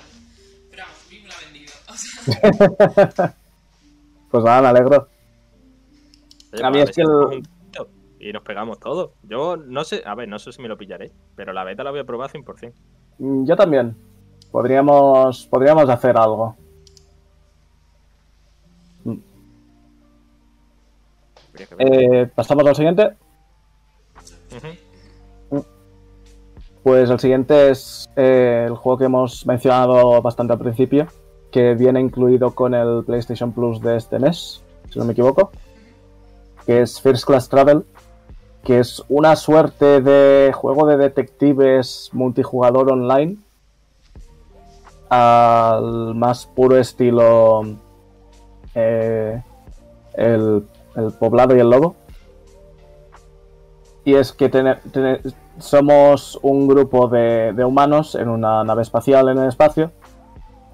Pero 0.70 0.82
vamos, 0.82 0.98
vi 1.08 1.20
me 1.20 1.28
lo 1.28 1.34
ha 1.34 1.40
vendido. 1.40 1.72
O 1.88 1.96
sea, 1.96 3.34
pues 4.30 4.44
nada, 4.44 4.60
me 4.60 4.68
alegro. 4.68 5.15
Oye, 6.52 6.64
A 6.64 6.70
mí 6.70 6.78
pues 6.78 6.90
es 6.90 6.96
que 6.96 7.02
el- 7.02 7.42
Y 8.18 8.32
nos 8.32 8.42
pegamos 8.42 8.80
todos. 8.80 9.10
Yo 9.24 9.58
no 9.58 9.84
sé, 9.84 10.02
a 10.06 10.14
ver, 10.14 10.26
no 10.28 10.38
sé 10.38 10.50
si 10.50 10.62
me 10.62 10.68
lo 10.68 10.78
pillaré, 10.78 11.12
pero 11.34 11.52
la 11.52 11.64
beta 11.64 11.84
la 11.84 11.90
voy 11.90 12.00
a 12.00 12.04
probar 12.04 12.30
100%. 12.30 12.72
Mm, 13.18 13.44
Yo 13.44 13.56
también. 13.56 13.94
Podríamos, 14.50 15.46
podríamos 15.48 15.86
hacer 15.90 16.16
algo. 16.16 16.56
Ver. 19.04 19.18
Eh, 21.78 22.26
Pasamos 22.34 22.66
al 22.66 22.76
siguiente. 22.76 23.16
Ujú. 25.50 25.64
Pues 26.82 27.10
el 27.10 27.18
siguiente 27.18 27.70
es 27.70 28.08
eh, 28.16 28.66
el 28.68 28.76
juego 28.76 28.98
que 28.98 29.04
hemos 29.06 29.46
mencionado 29.46 30.20
bastante 30.22 30.52
al 30.52 30.58
principio, 30.58 31.06
que 31.50 31.74
viene 31.74 32.00
incluido 32.00 32.54
con 32.54 32.74
el 32.74 33.04
PlayStation 33.04 33.52
Plus 33.52 33.80
de 33.80 33.96
este 33.96 34.18
mes, 34.18 34.62
si 34.90 34.98
no 34.98 35.04
me 35.04 35.12
equivoco, 35.12 35.50
que 36.66 36.82
es 36.82 37.00
First 37.00 37.24
Class 37.26 37.48
Travel, 37.48 37.84
que 38.64 38.80
es 38.80 39.02
una 39.08 39.36
suerte 39.36 40.00
de 40.00 40.52
juego 40.52 40.86
de 40.86 40.96
detectives 40.96 42.10
multijugador 42.12 42.90
online 42.92 43.36
al 45.08 46.14
más 46.16 46.46
puro 46.46 46.76
estilo 46.76 47.62
eh, 48.74 49.40
el, 50.14 50.66
el 50.96 51.12
poblado 51.12 51.54
y 51.56 51.60
el 51.60 51.70
lobo. 51.70 51.94
Y 54.04 54.14
es 54.14 54.32
que 54.32 54.48
tener- 54.48 54.80
somos 55.58 56.38
un 56.42 56.68
grupo 56.68 57.08
de, 57.08 57.52
de 57.52 57.64
humanos 57.64 58.14
en 58.14 58.28
una 58.28 58.62
nave 58.64 58.82
espacial 58.82 59.28
en 59.28 59.38
el 59.38 59.48
espacio 59.48 59.90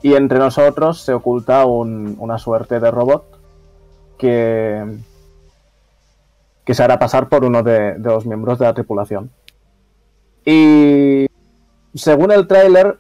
y 0.03 0.15
entre 0.15 0.39
nosotros 0.39 1.01
se 1.01 1.13
oculta 1.15 1.65
un- 1.67 2.17
una 2.19 2.39
suerte 2.39 2.81
de 2.81 2.91
robot 2.91 3.25
que, 4.19 4.85
que 6.65 6.75
se 6.75 6.83
hará 6.83 6.99
pasar 6.99 7.29
por 7.29 7.45
uno 7.45 7.63
de, 7.63 7.99
los 7.99 8.27
miembros 8.27 8.59
de 8.59 8.65
la 8.67 8.75
tripulación. 8.75 9.31
Y 10.45 11.27
según 11.95 12.33
el 12.33 12.47
tráiler, 12.47 12.99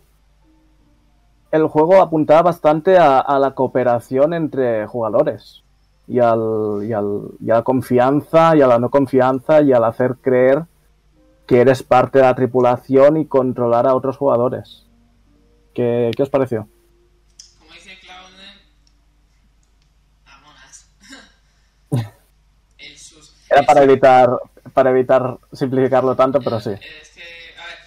el 1.51 1.67
juego 1.67 2.01
apuntaba 2.01 2.43
bastante 2.43 2.99
a, 2.99 3.19
a 3.21 3.39
la 3.39 3.55
cooperación 3.55 4.33
entre 4.35 4.87
jugadores 4.87 5.63
y, 6.09 6.19
al, 6.19 6.81
y, 6.83 6.93
al- 6.93 7.29
y 7.41 7.51
a 7.51 7.57
la 7.57 7.63
confianza 7.63 8.57
y 8.57 8.63
a 8.63 8.67
la 8.67 8.79
no 8.79 8.91
confianza 8.91 9.61
y 9.61 9.73
al 9.73 9.85
hacer 9.85 10.17
creer 10.21 10.65
que 11.47 11.61
eres 11.61 11.83
parte 11.83 12.19
de 12.19 12.25
la 12.25 12.35
tripulación 12.35 13.17
y 13.17 13.27
controlar 13.27 13.87
a 13.87 13.95
otros 13.95 14.17
jugadores. 14.17 14.87
¿Qué, 15.75 16.11
qué 16.17 16.23
os 16.23 16.31
pareció? 16.31 16.69
Como 17.59 17.73
dice 17.73 17.91
Clouden, 18.01 18.59
amonas. 20.25 20.89
El 22.79 22.97
sus. 22.99 23.42
Era 23.53 23.67
para 23.67 23.83
evitar, 23.83 24.31
para 24.73 24.91
evitar 24.91 25.37
simplificarlo 25.53 26.17
tanto, 26.17 26.41
pero 26.41 26.59
sí. 26.59 26.71
Es 26.71 27.11
que, 27.11 27.55
a 27.59 27.67
ver, 27.67 27.79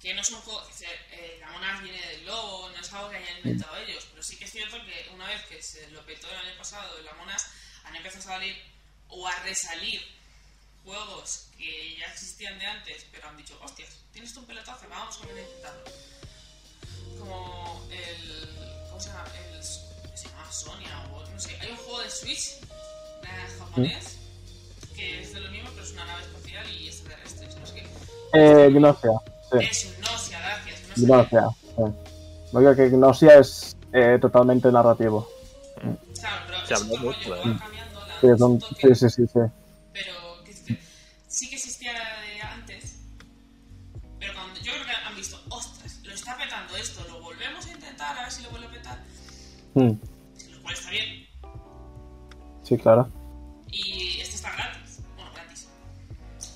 que 0.00 0.14
no 0.14 0.22
es 0.22 0.30
un 0.30 0.40
juego 0.40 0.66
que 0.66 0.72
se, 0.72 0.86
eh, 0.86 1.36
la 1.40 1.50
mona 1.50 1.80
viene 1.82 2.00
del 2.06 2.24
lobo, 2.24 2.70
no 2.70 2.80
es 2.80 2.92
algo 2.94 3.10
que 3.10 3.16
hayan 3.16 3.36
inventado 3.38 3.76
ellos, 3.76 4.08
pero 4.10 4.22
sí 4.22 4.38
que 4.38 4.46
es 4.46 4.50
cierto 4.50 4.78
que 4.86 5.10
una 5.14 5.26
vez 5.26 5.42
que 5.44 5.62
se 5.62 5.90
lo 5.90 6.00
petó 6.06 6.30
el 6.30 6.38
año 6.38 6.56
pasado 6.56 6.98
y 6.98 7.04
las 7.04 7.16
monas 7.18 7.50
han 7.84 7.96
empezado 7.96 8.20
a 8.20 8.34
salir 8.36 8.56
o 9.08 9.28
a 9.28 9.34
resalir 9.44 10.00
juegos 10.84 11.48
que 11.58 11.96
ya 11.98 12.06
existían 12.06 12.58
de 12.58 12.66
antes, 12.66 13.04
pero 13.12 13.28
han 13.28 13.36
dicho, 13.36 13.58
hostias, 13.62 13.90
tienes 14.10 14.32
tú 14.32 14.40
un 14.40 14.46
pelotazo, 14.46 14.86
vamos 14.88 15.16
a 15.16 15.18
volver 15.18 15.36
a 15.36 15.42
intentarlo. 15.42 15.84
Como 17.18 17.86
el. 17.90 18.86
¿Cómo 18.88 19.00
se 19.00 19.08
llama? 19.10 19.24
El, 19.36 19.62
se 19.62 20.28
llama 20.28 20.50
Sonia 20.50 21.06
o 21.12 21.28
no 21.28 21.38
sé. 21.38 21.58
Hay 21.60 21.72
un 21.72 21.76
juego 21.76 22.00
de 22.00 22.10
Switch 22.10 22.52
eh, 22.62 23.56
japonés 23.58 24.07
Eh, 28.34 28.68
Gnosia, 28.72 29.10
sí. 29.50 29.58
Es 29.60 29.84
un 29.86 30.02
Gnosia, 30.02 30.38
gracias. 30.40 30.80
Gnosia. 30.96 31.40
Gnosia, 31.40 31.48
sí. 31.76 31.82
Lo 32.52 32.58
único 32.60 32.76
que 32.76 32.88
Gnosia 32.90 33.38
es 33.38 33.76
eh, 33.92 34.18
totalmente 34.20 34.70
narrativo. 34.70 35.28
Claro, 36.20 36.42
pero 36.46 36.66
Se 36.66 36.74
es 36.74 36.82
habló 36.82 36.96
mucho, 36.98 37.36
¿eh? 37.36 37.40
va 37.46 37.58
cambiando 37.58 38.00
la. 38.06 38.20
Sí, 38.20 38.26
toque, 38.38 38.94
sí, 38.94 39.08
sí, 39.08 39.10
sí, 39.10 39.26
sí. 39.26 39.40
Pero 39.92 40.12
¿qué 40.44 40.50
dice? 40.52 40.78
sí 41.26 41.48
que 41.48 41.56
existía 41.56 41.92
de 41.92 42.40
antes. 42.42 42.98
Pero 44.18 44.32
cuando 44.34 44.60
yo 44.60 44.72
creo 44.72 44.84
que 44.84 44.92
han 45.06 45.16
visto, 45.16 45.40
ostras, 45.50 46.00
lo 46.04 46.12
está 46.12 46.36
petando 46.36 46.76
esto, 46.76 47.04
lo 47.08 47.20
volvemos 47.22 47.66
a 47.66 47.70
intentar 47.70 48.18
a 48.18 48.22
ver 48.22 48.32
si 48.32 48.42
lo 48.42 48.50
vuelve 48.50 48.66
a 48.66 48.70
petar. 48.70 48.98
Mm, 49.74 49.92
Lo 50.52 50.62
cual 50.62 50.74
está 50.74 50.90
bien. 50.90 51.26
Sí, 52.64 52.76
claro. 52.76 53.08
Y 53.70 54.20
este 54.20 54.34
está 54.36 54.52
gratis. 54.52 55.00
Bueno, 55.16 55.30
gratis. 55.34 55.68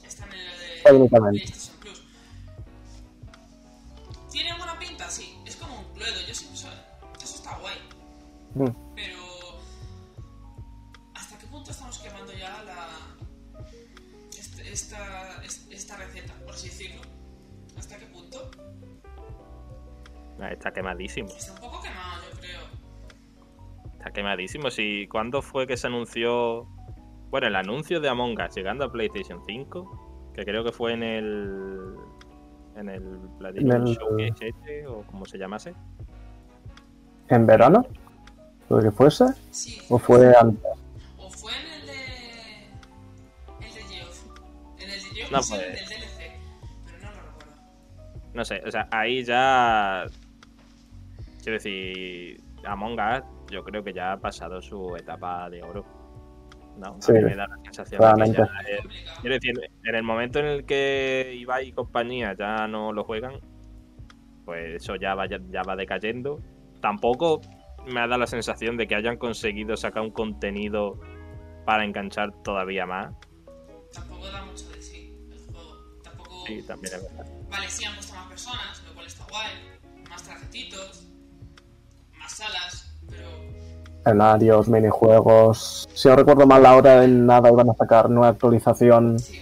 Está 0.07 0.27
en 0.27 0.33
el 0.33 0.39
de 0.39 0.83
Técnicamente. 0.85 1.53
Mm. 8.55 8.69
Pero. 8.95 9.19
¿Hasta 11.15 11.39
qué 11.39 11.47
punto 11.47 11.71
estamos 11.71 11.99
quemando 11.99 12.33
ya 12.33 12.63
la. 12.65 12.89
este- 14.39 14.73
esta, 14.73 15.43
es- 15.45 15.67
esta 15.71 15.97
receta, 15.97 16.35
por 16.45 16.55
así 16.55 16.69
decirlo? 16.69 17.03
¿Hasta 17.79 17.99
qué 17.99 18.07
punto? 18.07 18.51
Está 20.51 20.73
quemadísimo. 20.73 21.29
Está 21.29 21.53
un 21.53 21.61
poco 21.61 21.83
quemado, 21.83 22.23
yo 22.33 22.41
creo. 22.41 23.93
Está 23.93 24.11
quemadísimo. 24.11 24.71
Si, 24.71 25.07
¿Cuándo 25.07 25.41
fue 25.41 25.67
que 25.67 25.77
se 25.77 25.87
anunció? 25.87 26.67
Bueno, 27.31 27.47
el 27.47 27.57
anuncio 27.57 28.01
de 28.01 28.09
Among 28.09 28.37
Us 28.41 28.55
llegando 28.55 28.85
a 28.85 28.91
PlayStation 28.93 29.41
5, 29.47 30.31
que 30.35 30.45
creo 30.45 30.65
que 30.65 30.73
fue 30.73 30.93
en 30.95 31.03
el. 31.03 31.95
En 32.75 32.89
el 32.89 33.03
Platinum 33.39 33.71
En 33.71 33.83
el- 33.87 33.95
Showcase 33.97 34.49
este, 34.49 34.87
o 34.87 35.03
como 35.03 35.25
se 35.27 35.39
llamase. 35.39 35.75
¿En 37.29 37.47
verano? 37.47 37.87
¿Lo 38.73 38.81
que 38.81 38.91
fuese? 38.91 39.27
Sí. 39.51 39.79
¿O 39.91 39.99
fue 39.99 40.35
antes? 40.35 40.65
O 41.19 41.29
fue 41.31 41.53
en 41.53 41.81
el 41.81 41.87
de. 41.87 41.93
El 43.67 43.75
de 43.75 43.81
Geoff. 43.83 44.25
En 44.79 44.89
el 44.91 45.03
de 45.03 45.09
Geoff 45.11 45.31
No, 45.31 45.43
sí, 45.43 45.55
pues. 45.55 45.67
el 45.67 45.75
del 45.75 45.87
DLC. 45.89 46.41
Pero 46.87 46.99
no 46.99 47.11
lo 47.13 47.21
recuerdo. 47.21 47.53
No 48.33 48.45
sé, 48.47 48.63
o 48.67 48.71
sea, 48.71 48.89
ahí 48.91 49.23
ya. 49.25 50.07
Quiero 51.43 51.53
decir, 51.59 52.41
Among 52.65 52.99
Us, 52.99 53.25
yo 53.51 53.63
creo 53.63 53.85
que 53.85 53.93
ya 53.93 54.13
ha 54.13 54.17
pasado 54.21 54.63
su 54.63 54.97
etapa 54.97 55.51
de 55.51 55.63
oro. 55.63 55.85
¿No? 56.79 56.97
Sí, 57.03 57.11
a 57.11 57.15
mí 57.17 57.25
me 57.25 57.35
da 57.37 57.47
la 57.49 57.57
sensación 57.65 58.01
de 58.01 58.07
que 58.25 58.33
claramente. 58.33 58.39
ya. 58.39 58.45
Eh, 58.73 58.81
quiero 59.21 59.35
decir, 59.35 59.53
en 59.85 59.95
el 59.95 60.03
momento 60.03 60.39
en 60.39 60.47
el 60.47 60.65
que 60.65 61.35
Ibai 61.39 61.69
y 61.69 61.73
compañía 61.73 62.35
ya 62.39 62.67
no 62.67 62.91
lo 62.95 63.05
juegan, 63.05 63.35
pues 64.47 64.77
eso 64.83 64.97
ya 64.97 65.15
va, 65.15 65.27
ya, 65.29 65.39
ya 65.51 65.63
va 65.63 65.77
decayendo. 65.77 66.41
Tampoco 66.81 67.43
me 67.87 68.01
ha 68.01 68.07
dado 68.07 68.19
la 68.21 68.27
sensación 68.27 68.77
de 68.77 68.87
que 68.87 68.95
hayan 68.95 69.17
conseguido 69.17 69.77
sacar 69.77 70.03
un 70.03 70.11
contenido 70.11 70.99
para 71.65 71.85
enganchar 71.85 72.33
todavía 72.43 72.87
más. 72.87 73.13
Tampoco 73.93 74.27
da 74.29 74.45
mucho 74.45 74.69
de 74.71 74.83
sí 74.83 75.17
el 75.31 75.39
juego. 75.53 75.77
Tampoco. 76.03 76.31
Sí, 76.47 76.63
también 76.67 76.95
es 76.95 77.03
verdad. 77.03 77.27
Vale, 77.51 77.69
sí 77.69 77.85
han 77.85 77.95
puesto 77.95 78.15
más 78.15 78.27
personas, 78.29 78.83
lo 78.87 78.95
cual 78.95 79.07
está 79.07 79.25
guay. 79.31 79.53
Más 80.09 80.23
tarjetitos. 80.23 81.09
Más 82.19 82.33
salas. 82.33 82.99
Pero. 83.09 83.29
Escenarios, 83.99 84.69
minijuegos. 84.69 85.89
Si 85.95 86.09
no 86.09 86.17
recuerdo 86.17 86.47
mal, 86.47 86.65
ahora 86.67 87.05
en 87.05 87.27
nada 87.27 87.51
iban 87.51 87.71
a 87.71 87.75
sacar 87.75 88.11
nueva 88.11 88.29
actualización 88.29 89.19
Sí. 89.19 89.41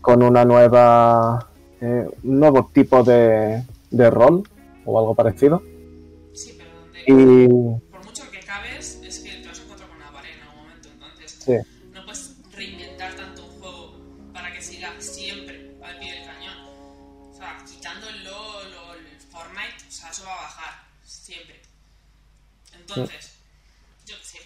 con 0.00 0.22
una 0.22 0.44
nueva. 0.44 1.48
eh, 1.80 2.08
un 2.22 2.40
nuevo 2.40 2.70
tipo 2.72 3.02
de, 3.02 3.62
de 3.90 4.10
rol 4.10 4.42
o 4.86 4.98
algo 4.98 5.14
parecido. 5.14 5.62
Sí. 7.06 7.12
Y. 7.12 7.48
Por 7.90 8.04
mucho 8.04 8.30
que 8.30 8.40
cabes, 8.40 9.00
es 9.02 9.18
que 9.20 9.30
te 9.36 9.48
vas 9.48 9.58
a 9.58 9.62
encontrar 9.62 9.88
con 9.88 9.96
una 9.98 10.12
pared 10.12 10.34
en 10.34 10.42
algún 10.42 10.62
momento. 10.64 10.88
Entonces. 10.90 11.38
Sí. 11.44 11.52
No 11.92 12.04
puedes 12.04 12.34
reinventar 12.52 13.14
tanto 13.14 13.44
un 13.46 13.60
juego 13.60 14.32
para 14.32 14.52
que 14.52 14.60
siga 14.62 15.00
siempre 15.00 15.76
al 15.82 15.98
pie 15.98 16.12
del 16.14 16.26
cañón. 16.26 16.56
O 17.30 17.34
sea, 17.36 17.58
quitando 17.64 18.08
el 18.08 18.24
LOL 18.24 18.74
o 18.74 18.94
el 18.94 19.20
Fortnite, 19.20 19.84
o 19.88 19.90
sea, 19.90 20.10
eso 20.10 20.24
va 20.24 20.34
a 20.34 20.42
bajar 20.42 20.84
siempre. 21.04 21.60
Entonces, 22.72 23.36
yo 24.06 24.16
qué 24.18 24.24
sé. 24.24 24.38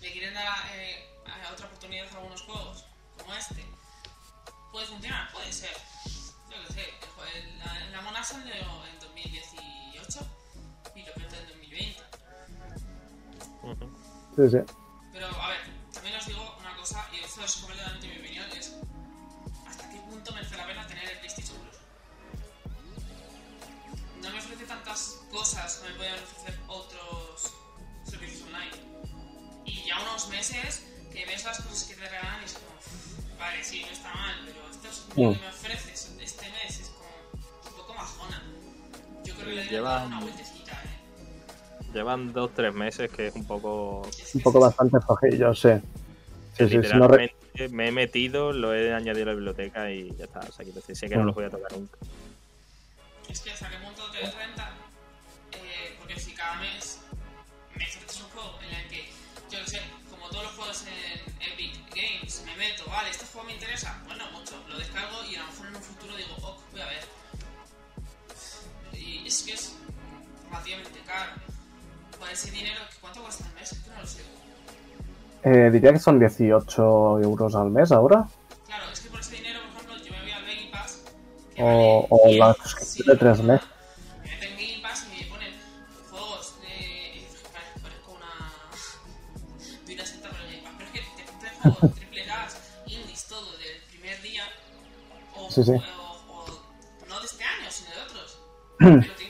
¿Le 0.00 0.12
quieren 0.12 0.34
dar 0.34 0.46
eh, 0.74 1.04
a 1.26 1.52
otra 1.52 1.66
oportunidad 1.66 2.06
a 2.12 2.16
algunos 2.18 2.42
juegos 2.42 2.84
como 3.18 3.34
este? 3.34 3.64
¿Puede 4.72 4.86
funcionar? 4.86 5.32
Puede 5.32 5.52
ser. 5.52 5.70
Yo 6.50 6.56
qué 6.68 6.72
sé. 6.74 6.84
el- 7.34 7.58
la, 7.58 7.86
la 7.90 8.00
Mona 8.02 8.22
salió 8.22 8.52
en 8.54 8.95
Sí, 14.36 14.42
sí. 14.50 14.58
Pero, 15.12 15.26
a 15.42 15.48
ver, 15.48 15.58
también 15.92 16.16
os 16.16 16.26
digo 16.26 16.56
una 16.60 16.76
cosa, 16.76 17.08
y 17.12 17.24
esto 17.24 17.42
es 17.44 17.56
completamente 17.56 18.06
mi 18.08 18.18
opinión, 18.18 18.44
es 18.52 18.74
hasta 19.66 19.88
qué 19.90 19.96
punto 20.00 20.32
merece 20.32 20.56
la 20.56 20.66
pena 20.66 20.86
tener 20.86 21.04
el 21.10 21.18
PlayStation 21.18 21.56
Plus. 21.58 21.76
No 24.22 24.30
me 24.30 24.38
ofrece 24.38 24.64
tantas 24.66 25.20
cosas 25.30 25.76
que 25.76 25.88
me 25.90 25.94
pueden 25.96 26.14
ofrecer 26.14 26.58
otros 26.68 27.52
servicios 28.04 28.42
online. 28.42 28.72
Y 29.64 29.84
ya 29.86 30.00
unos 30.02 30.28
meses 30.28 30.84
que 31.12 31.24
ves 31.24 31.44
las 31.44 31.60
cosas 31.60 31.84
que 31.84 31.94
te 31.94 32.00
regalan 32.08 32.42
y 32.42 32.44
es 32.44 32.52
como, 32.54 32.66
"Uf, 32.76 33.38
vale, 33.38 33.64
sí, 33.64 33.82
no 33.82 33.92
está 33.92 34.12
mal, 34.14 34.34
pero 34.44 34.70
esto 34.70 34.88
es 34.88 34.98
lo 35.08 35.14
que 35.32 35.40
me 35.40 35.48
ofreces 35.48 36.12
este 36.20 36.50
mes 36.50 36.80
es 36.80 36.88
como 36.88 37.08
un 37.70 37.76
poco 37.76 37.94
majona. 37.94 38.42
Yo 39.24 39.34
creo 39.34 39.36
que 39.36 39.44
le 39.44 39.50
debería 39.62 39.70
Lleva- 39.78 39.90
dar 39.96 40.06
una 40.06 40.20
vueltecita, 40.20 40.45
eh. 40.45 40.45
Llevan 41.96 42.30
dos, 42.34 42.52
tres 42.52 42.74
meses 42.74 43.10
que 43.10 43.28
es 43.28 43.34
un 43.34 43.46
poco 43.46 44.02
Es 44.06 44.34
Un 44.34 44.40
que 44.40 44.44
poco 44.44 44.60
bastante 44.60 44.98
flojillo, 45.00 45.54
sí. 45.54 45.70
Sí, 46.52 46.68
sí, 46.68 46.82
si 46.82 46.96
no 46.98 47.08
re- 47.08 47.34
me 47.70 47.88
he 47.88 47.92
metido, 47.92 48.52
lo 48.52 48.74
he 48.74 48.92
añadido 48.92 49.22
a 49.24 49.26
la 49.28 49.32
biblioteca 49.34 49.90
y 49.90 50.14
ya 50.14 50.24
está. 50.26 50.40
O 50.40 50.52
sea, 50.52 50.66
decir, 50.66 50.94
sé 50.94 51.08
que 51.08 51.16
no 51.16 51.22
Mm. 51.22 51.26
los 51.26 51.34
voy 51.34 51.44
a 51.46 51.50
tocar 51.50 51.72
nunca. 51.72 51.98
Es 53.30 53.40
que 53.40 53.50
hasta 53.50 53.70
qué 53.70 53.78
punto 53.78 54.02
te 54.12 54.20
renta, 54.30 54.74
eh, 55.52 55.96
porque 55.98 56.20
si 56.20 56.32
cada 56.34 56.60
mes 56.60 57.00
me 57.74 57.84
ofreces 57.86 58.20
un 58.20 58.28
juego 58.28 58.58
en 58.68 58.74
el 58.74 58.88
que, 58.90 59.08
yo 59.50 59.58
que 59.64 59.70
sé, 59.70 59.80
como 60.10 60.28
todos 60.28 60.42
los 60.44 60.52
juegos 60.52 60.84
en 60.86 61.50
Epic, 61.52 61.80
Games, 61.96 62.44
me 62.44 62.56
meto, 62.56 62.84
vale, 62.90 63.08
este 63.08 63.24
juego 63.24 63.46
me 63.46 63.54
interesa, 63.54 64.02
bueno, 64.06 64.24
mucho, 64.32 64.52
lo 64.68 64.76
descargo 64.78 65.16
y 65.30 65.36
a 65.36 65.40
lo 65.40 65.46
mejor 65.46 65.66
en 65.68 65.76
un 65.76 65.82
futuro 65.82 66.14
digo, 66.14 66.34
ok, 66.42 66.60
voy 66.72 66.80
a 66.82 66.86
ver. 66.88 67.04
Y 68.92 69.26
es 69.26 69.42
que 69.44 69.54
es 69.54 69.78
relativamente 70.50 71.00
caro. 71.06 71.32
Por 72.26 72.32
ese 72.32 72.50
dinero, 72.50 72.80
¿cuánto 73.00 73.22
cuesta 73.22 73.44
al 73.46 73.54
mes? 73.54 73.72
Es 73.72 73.78
que 73.78 73.90
no 73.90 74.00
lo 74.00 74.06
sé. 74.06 74.22
Eh, 75.44 75.70
diría 75.70 75.92
que 75.92 75.98
son 76.00 76.18
18 76.18 77.20
euros 77.20 77.54
al 77.54 77.70
mes 77.70 77.92
ahora. 77.92 78.26
Claro, 78.66 78.84
es 78.92 79.00
que 79.00 79.10
por 79.10 79.20
ese 79.20 79.36
dinero, 79.36 79.60
por 79.72 79.82
ejemplo, 79.84 80.04
yo 80.04 80.12
me 80.12 80.22
voy 80.22 80.30
al 80.32 80.42
Game 80.44 80.70
Pass. 80.72 81.02
que 81.54 81.62
O, 81.62 81.66
vale 81.66 82.06
o 82.10 82.28
10, 82.28 82.38
la 82.38 82.54
suscripción 82.54 83.06
de 83.08 83.16
3 83.16 83.42
meses. 83.42 83.66
Me 84.24 84.30
meten 84.30 84.48
en 84.50 84.56
Game 84.56 84.82
Pass 84.82 85.06
y 85.06 85.16
me 85.22 85.30
ponen 85.30 85.52
juegos 86.10 86.60
de. 86.60 87.26
Parezco 87.52 88.12
una. 88.12 88.60
de 89.86 89.94
una 89.94 90.04
secta 90.06 90.28
con 90.30 90.38
el 90.40 90.46
Game 90.50 90.62
Pass. 90.64 90.72
Pero 90.92 91.04
es 91.04 91.08
que 91.08 91.22
te 91.22 91.32
ponen 91.32 91.54
juegos 91.60 91.94
triple 91.94 92.30
A, 92.30 92.48
indies, 92.86 93.24
todo, 93.28 93.52
del 93.58 93.82
primer 93.90 94.22
día. 94.22 94.42
O, 95.36 95.50
Sí, 95.50 95.62
sí. 95.62 95.70
o- 95.72 96.34
o 96.34 97.06
no 97.08 97.20
de 97.20 97.26
este 97.26 97.44
año, 97.44 97.70
sino 97.70 97.90
de 97.90 98.00
otros. 98.02 98.38
Pero 98.78 99.25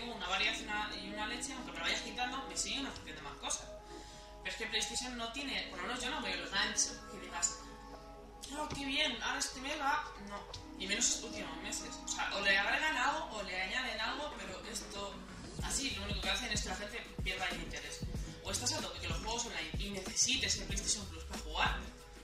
necesites 20.16 20.58
el 20.60 20.66
PlayStation 20.66 21.06
Plus 21.08 21.24
para 21.24 21.40
jugar, 21.40 21.76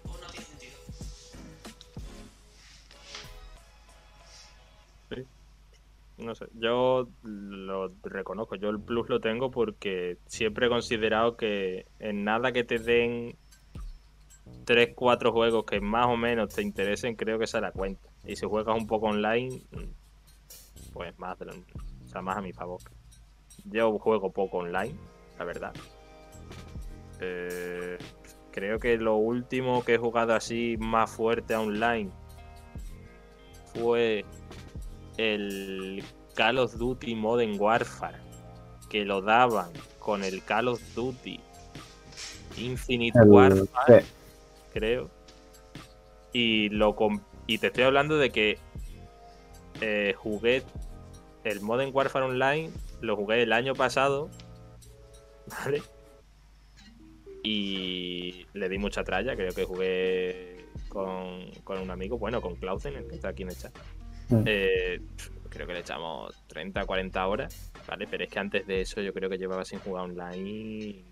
o 0.04 0.16
no 0.16 0.26
tiene 0.30 0.46
sentido. 0.46 0.72
Sí. 5.10 5.26
No 6.24 6.34
sé, 6.34 6.46
yo 6.54 7.06
lo 7.22 7.92
reconozco, 8.02 8.54
yo 8.54 8.70
el 8.70 8.80
plus 8.80 9.10
lo 9.10 9.20
tengo 9.20 9.50
porque 9.50 10.16
siempre 10.26 10.66
he 10.66 10.68
considerado 10.70 11.36
que 11.36 11.84
en 11.98 12.24
nada 12.24 12.52
que 12.52 12.64
te 12.64 12.78
den 12.78 13.36
3, 14.64 14.94
4 14.94 15.30
juegos 15.30 15.66
que 15.66 15.80
más 15.82 16.06
o 16.06 16.16
menos 16.16 16.54
te 16.54 16.62
interesen, 16.62 17.14
creo 17.14 17.38
que 17.38 17.44
esa 17.44 17.58
es 17.58 17.62
la 17.62 17.72
cuenta. 17.72 18.08
Y 18.24 18.36
si 18.36 18.46
juegas 18.46 18.74
un 18.74 18.86
poco 18.86 19.08
online, 19.08 19.60
pues 20.94 21.18
más, 21.18 21.38
o 21.42 22.08
sea, 22.08 22.22
más 22.22 22.38
a 22.38 22.40
mi 22.40 22.54
favor. 22.54 22.80
Yo 23.64 23.98
juego 23.98 24.32
poco 24.32 24.58
online, 24.58 24.96
la 25.38 25.44
verdad. 25.44 25.74
Eh, 27.24 27.98
creo 28.50 28.78
que 28.80 28.96
lo 28.98 29.14
último 29.16 29.84
que 29.84 29.94
he 29.94 29.98
jugado 29.98 30.34
así 30.34 30.76
más 30.78 31.08
fuerte 31.10 31.54
online 31.54 32.10
fue 33.72 34.24
el 35.16 36.04
Call 36.34 36.58
of 36.58 36.74
Duty 36.76 37.14
Modern 37.14 37.58
Warfare, 37.60 38.18
que 38.90 39.04
lo 39.04 39.22
daban 39.22 39.70
con 40.00 40.24
el 40.24 40.42
Call 40.42 40.68
of 40.68 40.82
Duty 40.94 41.38
Infinite 42.58 43.18
El- 43.18 43.28
Warfare, 43.28 44.02
sí. 44.02 44.08
creo. 44.72 45.08
Y 46.32 46.68
lo 46.70 46.96
y 47.46 47.58
te 47.58 47.68
estoy 47.68 47.84
hablando 47.84 48.16
de 48.18 48.30
que 48.30 48.58
eh, 49.80 50.14
jugué 50.16 50.62
el 51.44 51.60
Modern 51.60 51.90
Warfare 51.94 52.24
Online, 52.26 52.70
lo 53.00 53.16
jugué 53.16 53.42
el 53.42 53.52
año 53.52 53.74
pasado, 53.74 54.28
¿vale? 55.64 55.82
Y 57.42 58.46
le 58.54 58.68
di 58.68 58.78
mucha 58.78 59.02
tralla, 59.02 59.34
creo 59.34 59.52
que 59.52 59.64
jugué 59.64 60.66
con, 60.88 61.50
con 61.64 61.78
un 61.78 61.90
amigo, 61.90 62.18
bueno, 62.18 62.40
con 62.40 62.54
Clausen, 62.56 62.94
el 62.94 63.08
que 63.08 63.16
está 63.16 63.28
aquí 63.28 63.42
en 63.42 63.48
el 63.48 63.56
chat. 63.56 63.76
Mm. 64.28 64.42
Eh, 64.46 65.00
creo 65.48 65.66
que 65.66 65.74
le 65.74 65.80
echamos 65.80 66.34
30, 66.46 66.84
40 66.84 67.26
horas, 67.26 67.72
¿vale? 67.86 68.06
Pero 68.10 68.24
es 68.24 68.30
que 68.30 68.38
antes 68.38 68.66
de 68.66 68.80
eso 68.80 69.00
yo 69.00 69.12
creo 69.12 69.28
que 69.28 69.38
llevaba 69.38 69.64
sin 69.64 69.80
jugar 69.80 70.04
online 70.04 71.04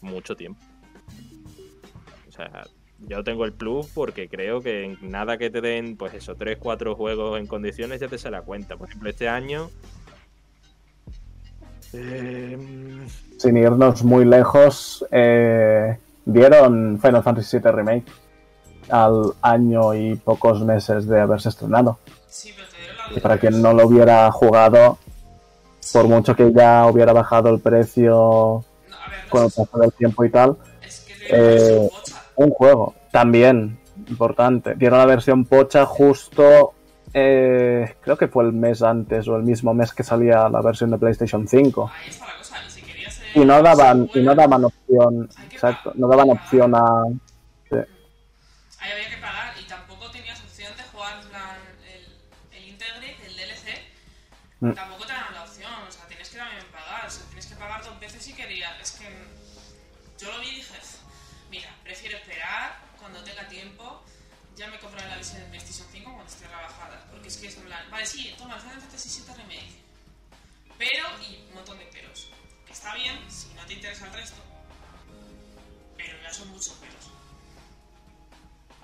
mucho 0.00 0.36
tiempo. 0.36 0.60
O 2.28 2.32
sea, 2.32 2.66
yo 3.00 3.22
tengo 3.22 3.44
el 3.44 3.52
plus 3.52 3.86
porque 3.88 4.28
creo 4.28 4.60
que 4.60 4.84
en 4.84 4.98
nada 5.02 5.38
que 5.38 5.50
te 5.50 5.60
den, 5.60 5.96
pues 5.96 6.14
eso, 6.14 6.34
3, 6.34 6.56
4 6.58 6.94
juegos 6.94 7.38
en 7.38 7.46
condiciones 7.46 8.00
ya 8.00 8.08
te 8.08 8.18
se 8.18 8.30
la 8.30 8.42
cuenta. 8.42 8.76
Por 8.76 8.88
ejemplo, 8.88 9.10
este 9.10 9.28
año... 9.28 9.70
eh, 11.94 12.58
Sin 13.38 13.56
irnos 13.56 14.02
muy 14.02 14.24
lejos, 14.24 15.04
eh, 15.10 15.98
dieron 16.24 16.98
Final 17.00 17.22
Fantasy 17.22 17.58
VII 17.58 17.70
Remake 17.70 18.04
al 18.88 19.32
año 19.42 19.94
y 19.94 20.16
pocos 20.16 20.62
meses 20.62 21.06
de 21.06 21.20
haberse 21.20 21.48
estrenado. 21.48 21.98
Sí, 22.28 22.52
pero 22.54 22.68
te 22.68 22.76
dieron 22.78 22.96
la 22.96 23.16
Y 23.16 23.20
para 23.20 23.38
quien 23.38 23.62
no 23.62 23.72
lo 23.72 23.86
hubiera 23.86 24.30
jugado, 24.30 24.98
por 25.92 26.08
mucho 26.08 26.34
que 26.34 26.52
ya 26.52 26.86
hubiera 26.86 27.12
bajado 27.12 27.50
el 27.50 27.60
precio 27.60 28.64
No, 28.88 28.96
a 28.96 29.10
ver, 29.10 29.24
no 29.24 29.30
con 29.30 29.44
el 29.44 29.50
paso 29.50 29.78
del 29.78 29.92
tiempo 29.92 30.24
y 30.24 30.30
tal, 30.30 30.56
es 30.82 31.00
que 31.00 31.14
eh, 31.30 31.90
un 32.36 32.50
juego 32.50 32.94
también 33.10 33.78
importante. 34.08 34.74
Dieron 34.74 34.98
la 34.98 35.06
versión 35.06 35.44
pocha 35.44 35.86
justo, 35.86 36.74
eh, 37.14 37.96
creo 38.00 38.16
que 38.18 38.28
fue 38.28 38.44
el 38.44 38.52
mes 38.52 38.82
antes 38.82 39.26
o 39.28 39.36
el 39.36 39.42
mismo 39.44 39.72
mes 39.74 39.92
que 39.94 40.02
salía 40.02 40.48
la 40.48 40.60
versión 40.62 40.90
de 40.90 40.98
PlayStation 40.98 41.46
5. 41.48 41.90
Ahí 41.96 42.08
está 42.10 42.26
la 42.26 42.36
cosa, 42.36 42.56
y 42.66 42.70
si 42.70 42.82
querías 42.82 43.20
el- 43.34 43.42
Y 43.42 43.44
no 43.46 43.62
daban, 43.62 44.10
y 44.14 44.20
no 44.20 44.34
daban 44.34 44.64
opción, 44.64 45.28
exacto, 45.52 45.92
no 45.96 46.08
daban 46.08 46.30
opción 46.30 46.74
a... 46.74 47.04
sí. 47.70 47.76
Ahí 48.80 48.92
había 48.92 49.08
que 49.10 49.16
pagar 49.20 49.54
y 49.60 49.66
tampoco 49.66 50.10
tenías 50.10 50.40
opción 50.42 50.72
de 50.76 50.82
jugar 50.92 51.16
la- 51.32 51.56
el, 51.94 52.04
el 52.58 52.68
Integrate, 52.70 53.16
el 53.26 53.36
DLC. 53.36 53.68
Mm. 54.60 54.72
Tampoco 54.72 54.93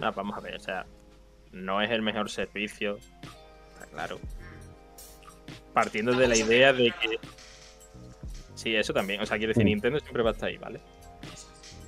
No, 0.00 0.12
vamos 0.12 0.36
a 0.36 0.40
ver, 0.40 0.56
o 0.56 0.60
sea, 0.60 0.86
no 1.52 1.82
es 1.82 1.90
el 1.90 2.02
mejor 2.02 2.30
servicio, 2.30 2.98
está 3.72 3.86
claro. 3.90 4.18
Partiendo 5.72 6.12
de 6.12 6.28
la 6.28 6.36
idea 6.36 6.72
de 6.72 6.92
que. 6.92 7.18
Sí, 8.54 8.74
eso 8.74 8.92
también, 8.92 9.20
o 9.20 9.26
sea, 9.26 9.36
quiero 9.36 9.50
decir. 9.50 9.64
Nintendo 9.64 10.00
siempre 10.00 10.22
va 10.22 10.30
a 10.30 10.32
estar 10.32 10.48
ahí, 10.48 10.58
¿vale? 10.58 10.80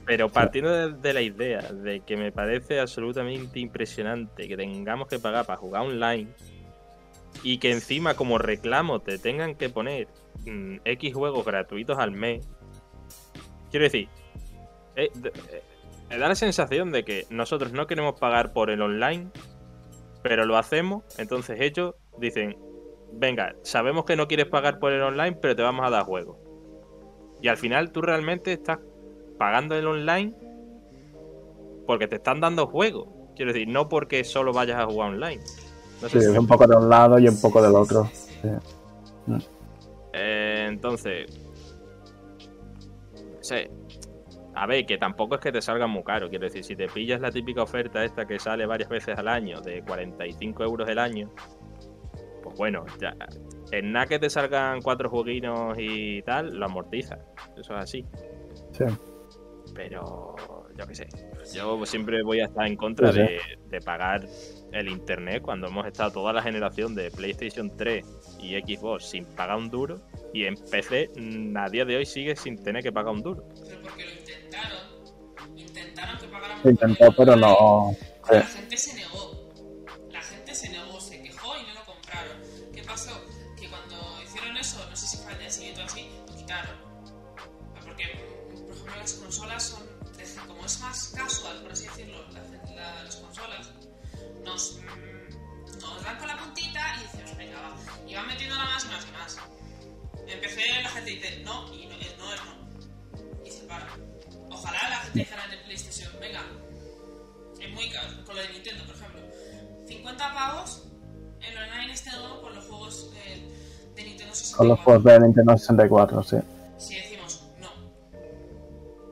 Pero 0.04 0.28
partiendo 0.28 0.70
de, 0.70 0.92
de 0.92 1.12
la 1.12 1.22
idea 1.22 1.60
de 1.60 2.00
que 2.00 2.16
me 2.16 2.32
parece 2.32 2.80
absolutamente 2.80 3.60
impresionante 3.60 4.48
que 4.48 4.56
tengamos 4.56 5.08
que 5.08 5.18
pagar 5.18 5.46
para 5.46 5.58
jugar 5.58 5.82
online 5.82 6.28
y 7.42 7.58
que 7.58 7.72
encima 7.72 8.14
como 8.14 8.38
reclamo 8.38 9.00
te 9.00 9.18
tengan 9.18 9.54
que 9.54 9.68
poner 9.68 10.08
mm, 10.44 10.78
X 10.84 11.14
juegos 11.14 11.44
gratuitos 11.44 11.98
al 11.98 12.10
mes, 12.10 12.48
quiero 13.70 13.84
decir, 13.84 14.08
eh, 14.96 15.10
eh, 15.24 15.62
me 16.12 16.18
da 16.18 16.28
la 16.28 16.34
sensación 16.34 16.92
de 16.92 17.04
que 17.04 17.26
nosotros 17.30 17.72
no 17.72 17.86
queremos 17.86 18.20
pagar 18.20 18.52
por 18.52 18.68
el 18.68 18.82
online, 18.82 19.30
pero 20.22 20.44
lo 20.44 20.58
hacemos, 20.58 21.04
entonces 21.16 21.58
ellos 21.58 21.94
dicen, 22.18 22.58
venga, 23.14 23.56
sabemos 23.62 24.04
que 24.04 24.14
no 24.14 24.28
quieres 24.28 24.44
pagar 24.44 24.78
por 24.78 24.92
el 24.92 25.00
online, 25.00 25.32
pero 25.40 25.56
te 25.56 25.62
vamos 25.62 25.86
a 25.86 25.90
dar 25.90 26.04
juegos. 26.04 26.36
Y 27.40 27.48
al 27.48 27.56
final 27.56 27.92
tú 27.92 28.02
realmente 28.02 28.52
estás 28.52 28.78
pagando 29.38 29.74
el 29.74 29.86
online 29.86 30.34
porque 31.86 32.06
te 32.08 32.16
están 32.16 32.40
dando 32.40 32.66
juegos. 32.66 33.08
Quiero 33.34 33.54
decir, 33.54 33.66
no 33.66 33.88
porque 33.88 34.22
solo 34.22 34.52
vayas 34.52 34.78
a 34.78 34.84
jugar 34.84 35.12
online. 35.12 35.42
No 36.02 36.08
Sí, 36.10 36.20
si 36.20 36.26
un 36.26 36.46
poco 36.46 36.66
de 36.66 36.76
un 36.76 36.90
lado 36.90 37.18
y 37.18 37.26
un 37.26 37.40
poco 37.40 37.62
del 37.62 37.74
otro. 37.74 38.04
Sí. 38.12 38.48
Eh, 40.12 40.66
entonces, 40.68 41.26
sé, 43.40 43.70
a 44.54 44.66
ver, 44.66 44.84
que 44.86 44.98
tampoco 44.98 45.36
es 45.36 45.40
que 45.40 45.52
te 45.52 45.62
salga 45.62 45.86
muy 45.86 46.02
caro. 46.04 46.28
Quiero 46.28 46.44
decir, 46.44 46.62
si 46.64 46.76
te 46.76 46.86
pillas 46.88 47.20
la 47.20 47.30
típica 47.30 47.62
oferta 47.62 48.04
esta 48.04 48.26
que 48.26 48.38
sale 48.38 48.66
varias 48.66 48.88
veces 48.88 49.18
al 49.18 49.28
año, 49.28 49.60
de 49.60 49.82
45 49.82 50.62
euros 50.64 50.88
el 50.88 50.98
año, 50.98 51.30
pues 52.42 52.56
bueno, 52.58 52.84
ya, 53.00 53.14
en 53.70 53.92
nada 53.92 54.06
que 54.06 54.18
te 54.18 54.28
salgan 54.28 54.82
cuatro 54.82 55.08
jueguinos 55.08 55.76
y 55.78 56.22
tal, 56.22 56.54
lo 56.58 56.66
amortiza. 56.66 57.18
Eso 57.56 57.74
es 57.74 57.82
así. 57.82 58.04
Sí. 58.72 58.84
Pero 59.74 60.34
yo 60.76 60.86
qué 60.86 60.94
sé. 60.94 61.08
Yo 61.54 61.84
siempre 61.86 62.22
voy 62.22 62.40
a 62.40 62.44
estar 62.46 62.66
en 62.66 62.76
contra 62.76 63.12
Sí, 63.12 63.20
sí. 63.20 63.26
de, 63.26 63.40
de 63.68 63.80
pagar 63.80 64.26
el 64.72 64.88
internet 64.88 65.42
cuando 65.42 65.68
hemos 65.68 65.86
estado 65.86 66.10
toda 66.12 66.32
la 66.32 66.42
generación 66.42 66.94
de 66.94 67.10
PlayStation 67.10 67.74
3 67.74 68.38
y 68.40 68.54
Xbox 68.60 69.04
sin 69.06 69.24
pagar 69.24 69.56
un 69.56 69.70
duro. 69.70 70.00
Y 70.34 70.44
en 70.44 70.54
PC 70.56 71.10
mm, 71.16 71.56
a 71.56 71.68
día 71.68 71.84
de 71.84 71.96
hoy 71.96 72.06
sigue 72.06 72.36
sin 72.36 72.62
tener 72.62 72.82
que 72.82 72.92
pagar 72.92 73.14
un 73.14 73.22
duro. 73.22 73.44
Pero 73.66 73.82
porque 73.82 74.04
lo 74.04 74.10
intentaron. 74.52 74.92
Intentaron 75.56 76.18
que 76.18 76.26
pagáramos 76.28 76.62
Se 76.62 76.70
intentó, 76.70 77.12
pero 77.16 77.36
no. 77.36 77.96
sí. 78.28 78.34
La 78.34 78.42
gente 78.42 78.76
se 78.76 78.94
negó. 78.94 79.11
Con 114.62 114.68
los 114.68 114.78
juegos 114.78 115.02
de 115.02 115.18
Nintendo 115.18 115.58
64, 115.58 116.22
sí. 116.22 116.36
Si 116.78 116.94
decimos 116.94 117.42
no. 117.60 117.68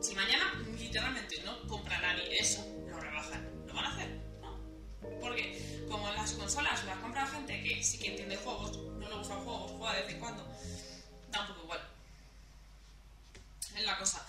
Si 0.01 0.15
mañana 0.15 0.45
literalmente 0.79 1.43
no 1.45 1.67
compra 1.67 2.01
nadie 2.01 2.39
eso, 2.39 2.65
lo 2.89 3.01
rebajan. 3.01 3.51
¿Lo 3.67 3.75
van 3.75 3.87
a 3.87 3.89
hacer? 3.89 4.11
No. 4.41 4.57
Porque 5.21 5.85
como 5.91 6.09
en 6.09 6.15
las 6.15 6.35
consolas 6.35 6.85
las 6.87 6.97
compra 6.99 7.27
gente 7.27 7.61
que 7.65 7.83
sí 7.83 7.99
que 7.99 8.11
entiende 8.11 8.37
juegos, 8.37 8.79
no 8.79 9.09
le 9.09 9.17
gustan 9.17 9.41
juegos, 9.41 9.73
juega 9.73 9.95
de 9.95 10.03
vez 10.03 10.15
en 10.15 10.21
cuando, 10.21 10.45
da 11.33 11.41
un 11.41 11.47
poco 11.49 11.65
igual. 11.65 11.81
Es 13.77 13.87
la 13.87 13.99
cosa. 13.99 14.25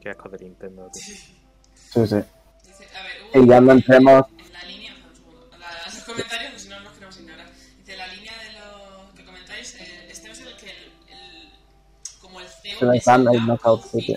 Qué 0.00 0.08
asco 0.08 0.28
de 0.30 0.38
Nintendo, 0.38 0.90
tío. 0.90 1.02
Sí, 1.74 2.06
sí. 2.06 2.16
Dice, 2.64 2.88
a 2.96 3.02
ver, 3.02 3.30
hubo 3.30 3.44
Y 3.44 3.46
ya 3.46 3.60
no 3.60 3.72
entremos. 3.72 4.24
Se 12.78 12.84
el 12.86 13.46
Knockout 13.46 13.82
City. 13.82 14.14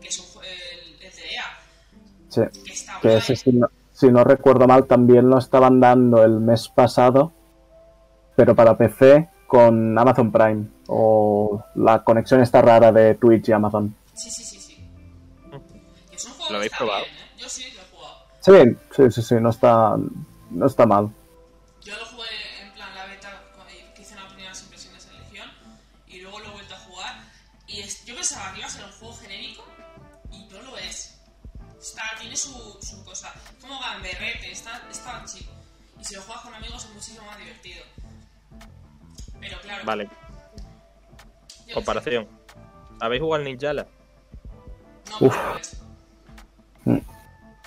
que 0.00 0.08
es 0.08 0.18
un 0.18 0.42
el, 0.42 1.04
el 1.04 1.12
de 1.12 1.22
EA, 1.34 1.44
Sí. 2.28 2.42
que 3.02 3.16
ese, 3.16 3.36
si 3.36 3.52
no, 3.52 3.68
si 3.92 4.08
no 4.08 4.24
recuerdo 4.24 4.66
mal, 4.66 4.86
también 4.86 5.28
lo 5.28 5.38
estaban 5.38 5.80
dando 5.80 6.22
el 6.24 6.40
mes 6.40 6.68
pasado, 6.68 7.32
pero 8.36 8.54
para 8.54 8.76
PC 8.76 9.28
con 9.46 9.98
Amazon 9.98 10.32
Prime. 10.32 10.66
O 10.88 11.62
la 11.76 12.02
conexión 12.04 12.40
está 12.40 12.60
rara 12.60 12.92
de 12.92 13.14
Twitch 13.14 13.48
y 13.48 13.52
Amazon. 13.52 13.94
Sí, 14.14 14.30
sí, 14.30 14.42
sí, 14.44 14.58
sí. 14.58 14.88
Y 16.10 16.14
es 16.14 16.24
un 16.26 16.32
juego 16.32 16.50
¿Lo 16.50 16.56
habéis 16.58 16.72
probado? 16.76 17.04
bien, 17.04 17.14
¿eh? 17.16 17.38
Yo 17.38 17.48
sí 17.48 17.62
lo 17.72 17.80
he 17.80 17.84
jugado. 17.96 18.16
Sí, 18.40 18.76
sí, 18.96 19.10
sí, 19.10 19.22
sí, 19.22 19.34
no 19.40 19.50
está, 19.50 19.96
no 20.50 20.66
está 20.66 20.86
mal. 20.86 21.10
Claro, 39.74 39.86
Vale, 39.86 40.08
yo 41.68 41.74
comparación. 41.74 42.26
¿Habéis 43.00 43.22
jugado 43.22 43.40
al 43.42 43.44
Ninjala? 43.50 43.86
No, 45.20 45.26
Uf. 45.26 45.36
es- 45.60 45.80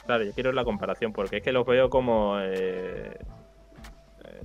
Claro, 0.06 0.24
yo 0.24 0.32
quiero 0.34 0.52
la 0.54 0.64
comparación 0.64 1.12
porque 1.12 1.38
es 1.38 1.44
que 1.44 1.52
los 1.52 1.66
veo 1.66 1.90
como. 1.90 2.38
eh, 2.40 3.18
eh, 4.24 4.42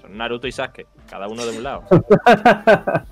son 0.00 0.16
Naruto 0.16 0.46
y 0.46 0.52
Sasuke, 0.52 0.86
cada 1.10 1.28
uno 1.28 1.44
de 1.44 1.52
un 1.56 1.62
lado. 1.62 1.84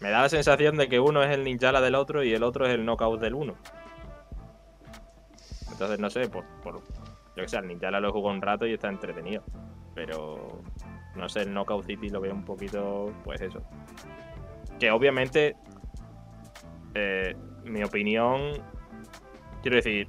Me 0.00 0.10
da 0.10 0.20
la 0.22 0.28
sensación 0.28 0.76
de 0.76 0.88
que 0.88 1.00
uno 1.00 1.22
es 1.22 1.30
el 1.30 1.42
Ninjala 1.44 1.80
del 1.80 1.94
otro 1.94 2.22
y 2.22 2.34
el 2.34 2.42
otro 2.42 2.66
es 2.66 2.74
el 2.74 2.84
Knockout 2.84 3.18
del 3.20 3.32
uno. 3.34 3.54
Entonces, 5.72 5.98
no 5.98 6.10
sé, 6.10 6.28
por, 6.28 6.44
por 6.62 6.74
yo 6.74 6.82
que 7.42 7.48
sé, 7.48 7.56
el 7.56 7.66
Ninjala 7.66 7.98
lo 8.00 8.12
jugó 8.12 8.28
un 8.30 8.42
rato 8.42 8.66
y 8.66 8.74
está 8.74 8.88
entretenido. 8.88 9.42
Pero, 9.94 10.60
no 11.16 11.28
sé, 11.28 11.42
el 11.42 11.52
Knockout 11.52 11.86
City 11.86 12.08
lo 12.10 12.20
veo 12.20 12.32
un 12.34 12.44
poquito, 12.44 13.12
pues 13.24 13.40
eso. 13.40 13.62
Que 14.78 14.90
obviamente, 14.90 15.56
eh, 16.94 17.36
mi 17.64 17.82
opinión, 17.82 18.52
quiero 19.62 19.76
decir, 19.76 20.08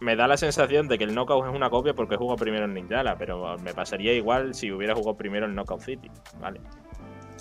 me 0.00 0.16
da 0.16 0.26
la 0.28 0.36
sensación 0.36 0.88
de 0.88 0.98
que 0.98 1.04
el 1.04 1.14
Knockout 1.14 1.46
es 1.48 1.54
una 1.54 1.70
copia 1.70 1.94
porque 1.94 2.16
jugó 2.16 2.36
primero 2.36 2.64
el 2.64 2.74
Ninjala, 2.74 3.16
pero 3.16 3.56
me 3.58 3.72
pasaría 3.74 4.12
igual 4.12 4.54
si 4.54 4.70
hubiera 4.72 4.94
jugado 4.94 5.16
primero 5.16 5.46
el 5.46 5.54
Knockout 5.54 5.80
City, 5.82 6.10
¿vale? 6.40 6.60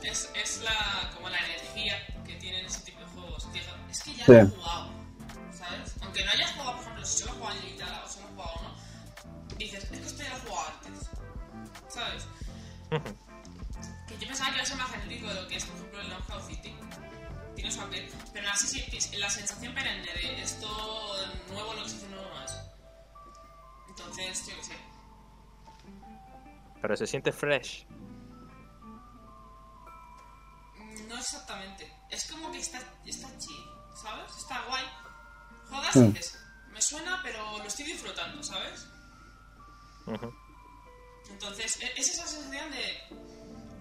Es, 0.03 0.31
es 0.41 0.63
la, 0.63 1.09
como 1.15 1.29
la 1.29 1.37
energía 1.37 1.95
que 2.25 2.35
tienen 2.35 2.65
ese 2.65 2.83
tipo 2.85 2.99
de 3.01 3.05
juegos. 3.07 3.47
Es 3.89 4.03
que 4.03 4.13
ya 4.13 4.25
Sí. 4.25 4.31
lo 4.31 4.37
he 4.39 4.45
jugado, 4.45 4.90
que 14.07 14.17
yo 14.17 14.27
pensaba 14.27 14.49
que 14.49 14.55
iba 14.55 14.63
a 14.63 14.65
ser 14.65 14.77
más 14.77 14.91
genérico 14.91 15.27
de 15.27 15.33
lo 15.41 15.47
que 15.47 15.55
es, 15.55 15.65
por 15.65 15.75
ejemplo, 15.77 16.01
el 16.01 16.09
Knockout 16.09 16.43
City. 16.47 16.75
Tiene 17.55 17.71
su 17.71 17.81
aquel, 17.81 18.09
pero 18.33 18.47
sí, 18.55 18.67
sí, 18.99 19.17
la 19.17 19.29
sensación 19.29 19.73
perenne 19.73 20.07
de 20.13 20.41
esto 20.41 20.67
nuevo, 21.49 21.73
lo 21.73 21.83
que 21.83 21.89
se 21.89 21.95
hace 21.97 22.07
nuevo 22.09 22.29
no 22.29 22.43
es. 22.43 22.57
Entonces, 23.89 24.47
yo 24.47 24.55
qué 24.57 24.63
sé. 24.63 24.77
Pero 26.81 26.97
se 26.97 27.07
siente 27.07 27.31
fresh. 27.31 27.85
Mm, 30.77 31.07
No 31.07 31.17
exactamente. 31.17 31.93
Es 32.09 32.29
como 32.31 32.51
que 32.51 32.59
está, 32.59 32.79
está 33.05 33.27
chill, 33.37 33.65
¿sabes? 34.01 34.35
Está 34.37 34.65
guay. 34.67 34.85
Juegas 35.69 35.95
Mm. 35.95 36.03
y 36.05 36.07
dices, 36.13 36.39
me 36.71 36.81
suena, 36.81 37.19
pero 37.21 37.57
lo 37.57 37.63
estoy 37.65 37.85
disfrutando, 37.85 38.41
¿sabes? 38.41 38.87
Ujú. 40.07 40.33
Entonces, 41.29 41.79
es 41.95 42.09
esa 42.09 42.27
sensación 42.27 42.71
de. 42.71 43.17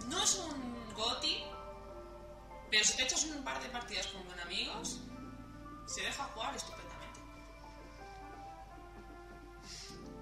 No 0.09 0.23
es 0.23 0.37
un 0.37 0.95
GOTI, 0.95 1.45
pero 2.71 2.85
si 2.85 2.97
te 2.97 3.05
echas 3.05 3.25
un 3.25 3.43
par 3.45 3.63
de 3.63 3.69
partidas 3.69 4.07
con 4.09 4.25
buen 4.27 4.41
amigos, 4.41 5.01
se 5.87 6.03
deja 6.03 6.25
jugar 6.25 6.55
estupendamente. 6.55 7.21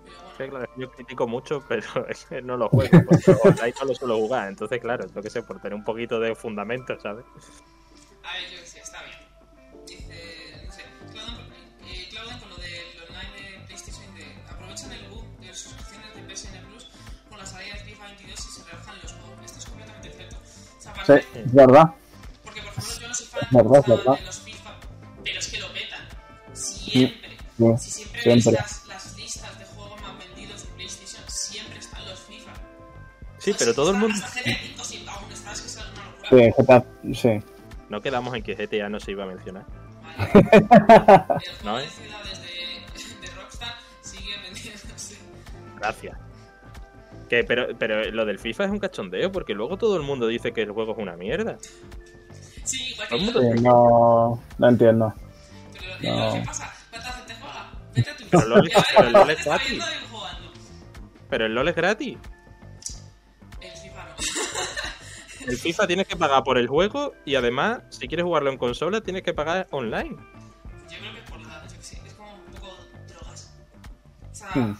Pero 0.04 0.18
bueno. 0.18 0.34
Sí, 0.36 0.48
claro, 0.48 0.72
yo 0.76 0.90
critico 0.90 1.26
mucho, 1.26 1.64
pero 1.68 2.06
es 2.08 2.24
que 2.24 2.42
no 2.42 2.56
lo 2.56 2.68
juego. 2.68 3.02
Porque 3.06 3.30
online 3.44 3.74
no 3.80 3.86
lo 3.86 3.94
suelo 3.94 4.16
jugar. 4.16 4.48
Entonces, 4.48 4.80
claro, 4.80 5.06
yo 5.14 5.22
que 5.22 5.30
sé, 5.30 5.42
por 5.42 5.60
tener 5.60 5.74
un 5.74 5.84
poquito 5.84 6.18
de 6.20 6.34
fundamento, 6.34 6.98
¿sabes? 7.00 7.24
A 8.22 8.34
ver, 8.34 8.50
yo 8.50 8.66
Sí, 21.16 21.26
es 21.34 21.52
verdad. 21.54 21.94
porque 22.44 22.60
por 22.62 22.72
ejemplo 22.72 23.00
yo 23.00 23.08
no 23.08 23.14
soy 23.14 23.26
fan 23.26 23.40
Es 23.42 23.50
verdad, 23.52 23.78
es 23.80 23.86
de 23.86 23.96
verdad. 23.96 24.18
los 24.26 24.38
FIFA, 24.40 24.70
pero 25.24 25.38
es 25.40 25.48
que 25.48 25.58
lo 25.60 25.66
petan. 25.72 26.00
Siempre. 26.52 27.28
Sí, 27.58 27.64
Si 27.78 27.90
siempre, 27.90 28.22
siempre. 28.22 28.52
ves 28.52 28.52
las, 28.52 28.86
las 28.86 29.16
listas 29.16 29.58
de 29.58 29.64
juegos 29.66 30.00
más 30.02 30.18
vendidos 30.18 30.62
de 30.62 30.68
PlayStation, 30.74 31.22
siempre 31.28 31.78
están 31.78 32.04
los 32.06 32.20
FIFA. 32.20 32.52
Sí, 33.38 33.54
pero 33.58 33.74
todo 33.74 33.90
el 33.92 33.96
mundo. 33.98 34.14
Hasta 34.22 34.40
GTA 34.40 34.56
5 34.62 34.84
sí, 34.84 35.06
aún 35.08 35.32
está, 35.32 35.52
es 35.52 35.60
que 35.60 35.66
es 35.66 35.76
una 35.76 35.86
locura. 36.04 36.28
Sí, 36.30 36.62
GTA, 36.62 36.84
sí. 37.14 37.46
No 37.88 38.00
quedamos 38.02 38.34
en 38.34 38.42
que 38.42 38.54
GTA 38.54 38.88
no 38.88 39.00
se 39.00 39.10
iba 39.12 39.24
a 39.24 39.26
mencionar. 39.26 39.64
Vale. 40.18 40.30
El 40.34 40.66
juego 40.68 41.64
¿No, 41.64 41.76
de 41.78 41.84
eh? 41.84 41.88
ciudades 41.88 42.42
de, 42.42 43.26
de 43.26 43.34
Rockstar 43.34 43.74
sigue 44.02 44.36
vendiéndose. 44.42 45.16
Gracias. 45.78 46.18
Que, 47.28 47.44
pero, 47.44 47.76
pero 47.78 48.10
lo 48.10 48.24
del 48.24 48.38
FIFA 48.38 48.64
es 48.64 48.70
un 48.70 48.78
cachondeo, 48.78 49.30
porque 49.30 49.54
luego 49.54 49.76
todo 49.76 49.96
el 49.96 50.02
mundo 50.02 50.26
dice 50.26 50.52
que 50.52 50.62
el 50.62 50.72
juego 50.72 50.92
es 50.92 50.98
una 50.98 51.16
mierda. 51.16 51.58
Sí, 52.64 52.92
igual 52.92 53.08
que 53.08 53.14
el 53.16 53.24
yo. 53.32 53.40
Sí, 53.56 53.62
no, 53.62 54.42
no 54.58 54.68
entiendo. 54.68 55.14
Pero 56.00 56.16
No. 56.16 56.26
lo 56.26 56.32
que 56.34 56.40
pasa, 56.46 56.72
¿cuánta 56.90 57.12
gente 57.12 57.34
juega? 57.40 57.70
Vete 57.94 58.10
a 58.10 58.16
tu 58.16 58.24
Pero 58.30 58.46
LOL- 58.46 58.70
pero 58.96 59.10
LOL 59.10 59.26
te 59.26 59.32
es 59.32 59.44
gratis. 59.44 59.84
Pero 61.30 61.46
el 61.46 61.54
LOL 61.54 61.68
es 61.68 61.74
gratis. 61.76 62.18
El 63.60 63.70
FIFA 63.70 64.04
no. 64.04 65.50
El 65.52 65.56
FIFA 65.58 65.86
tienes 65.86 66.06
que 66.06 66.16
pagar 66.16 66.42
por 66.44 66.56
el 66.58 66.66
juego 66.68 67.14
y 67.24 67.34
además, 67.34 67.80
si 67.90 68.06
quieres 68.08 68.24
jugarlo 68.24 68.50
en 68.50 68.58
consola, 68.58 69.00
tienes 69.02 69.22
que 69.22 69.34
pagar 69.34 69.66
online. 69.70 70.10
Yo 70.90 70.98
creo 70.98 71.14
que 71.14 71.30
por 71.30 71.40
la. 71.46 71.66
Yo 71.66 71.76
que 71.76 71.82
sé, 71.82 72.00
es 72.06 72.12
como 72.14 72.32
un 72.34 72.52
poco 72.52 72.68
drogas. 73.08 73.52
O 74.30 74.34
sea, 74.34 74.48
Hmm. 74.54 74.76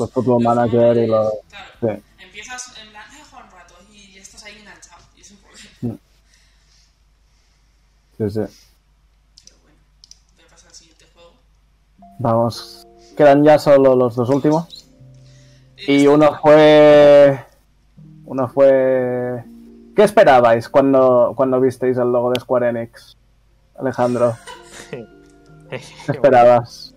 Los 0.00 0.10
Football 0.12 0.42
Manager 0.42 0.96
y 0.96 1.06
los... 1.06 1.30
Claro. 1.48 1.66
Sí. 1.96 2.02
Empiezas 2.24 2.78
en 2.82 2.90
plan, 2.90 3.02
jugar 3.30 3.44
un 3.44 3.50
rato 3.50 3.74
y 3.92 4.18
estás 4.18 4.44
ahí 4.44 4.58
enganchado. 4.58 5.02
Y 5.16 5.20
es 5.20 5.30
un 5.30 5.36
problema. 5.38 5.98
Sí, 8.18 8.30
sí. 8.30 8.40
Pero 9.44 9.56
bueno, 9.62 9.78
voy 10.36 10.44
a 10.44 10.48
pasar 10.50 10.68
al 10.68 10.74
siguiente 10.74 11.06
juego. 11.14 11.32
Vamos. 12.18 12.86
Quedan 13.16 13.44
ya 13.44 13.58
solo 13.58 13.94
los 13.94 14.14
dos 14.16 14.28
últimos. 14.30 14.86
Y 15.76 15.96
Este- 15.96 16.08
uno 16.08 16.38
fue. 16.40 17.44
Uno 18.26 18.48
fue. 18.48 19.44
¿Qué 19.96 20.02
esperabais 20.04 20.68
cuando, 20.68 21.32
cuando 21.36 21.60
visteis 21.60 21.96
el 21.98 22.10
logo 22.12 22.30
de 22.30 22.40
Square 22.40 22.68
Enix? 22.68 23.16
Alejandro, 23.78 24.36
¿qué 25.70 25.80
esperabas? 26.08 26.94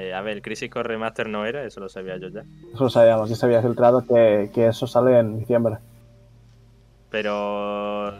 Eh, 0.00 0.14
a 0.14 0.22
ver, 0.22 0.36
el 0.36 0.42
Crisis 0.42 0.70
Core 0.70 0.88
Remaster 0.88 1.28
no 1.28 1.44
era, 1.44 1.62
eso 1.62 1.78
lo 1.78 1.90
sabía 1.90 2.16
yo 2.16 2.28
ya. 2.28 2.42
Eso 2.72 2.84
lo 2.84 2.90
sabíamos, 2.90 3.28
ya 3.28 3.36
se 3.36 3.44
había 3.44 3.60
filtrado 3.60 4.02
que, 4.06 4.50
que 4.54 4.68
eso 4.68 4.86
sale 4.86 5.18
en 5.18 5.38
diciembre. 5.38 5.76
Pero 7.10 8.14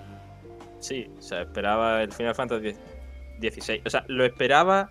sí, 0.81 1.11
o 1.19 1.23
sea, 1.23 1.41
esperaba 1.43 2.03
el 2.03 2.13
Final 2.13 2.35
Fantasy 2.35 2.75
XVI. 3.41 3.81
O 3.87 3.89
sea, 3.89 4.05
lo 4.09 4.27
esperaba, 4.27 4.91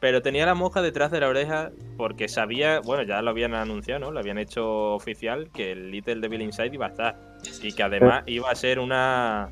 pero 0.00 0.22
tenía 0.22 0.46
la 0.46 0.54
mosca 0.54 0.80
detrás 0.80 1.10
de 1.10 1.20
la 1.20 1.28
oreja 1.28 1.72
porque 1.98 2.28
sabía, 2.28 2.80
bueno, 2.80 3.02
ya 3.02 3.20
lo 3.20 3.28
habían 3.30 3.54
anunciado, 3.54 4.00
¿no? 4.00 4.10
Lo 4.10 4.20
habían 4.20 4.38
hecho 4.38 4.94
oficial 4.94 5.50
que 5.52 5.72
el 5.72 5.90
Little 5.90 6.20
Devil 6.20 6.40
Inside 6.40 6.74
iba 6.74 6.86
a 6.86 6.90
estar. 6.90 7.16
Y 7.62 7.72
que 7.74 7.82
además 7.82 8.22
iba 8.26 8.50
a 8.50 8.54
ser 8.54 8.78
una... 8.78 9.50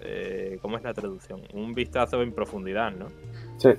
eh, 0.00 0.58
¿Cómo 0.62 0.78
es 0.78 0.82
la 0.82 0.94
traducción? 0.94 1.42
Un 1.52 1.74
vistazo 1.74 2.22
en 2.22 2.32
profundidad, 2.32 2.90
¿no? 2.92 3.08
Sí, 3.58 3.70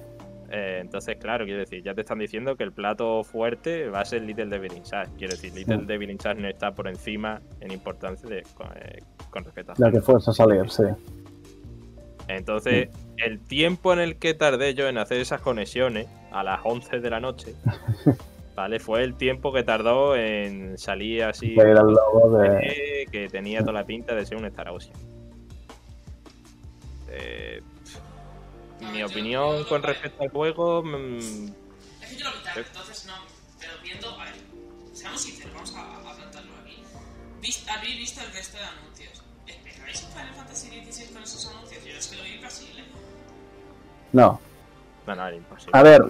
Eh, 0.52 0.80
entonces, 0.82 1.18
claro, 1.18 1.46
quiero 1.46 1.60
decir, 1.60 1.84
ya 1.84 1.94
te 1.94 2.02
están 2.02 2.18
diciendo 2.20 2.56
que 2.56 2.64
el 2.64 2.72
plato 2.72 3.24
fuerte 3.24 3.88
va 3.90 4.02
a 4.02 4.06
ser 4.06 4.24
Little 4.24 4.48
Devil 4.48 4.74
Inside. 4.76 5.10
Quiero 5.18 5.32
decir, 5.36 5.54
Little 5.54 5.78
Mm. 5.78 5.86
Devil 5.88 6.10
Inside 6.10 6.36
no 6.36 6.48
está 6.48 6.72
por 6.74 6.88
encima 6.88 7.40
en 7.60 7.72
importancia 7.72 8.28
de, 8.28 8.44
con, 8.56 8.68
eh, 8.76 9.00
con 9.30 9.44
respecto 9.44 9.74
a 9.74 9.76
ya 9.76 9.92
que 9.92 10.02
fuese 10.02 10.32
a 10.32 10.34
salir, 10.34 10.70
sí. 10.70 10.84
Entonces, 12.28 12.90
el 13.18 13.40
tiempo 13.40 13.92
en 13.94 14.00
el 14.00 14.18
que 14.18 14.34
tardé 14.34 14.74
yo 14.76 14.88
en 14.88 14.98
hacer 14.98 15.20
esas 15.20 15.42
conexiones 15.42 16.08
a 16.32 16.44
las 16.44 16.60
11 16.64 17.00
de 17.00 17.10
la 17.10 17.20
noche, 17.20 17.56
¿vale? 18.56 18.80
Fue 18.80 19.04
el 19.04 19.16
tiempo 19.16 19.52
que 19.52 19.64
tardó 19.64 20.16
en 20.16 20.78
salir 20.78 21.24
así 21.24 21.56
Que 21.56 21.62
era 21.62 21.82
el 21.82 21.88
logo 21.88 22.38
de. 22.40 23.08
que 23.12 23.30
tenía 23.30 23.62
toda 23.62 23.74
la 23.74 23.86
pinta 23.86 24.14
de 24.16 24.26
ser 24.26 24.38
un 24.38 24.46
Star 24.46 24.70
Ocean. 24.70 24.96
Eh, 27.12 27.62
mi 28.92 29.04
opinión 29.04 29.64
con 29.66 29.84
respecto 29.84 30.24
al 30.24 30.30
juego, 30.30 30.84
mm, 30.84 31.18
Es 32.02 32.10
que 32.10 32.16
yo 32.18 32.26
lo 32.30 32.38
quitaron, 32.38 32.66
entonces 32.66 33.06
no. 33.06 33.14
Pero 33.60 33.74
viendo, 33.84 34.10
a 34.20 34.24
ver, 34.26 34.34
seamos 34.94 35.22
sinceros, 35.22 35.54
vamos 35.54 35.76
a, 35.76 36.10
a 36.12 36.16
plantarlo 36.16 36.52
aquí. 36.64 36.82
Vis- 37.42 37.66
Habéis 37.70 37.98
visto 37.98 38.22
el 38.22 38.32
resto 38.32 38.58
de 38.58 38.64
anuncios. 38.64 39.24
¿Esperáis 39.48 40.04
un 40.04 40.12
Final 40.12 40.34
Fantasy 40.36 40.68
XVI 40.92 41.14
con 41.14 41.24
esos 41.24 41.48
anuncios? 41.48 41.84
Yo 41.86 41.92
es 41.98 42.08
que 42.08 42.16
lo 42.18 42.24
vi 42.24 42.34
imposible. 42.36 42.84
No. 44.12 44.40
no, 45.06 45.16
no, 45.16 45.28
era 45.28 45.36
imposible. 45.36 45.72
A 45.78 45.84
ver, 45.84 46.02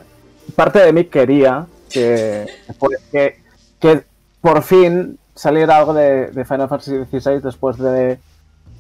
parte 0.56 0.80
de 0.80 0.94
mí 0.94 1.06
quería 1.06 1.68
que, 1.90 2.46
que, 3.12 3.42
que 3.80 4.04
por 4.42 4.64
fin 4.64 5.18
saliera 5.36 5.78
algo 5.78 5.94
de, 5.94 6.28
de 6.32 6.46
Final 6.46 6.70
Fantasy 6.70 6.92
XVI 7.06 7.40
después 7.42 7.78
de 7.78 8.20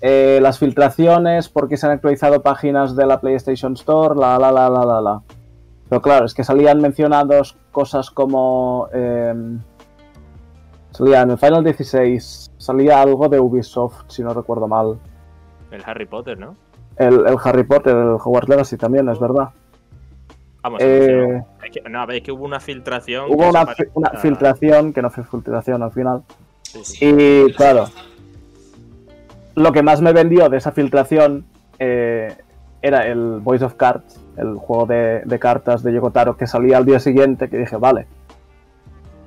eh, 0.01 0.39
las 0.41 0.59
filtraciones, 0.59 1.49
porque 1.49 1.77
se 1.77 1.85
han 1.85 1.91
actualizado 1.93 2.41
páginas 2.41 2.95
de 2.95 3.05
la 3.05 3.19
PlayStation 3.19 3.73
Store, 3.73 4.15
la 4.19 4.37
la 4.39 4.51
la 4.51 4.69
la 4.69 4.85
la 4.85 5.01
la. 5.01 5.21
Pero 5.89 6.01
claro, 6.01 6.25
es 6.25 6.33
que 6.33 6.43
salían 6.43 6.79
mencionados 6.81 7.57
cosas 7.71 8.11
como... 8.11 8.87
eh, 8.93 9.33
salía 10.91 11.21
en 11.21 11.31
el 11.31 11.37
Final 11.37 11.63
16, 11.63 12.51
salía 12.57 13.01
algo 13.01 13.27
de 13.29 13.39
Ubisoft, 13.39 14.03
si 14.07 14.21
no 14.23 14.33
recuerdo 14.33 14.67
mal. 14.67 14.99
El 15.71 15.81
Harry 15.85 16.05
Potter, 16.05 16.37
¿no? 16.37 16.55
El, 16.97 17.25
el 17.27 17.37
Harry 17.43 17.63
Potter, 17.63 17.95
el 17.95 18.17
Hogwarts 18.23 18.49
Legacy 18.49 18.77
también, 18.77 19.07
es 19.09 19.19
verdad. 19.19 19.49
Vamos, 20.61 20.81
Eh, 20.83 21.13
anunció. 21.13 21.45
es 21.63 21.71
que, 21.71 21.89
no, 21.89 22.01
a 22.01 22.05
ver, 22.05 22.17
es 22.17 22.23
que 22.23 22.31
hubo 22.33 22.43
una 22.45 22.59
filtración. 22.59 23.25
Hubo 23.29 23.49
una, 23.49 23.65
fi- 23.67 23.85
una 23.93 24.09
filtración, 24.11 24.91
que 24.93 25.01
no 25.01 25.09
fue 25.09 25.23
filtración 25.23 25.81
al 25.83 25.91
final. 25.91 26.23
Sí, 26.63 26.79
sí. 26.83 27.05
Y 27.05 27.53
claro. 27.53 27.85
Lo 29.59 29.73
que 29.73 29.83
más 29.83 30.01
me 30.01 30.13
vendió 30.13 30.47
de 30.47 30.57
esa 30.57 30.71
filtración 30.71 31.45
eh, 31.79 32.33
era 32.81 33.05
el 33.07 33.41
Voice 33.41 33.65
of 33.65 33.73
Cards, 33.73 34.17
el 34.37 34.55
juego 34.55 34.85
de, 34.85 35.37
cartas 35.39 35.83
de 35.83 35.93
Yokotaro 35.93 36.37
que 36.37 36.47
salía 36.47 36.77
al 36.77 36.85
día 36.85 36.99
siguiente, 37.01 37.49
que 37.49 37.57
dije, 37.57 37.75
vale, 37.75 38.07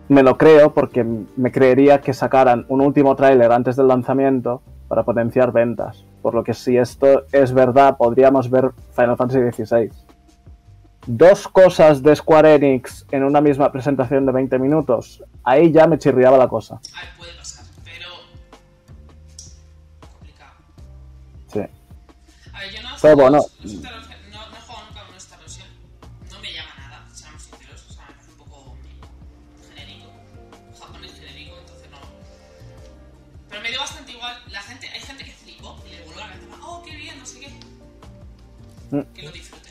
me 0.09 0.23
lo 0.23 0.39
creo 0.39 0.73
porque 0.73 1.05
me 1.05 1.53
creería 1.53 2.01
que 2.01 2.15
sacaran 2.15 2.65
un 2.69 2.81
último 2.81 3.15
tráiler 3.15 3.53
antes 3.53 3.77
del 3.77 3.89
lanzamiento 3.89 4.63
para 4.89 5.03
potenciar 5.03 5.53
ventas. 5.53 6.07
Por 6.23 6.35
lo 6.35 6.43
que 6.43 6.55
si 6.55 6.79
esto 6.79 7.25
es 7.31 7.53
verdad, 7.53 7.99
podríamos 7.99 8.49
ver 8.49 8.71
Final 8.97 9.19
Fantasy 9.19 9.65
XVI. 9.65 9.91
Dos 11.07 11.47
cosas 11.47 12.03
de 12.03 12.17
Square 12.17 12.55
Enix 12.55 13.05
en 13.11 13.25
una 13.25 13.43
misma 13.43 13.71
presentación 13.71 14.25
de 14.25 14.33
20 14.33 14.59
minutos. 14.59 15.23
Ahí 15.45 15.73
ya 15.73 15.87
me 15.87 15.99
chirriaba 15.99 16.39
la 16.39 16.49
cosa. 16.49 16.81
Yo 23.03 23.09
no. 23.09 23.17
Pero 23.17 23.17
bueno. 23.17 23.39
los 23.63 23.73
Star 23.73 23.95
Ocean- 23.95 24.31
no, 24.33 24.39
no 24.51 24.57
he 24.57 24.61
jugado 24.61 24.87
nunca 24.89 25.03
un 25.11 25.17
Star 25.17 25.41
Ocean. 25.45 25.69
No 26.31 26.39
me 26.41 26.53
llama 26.53 26.75
nada, 26.79 27.07
seamos 27.13 27.43
sinceros. 27.43 27.87
O 27.89 27.93
sea, 27.93 28.07
parece 28.07 28.31
un 28.31 28.37
poco 28.39 28.77
genérico. 29.69 30.09
Japonés 30.81 31.13
genérico, 31.19 31.57
entonces 31.61 31.91
no. 31.91 31.99
Pero 33.49 33.63
me 33.63 33.69
dio 33.69 33.81
bastante 33.81 34.13
igual. 34.13 34.35
La 34.51 34.61
gente, 34.63 34.89
hay 34.89 35.01
gente 35.01 35.25
que 35.25 35.33
flipó 35.33 35.77
y 35.87 35.91
le 35.91 36.05
voló 36.05 36.17
la 36.19 36.29
cabeza. 36.29 36.47
Oh, 36.65 36.83
qué 36.85 36.97
bien, 36.97 37.19
no 37.19 37.27
sé 37.27 37.41
qué. 37.41 37.49
Mm. 38.97 39.01
Que 39.15 39.23
lo 39.23 39.33
disfrute. 39.33 39.71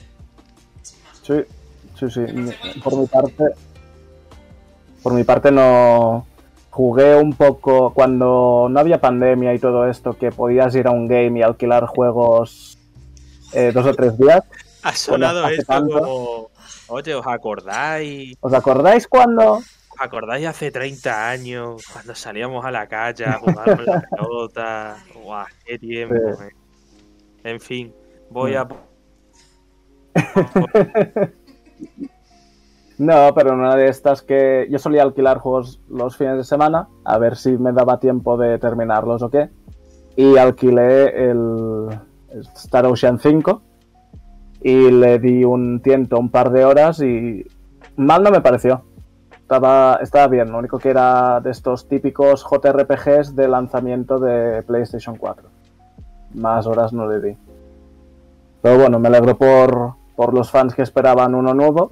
Sin 0.81 0.97
más. 1.03 1.21
Sí, 1.23 2.09
sí, 2.09 2.09
sí. 2.09 2.79
Por 2.81 2.97
mi 2.97 3.05
parte, 3.07 3.43
por 5.03 5.13
mi 5.13 5.23
parte 5.23 5.51
no 5.51 6.25
jugué 6.69 7.15
un 7.15 7.33
poco 7.33 7.93
cuando 7.93 8.67
no 8.69 8.79
había 8.79 8.99
pandemia 9.01 9.53
y 9.53 9.59
todo 9.59 9.87
esto, 9.87 10.17
que 10.17 10.31
podías 10.31 10.73
ir 10.75 10.87
a 10.87 10.91
un 10.91 11.07
game 11.07 11.39
y 11.39 11.41
alquilar 11.43 11.85
juegos 11.85 12.70
eh, 13.53 13.71
dos 13.73 13.85
o 13.85 13.93
tres 13.93 14.17
días. 14.17 14.41
Ha 14.83 14.93
sonado 14.95 15.47
esto 15.47 15.65
tanto. 15.65 15.99
como. 15.99 16.51
Oye, 16.87 17.15
¿os 17.15 17.25
acordáis? 17.27 18.35
¿Os 18.41 18.53
acordáis 18.53 19.07
cuando? 19.07 19.53
¿Os 19.55 19.99
acordáis 19.99 20.47
hace 20.47 20.71
30 20.71 21.29
años 21.29 21.83
cuando 21.91 22.15
salíamos 22.15 22.65
a 22.65 22.71
la 22.71 22.87
calle 22.87 23.25
a 23.25 23.33
jugar 23.39 23.75
con 23.77 23.85
la 23.85 24.01
pelota? 24.17 24.97
¡Guau! 25.23 25.45
¡Qué 25.65 25.77
tiempo! 25.79 26.15
Sí. 26.37 26.43
eh. 26.43 26.49
En 27.43 27.59
fin, 27.59 27.93
voy 28.29 28.55
a. 28.55 28.67
No, 32.97 33.33
pero 33.33 33.53
una 33.55 33.75
de 33.75 33.87
estas 33.87 34.21
que 34.21 34.67
yo 34.69 34.77
solía 34.77 35.01
alquilar 35.01 35.39
juegos 35.39 35.81
los 35.89 36.15
fines 36.17 36.37
de 36.37 36.43
semana, 36.43 36.87
a 37.03 37.17
ver 37.17 37.35
si 37.35 37.57
me 37.57 37.71
daba 37.71 37.99
tiempo 37.99 38.37
de 38.37 38.59
terminarlos 38.59 39.23
o 39.23 39.29
qué. 39.31 39.49
Y 40.15 40.37
alquilé 40.37 41.31
el 41.31 41.87
Star 42.55 42.85
Ocean 42.85 43.19
5 43.19 43.61
y 44.61 44.91
le 44.91 45.19
di 45.19 45.43
un 45.43 45.81
tiento 45.81 46.19
un 46.19 46.29
par 46.29 46.51
de 46.51 46.65
horas 46.65 47.01
y 47.01 47.45
mal 47.95 48.23
no 48.23 48.31
me 48.31 48.41
pareció. 48.41 48.83
Estaba, 49.31 49.99
estaba 50.01 50.27
bien, 50.27 50.51
lo 50.51 50.59
único 50.59 50.79
que 50.79 50.89
era 50.89 51.41
de 51.41 51.51
estos 51.51 51.87
típicos 51.87 52.45
JRPGs 52.49 53.35
de 53.35 53.47
lanzamiento 53.49 54.17
de 54.17 54.63
PlayStation 54.63 55.17
4. 55.17 55.49
Más 56.35 56.65
horas 56.67 56.93
no 56.93 57.07
le 57.07 57.19
di. 57.19 57.37
Pero 58.61 58.77
bueno, 58.77 58.99
me 58.99 59.09
alegro 59.09 59.37
por, 59.37 59.95
por 60.15 60.33
los 60.33 60.51
fans 60.51 60.73
que 60.73 60.83
esperaban 60.83 61.35
uno 61.35 61.53
nuevo 61.53 61.91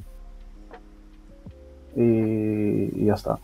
y, 1.95 3.01
y 3.01 3.05
ya 3.05 3.15
está. 3.15 3.39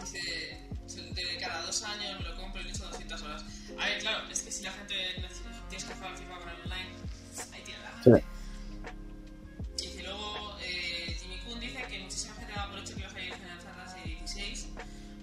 Dice, 0.00 0.60
de 1.14 1.38
cada 1.40 1.62
dos 1.66 1.82
años 1.82 2.20
me 2.20 2.28
lo 2.28 2.36
compro 2.36 2.60
y 2.60 2.64
le 2.64 2.70
echo 2.70 2.84
200 2.88 3.22
horas. 3.22 3.44
A 3.78 3.86
ver, 3.86 3.98
claro, 4.00 4.28
es 4.30 4.42
que 4.42 4.52
si 4.52 4.62
la 4.64 4.72
gente 4.72 4.94
tienes 5.68 5.84
que 5.84 5.92
al 5.92 6.16
FIFA 6.16 6.38
con 6.38 6.48
el 6.48 6.60
online, 6.62 6.90
ahí 7.52 7.62
tiene 7.64 7.80
la 7.80 8.02
Sí. 9.76 9.88
Y 9.98 10.02
luego 10.02 10.56
eh, 10.60 11.16
Jimmy 11.20 11.38
Kun 11.40 11.60
dice 11.60 11.82
que 11.88 11.98
muchísima 12.00 12.34
gente 12.34 12.52
da 12.54 12.68
por 12.70 12.78
hecho 12.78 12.94
que 12.94 13.00
iba 13.00 13.08
a 13.08 13.12
salir 13.12 13.34
Final 13.34 13.60
Fantasy 13.60 14.18
XVI 14.26 14.68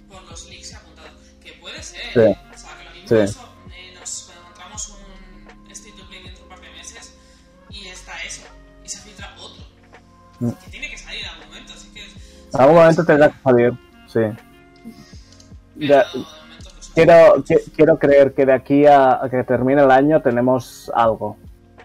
por 0.10 0.24
los 0.24 0.50
leaks 0.50 0.74
apuntados. 0.74 1.12
Que 1.44 1.54
puede 1.54 1.84
ser, 1.84 2.14
Sí. 2.14 2.20
¿eh? 2.20 2.38
O 2.54 2.58
sea, 2.58 2.78
que 2.78 2.84
lo 2.86 2.92
mismo 2.92 3.28
Sí. 3.28 3.49
Algún 12.54 12.76
momento 12.76 13.06
tendrá 13.06 13.30
que 13.30 13.42
salir, 13.44 13.74
sí. 14.08 14.20
Ya, 15.76 16.04
quiero, 16.94 17.36
qui- 17.44 17.72
quiero 17.76 17.98
creer 18.00 18.34
que 18.34 18.46
de 18.46 18.54
aquí 18.54 18.86
a, 18.86 19.24
a 19.24 19.30
que 19.30 19.44
termine 19.44 19.82
el 19.84 19.92
año 19.92 20.22
tenemos 20.22 20.92
algo. 20.96 21.38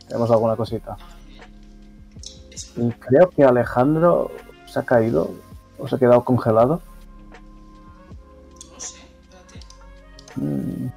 Tenemos 0.09 0.31
alguna 0.31 0.57
cosita. 0.57 0.97
Y 2.77 2.91
creo 2.93 3.31
que 3.31 3.45
Alejandro 3.45 4.31
se 4.67 4.79
ha 4.81 4.83
caído 4.83 5.31
o 5.79 5.87
se 5.89 5.95
ha 5.95 5.99
quedado 5.99 6.25
congelado. 6.25 6.83
No 8.73 8.81
sé, 8.81 8.97
espérate. 9.23 9.67
Mm, 10.37 10.89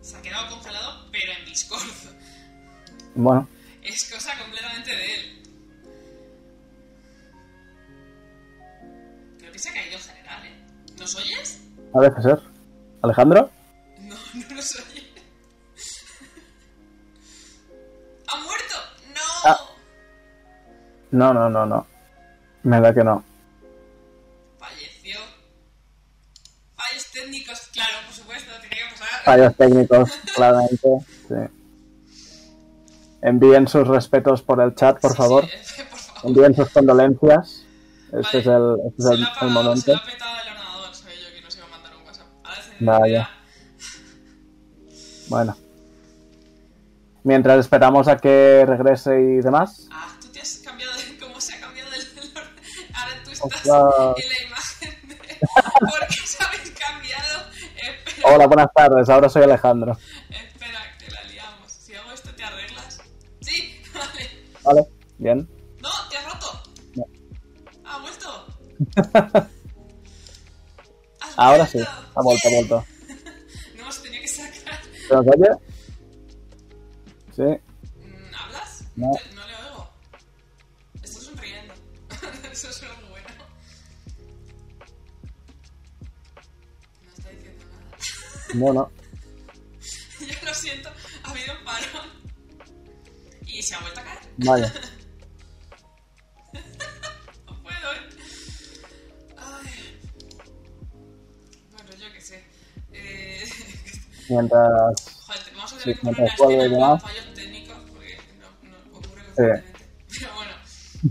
Se 0.00 0.16
ha 0.16 0.22
quedado 0.22 0.48
congelado, 0.50 0.90
pero 1.12 1.32
en 1.38 1.44
Discord. 1.46 1.80
Bueno, 3.14 3.46
Es 3.82 4.10
cosa 4.10 4.30
completamente 4.42 4.90
de 4.90 5.04
él. 5.04 5.23
¿Nos 11.04 11.14
oyes? 11.16 11.60
parece 11.92 12.22
ser. 12.22 12.40
¿Alejandro? 13.02 13.50
No, 14.00 14.14
no 14.48 14.54
nos 14.56 14.74
oyes. 14.76 15.04
¡Ha 18.32 18.36
muerto! 18.40 18.74
¡No! 19.14 19.20
Ah. 19.44 19.58
No, 21.10 21.34
no, 21.34 21.50
no, 21.50 21.66
no. 21.66 21.86
Me 22.62 22.80
da 22.80 22.94
que 22.94 23.04
no. 23.04 23.22
Falleció. 24.58 25.18
Fallos 26.74 27.06
técnicos, 27.12 27.60
claro, 27.72 27.92
por 28.06 28.14
supuesto, 28.14 28.50
tenía 28.62 28.88
que 28.88 28.92
pasar. 28.98 29.24
Fallos 29.24 29.56
técnicos, 29.56 30.10
claramente. 30.34 30.88
Sí. 31.28 31.34
Envíen 33.20 33.68
sus 33.68 33.86
respetos 33.86 34.40
por 34.42 34.60
el 34.62 34.74
chat, 34.74 34.98
por 35.00 35.10
Sí, 35.12 35.16
favor. 35.18 35.44
sí, 35.62 35.82
por 35.90 35.98
favor. 35.98 36.30
Envíen 36.30 36.54
sus 36.56 36.70
condolencias. 36.70 37.60
Este 38.12 38.38
es 38.38 38.46
el, 38.46 38.76
este 38.88 39.02
es 39.02 39.10
el- 39.10 39.20
el 39.20 39.26
se 39.38 39.44
momento. 39.46 39.92
le 39.92 39.96
ha 39.98 40.04
petado 40.04 40.36
Vaya. 42.84 43.30
Bueno. 45.28 45.56
Mientras 47.22 47.58
esperamos 47.60 48.06
a 48.08 48.16
que 48.18 48.64
regrese 48.66 49.18
y 49.20 49.36
demás. 49.40 49.88
Ah, 49.90 50.14
tú 50.20 50.28
te 50.28 50.40
has 50.40 50.58
cambiado 50.58 50.92
de. 50.96 51.18
¿Cómo 51.18 51.40
se 51.40 51.54
ha 51.54 51.60
cambiado 51.60 51.90
el 51.94 52.00
orden? 52.00 52.32
Ahora 52.94 53.22
tú 53.24 53.30
estás 53.30 53.46
Ostras. 53.46 54.14
en 54.18 54.28
la 54.28 54.46
imagen 54.46 55.08
de. 55.08 55.14
¿Por 55.80 56.06
qué 56.08 56.26
se 56.26 56.44
habéis 56.44 56.70
cambiado? 56.78 57.50
Espera, 57.76 58.28
Hola, 58.34 58.46
buenas 58.46 58.68
tardes. 58.74 59.08
Ahora 59.08 59.28
soy 59.30 59.42
Alejandro. 59.44 59.96
espera, 60.28 60.80
que 60.98 61.10
la 61.10 61.22
liamos. 61.24 61.72
Si 61.72 61.94
hago 61.94 62.12
esto, 62.12 62.30
¿te 62.34 62.44
arreglas? 62.44 62.98
Sí, 63.40 63.80
vale. 63.94 64.30
Vale, 64.62 64.86
bien. 65.18 65.48
¡No! 65.80 65.88
¡Te 66.10 66.16
has 66.18 66.24
roto! 66.26 66.62
No. 66.96 67.04
¡Ha 67.86 67.98
vuelto! 68.00 69.48
¡Has 71.36 71.38
Ahora 71.38 71.66
sí. 71.66 71.78
Ha 71.78 72.22
vuelto, 72.22 72.48
ha 72.48 72.50
vuelto. 72.52 72.86
No 73.74 73.82
hemos 73.82 74.02
tenido 74.02 74.22
que 74.22 74.28
sacar. 74.28 74.80
¿Se 75.08 75.14
nos 75.14 75.26
oye? 75.26 75.50
Sí. 77.34 77.42
Mm, 77.42 78.34
¿Hablas? 78.34 78.84
No. 78.96 79.06
No 79.34 79.46
le 79.46 79.54
oigo. 79.68 79.90
Estoy 81.02 81.22
sonriendo. 81.24 81.74
Eso 82.52 82.68
es 82.70 82.82
muy 83.00 83.10
bueno. 83.10 83.28
No 87.02 87.10
está 87.16 87.30
diciendo 87.30 87.64
nada. 87.70 87.98
Bueno, 88.54 88.90
Yo 90.20 90.46
lo 90.46 90.54
siento, 90.54 90.88
ha 91.24 91.30
habido 91.30 91.58
un 91.58 91.64
parón. 91.64 92.08
Y 93.46 93.60
se 93.62 93.74
ha 93.74 93.80
vuelto 93.80 94.00
a 94.00 94.04
caer. 94.04 94.20
vaya. 94.38 94.72
Mientras. 104.28 104.94
Joder, 105.26 105.42
vamos 105.54 105.72
a 105.72 105.76
Sí, 105.78 105.82
tener 105.84 105.96
que 105.96 106.00
poner 106.02 106.16
mientras 106.18 106.38
juegue 106.38 106.66
y 106.66 106.68
demás. 106.70 107.02
fallos 107.02 107.34
técnicos 107.34 107.76
porque 107.90 108.18
no, 108.40 108.48
no 108.70 108.76
ocurre 108.98 109.22
Sí. 109.36 109.42
Pero 110.18 110.30
bueno. 110.34 110.52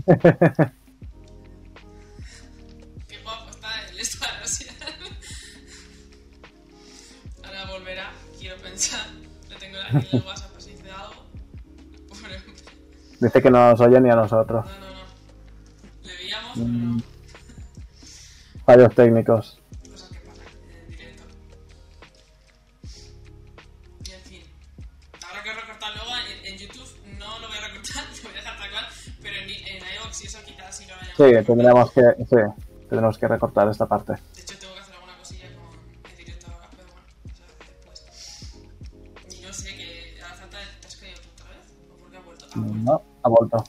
Qué 3.08 3.18
guapo 3.22 3.50
está 3.50 3.68
el 3.90 4.00
espacial. 4.00 4.74
Ahora 7.44 7.64
volverá, 7.66 8.12
quiero 8.38 8.56
pensar. 8.58 9.06
Le 9.48 9.56
tengo 9.56 9.78
aquí 9.78 9.96
en 10.12 10.18
el 10.20 10.26
WhatsApp 10.26 10.56
así 10.56 10.72
de 10.74 10.90
algo. 10.90 11.24
Pobre. 12.08 12.42
Dice 13.20 13.42
que 13.42 13.50
no 13.50 13.70
nos 13.70 13.80
oye 13.80 14.00
ni 14.00 14.10
a 14.10 14.16
nosotros. 14.16 14.64
No, 14.66 14.72
no, 14.72 14.78
no. 14.90 14.94
Le 16.02 16.16
veíamos, 16.16 16.52
pero 16.54 16.66
Mm. 16.66 16.96
no. 16.96 17.02
Fallos 18.64 18.94
técnicos. 18.94 19.60
Sí 31.16 31.44
tendremos 31.46 31.90
que. 31.92 32.00
Sí, 32.18 32.36
tendremos 32.88 33.18
que 33.18 33.28
recortar 33.28 33.68
esta 33.68 33.86
parte. 33.86 34.12
De 34.34 34.40
hecho, 34.42 34.58
tengo 34.58 34.74
que 34.74 34.80
hacer 34.80 34.94
alguna 34.94 35.16
cosilla 35.18 35.46
con 35.54 36.10
el 36.10 36.16
directo 36.16 36.46
ahora, 36.52 36.68
pero 36.70 36.88
bueno, 36.92 37.06
eso 37.24 37.44
después. 37.58 39.38
Y 39.38 39.42
no 39.42 39.52
sé, 39.52 39.76
que 39.76 40.22
ahora 40.22 40.34
falta. 40.36 40.58
¿Te 40.80 40.86
has 40.86 40.96
caído 40.96 41.20
tú 41.20 41.28
otra 41.32 41.50
vez? 41.50 41.74
¿O 41.92 41.96
por 41.96 42.10
qué 42.10 42.16
ha 42.16 42.20
vuelto? 42.20 42.46
Ah, 42.54 42.58
vuelto. 42.58 42.74
No, 42.84 43.02
ha 43.22 43.28
vuelto. 43.28 43.64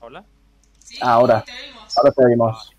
Hola. 0.00 0.24
Sí, 0.78 0.98
Ahora. 1.00 1.42
te 1.42 1.52
oímos. 1.52 1.98
Ahora 1.98 2.12
te 2.12 2.24
oímos. 2.24 2.70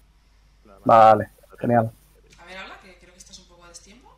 Vale, 0.85 1.29
genial. 1.59 1.91
A 2.37 2.45
ver, 2.45 2.57
habla, 2.57 2.79
que 2.81 2.97
creo 2.99 3.13
que 3.13 3.19
estás 3.19 3.39
un 3.39 3.47
poco 3.47 3.65
a 3.65 3.69
destiempo. 3.69 4.09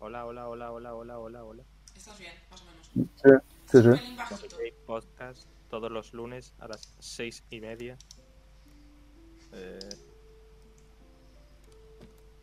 Hola, 0.00 0.26
hola, 0.26 0.48
hola, 0.48 0.72
hola, 0.72 0.94
hola, 0.94 1.18
hola, 1.18 1.44
hola. 1.44 1.62
Estás 1.96 2.18
bien, 2.18 2.32
más 2.50 2.60
o 2.62 2.64
menos. 2.64 3.10
Sí, 3.22 3.30
sí, 3.82 3.82
sí. 3.82 4.72
Podcast 4.84 5.46
todos 5.70 5.90
los 5.90 6.12
lunes 6.12 6.54
a 6.58 6.66
las 6.68 6.92
seis 6.98 7.44
y 7.50 7.60
media. 7.60 7.96
Eh, 9.56 9.78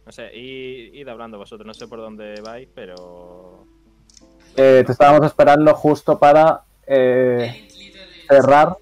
No 0.06 0.11
sé, 0.11 0.35
id, 0.35 0.94
id 0.95 1.07
hablando 1.07 1.38
vosotros, 1.38 1.65
no 1.65 1.73
sé 1.73 1.88
por 1.88 1.99
dónde 1.99 2.41
vais, 2.41 2.68
pero... 2.76 3.65
Eh, 4.57 4.84
te 4.85 4.91
estábamos 4.91 5.26
esperando 5.26 5.73
justo 5.73 6.19
para 6.19 6.64
eh, 6.85 7.68
cerrar, 8.27 8.77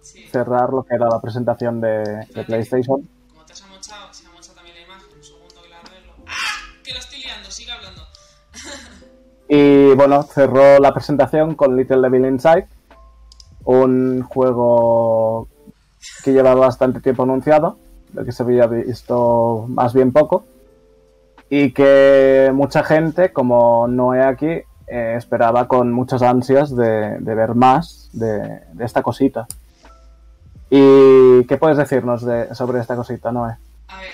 Sí. 0.00 0.24
cerrar 0.30 0.70
lo 0.70 0.84
que 0.84 0.94
era 0.94 1.08
la 1.08 1.20
presentación 1.20 1.80
de, 1.80 2.24
de 2.34 2.44
PlayStation. 2.44 3.02
Como 3.28 3.44
te 3.44 3.52
has 3.52 3.62
amochado, 3.62 4.14
se 4.14 4.26
ha 4.26 4.30
amochado 4.30 4.54
también 4.54 4.76
la 4.76 4.82
imagen. 4.82 5.08
Un 5.16 5.22
segundo 5.24 5.62
que 5.62 5.68
la 5.68 5.78
arreglo. 5.80 6.12
¡Ah! 6.26 6.32
Que 6.84 6.92
lo 6.92 6.98
estoy 7.00 7.18
liando, 7.20 7.50
sigue 7.50 7.72
hablando. 7.72 8.02
Y 9.48 9.94
bueno, 9.96 10.22
cerró 10.22 10.78
la 10.78 10.94
presentación 10.94 11.56
con 11.56 11.76
Little 11.76 12.00
Devil 12.00 12.26
Inside, 12.26 12.68
un 13.64 14.22
juego 14.22 15.48
que 16.22 16.32
llevaba 16.32 16.60
bastante 16.60 17.00
tiempo 17.00 17.22
anunciado, 17.22 17.76
del 18.12 18.24
que 18.24 18.32
se 18.32 18.42
había 18.42 18.66
visto 18.66 19.66
más 19.68 19.92
bien 19.94 20.12
poco, 20.12 20.44
y 21.48 21.72
que 21.72 22.50
mucha 22.54 22.82
gente, 22.84 23.32
como 23.32 23.88
Noé 23.88 24.22
aquí, 24.22 24.62
eh, 24.86 25.14
esperaba 25.16 25.68
con 25.68 25.92
muchas 25.92 26.22
ansias 26.22 26.74
de, 26.74 27.18
de 27.18 27.34
ver 27.34 27.54
más 27.54 28.10
de, 28.12 28.60
de 28.72 28.84
esta 28.84 29.02
cosita. 29.02 29.46
¿Y 30.68 31.44
qué 31.46 31.56
puedes 31.58 31.76
decirnos 31.76 32.24
de, 32.24 32.54
sobre 32.54 32.80
esta 32.80 32.94
cosita, 32.94 33.32
Noé? 33.32 33.56
A 33.88 33.98
ver, 33.98 34.10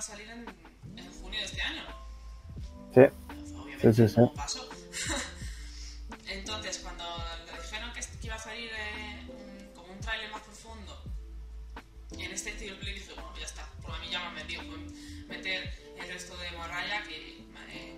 a 0.00 0.02
salir 0.02 0.28
en, 0.30 0.46
en 0.96 1.12
junio 1.20 1.38
de 1.38 1.44
este 1.44 1.60
año. 1.60 1.84
Sí, 2.94 3.00
Obviamente, 3.54 3.92
Sí, 3.92 4.08
sí, 4.08 4.14
sí. 4.14 4.20
pasó. 4.34 4.68
Entonces, 6.26 6.78
cuando 6.78 7.04
le 7.46 7.60
dijeron 7.60 7.92
que, 7.92 8.00
iba 8.26 8.34
a 8.34 8.38
salir 8.38 8.70
eh, 8.72 9.26
como 9.74 9.92
un 9.92 10.00
tráiler 10.00 10.30
más 10.30 10.40
profundo 10.42 11.04
en 12.12 12.32
este 12.32 12.50
estilo 12.50 12.78
play, 12.80 12.94
dije, 12.94 13.12
bueno, 13.12 13.32
ya 13.38 13.44
está, 13.44 13.66
por 13.82 13.94
a 13.94 13.98
mí 13.98 14.08
ya 14.10 14.20
me 14.20 14.26
han 14.26 14.34
metido. 14.34 14.62
Fue 14.62 14.78
meter 15.36 15.70
el 16.00 16.08
resto 16.08 16.36
de 16.38 16.50
morralla 16.52 17.02
que, 17.04 17.38
eh, 17.68 17.94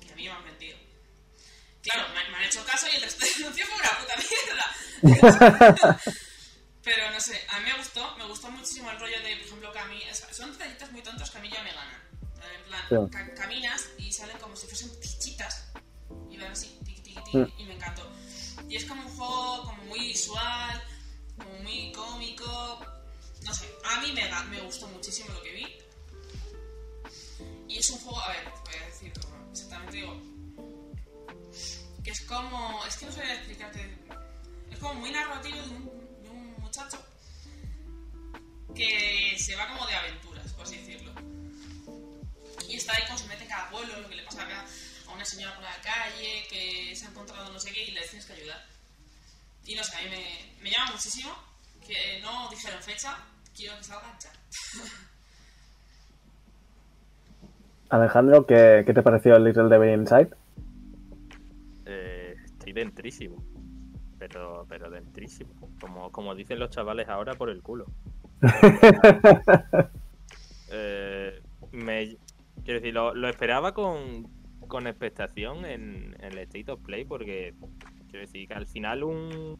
que 0.00 0.12
a 0.12 0.16
mí 0.16 0.24
me 0.24 0.30
han 0.30 0.44
metido. 0.44 0.76
Claro, 1.82 2.08
me, 2.10 2.30
me 2.30 2.36
han 2.36 2.44
hecho 2.44 2.62
caso 2.66 2.86
y 2.92 2.96
el 2.96 3.02
resto 3.02 3.24
de 3.24 3.44
anuncio 3.44 3.66
fue 3.70 3.76
una 3.76 3.90
puta 3.98 4.14
mierda. 5.00 6.00
Pero 6.84 7.10
no 7.10 7.20
sé, 7.20 7.40
a 7.48 7.60
mí 7.60 7.66
me 7.70 7.76
gustó, 7.78 8.16
me 8.16 8.26
gustó 8.26 8.50
muchísimo 8.50 8.90
el 8.90 8.98
rollo 9.00 9.20
de, 9.22 9.36
Sí. 12.90 12.96
ca- 13.10 13.34
caminas 13.34 13.86
y 13.98 14.12
salen 14.12 14.36
como 14.38 14.54
si 14.56 14.66
fuesen 14.66 14.90
fichitas 15.00 15.66
y 16.30 16.36
van 16.36 16.52
así, 16.52 16.78
tiqui, 16.84 17.00
tiqui, 17.02 17.22
tiqui, 17.22 17.62
y 17.62 17.64
me 17.66 17.74
encantó. 17.74 18.02
Y 18.68 18.76
es 18.76 18.84
como 18.84 19.02
un 19.02 19.16
juego 19.16 19.62
como 19.64 19.82
muy 19.84 20.00
visual, 20.00 20.82
como 21.38 21.50
muy 21.62 21.92
cómico, 21.92 22.84
no 23.44 23.54
sé, 23.54 23.66
a 23.84 24.00
mí 24.02 24.12
me, 24.12 24.28
me 24.50 24.60
gustó 24.62 24.86
muchísimo 24.88 25.32
lo 25.32 25.42
que 25.42 25.52
vi. 25.52 25.66
Y 27.68 27.78
es 27.78 27.88
un 27.90 27.98
juego, 28.00 28.20
a 28.20 28.28
ver, 28.28 28.44
voy 28.64 28.74
a 28.82 28.86
decir 28.86 29.12
exactamente 29.52 29.96
digo. 29.96 30.20
Que 32.02 32.10
es 32.10 32.20
como. 32.22 32.84
Es 32.86 32.96
que 32.96 33.06
no 33.06 33.12
sabía 33.12 33.34
explicarte. 33.34 33.98
Es 34.70 34.78
como 34.78 34.94
muy 34.94 35.10
narrativo 35.12 35.56
de 35.56 35.62
un, 35.70 35.84
de 36.22 36.30
un 36.30 36.54
muchacho 36.60 36.98
que 38.74 39.36
se 39.38 39.54
va 39.56 39.68
como 39.68 39.86
de 39.86 39.94
aventuras, 39.94 40.52
por 40.52 40.64
así 40.64 40.76
decirlo. 40.78 41.12
Y 42.70 42.76
está 42.76 42.92
ahí, 42.94 43.02
como 43.06 43.18
se 43.18 43.26
mete 43.26 43.42
en 43.42 43.48
cada 43.48 43.68
pueblo, 43.68 44.00
lo 44.00 44.08
que 44.08 44.14
le 44.14 44.22
pasa 44.22 44.44
acá 44.44 44.64
a 45.08 45.12
una 45.12 45.24
señora 45.24 45.54
por 45.56 45.64
la 45.64 45.76
calle, 45.82 46.44
que 46.48 46.94
se 46.94 47.06
ha 47.06 47.10
encontrado 47.10 47.52
no 47.52 47.58
sé 47.58 47.72
qué 47.72 47.82
y 47.82 47.90
le 47.90 48.00
tienes 48.02 48.24
que 48.26 48.32
ayudar. 48.32 48.64
Y 49.66 49.74
no 49.74 49.82
sé, 49.82 49.96
a 49.96 50.02
mí 50.02 50.08
me, 50.10 50.62
me 50.62 50.70
llama 50.70 50.92
muchísimo, 50.92 51.34
que 51.84 52.20
no 52.22 52.48
dijeron 52.48 52.80
fecha, 52.80 53.18
quiero 53.54 53.76
que 53.76 53.84
salga 53.84 54.16
ya. 54.20 54.30
Alejandro, 57.90 58.46
¿qué, 58.46 58.84
qué 58.86 58.94
te 58.94 59.02
pareció 59.02 59.34
el 59.34 59.42
Little 59.42 59.68
Devil 59.68 60.00
Inside? 60.00 60.30
Eh, 61.86 62.36
estoy 62.44 62.72
dentrísimo. 62.72 63.44
Pero, 64.16 64.64
pero 64.68 64.90
dentrísimo. 64.90 65.50
Como, 65.80 66.12
como 66.12 66.36
dicen 66.36 66.60
los 66.60 66.70
chavales 66.70 67.08
ahora 67.08 67.34
por 67.34 67.50
el 67.50 67.62
culo. 67.62 67.86
Eh, 70.72 71.42
me, 71.72 72.16
quiero 72.64 72.80
decir, 72.80 72.94
lo, 72.94 73.14
lo 73.14 73.28
esperaba 73.28 73.72
con, 73.74 74.28
con 74.68 74.86
expectación 74.86 75.64
en, 75.64 76.16
en 76.20 76.32
el 76.32 76.38
State 76.38 76.70
of 76.72 76.80
Play 76.82 77.04
porque 77.04 77.54
quiero 78.08 78.20
decir 78.20 78.46
que 78.48 78.54
al 78.54 78.66
final 78.66 79.02
un 79.04 79.58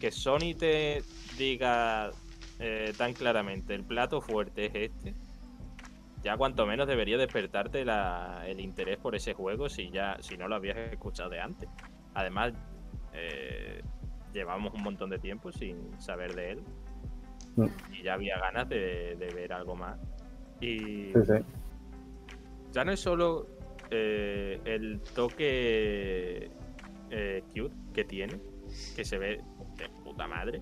que 0.00 0.10
Sony 0.10 0.54
te 0.58 1.02
diga 1.36 2.10
eh, 2.60 2.92
tan 2.96 3.12
claramente 3.14 3.74
el 3.74 3.84
plato 3.84 4.20
fuerte 4.20 4.66
es 4.66 4.74
este 4.92 5.14
ya 6.22 6.36
cuanto 6.36 6.66
menos 6.66 6.86
debería 6.88 7.16
despertarte 7.16 7.84
la- 7.84 8.42
el 8.46 8.60
interés 8.60 8.98
por 8.98 9.14
ese 9.14 9.34
juego 9.34 9.68
si 9.68 9.90
ya 9.90 10.16
si 10.20 10.36
no 10.36 10.48
lo 10.48 10.56
habías 10.56 10.76
escuchado 10.76 11.30
de 11.30 11.40
antes. 11.40 11.68
Además 12.14 12.52
eh, 13.14 13.80
llevamos 14.32 14.74
un 14.74 14.82
montón 14.82 15.10
de 15.10 15.18
tiempo 15.18 15.52
sin 15.52 15.98
saber 16.00 16.34
de 16.34 16.50
él. 16.52 16.62
Mm. 17.56 17.66
y 17.92 18.02
ya 18.04 18.14
había 18.14 18.38
ganas 18.38 18.68
de, 18.68 19.16
de 19.16 19.34
ver 19.34 19.52
algo 19.52 19.74
más 19.74 19.98
y 20.60 21.12
Sí, 21.12 21.20
sí. 21.26 21.34
ya 22.72 22.84
no 22.84 22.92
es 22.92 23.00
solo 23.00 23.46
eh, 23.90 24.60
el 24.64 25.00
toque 25.14 26.50
eh, 27.10 27.42
cute 27.54 27.74
que 27.94 28.04
tiene, 28.04 28.40
que 28.96 29.04
se 29.04 29.18
ve 29.18 29.40
de 29.76 29.88
puta 30.04 30.26
madre. 30.26 30.60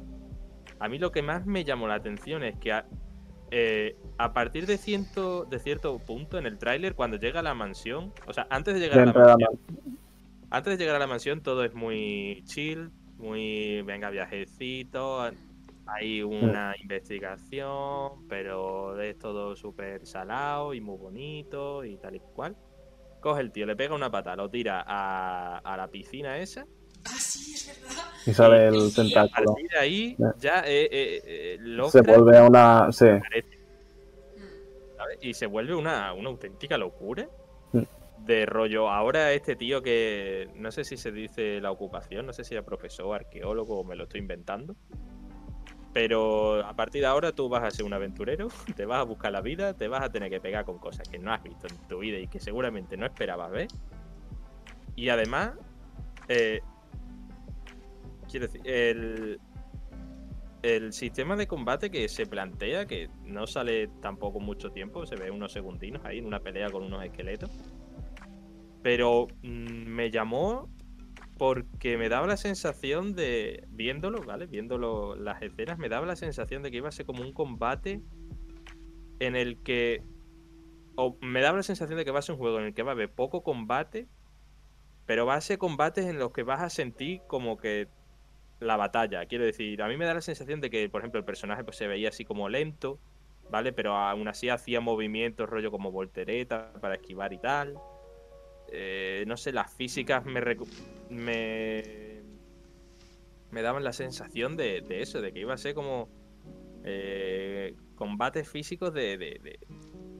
A 0.79 0.89
mí 0.89 0.99
lo 0.99 1.11
que 1.11 1.23
más 1.23 1.47
me 1.47 1.65
llamó 1.65 1.89
la 1.89 1.95
atención 1.95 2.45
es 2.45 2.57
que 2.59 2.73
a, 2.73 2.87
eh, 3.51 3.97
a 4.19 4.33
partir 4.33 4.67
de, 4.67 4.77
ciento, 4.77 5.45
de 5.45 5.59
cierto 5.59 5.99
punto 5.99 6.39
en 6.39 6.47
el 6.47 6.59
tráiler, 6.59 6.95
cuando 6.95 7.17
llega 7.17 7.41
a 7.41 7.43
la 7.43 7.55
mansión, 7.55 8.13
o 8.27 8.33
sea, 8.33 8.47
antes 8.51 8.75
de 8.75 8.81
llegar 8.81 9.01
a 9.01 9.07
la 9.07 9.13
mansión, 9.13 9.61
antes 10.51 10.79
de 10.79 10.85
llegar 10.85 10.97
a 10.97 10.99
la 10.99 11.07
mansión 11.07 11.41
todo 11.41 11.65
es 11.65 11.75
muy 11.75 12.43
chill, 12.45 12.91
muy 13.19 13.83
venga 13.83 14.11
viajecito, 14.11 15.31
hay 15.87 16.23
una 16.23 16.75
investigación, 16.81 18.27
pero 18.29 19.01
es 19.01 19.19
todo 19.19 19.55
súper 19.57 20.07
salado 20.07 20.75
y 20.75 20.81
muy 20.81 20.97
bonito 20.99 21.85
y 21.85 21.97
tal 21.97 22.17
y 22.17 22.21
cual. 22.21 22.57
Coge 23.21 23.41
el 23.41 23.53
tío, 23.53 23.67
le 23.67 23.77
pega 23.77 23.95
una 23.95 24.11
pata, 24.11 24.37
lo 24.37 24.49
tira 24.51 24.85
a, 24.87 25.59
a 25.59 25.77
la 25.77 25.89
piscina 25.89 26.39
esa. 26.39 26.67
ah, 27.05 27.09
sí, 27.19 27.55
es 27.55 27.81
verdad. 27.83 28.03
Y 28.27 28.33
sale 28.35 28.67
el 28.69 28.75
y 28.77 28.91
a 28.91 28.95
tentáculo. 28.95 29.47
partir 29.53 29.69
de 29.71 29.79
ahí 29.79 30.17
Ya. 30.19 30.35
ya 30.39 30.61
eh, 30.67 30.89
eh, 30.91 31.57
eh, 31.59 31.89
Se 31.91 32.03
vuelve 32.03 32.39
a 32.39 32.45
una. 32.45 32.93
Sí. 32.93 33.05
Mm. 33.07 33.23
Y 35.23 35.35
se 35.35 35.47
vuelve 35.47 35.75
una, 35.75 36.13
una 36.13 36.29
auténtica 36.29 36.79
locura. 36.79 37.29
Mm. 37.73 37.83
De 38.25 38.45
rollo, 38.47 38.91
ahora 38.91 39.33
este 39.33 39.55
tío 39.55 39.83
que 39.83 40.49
no 40.57 40.73
sé 40.73 40.83
si 40.85 40.97
se 40.97 41.13
dice 41.13 41.61
la 41.61 41.71
ocupación, 41.71 42.27
no 42.27 42.33
sé 42.33 42.43
si 42.43 42.55
era 42.55 42.65
profesor, 42.65 43.15
arqueólogo 43.15 43.81
o 43.81 43.85
me 43.85 43.95
lo 43.95 44.05
estoy 44.05 44.21
inventando. 44.21 44.75
Pero 45.97 46.63
a 46.63 46.77
partir 46.77 47.01
de 47.01 47.07
ahora 47.07 47.33
tú 47.33 47.49
vas 47.49 47.65
a 47.65 47.71
ser 47.71 47.87
un 47.87 47.95
aventurero, 47.95 48.49
te 48.77 48.85
vas 48.85 49.01
a 49.01 49.05
buscar 49.05 49.33
la 49.33 49.41
vida, 49.41 49.73
te 49.73 49.89
vas 49.89 50.03
a 50.03 50.11
tener 50.11 50.29
que 50.29 50.41
pegar 50.41 50.67
con 50.67 50.79
cosas 50.79 51.09
que 51.09 51.19
no 51.19 51.33
has 51.33 51.43
visto 51.43 51.69
en 51.69 51.89
tu 51.89 52.01
vida 52.01 52.19
y 52.19 52.29
que 52.29 52.39
seguramente 52.39 52.99
no 52.99 53.07
esperabas 53.07 53.51
ver. 53.51 53.69
Y 54.95 55.09
además, 55.09 55.53
eh, 56.29 56.61
quiero 58.31 58.47
decir, 58.47 58.61
el, 58.67 59.41
el 60.61 60.93
sistema 60.93 61.35
de 61.35 61.47
combate 61.47 61.91
que 61.91 62.11
se 62.11 62.27
plantea, 62.27 62.85
que 62.85 63.09
no 63.25 63.47
sale 63.47 63.89
tampoco 64.03 64.39
mucho 64.39 64.73
tiempo, 64.73 65.07
se 65.07 65.17
ve 65.17 65.31
unos 65.31 65.53
segundinos 65.53 66.05
ahí 66.05 66.19
en 66.19 66.27
una 66.27 66.41
pelea 66.41 66.69
con 66.69 66.85
unos 66.85 67.03
esqueletos. 67.07 67.51
Pero 68.83 69.29
mm, 69.43 69.87
me 69.87 70.11
llamó 70.11 70.69
porque 71.39 71.99
me 71.99 72.09
daba 72.09 72.27
la 72.27 72.37
sensación 72.37 73.15
de, 73.15 73.65
viéndolo, 73.69 74.23
¿vale? 74.23 74.47
Viéndolo 74.47 75.17
las 75.17 75.43
escenas, 75.43 75.79
me 75.79 75.89
daba 75.89 76.07
la 76.07 76.17
sensación 76.17 76.63
de 76.63 76.71
que 76.71 76.79
iba 76.79 76.89
a 76.89 76.93
ser 76.93 77.07
como 77.07 77.23
un 77.23 77.33
combate 77.33 78.01
en 79.21 79.37
el 79.37 79.63
que... 79.63 80.03
O 80.97 81.19
me 81.21 81.43
daba 81.43 81.59
la 81.59 81.63
sensación 81.63 81.99
de 81.99 82.07
que 82.07 82.11
va 82.11 82.21
a 82.21 82.23
ser 82.23 82.35
un 82.35 82.39
juego 82.39 82.59
en 82.59 82.67
el 82.67 82.75
que 82.75 82.83
va 82.83 82.93
a 82.93 82.95
haber 82.95 83.13
poco 83.13 83.43
combate, 83.43 84.09
pero 85.05 85.27
va 85.27 85.35
a 85.35 85.41
ser 85.43 85.59
combates 85.59 86.07
en 86.07 86.19
los 86.19 86.33
que 86.33 86.43
vas 86.43 86.63
a 86.63 86.71
sentir 86.71 87.21
como 87.27 87.59
que 87.59 87.89
la 88.59 88.79
batalla. 88.79 89.27
Quiero 89.27 89.45
decir, 89.45 89.83
a 89.83 89.89
mí 89.89 89.99
me 89.99 90.07
da 90.07 90.15
la 90.15 90.23
sensación 90.23 90.63
de 90.63 90.71
que, 90.71 90.89
por 90.89 91.03
ejemplo, 91.03 91.19
el 91.19 91.27
personaje 91.27 91.65
pues, 91.65 91.77
se 91.77 91.87
veía 91.87 92.09
así 92.09 92.25
como 92.25 92.49
lento, 92.49 92.99
¿vale? 93.51 93.75
Pero 93.75 93.95
aún 93.95 94.27
así 94.29 94.49
hacía 94.49 94.81
movimientos, 94.81 95.51
rollo 95.51 95.71
como 95.71 95.93
voltereta 95.93 96.73
para 96.81 96.95
esquivar 96.95 97.35
y 97.35 97.39
tal. 97.39 97.75
Eh, 98.73 99.25
no 99.27 99.37
sé, 99.37 99.53
las 99.53 99.73
físicas 99.73 100.25
me, 100.25 100.41
me, 101.11 102.23
me 103.51 103.63
daban 103.63 103.85
la 103.85 103.93
sensación 103.93 104.57
de, 104.57 104.81
de 104.83 105.03
eso, 105.03 105.21
de 105.21 105.33
que 105.33 105.41
iba 105.41 105.55
a 105.55 105.59
ser 105.59 105.75
como 105.75 106.09
eh, 106.85 107.75
combates 107.95 108.49
físicos 108.49 108.93
de, 108.93 109.17
de- 109.19 109.41
de- 109.43 109.59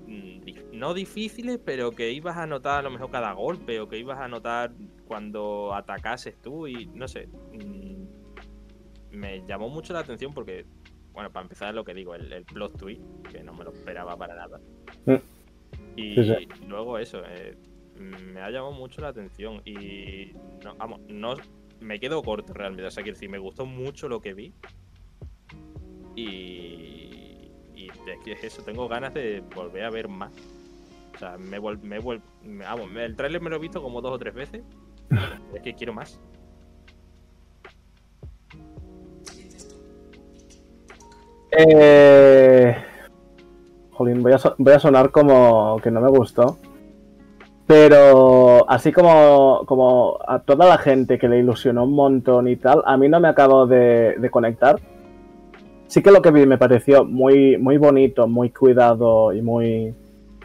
mm, 0.07 0.79
no 0.79 0.95
difíciles, 0.95 1.59
pero 1.65 1.91
que 1.93 2.11
ibas 2.13 2.37
a 2.37 2.47
notar 2.47 2.81
a 2.81 2.83
lo 2.83 2.91
mejor 2.91 3.11
cada 3.11 3.33
golpe 3.33 3.81
o 3.81 3.89
que 3.89 3.99
ibas 3.99 4.19
a 4.21 4.29
notar 4.29 4.73
cuando 5.07 5.75
atacases 5.75 6.41
tú 6.41 6.67
y 6.67 6.87
no 6.87 7.09
sé. 7.09 7.29
mm, 7.53 7.97
me 9.13 9.43
llamó 9.47 9.69
mucho 9.71 9.93
la 9.95 10.01
atención 10.01 10.35
porque, 10.35 10.67
bueno, 11.13 11.33
para 11.33 11.43
empezar 11.45 11.75
lo 11.75 11.85
que 11.85 11.95
digo, 11.95 12.15
el, 12.15 12.31
el 12.33 12.45
plot 12.45 12.77
twist, 12.79 13.01
que 13.33 13.43
no 13.43 13.55
me 13.55 13.65
lo 13.65 13.73
esperaba 13.73 14.17
para 14.17 14.35
nada. 14.35 14.61
Mm. 15.07 15.15
Y 15.97 16.15
Sí, 16.17 16.25
sí. 16.25 16.49
luego 16.69 16.99
eso, 16.99 17.23
eh, 17.27 17.57
me 17.99 18.41
ha 18.41 18.51
llamado 18.51 18.73
mucho 18.73 19.01
la 19.01 19.09
atención 19.09 19.63
y, 19.65 20.33
no, 20.65 20.75
vamos, 20.77 21.01
no, 21.09 21.35
me 21.81 21.99
quedo 22.01 22.23
corto 22.23 22.53
realmente, 22.53 22.87
o 22.87 22.91
sea, 22.91 23.03
quiero 23.03 23.17
decir, 23.17 23.29
me 23.31 23.39
gustó 23.39 23.67
mucho 23.67 24.09
lo 24.09 24.21
que 24.21 24.35
vi 24.35 24.55
y, 26.15 27.51
y 27.75 27.89
es 27.89 28.19
que 28.25 28.33
es 28.33 28.45
eso, 28.45 28.63
tengo 28.63 28.89
ganas 28.89 29.13
de 29.15 29.43
volver 29.55 29.85
a 29.85 29.91
ver 29.91 30.09
más. 30.09 30.33
O 31.15 31.19
sea, 31.19 31.39
me 31.39 31.59
vuel- 31.59 31.81
me 31.81 31.99
vuel- 32.01 32.21
me- 32.43 32.65
vamos, 32.65 32.91
el 32.95 33.17
tráiler 33.17 33.41
me 33.41 33.49
lo 33.51 33.57
he 33.57 33.59
visto 33.59 33.83
como 33.83 34.01
dos 34.03 34.13
o 34.13 34.19
tres 34.19 34.35
veces. 34.35 34.63
Es 35.55 35.63
que 35.63 35.75
quiero 35.75 35.95
más. 35.95 36.21
Eh... 41.53 42.77
Jolín, 43.93 44.23
voy 44.23 44.33
a, 44.33 44.39
so- 44.39 44.55
voy 44.59 44.75
a 44.75 44.79
sonar 44.79 45.11
como 45.11 45.79
que 45.83 45.91
no 45.91 46.01
me 46.01 46.09
gustó. 46.09 46.59
Pero 47.67 48.69
así 48.71 48.93
como, 48.93 49.63
como 49.67 50.19
a 50.27 50.39
toda 50.39 50.69
la 50.69 50.79
gente 50.79 51.19
que 51.19 51.29
le 51.29 51.39
ilusionó 51.39 51.85
un 51.85 51.95
montón 51.95 52.47
y 52.47 52.57
tal, 52.57 52.83
a 52.87 52.97
mí 52.97 53.09
no 53.09 53.19
me 53.19 53.29
acabo 53.29 53.67
de, 53.67 54.17
conectar. 54.31 54.77
Sí 55.89 56.03
que 56.03 56.13
lo 56.13 56.23
que 56.23 56.31
vi 56.31 56.47
me 56.47 56.59
pareció 56.59 57.05
muy, 57.05 57.59
muy 57.59 57.77
bonito, 57.77 58.29
muy 58.29 58.51
cuidado 58.51 59.33
y 59.33 59.43
muy, 59.43 59.95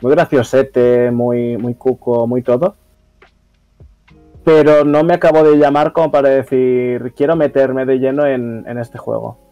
muy 0.02 0.12
graciosete, 0.12 1.12
muy, 1.12 1.58
muy 1.58 1.76
cuco, 1.76 2.26
muy 2.26 2.42
todo. 2.42 2.76
Pero 4.44 4.84
no 4.84 5.04
me 5.04 5.14
acabo 5.14 5.44
de 5.44 5.58
llamar 5.58 5.94
como 5.94 6.12
para 6.12 6.30
decir, 6.30 7.14
quiero 7.16 7.36
meterme 7.36 7.86
de 7.86 8.00
lleno 8.00 8.26
en, 8.26 8.66
en 8.68 8.80
este 8.80 8.98
juego. 8.98 9.51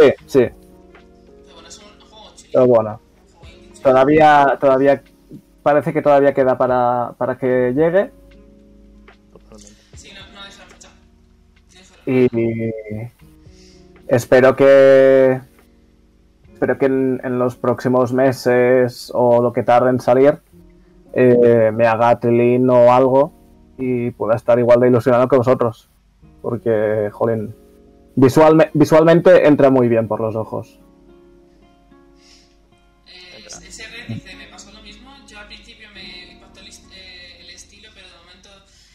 Sí, 0.00 0.12
sí. 0.26 0.48
Pero 2.52 2.66
bueno, 2.66 3.00
todavía, 3.82 4.56
todavía 4.58 5.02
parece 5.62 5.92
que 5.92 6.02
todavía 6.02 6.32
queda 6.32 6.56
para, 6.56 7.12
para 7.18 7.36
que 7.36 7.72
llegue 7.74 8.10
y 12.06 12.28
espero 14.08 14.56
que 14.56 15.40
espero 16.52 16.78
que 16.78 16.86
en, 16.86 17.38
los 17.38 17.56
próximos 17.56 18.12
meses 18.12 19.12
o 19.14 19.42
lo 19.42 19.52
que 19.52 19.62
tarde 19.62 19.90
en 19.90 20.00
salir 20.00 20.38
eh, 21.12 21.70
me 21.74 21.86
haga 21.86 22.18
Trilin 22.18 22.68
o 22.70 22.92
algo 22.92 23.32
y 23.76 24.10
pueda 24.12 24.34
estar 24.34 24.58
igual 24.58 24.80
de 24.80 24.88
ilusionado 24.88 25.28
que 25.28 25.36
vosotros 25.36 25.88
porque 26.42 27.10
jolín 27.12 27.54
visualme- 28.20 28.70
visualmente 28.74 29.46
entra 29.46 29.70
muy 29.70 29.88
bien 29.88 30.06
por 30.08 30.20
los 30.20 30.36
ojos. 30.36 30.78
Eh, 33.06 33.46
ese 33.66 33.86
red 33.88 34.06
dice, 34.08 34.36
me 34.36 34.46
pasó 34.46 34.70
lo 34.72 34.82
mismo. 34.82 35.10
Yo 35.26 35.38
al 35.38 35.46
principio 35.46 35.88
me 35.94 36.32
impactó 36.32 36.60
el, 36.60 36.68
eh, 36.68 37.38
el 37.40 37.50
estilo, 37.50 37.88
pero 37.94 38.06
de 38.08 38.16
momento, 38.18 38.50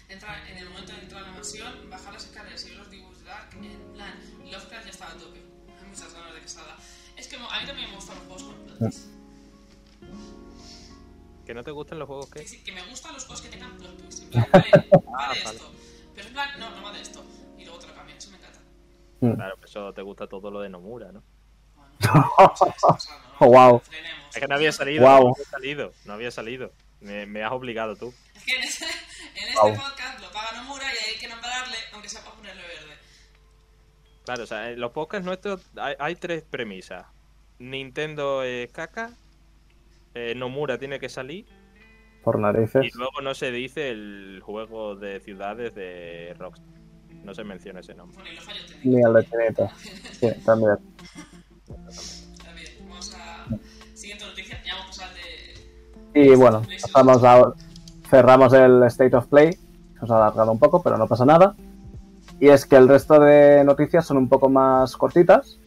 entrar, 0.10 0.38
en 0.50 0.58
el 0.58 0.70
momento 0.70 0.94
de 0.94 1.00
entrar 1.02 1.24
a 1.24 1.28
la 1.28 1.34
mansión, 1.34 1.90
bajar 1.90 2.14
las 2.14 2.26
escaleras 2.26 2.66
y 2.66 2.70
ver 2.70 2.78
los 2.78 2.90
dibujos 2.92 3.20
de 3.20 3.26
Dark, 3.26 3.50
en 3.56 3.94
plan, 3.94 4.14
Lovecraft 4.52 4.86
ya 4.86 4.92
estaba 4.92 5.12
a 5.12 5.18
tope. 5.18 5.40
Hay 5.82 5.88
muchas 5.90 6.14
ganas 6.14 6.34
de 6.36 6.42
que 6.42 6.48
salga. 6.48 6.76
Es 7.18 7.28
que 7.28 7.36
a 7.36 7.40
mí 7.40 7.66
también 7.66 7.90
me 7.90 7.96
gustan 7.96 8.16
los 8.18 8.26
juegos 8.26 8.44
con 8.44 8.56
plot 8.66 8.78
twist. 8.80 9.08
¿Que 11.46 11.54
no 11.54 11.64
te 11.64 11.72
gustan 11.72 12.00
los 12.00 12.08
juegos 12.08 12.26
Que, 12.32 12.40
que? 12.42 12.48
sí, 12.48 12.64
que 12.64 12.72
me 12.72 12.82
gustan 12.90 13.14
los 13.14 13.24
juegos 13.26 13.42
que 13.44 13.50
tengan 13.50 13.78
plot 13.78 13.98
twist. 13.98 14.24
En 14.24 14.30
plan, 14.30 14.48
vale, 14.52 14.72
va 14.72 14.80
de 14.82 14.90
Ah, 15.08 15.28
vale. 15.44 15.58
esto. 15.58 15.72
Claro, 19.20 19.56
pues 19.58 19.72
eso 19.72 19.94
te 19.94 20.02
gusta 20.02 20.28
todo 20.28 20.52
lo 20.52 20.62
de 20.62 20.70
Nomura, 20.70 21.12
¿no? 21.12 21.24
Oh, 23.40 23.48
wow. 23.48 23.82
Es 24.34 24.40
que 24.40 24.48
no 24.48 24.56
había 24.56 24.72
salido, 24.72 25.02
Guau. 25.04 25.24
no 25.24 25.34
había 25.34 25.46
salido, 25.46 25.92
no 26.06 26.14
había 26.14 26.32
salido. 26.32 26.72
Me, 27.02 27.26
me 27.26 27.44
has 27.44 27.52
obligado 27.52 27.96
tú. 27.96 28.14
Es 28.36 28.44
que 28.46 28.56
en, 28.56 28.64
ese- 28.64 28.86
en 28.86 29.48
este 29.50 29.60
Wow. 29.62 29.76
podcast 29.76 30.20
lo 30.22 30.32
paga 30.32 30.62
Nomura 30.62 30.86
y 30.86 31.12
hay 31.14 31.20
que 31.20 31.28
nombrarle, 31.28 31.76
aunque 31.94 32.08
sea 32.10 32.22
para 32.24 32.36
ponerle 32.36 32.62
verde. 32.62 32.96
Claro, 34.24 34.44
o 34.44 34.46
sea, 34.48 34.72
en 34.72 34.80
los 34.80 34.92
podcasts 34.92 35.26
nuestros 35.26 35.62
hay, 35.78 35.96
hay 36.00 36.16
tres 36.16 36.44
premisas. 36.44 37.06
Nintendo 37.60 38.44
es 38.44 38.72
caca, 38.72 39.12
eh, 40.14 40.34
Nomura 40.36 40.78
tiene 40.78 41.00
que 41.00 41.10
salir 41.10 41.46
Por 42.24 42.38
y 42.40 42.42
narices. 42.42 42.96
luego 42.96 43.22
no 43.22 43.34
se 43.36 43.52
dice 43.52 43.90
el 43.92 44.40
juego 44.44 44.96
de 44.96 45.20
ciudades 45.20 45.76
de 45.76 46.34
Rockstar. 46.38 46.74
No 47.26 47.34
se 47.34 47.44
menciona 47.44 47.80
ese 47.80 47.96
nombre. 47.96 48.18
Bueno, 48.18 48.32
y 48.32 48.36
los 48.36 48.46
fallos 48.46 48.66
técnicos. 48.68 48.86
Ni 48.86 49.02
el 49.02 49.14
de 49.14 49.26
Chinita. 49.26 49.76
Sí, 50.12 50.28
también. 50.46 50.78
Está 51.90 52.54
bien, 52.54 52.72
vamos 52.88 53.16
a. 53.16 53.48
Siguiente 53.96 54.26
noticia, 54.26 54.62
ya 54.64 54.76
vamos 54.76 55.00
a 55.00 55.02
pasar 55.02 55.16
de. 56.14 56.22
Y 56.22 56.36
bueno, 56.36 56.62
pasamos 56.82 57.24
a, 57.24 57.54
cerramos 58.10 58.54
el 58.54 58.84
State 58.84 59.16
of 59.16 59.26
Play. 59.26 59.58
Nos 60.00 60.12
ha 60.12 60.18
alargado 60.18 60.52
un 60.52 60.60
poco, 60.60 60.84
pero 60.84 60.98
no 60.98 61.08
pasa 61.08 61.26
nada. 61.26 61.56
Y 62.40 62.50
es 62.50 62.68
que 62.68 62.76
el 62.76 62.88
resto 62.88 63.20
de 63.20 63.64
noticias 63.64 64.06
son 64.06 64.18
un 64.18 64.30
poco 64.30 64.48
más 64.48 64.96
cortitas. 64.96 65.58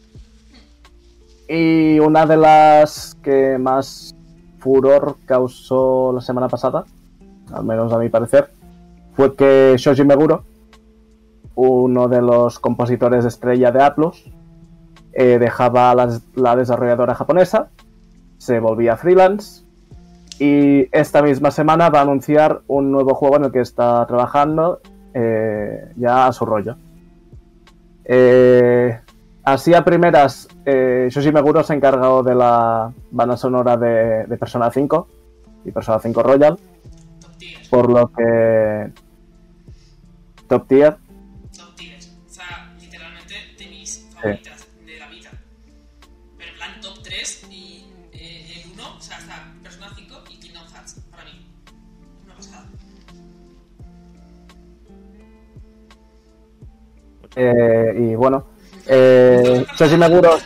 Y 1.49 1.99
una 1.99 2.25
de 2.25 2.37
las 2.37 3.17
que 3.21 3.59
más 3.59 4.15
furor 4.61 5.17
causó 5.27 6.13
la 6.13 6.21
semana 6.21 6.49
pasada, 6.49 6.85
al 7.53 7.65
menos 7.65 7.93
a 7.93 7.99
mi 7.99 8.11
parecer, 8.11 8.51
fue 9.15 9.35
que 9.35 9.75
Shoji 9.77 10.05
Meguro, 10.05 10.45
uno 11.61 12.07
de 12.09 12.23
los 12.23 12.61
compositores 12.61 13.25
estrella 13.25 13.73
de 13.73 13.83
Atlus, 13.83 14.31
eh, 15.13 15.39
dejaba 15.41 15.93
la- 15.95 16.21
la 16.37 16.55
desarrolladora 16.55 17.15
japonesa, 17.17 17.69
se 18.37 18.61
volvía 18.61 18.97
freelance 18.97 19.65
y 20.39 20.87
esta 20.97 21.21
misma 21.21 21.51
semana 21.51 21.91
va 21.91 21.99
a 21.99 22.03
anunciar 22.03 22.61
un 22.69 22.93
nuevo 22.93 23.15
juego 23.17 23.37
en 23.37 23.45
el 23.47 23.51
que 23.53 23.61
está 23.61 24.07
trabajando 24.07 24.81
eh, 25.15 25.91
ya 25.97 26.29
a 26.29 26.33
su 26.33 26.47
rollo. 26.47 26.77
Eh, 28.05 28.97
así 29.43 29.75
a 29.75 29.85
primeras, 29.85 30.47
eh, 30.65 31.09
Shoshi 31.11 31.33
Meguro 31.33 31.65
se 31.65 31.73
ha 31.73 31.77
encargado 31.77 32.23
de 32.23 32.35
la 32.37 32.93
banda 33.11 33.37
sonora 33.37 33.77
de, 33.77 34.27
de 34.27 34.37
Persona 34.37 34.71
5 34.71 35.09
y 35.65 35.73
Persona 35.73 35.99
5 35.99 36.23
Royal, 36.23 36.57
por 37.69 37.91
lo 37.91 38.13
que 38.13 38.93
top 40.47 40.67
tier. 40.69 40.97
Favoritas 44.21 44.67
de 44.87 44.99
la 44.99 45.09
vida. 45.09 45.31
Pero 46.37 46.51
en 46.51 46.57
plan 46.57 46.81
top 46.81 47.03
3 47.03 47.47
y 47.51 47.85
eh, 48.13 48.63
el 48.65 48.73
1, 48.73 48.97
o 48.97 49.01
sea, 49.01 49.19
está 49.19 49.53
Persona 49.63 49.91
5 49.95 50.25
y 50.31 50.41
Kingdom 50.41 50.67
Hearts, 50.73 51.01
para 51.11 51.25
mí. 51.25 51.47
Una 52.25 52.35
pasada. 52.35 52.67
eh, 57.37 57.95
y 57.97 58.15
bueno, 58.15 58.47
eh, 58.87 59.65
Shoshi 59.77 59.97
Meguro 59.97 60.39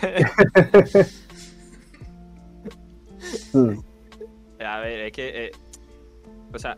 A 4.64 4.78
ver, 4.80 5.00
es 5.00 5.12
que. 5.12 5.46
eh, 5.46 5.50
o 6.52 6.58
sea, 6.58 6.76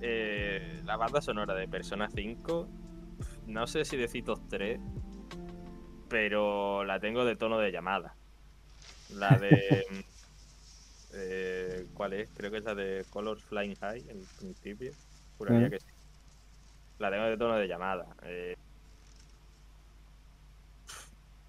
eh, 0.00 0.80
la 0.84 0.96
banda 0.96 1.20
sonora 1.20 1.54
de 1.54 1.68
Persona 1.68 2.08
5, 2.14 2.68
no 3.46 3.66
sé 3.66 3.84
si 3.84 3.96
decir 3.96 4.24
top 4.24 4.40
3, 4.48 4.80
pero 6.08 6.84
la 6.84 7.00
tengo 7.00 7.24
de 7.24 7.36
tono 7.36 7.58
de 7.58 7.72
llamada. 7.72 8.14
La 9.10 9.38
de. 9.38 9.84
eh, 11.14 11.86
¿Cuál 11.94 12.14
es? 12.14 12.30
Creo 12.36 12.50
que 12.50 12.58
es 12.58 12.64
la 12.64 12.74
de 12.74 13.04
Colors 13.10 13.42
Flying 13.44 13.76
High, 13.76 14.04
en 14.08 14.24
principio. 14.38 14.92
Juraría 15.38 15.70
que 15.70 15.80
sí. 15.80 15.86
La 16.98 17.10
tengo 17.10 17.24
de 17.24 17.36
tono 17.36 17.56
de 17.56 17.66
llamada. 17.66 18.06
eh. 18.22 18.56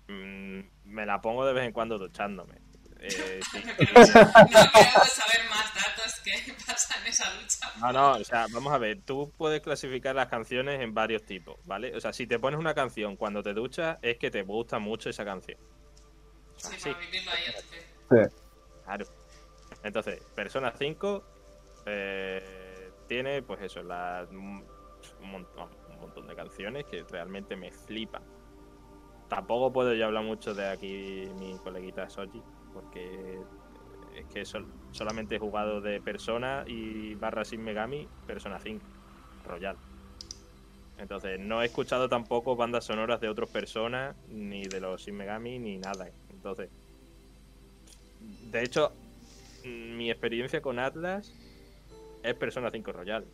Mm, 0.07 0.61
me 0.85 1.05
la 1.05 1.21
pongo 1.21 1.45
de 1.45 1.53
vez 1.53 1.65
en 1.65 1.71
cuando 1.71 1.97
duchándome. 1.97 2.55
Eh, 3.03 3.39
sí. 3.51 3.63
No 3.65 3.71
no 3.73 3.75
queremos 3.75 5.09
saber 5.09 5.49
más 5.49 5.73
datos 5.73 6.19
que 6.23 6.53
pasa 6.65 6.95
en 7.01 7.07
esa 7.07 7.33
lucha. 7.33 7.71
No, 7.79 7.91
no, 7.91 8.11
o 8.13 8.23
sea, 8.23 8.45
vamos 8.51 8.71
a 8.73 8.77
ver, 8.77 9.01
tú 9.05 9.31
puedes 9.37 9.61
clasificar 9.61 10.15
las 10.15 10.27
canciones 10.27 10.81
en 10.81 10.93
varios 10.93 11.23
tipos, 11.25 11.57
¿vale? 11.65 11.95
O 11.95 11.99
sea, 11.99 12.13
si 12.13 12.27
te 12.27 12.39
pones 12.39 12.59
una 12.59 12.73
canción 12.73 13.17
cuando 13.17 13.43
te 13.43 13.53
duchas, 13.53 13.97
es 14.01 14.17
que 14.17 14.31
te 14.31 14.43
gusta 14.43 14.79
mucho 14.79 15.09
esa 15.09 15.25
canción. 15.25 15.59
Sí, 16.57 16.75
Sí. 16.77 16.89
para 16.91 16.99
vivirlo 17.05 17.31
ahí 17.31 17.39
sí. 17.69 18.35
Claro. 18.85 19.05
Entonces, 19.83 20.21
Persona 20.35 20.73
5 20.77 21.23
eh, 21.85 22.91
tiene, 23.07 23.41
pues 23.41 23.61
eso, 23.61 23.83
la, 23.83 24.25
un, 24.31 24.65
montón, 25.19 25.69
un 25.89 25.99
montón 25.99 26.27
de 26.27 26.35
canciones 26.35 26.85
que 26.85 27.03
realmente 27.03 27.55
me 27.57 27.71
flipan. 27.71 28.23
Tampoco 29.33 29.73
puedo 29.73 29.95
yo 29.95 30.05
hablar 30.05 30.23
mucho 30.23 30.53
de 30.53 30.67
aquí 30.69 31.25
mi 31.39 31.57
coleguita 31.63 32.07
Soji, 32.07 32.39
porque 32.71 33.39
es 34.15 34.25
que 34.27 34.45
sol- 34.45 34.67
solamente 34.91 35.35
he 35.37 35.39
jugado 35.39 35.81
de 35.81 35.99
Persona 36.01 36.63
y 36.67 37.15
barra 37.15 37.43
Sin 37.43 37.63
Megami, 37.63 38.07
Persona 38.27 38.59
5, 38.59 38.85
Royal. 39.47 39.75
Entonces, 40.99 41.39
no 41.39 41.63
he 41.63 41.65
escuchado 41.65 42.07
tampoco 42.07 42.55
bandas 42.55 42.85
sonoras 42.85 43.19
de 43.21 43.29
otros 43.29 43.49
personas, 43.49 44.15
ni 44.27 44.65
de 44.65 44.79
los 44.79 45.01
Sin 45.03 45.15
Megami, 45.15 45.57
ni 45.57 45.77
nada. 45.79 46.07
Entonces, 46.29 46.69
de 48.51 48.63
hecho, 48.63 48.91
mm, 49.65 49.97
mi 49.97 50.11
experiencia 50.11 50.61
con 50.61 50.77
Atlas 50.77 51.33
es 52.21 52.35
Persona 52.35 52.69
5 52.69 52.91
Royal. 52.91 53.25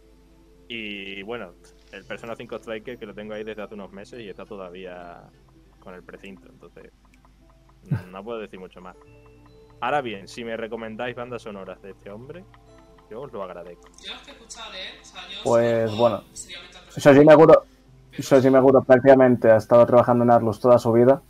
Y 0.70 1.24
bueno, 1.24 1.54
el 1.92 2.06
Persona 2.06 2.38
5 2.38 2.56
Striker 2.58 2.98
que 2.98 3.06
lo 3.06 3.14
tengo 3.14 3.34
ahí 3.34 3.44
desde 3.44 3.64
hace 3.64 3.74
unos 3.74 3.92
meses 3.92 4.22
y 4.22 4.30
está 4.30 4.46
todavía 4.46 5.24
con 5.80 5.94
el 5.94 6.04
precinto. 6.04 6.50
Entonces, 6.50 6.92
no 8.12 8.24
puedo 8.24 8.40
decir 8.40 8.60
mucho 8.60 8.82
más. 8.82 8.96
Ahora 9.82 10.02
bien, 10.02 10.28
si 10.28 10.44
me 10.44 10.58
recomendáis 10.58 11.16
bandas 11.16 11.42
sonoras 11.42 11.82
de 11.82 11.92
este 11.92 12.12
hombre, 12.12 12.44
yo 13.10 13.22
os 13.22 13.32
lo 13.32 13.42
agradezco. 13.44 13.88
Yo 14.06 14.14
los 14.14 14.22
que 14.24 14.32
he 14.32 14.34
escuchado 14.34 14.72
de 14.72 14.82
él, 14.82 14.88
o 15.02 15.06
sea, 15.06 15.22
yo. 15.30 15.38
Pues, 15.44 15.96
bueno, 15.96 16.24
Shoji 16.98 17.24
Meguro, 17.26 17.64
Shoji 18.12 18.50
Meguro 18.50 18.84
prácticamente 18.84 19.50
ha 19.50 19.56
estado 19.58 19.86
trabajando 19.86 20.26
en 20.26 20.32
Atlus 20.32 20.60
toda 20.60 20.78
su 20.78 20.92
vida, 20.92 21.22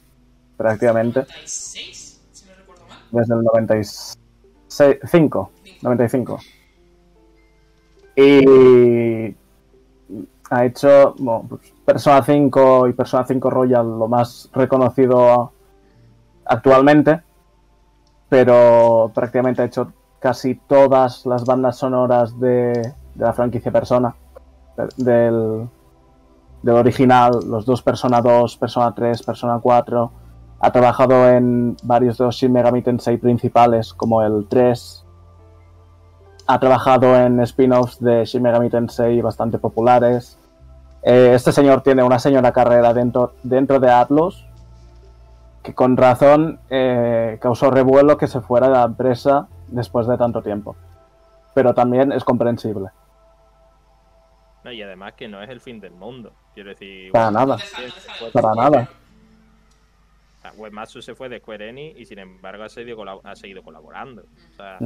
prácticamente, 0.57 1.19
96, 1.21 2.21
si 2.31 2.47
no 2.47 2.55
recuerdo 2.55 2.87
mal. 2.87 2.97
desde 3.11 3.35
el 3.35 3.43
95, 3.43 5.51
95. 5.81 6.39
Y 8.15 9.35
ha 10.49 10.65
hecho 10.65 11.13
bueno, 11.19 11.45
pues, 11.47 11.71
Persona 11.89 12.21
5 12.21 12.87
y 12.89 12.93
Persona 12.93 13.23
5 13.23 13.49
Royal 13.49 13.97
lo 13.97 14.07
más 14.07 14.47
reconocido 14.53 15.51
actualmente, 16.45 17.23
pero 18.29 19.09
prácticamente 19.11 19.63
ha 19.63 19.65
hecho 19.65 19.91
casi 20.19 20.53
todas 20.53 21.25
las 21.25 21.45
bandas 21.45 21.77
sonoras 21.77 22.39
de, 22.39 22.73
de 23.15 23.25
la 23.25 23.33
franquicia 23.33 23.71
Persona, 23.71 24.13
del, 24.97 25.67
del 26.61 26.75
original, 26.75 27.31
los 27.47 27.65
dos 27.65 27.81
Persona 27.81 28.21
2, 28.21 28.57
Persona 28.57 28.93
3, 28.93 29.23
Persona 29.23 29.59
4. 29.59 30.11
Ha 30.59 30.71
trabajado 30.71 31.27
en 31.27 31.75
varios 31.81 32.19
de 32.19 32.25
los 32.25 32.35
Shin 32.35 32.53
Megami 32.53 32.83
Tensei 32.83 33.17
principales, 33.17 33.95
como 33.95 34.21
el 34.21 34.45
3. 34.47 35.05
Ha 36.45 36.59
trabajado 36.59 37.15
en 37.15 37.39
spin-offs 37.39 37.99
de 37.99 38.25
Shin 38.25 38.43
Megami 38.43 38.69
Tensei 38.69 39.19
bastante 39.21 39.57
populares. 39.57 40.38
Eh, 41.03 41.31
este 41.33 41.51
señor 41.51 41.81
tiene 41.81 42.03
una 42.03 42.19
señora 42.19 42.51
carrera 42.51 42.93
dentro, 42.93 43.33
dentro 43.43 43.79
de 43.79 43.89
Atlus, 43.91 44.45
que 45.63 45.73
con 45.73 45.95
razón 45.97 46.59
eh, 46.69 47.37
causó 47.41 47.71
revuelo 47.71 48.17
que 48.17 48.27
se 48.27 48.41
fuera 48.41 48.67
de 48.67 48.73
la 48.73 48.83
empresa 48.83 49.47
después 49.67 50.07
de 50.07 50.17
tanto 50.17 50.41
tiempo. 50.41 50.75
Pero 51.53 51.73
también 51.73 52.11
es 52.11 52.23
comprensible. 52.23 52.89
No, 54.63 54.71
y 54.71 54.81
además 54.81 55.13
que 55.13 55.27
no 55.27 55.41
es 55.41 55.49
el 55.49 55.61
fin 55.61 55.79
del 55.79 55.93
mundo. 55.93 56.33
Quiero 56.53 56.69
decir, 56.69 57.11
Para 57.11 57.31
nada. 57.31 57.57
Para 58.33 58.53
nada. 58.55 58.89
o 60.37 60.41
sea, 60.41 60.51
Webmatsu 60.57 61.01
se 61.01 61.15
fue 61.15 61.29
de 61.29 61.39
Square 61.39 61.69
Enix 61.69 61.97
y 61.99 62.05
sin 62.05 62.19
embargo 62.19 62.63
ha 62.63 62.69
seguido, 62.69 62.97
colab- 62.97 63.21
ha 63.23 63.35
seguido 63.35 63.63
colaborando. 63.63 64.23
O 64.51 64.55
sea, 64.55 64.77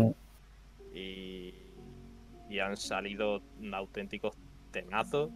y, 0.94 1.54
y 2.50 2.60
han 2.60 2.78
salido 2.78 3.42
auténticos 3.74 4.36
temazos, 4.72 5.30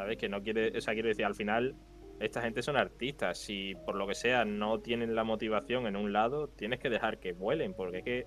¿sabes? 0.00 0.16
Que 0.16 0.28
no 0.30 0.42
quiere, 0.42 0.76
o 0.76 0.80
sea, 0.80 0.94
quiero 0.94 1.08
decir, 1.08 1.24
al 1.26 1.34
final 1.34 1.74
esta 2.20 2.40
gente 2.40 2.62
son 2.62 2.76
artistas. 2.76 3.38
Si 3.38 3.74
por 3.86 3.96
lo 3.96 4.06
que 4.06 4.14
sea 4.14 4.44
no 4.46 4.80
tienen 4.80 5.14
la 5.14 5.24
motivación 5.24 5.86
en 5.86 5.96
un 5.96 6.12
lado, 6.12 6.48
tienes 6.48 6.78
que 6.80 6.88
dejar 6.90 7.18
que 7.18 7.32
vuelen, 7.32 7.74
porque 7.74 7.98
es 7.98 8.04
que 8.04 8.26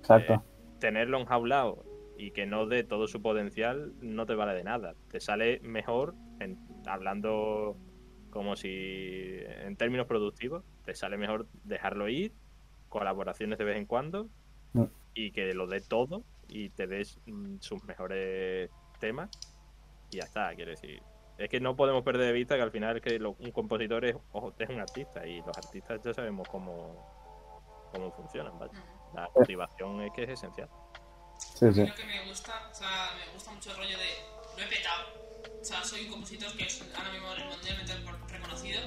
Exacto. 0.00 0.42
tenerlo 0.80 1.18
enjaulado 1.18 1.84
y 2.18 2.32
que 2.32 2.44
no 2.46 2.66
dé 2.66 2.84
todo 2.84 3.06
su 3.06 3.22
potencial 3.22 3.92
no 4.02 4.26
te 4.26 4.34
vale 4.34 4.52
de 4.54 4.64
nada. 4.64 4.94
Te 5.10 5.20
sale 5.20 5.60
mejor, 5.60 6.14
en- 6.40 6.58
hablando 6.86 7.76
como 8.30 8.54
si 8.56 9.38
en 9.64 9.76
términos 9.76 10.06
productivos, 10.06 10.62
te 10.84 10.94
sale 10.94 11.16
mejor 11.16 11.46
dejarlo 11.64 12.08
ir, 12.08 12.32
colaboraciones 12.90 13.58
de 13.58 13.64
vez 13.64 13.76
en 13.78 13.86
cuando 13.86 14.28
Mm. 14.74 14.84
y 15.14 15.30
que 15.32 15.54
lo 15.54 15.66
dé 15.66 15.80
todo 15.80 16.22
y 16.48 16.68
te 16.70 16.86
des 16.86 17.18
mm, 17.26 17.56
sus 17.60 17.82
mejores 17.84 18.70
temas 19.00 19.30
y 20.10 20.16
ya 20.18 20.24
está, 20.24 20.54
quiero 20.54 20.70
decir. 20.70 21.02
Es 21.36 21.48
que 21.48 21.60
no 21.60 21.76
podemos 21.76 22.02
perder 22.02 22.26
de 22.26 22.32
vista 22.32 22.56
que 22.56 22.62
al 22.62 22.70
final 22.72 23.00
que 23.00 23.18
lo- 23.18 23.36
un 23.38 23.52
compositor 23.52 24.04
es, 24.04 24.16
ojo, 24.32 24.52
es 24.58 24.68
un 24.68 24.80
artista 24.80 25.24
y 25.26 25.40
los 25.42 25.56
artistas 25.56 26.00
ya 26.02 26.12
sabemos 26.12 26.48
cómo, 26.48 27.88
cómo 27.92 28.10
funcionan, 28.12 28.58
¿vale? 28.58 28.72
La 29.14 29.28
motivación 29.34 30.02
es 30.02 30.12
que 30.12 30.24
es 30.24 30.30
esencial. 30.30 30.68
Sí, 31.38 31.72
sí. 31.72 31.86
Lo 31.86 31.94
que 31.94 32.04
me 32.04 32.28
gusta, 32.28 32.68
o 32.70 32.74
sea, 32.74 33.10
me 33.24 33.32
gusta 33.32 33.52
mucho 33.52 33.70
el 33.70 33.76
rollo 33.76 33.98
de 33.98 34.04
lo 34.56 34.62
he 34.64 34.66
petado. 34.66 35.06
O 35.60 35.64
sea, 35.64 35.84
soy 35.84 36.04
un 36.06 36.10
compositor 36.12 36.56
que 36.56 36.64
es 36.64 36.82
ahora 36.96 37.10
mismo 37.12 37.28
mundialmente 37.54 37.92
reconocido. 38.32 38.80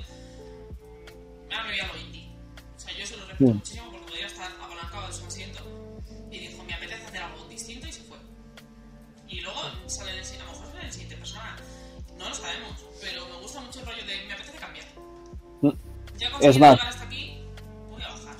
Ahora 1.52 1.64
me 1.64 1.69
voy 1.72 1.80
a 1.80 1.88
lo 1.93 1.98
indie. 1.99 2.30
O 2.76 2.80
sea, 2.80 2.93
yo 2.98 3.06
se 3.06 3.15
lo 3.18 3.26
respeto 3.26 3.52
Mm. 3.52 3.56
muchísimo 3.56 3.91
porque 3.91 4.06
podría 4.07 4.27
estar 4.27 4.52
apalancado 4.52 5.07
de 5.07 5.14
su 5.14 5.26
asiento 5.26 5.64
y 6.30 6.39
dijo, 6.39 6.64
me 6.64 6.73
apetece 6.73 7.06
hacer 7.06 7.22
algo 7.23 7.45
distinto 7.45 7.88
y 7.88 7.91
se 7.93 8.03
fue. 8.03 8.18
Y 9.32 9.40
luego 9.41 9.60
sale 9.88 10.12
el, 10.12 10.18
a 10.20 10.45
lo 10.45 10.52
mejor 10.52 10.68
sale 10.74 10.86
el 10.86 10.91
siguiente 10.91 11.16
persona. 11.18 11.56
No 12.20 12.30
lo 12.30 12.36
sabemos, 12.36 12.86
pero 13.02 13.26
me 13.34 13.41
gusta 13.41 13.62
mucho 13.62 13.80
el 13.80 13.86
rollo 13.86 13.98
de 14.06 14.28
me 14.28 14.34
apetece 14.34 14.58
cambiar. 14.58 14.86
Mm. 15.62 15.70
Ya 16.18 16.28
Es 16.28 16.32
conseguí 16.34 16.60
más- 16.60 16.72
llegar 16.76 16.88
hasta 16.90 17.06
aquí, 17.06 17.44
voy 17.90 18.02
a 18.02 18.08
bajar. 18.10 18.36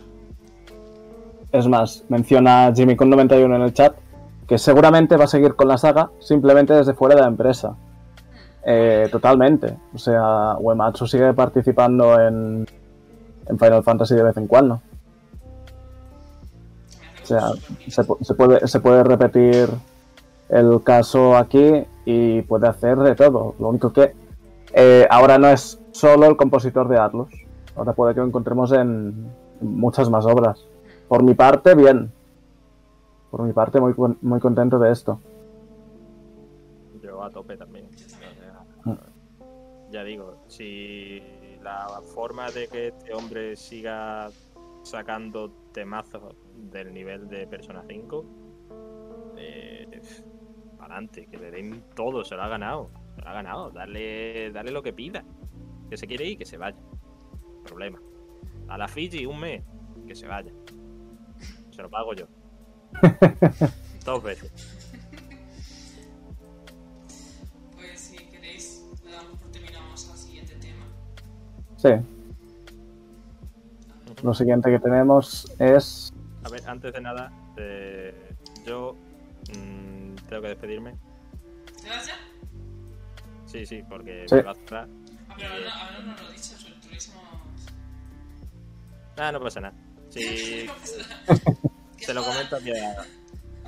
Es 1.52 1.68
más, 1.68 2.04
menciona 2.10 2.72
Jimmy 2.76 2.96
con 2.96 3.10
91 3.10 3.56
en 3.56 3.62
el 3.62 3.74
chat 3.74 3.96
que 4.48 4.58
seguramente 4.58 5.16
va 5.16 5.24
a 5.24 5.28
seguir 5.28 5.56
con 5.56 5.70
la 5.70 5.78
saga 5.78 6.12
simplemente 6.20 6.74
desde 6.74 6.94
fuera 6.94 7.16
de 7.16 7.22
la 7.22 7.28
empresa. 7.28 7.76
Eh, 8.66 9.08
totalmente. 9.12 9.78
O 9.94 9.98
sea, 9.98 10.56
Uematsu 10.60 11.08
sigue 11.08 11.34
participando 11.34 12.20
en, 12.20 12.68
en 13.48 13.58
Final 13.60 13.82
Fantasy 13.84 14.14
de 14.16 14.24
vez 14.24 14.36
en 14.38 14.48
cuando. 14.48 14.82
O 17.24 17.26
sea, 17.26 17.52
se, 17.88 18.04
se 18.22 18.34
puede, 18.34 18.68
se 18.68 18.80
puede 18.82 19.04
repetir 19.04 19.70
el 20.52 20.84
caso 20.84 21.38
aquí 21.38 21.86
y 22.06 22.41
puede 22.44 22.68
hacer 22.68 22.98
de 22.98 23.15
todo. 23.15 23.56
Lo 23.57 23.69
único 23.69 23.91
que 23.91 24.14
eh, 24.73 25.07
ahora 25.10 25.38
no 25.38 25.48
es 25.48 25.82
solo 25.91 26.28
el 26.28 26.36
compositor 26.36 26.88
de 26.90 26.99
Atlus. 26.99 27.30
Ahora 27.76 27.94
puede 27.94 28.14
que 28.14 28.19
lo 28.19 28.28
encontremos 28.28 28.72
en 28.73 29.32
muchas 29.61 30.10
más 30.10 30.26
obras. 30.26 30.68
Por 31.07 31.23
mi 31.23 31.34
parte, 31.34 31.73
bien. 31.73 32.11
Por 33.32 33.44
mi 33.44 33.53
parte, 33.53 33.80
muy, 33.80 33.95
muy 34.22 34.40
contento 34.41 34.78
de 34.78 34.91
esto. 34.91 35.19
Yo 37.02 37.23
a 37.23 37.30
tope 37.30 37.56
también. 37.56 37.90
Yo 37.91 38.07
también. 38.07 38.34
O 38.80 38.84
sea, 38.84 38.98
Ya 39.90 40.03
digo, 40.03 40.36
si 40.48 41.22
la 41.64 42.02
forma 42.14 42.52
de 42.52 42.68
que 42.68 42.88
este 42.90 43.14
hombre 43.14 43.56
siga 43.56 44.30
sacando 44.84 45.52
temazos 45.72 46.36
del 46.72 46.94
nivel 46.94 47.30
de 47.30 47.48
Persona 47.48 47.84
5, 47.88 48.26
eh, 49.38 50.02
para 50.82 50.95
adelante, 50.95 51.28
que 51.28 51.38
le 51.38 51.52
den 51.52 51.84
todo, 51.95 52.26
se 52.26 52.36
lo 52.36 52.41
ha 52.41 52.48
ganado. 52.48 52.90
Se 53.16 53.22
lo 53.22 53.30
ha 53.30 53.34
ganado, 53.34 53.70
darle, 53.70 54.52
darle 54.52 54.72
lo 54.72 54.82
que 54.82 54.91
pida. 54.91 55.24
Que 55.90 55.95
se 55.95 56.08
quiere 56.08 56.26
ir, 56.26 56.40
que 56.40 56.45
se 56.45 56.58
vaya. 56.58 56.80
Problema. 57.64 58.02
A 58.68 58.80
la 58.80 58.88
Fiji 58.88 59.28
un 59.28 59.40
mes, 59.40 59.64
que 60.08 60.16
se 60.16 60.28
vaya. 60.28 60.52
Se 61.70 61.84
lo 61.84 61.90
pago 61.90 62.16
yo. 62.16 62.26
Dos 64.06 64.24
veces. 64.24 64.52
Pues 67.76 67.99
si 67.99 68.18
queréis, 68.26 68.84
le 69.06 69.12
damos 69.12 69.40
por 69.40 69.52
terminamos 69.52 70.10
al 70.10 70.18
siguiente 70.18 70.56
tema. 70.56 70.86
Sí. 71.78 71.90
Lo 74.24 74.34
siguiente 74.34 74.72
que 74.72 74.80
tenemos 74.80 75.53
es. 75.60 76.12
A 76.44 76.49
ver, 76.49 76.68
antes 76.68 76.91
de 76.91 77.02
nada, 77.02 77.32
eh, 77.58 78.34
yo 78.66 78.95
tengo 80.32 80.44
que 80.44 80.48
despedirme. 80.48 80.95
¿Te 81.82 81.90
vas 81.90 82.08
ya? 82.08 82.14
Sí, 83.45 83.66
sí, 83.66 83.84
porque 83.90 84.26
Sí. 84.28 84.36
me 84.36 84.44
va 84.44 84.52
a 84.52 84.56
cerrar. 84.56 84.88
Ah, 85.28 85.34
pero 85.38 85.49
ahora, 85.53 85.74
ahora 85.74 85.99
no 85.99 86.16
lo 86.24 86.30
he 86.30 86.32
dicho, 86.32 86.58
sobre 86.58 86.76
turísimo. 86.76 87.22
Ah, 89.18 89.32
no 89.34 89.40
pasa 89.41 89.60
nada. 89.62 89.76
Sí, 90.12 90.66
se 91.98 92.14
lo 92.14 92.22
comento 92.22 92.58
aquí 92.58 92.72
a, 92.72 93.06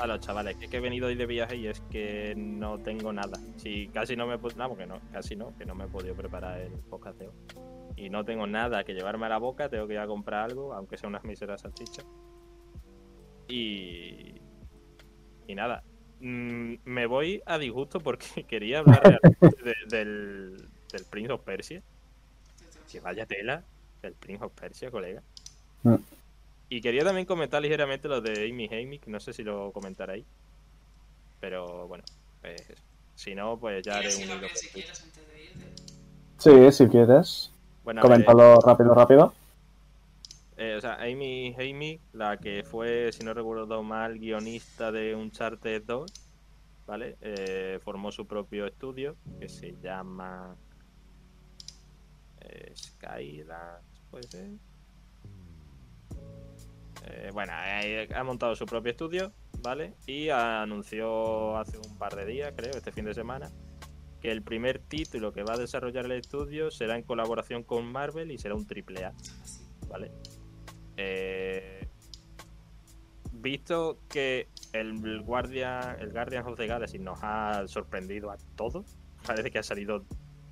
a 0.03 0.07
los 0.07 0.19
chavales, 0.19 0.57
que, 0.57 0.65
es 0.65 0.71
que 0.71 0.75
he 0.77 0.81
venido 0.81 1.07
hoy 1.07 1.15
de 1.15 1.25
viaje 1.25 1.55
y 1.55 1.67
es 1.67 1.79
que 1.89 2.33
no 2.35 2.79
tengo 2.79 3.13
nada. 3.13 3.39
Sí, 3.55 3.89
casi 3.93 4.17
no 4.17 4.27
me 4.27 4.37
no, 4.37 4.67
porque 4.69 4.85
no, 4.85 4.99
casi 5.13 5.37
no, 5.37 5.55
que 5.57 5.65
no 5.65 5.73
me 5.73 5.85
he 5.85 5.87
podido 5.87 6.15
preparar 6.15 6.59
el 6.59 6.71
podcast 6.73 7.17
de 7.19 7.27
hoy. 7.27 7.33
Y 7.95 8.09
no 8.09 8.25
tengo 8.25 8.45
nada 8.47 8.83
que 8.83 8.93
llevarme 8.93 9.27
a 9.27 9.29
la 9.29 9.37
boca, 9.37 9.69
tengo 9.69 9.87
que 9.87 9.93
ir 9.93 9.99
a 9.99 10.07
comprar 10.07 10.49
algo, 10.49 10.73
aunque 10.73 10.97
sea 10.97 11.07
unas 11.07 11.23
míseras 11.23 11.61
salchichas. 11.61 12.05
Y. 13.47 14.41
Y 15.47 15.55
nada. 15.55 15.83
Mm, 16.23 16.75
me 16.85 17.05
voy 17.05 17.43
a 17.45 17.57
disgusto 17.57 17.99
porque 17.99 18.25
quería 18.49 18.79
hablar 18.79 19.03
realmente 19.03 19.61
de- 19.61 19.97
del, 19.97 20.57
del 20.91 21.05
Prince 21.09 21.33
of 21.33 21.41
Persia. 21.41 21.81
Que 22.89 23.01
vaya 23.01 23.25
tela, 23.25 23.61
el 24.01 24.13
Prince 24.13 24.43
of 24.45 24.53
Persia, 24.53 24.89
colega. 24.89 25.21
Mm. 25.83 25.95
Y 26.69 26.81
quería 26.81 27.03
también 27.03 27.25
comentar 27.27 27.61
ligeramente 27.61 28.07
lo 28.07 28.21
de 28.21 28.49
Amy 28.49 28.69
Heimik, 28.71 29.05
no 29.07 29.19
sé 29.19 29.33
si 29.33 29.43
lo 29.43 29.71
comentaréis. 29.73 30.25
Pero 31.41 31.87
bueno, 31.87 32.05
pues 32.41 32.55
si 33.15 33.35
no, 33.35 33.57
pues 33.59 33.83
ya 33.83 33.97
haré 33.97 34.03
¿Quieres 34.07 34.29
un 34.29 34.37
hilo 34.37 34.47
si 34.53 34.67
quieres 34.69 35.03
antes 35.03 35.27
de 35.27 35.43
irte? 35.43 35.83
Sí, 36.37 36.71
si 36.71 36.87
quieres. 36.87 37.51
Bueno, 37.83 38.01
ver, 38.01 38.11
Coméntalo 38.11 38.61
rápido, 38.61 38.93
rápido. 38.95 39.33
Eh, 40.57 40.75
o 40.77 40.81
sea, 40.81 40.95
Amy 40.95 41.55
Heimik, 41.57 42.01
la 42.13 42.37
que 42.37 42.63
fue, 42.63 43.11
si 43.11 43.23
no 43.23 43.33
recuerdo 43.33 43.83
mal, 43.83 44.19
guionista 44.19 44.91
de 44.91 45.15
Uncharted 45.15 45.83
2, 45.83 46.11
¿vale? 46.85 47.17
Eh, 47.21 47.79
formó 47.83 48.11
su 48.11 48.27
propio 48.27 48.65
estudio 48.65 49.15
que 49.39 49.49
se 49.49 49.75
llama 49.81 50.55
eh, 52.41 52.73
puede 54.11 54.27
ser. 54.27 54.49
Eh, 57.05 57.29
bueno, 57.33 57.53
ha 57.53 58.23
montado 58.23 58.55
su 58.55 58.65
propio 58.65 58.91
estudio, 58.91 59.33
¿vale? 59.61 59.95
Y 60.05 60.29
anunció 60.29 61.57
hace 61.57 61.77
un 61.77 61.97
par 61.97 62.15
de 62.15 62.25
días, 62.25 62.53
creo, 62.55 62.71
este 62.71 62.91
fin 62.91 63.05
de 63.05 63.13
semana, 63.13 63.51
que 64.21 64.31
el 64.31 64.41
primer 64.41 64.79
título 64.79 65.33
que 65.33 65.43
va 65.43 65.53
a 65.53 65.57
desarrollar 65.57 66.05
el 66.05 66.13
estudio 66.13 66.71
será 66.71 66.95
en 66.95 67.03
colaboración 67.03 67.63
con 67.63 67.91
Marvel 67.91 68.31
y 68.31 68.37
será 68.37 68.55
un 68.55 68.65
triple 68.67 69.05
A. 69.05 69.13
¿vale? 69.93 70.11
Eh, 70.97 71.87
visto 73.31 73.99
que 74.09 74.47
el 74.73 75.21
Guardian, 75.21 75.99
el 75.99 76.11
Guardian 76.11 76.45
of 76.45 76.57
the 76.57 76.67
Galaxy 76.67 76.99
nos 76.99 77.19
ha 77.21 77.63
sorprendido 77.67 78.31
a 78.31 78.37
todos, 78.55 78.97
parece 79.25 79.51
que 79.51 79.59
ha 79.59 79.63
salido 79.63 80.05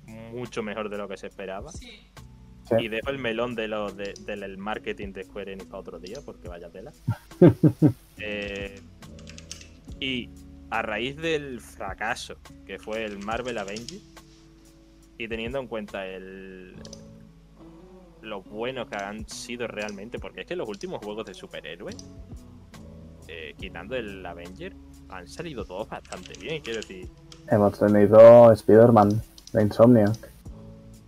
mucho 0.06 0.62
mejor 0.62 0.88
de 0.90 0.98
lo 0.98 1.08
que 1.08 1.16
se 1.16 1.26
esperaba. 1.28 1.70
Sí. 1.72 2.08
Sí. 2.68 2.76
Y 2.78 2.88
dejo 2.88 3.10
el 3.10 3.18
melón 3.18 3.54
de 3.56 3.66
lo, 3.66 3.90
de- 3.92 4.14
del 4.24 4.56
marketing 4.56 5.12
de 5.12 5.24
Square 5.24 5.52
Enix 5.54 5.66
para 5.68 5.80
otro 5.80 5.98
día, 5.98 6.18
porque 6.24 6.48
vaya 6.48 6.70
tela. 6.70 6.92
Eh, 8.24 8.78
y 9.98 10.30
a 10.70 10.80
raíz 10.82 11.16
del 11.16 11.60
fracaso 11.60 12.36
que 12.66 12.78
fue 12.78 13.04
el 13.04 13.18
Marvel 13.18 13.58
Avengers, 13.58 14.00
y 15.18 15.26
teniendo 15.26 15.58
en 15.58 15.66
cuenta 15.66 16.06
el 16.06 16.76
lo 18.22 18.42
buenos 18.42 18.88
que 18.88 18.96
han 18.96 19.28
sido 19.28 19.66
realmente, 19.66 20.18
porque 20.18 20.42
es 20.42 20.46
que 20.46 20.56
los 20.56 20.68
últimos 20.68 21.04
juegos 21.04 21.26
de 21.26 21.34
superhéroes, 21.34 21.96
eh, 23.28 23.54
quitando 23.58 23.96
el 23.96 24.24
Avenger, 24.24 24.74
han 25.08 25.28
salido 25.28 25.64
todos 25.64 25.88
bastante 25.88 26.32
bien, 26.40 26.62
quiero 26.62 26.80
decir. 26.80 27.08
Hemos 27.48 27.78
tenido 27.78 28.52
Spider-Man 28.52 29.20
de 29.52 29.62
Insomniac, 29.62 30.30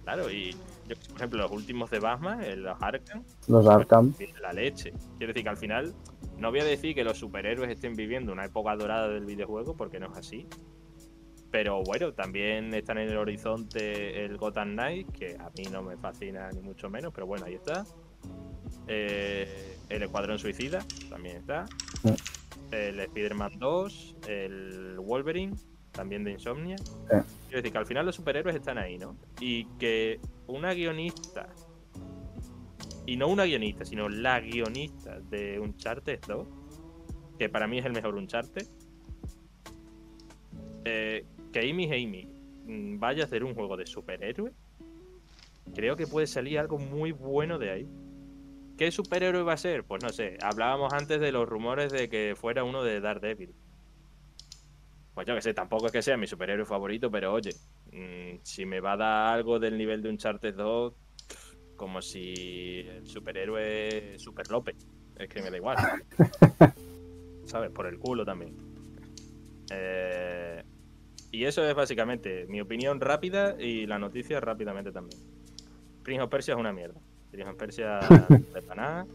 Claro, 0.03 0.31
y 0.31 0.51
yo, 0.87 0.97
por 1.09 1.17
ejemplo, 1.17 1.39
los 1.43 1.51
últimos 1.51 1.91
de 1.91 1.99
Batman, 1.99 2.43
el- 2.43 2.63
los 2.63 2.77
Arkham, 2.83 3.25
los 3.49 3.67
Arkham. 3.67 4.13
la 4.43 4.53
leche. 4.53 4.93
Quiero 5.17 5.33
decir 5.33 5.45
que 5.45 5.49
al 5.49 5.57
final 5.57 5.95
no 6.37 6.51
voy 6.51 6.61
a 6.61 6.65
decir 6.65 6.95
que 6.95 7.05
los 7.05 7.17
superhéroes 7.17 7.71
estén 7.71 7.95
viviendo 7.95 8.31
una 8.33 8.45
época 8.45 8.77
dorada 8.77 9.09
del 9.09 9.25
videojuego, 9.25 9.75
porque 9.77 9.99
no 9.99 10.13
es 10.13 10.19
así. 10.19 10.47
Pero 11.55 11.85
bueno, 11.85 12.13
también 12.13 12.75
están 12.75 12.99
en 12.99 13.11
el 13.11 13.17
horizonte 13.17 14.25
el 14.25 14.37
Gotham 14.39 14.73
Knight, 14.73 15.13
que 15.13 15.37
a 15.39 15.51
mí 15.57 15.63
no 15.71 15.85
me 15.85 15.97
fascina 15.97 16.51
ni 16.51 16.61
mucho 16.61 16.91
menos, 16.91 17.13
pero 17.15 17.29
bueno, 17.29 17.47
ahí 17.47 17.55
está. 17.55 17.87
Eh, 18.89 19.79
el 19.89 20.03
Escuadrón 20.03 20.37
Suicida 20.37 20.85
también 21.09 21.37
está. 21.37 21.67
Sí. 22.03 22.13
El 22.73 22.99
Spider-Man 22.99 23.53
2, 23.61 24.17
el 24.27 24.99
Wolverine, 24.99 25.55
también 25.93 26.25
de 26.25 26.33
Insomnia. 26.33 26.77
Sí. 26.77 26.85
Quiero 27.07 27.63
decir 27.63 27.71
que 27.71 27.79
al 27.79 27.87
final 27.87 28.05
los 28.05 28.17
superhéroes 28.17 28.57
están 28.57 28.77
ahí, 28.77 28.99
¿no? 28.99 29.17
Y 29.39 29.67
que 29.79 30.19
una 30.49 30.75
guionista, 30.75 31.47
y 33.07 33.17
no 33.17 33.29
una 33.29 33.45
guionista, 33.45 33.85
sino 33.85 34.09
la 34.09 34.41
guionista 34.41 35.21
de 35.21 35.61
Uncharted 35.61 36.19
2, 36.27 36.49
que 37.39 37.49
para 37.49 37.69
mí 37.69 37.79
es 37.79 37.85
el 37.85 37.93
mejor 37.93 38.17
Uncharted, 38.17 38.67
eh, 40.85 41.25
que 41.55 41.71
Amy 41.71 41.85
Amy 41.85 42.27
mm, 42.67 42.99
vaya 42.99 43.23
a 43.23 43.27
hacer 43.27 43.45
un 43.45 43.55
juego 43.55 43.77
de 43.77 43.87
superhéroe, 43.87 44.53
creo 45.73 45.95
que 45.95 46.09
puede 46.09 46.27
salir 46.27 46.59
algo 46.59 46.79
muy 46.79 47.13
bueno 47.13 47.61
de 47.61 47.71
ahí. 47.71 47.89
¿Qué 48.77 48.91
superhéroe 48.91 49.45
va 49.45 49.53
a 49.53 49.57
ser? 49.57 49.85
Pues 49.85 50.03
no 50.03 50.09
sé, 50.09 50.37
hablábamos 50.43 50.93
antes 50.93 51.21
de 51.21 51.31
los 51.31 51.49
rumores 51.49 51.93
de 51.93 52.09
que 52.09 52.35
fuera 52.37 52.65
uno 52.65 52.83
de 52.83 53.01
Daredevil. 53.01 53.55
Pues 55.15 55.29
yo 55.29 55.35
que 55.37 55.43
sé, 55.43 55.55
tampoco 55.55 55.87
es 55.87 55.93
que 55.93 56.03
sea 56.03 56.17
mi 56.17 56.27
superhéroe 56.27 56.67
favorito, 56.67 57.09
pero 57.09 57.33
oye, 57.33 57.55
mm, 57.93 58.41
si 58.43 58.67
me 58.67 58.81
va 58.81 58.95
a 58.95 58.97
dar 58.97 59.35
algo 59.35 59.61
del 59.61 59.79
nivel 59.79 60.03
de 60.03 60.09
Uncharted 60.09 60.57
2, 60.57 60.93
pff, 61.29 61.55
como 61.77 62.03
si 62.03 62.81
el 62.81 63.07
superhéroe 63.07 64.19
Super 64.19 64.51
López, 64.51 64.75
es 65.17 65.29
que 65.29 65.41
me 65.41 65.53
da 65.53 65.57
igual. 65.57 65.77
¿Sabes? 67.47 67.71
Por 67.71 67.87
el 67.87 68.01
culo 68.01 68.25
también. 68.25 68.57
Eh, 69.71 70.65
y 71.35 71.47
eso 71.47 71.69
es 71.69 71.75
básicamente 71.75 72.47
mi 72.47 72.61
opinión 72.61 73.01
rápida 73.01 73.61
y 73.61 73.87
la 73.87 73.99
noticia 73.99 74.39
rápidamente 74.39 74.93
también. 74.93 75.21
Prince 76.05 76.23
of 76.23 76.31
Persia 76.31 76.55
es 76.55 76.61
una 76.61 76.73
mierda. 76.73 77.01
Prince 77.33 77.51
of 77.51 77.57
Persia 77.57 77.99
de 78.29 78.63
pa' 78.63 78.75
nada. 78.77 79.07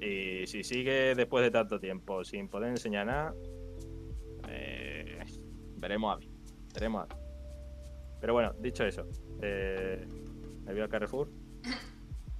Y 0.00 0.46
si 0.46 0.64
sigue 0.64 1.14
después 1.14 1.44
de 1.44 1.50
tanto 1.50 1.78
tiempo 1.78 2.24
sin 2.24 2.48
poder 2.48 2.70
enseñar 2.70 3.06
nada, 3.06 3.34
eh, 4.48 5.18
veremos 5.76 6.14
a 6.14 6.16
ver. 6.18 6.28
Veremos 6.72 7.02
a 7.02 7.06
ver. 7.06 7.22
Pero 8.18 8.32
bueno, 8.32 8.54
dicho 8.58 8.86
eso, 8.86 9.06
eh, 9.42 10.06
me 10.64 10.72
voy 10.72 10.80
al 10.80 10.88
Carrefour. 10.88 11.28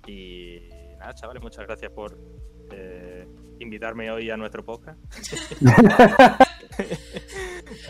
Y 0.06 0.70
nada, 0.98 1.12
chavales, 1.12 1.42
muchas 1.42 1.66
gracias 1.66 1.92
por 1.92 2.16
eh, 2.72 3.28
invitarme 3.58 4.10
hoy 4.10 4.30
a 4.30 4.38
nuestro 4.38 4.64
podcast. 4.64 4.98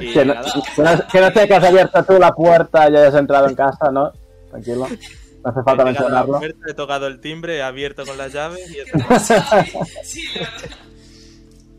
y 0.01 0.13
Que 0.13 0.25
no, 0.25 0.35
que 0.35 0.83
no- 0.83 1.07
que 1.11 1.21
no 1.21 1.31
sé 1.33 1.49
que 1.49 1.55
has 1.55 1.65
abierto 1.65 2.05
tú 2.05 2.19
la 2.19 2.33
puerta 2.33 2.85
y 2.91 2.97
hayas 2.97 3.15
entrado 3.15 3.49
en 3.49 3.55
casa, 3.55 3.91
¿no? 3.91 4.13
Tranquilo. 4.51 4.87
No 4.89 5.51
hace 5.51 5.61
he 5.61 5.63
falta 5.63 5.77
la 5.77 5.85
mencionarlo. 5.85 6.39
puerta, 6.39 6.59
he 6.69 6.75
tocado 6.75 7.07
el 7.07 7.21
timbre, 7.21 7.57
he 7.59 7.63
abierto 7.63 8.05
con 8.05 8.19
las 8.19 8.33
llaves 8.33 8.71
y 8.71 8.79
he 8.79 8.85
Sí, 10.05 10.23
la 10.35 10.51
verdad. 10.51 10.77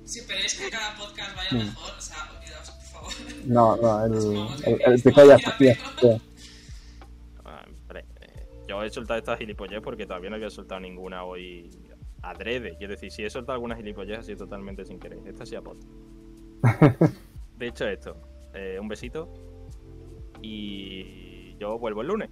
Si 0.05 0.19
esperáis 0.19 0.55
que 0.55 0.69
cada 0.69 0.95
podcast 0.95 1.35
vaya 1.35 1.49
Mm. 1.51 1.57
mejor, 1.67 1.91
o 1.97 2.01
sea, 2.01 2.15
olvidaos, 2.35 2.71
por 2.71 2.83
favor. 2.85 3.11
No, 3.45 3.75
no, 3.77 4.05
el, 4.05 4.13
el, 4.65 4.81
el 4.85 4.93
episodio 4.99 5.29
ya 5.29 5.35
está. 5.35 5.55
Ah, 7.45 7.65
eh, 7.95 8.47
yo 8.67 8.81
he 8.83 8.89
soltado 8.89 9.19
esta 9.19 9.37
gilipollez 9.37 9.81
porque 9.83 10.05
todavía 10.07 10.29
no 10.31 10.35
había 10.37 10.49
soltado 10.49 10.79
ninguna 10.81 11.23
hoy 11.23 11.69
adrede. 12.21 12.75
Quiero 12.77 12.93
decir, 12.93 13.11
si 13.11 13.23
he 13.23 13.29
soltado 13.29 13.53
alguna 13.53 13.75
gilipollez 13.75 14.19
ha 14.19 14.23
sido 14.23 14.37
totalmente 14.39 14.83
sin 14.85 14.99
querer. 14.99 15.19
Esta 15.27 15.45
sí 15.45 15.55
a 15.55 15.61
post. 17.59 17.71
Dicho 17.79 17.87
esto, 17.87 18.15
eh, 18.53 18.77
un 18.79 18.87
besito. 18.87 19.27
Y 20.41 21.55
yo 21.57 21.77
vuelvo 21.77 22.01
el 22.01 22.07
lunes. 22.07 22.29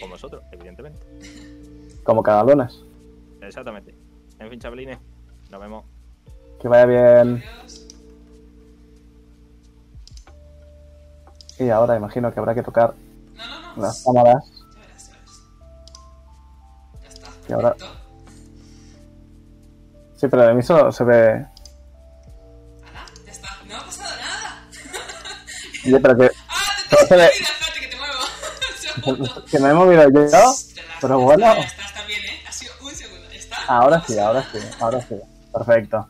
Con 0.00 0.10
vosotros, 0.10 0.42
evidentemente. 0.52 1.06
Como 2.04 2.22
cada 2.22 2.42
lunes. 2.44 2.82
Exactamente. 3.40 3.94
En 4.38 4.50
fin, 4.50 4.60
chabelines, 4.60 4.98
nos 5.50 5.60
vemos. 5.60 5.84
Que 6.60 6.68
vaya 6.68 6.86
bien. 6.86 7.42
Adiós. 7.60 7.84
Y 11.60 11.70
ahora 11.70 11.96
imagino 11.96 12.32
que 12.32 12.38
habrá 12.38 12.54
que 12.54 12.62
tocar 12.62 12.94
No, 13.36 13.44
no, 13.44 13.76
no. 13.76 13.82
las 13.82 14.04
cámaras. 14.04 14.52
Ya 14.52 14.80
verás, 14.80 15.08
ya 15.08 15.16
verás. 15.18 15.38
Ya 17.02 17.08
está. 17.08 17.30
Y 17.48 17.52
ahora-. 17.52 17.76
Sí, 20.14 20.26
pero 20.28 20.42
de 20.46 20.54
mí 20.54 20.62
solo 20.62 20.92
se 20.92 21.04
ve. 21.04 21.46
Pero 25.90 26.16
que, 26.16 26.30
Ah, 26.48 26.64
te 26.90 27.06
Pero 27.08 27.28
que 27.80 27.86
te 27.88 27.96
muevo. 27.96 29.34
Que 29.50 29.58
me 29.58 29.70
he 29.70 29.74
movido 29.74 30.08
yo. 30.10 30.54
Pero 31.00 31.20
bueno. 31.20 31.46
está, 31.46 31.60
ya 31.60 31.66
está, 31.66 31.84
está 31.86 32.04
bien, 32.06 32.20
¿eh? 32.24 32.42
Ha 32.46 32.52
sido 32.52 32.72
un 32.82 32.94
segundo. 32.94 33.28
¿Está? 33.32 33.56
Ahora 33.66 34.02
sí, 34.06 34.18
ahora 34.18 34.44
sí, 34.52 34.58
ahora 34.80 35.00
sí. 35.00 35.16
Perfecto. 35.52 36.08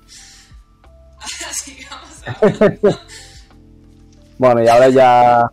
Bueno, 4.39 4.63
y 4.63 4.69
ahora 4.69 4.89
ya 4.89 5.51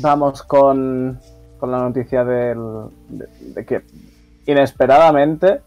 vamos 0.00 0.42
con, 0.42 1.18
con 1.58 1.70
la 1.72 1.78
noticia 1.78 2.24
del, 2.24 2.58
de, 3.08 3.26
de 3.40 3.64
que 3.64 3.86
inesperadamente 4.44 5.62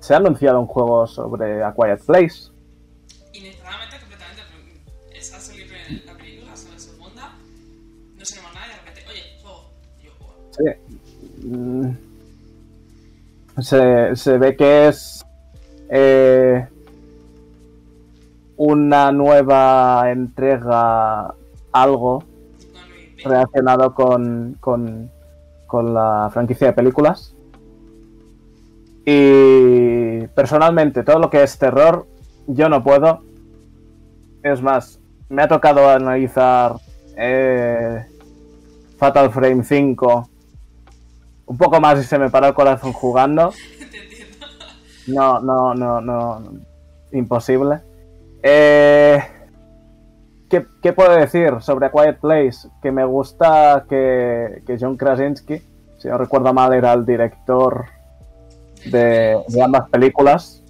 se 0.00 0.12
ha 0.12 0.18
anunciado 0.18 0.60
un 0.60 0.66
juego 0.66 1.06
sobre 1.06 1.64
A 1.64 1.72
Quiet 1.72 2.04
Place. 2.04 2.50
Mm. 11.44 11.90
Se, 13.60 14.14
se 14.14 14.38
ve 14.38 14.56
que 14.56 14.88
es 14.88 15.26
eh, 15.88 16.66
una 18.56 19.10
nueva 19.10 20.10
entrega, 20.10 21.34
algo 21.72 22.22
relacionado 23.24 23.94
con, 23.94 24.56
con, 24.60 25.10
con 25.66 25.94
la 25.94 26.30
franquicia 26.32 26.68
de 26.68 26.72
películas. 26.72 27.34
Y 29.04 30.26
personalmente, 30.28 31.02
todo 31.02 31.18
lo 31.18 31.30
que 31.30 31.42
es 31.42 31.58
terror, 31.58 32.06
yo 32.46 32.68
no 32.68 32.84
puedo. 32.84 33.22
Es 34.42 34.62
más, 34.62 35.00
me 35.28 35.42
ha 35.42 35.48
tocado 35.48 35.88
analizar 35.88 36.74
eh, 37.16 38.04
Fatal 38.98 39.30
Frame 39.30 39.64
5 39.64 40.28
un 41.48 41.56
poco 41.56 41.80
más 41.80 41.98
y 41.98 42.04
se 42.04 42.18
me 42.18 42.30
para 42.30 42.48
el 42.48 42.54
corazón 42.54 42.92
jugando. 42.92 43.52
No, 45.08 45.40
no, 45.40 45.74
no, 45.74 46.02
no. 46.02 46.42
Imposible. 47.12 47.80
Eh, 48.42 49.18
¿qué, 50.50 50.66
qué 50.82 50.92
puedo 50.92 51.16
decir 51.16 51.54
sobre 51.60 51.86
A 51.86 51.90
Quiet 51.90 52.20
Place? 52.20 52.68
Que 52.82 52.92
me 52.92 53.06
gusta 53.06 53.86
que, 53.88 54.62
que 54.66 54.76
John 54.78 54.98
Krasinski, 54.98 55.62
si 55.96 56.08
no 56.08 56.18
recuerdo 56.18 56.52
mal, 56.52 56.74
era 56.74 56.92
el 56.92 57.06
director 57.06 57.86
de, 58.84 59.42
de 59.48 59.62
ambas 59.62 59.88
películas. 59.88 60.62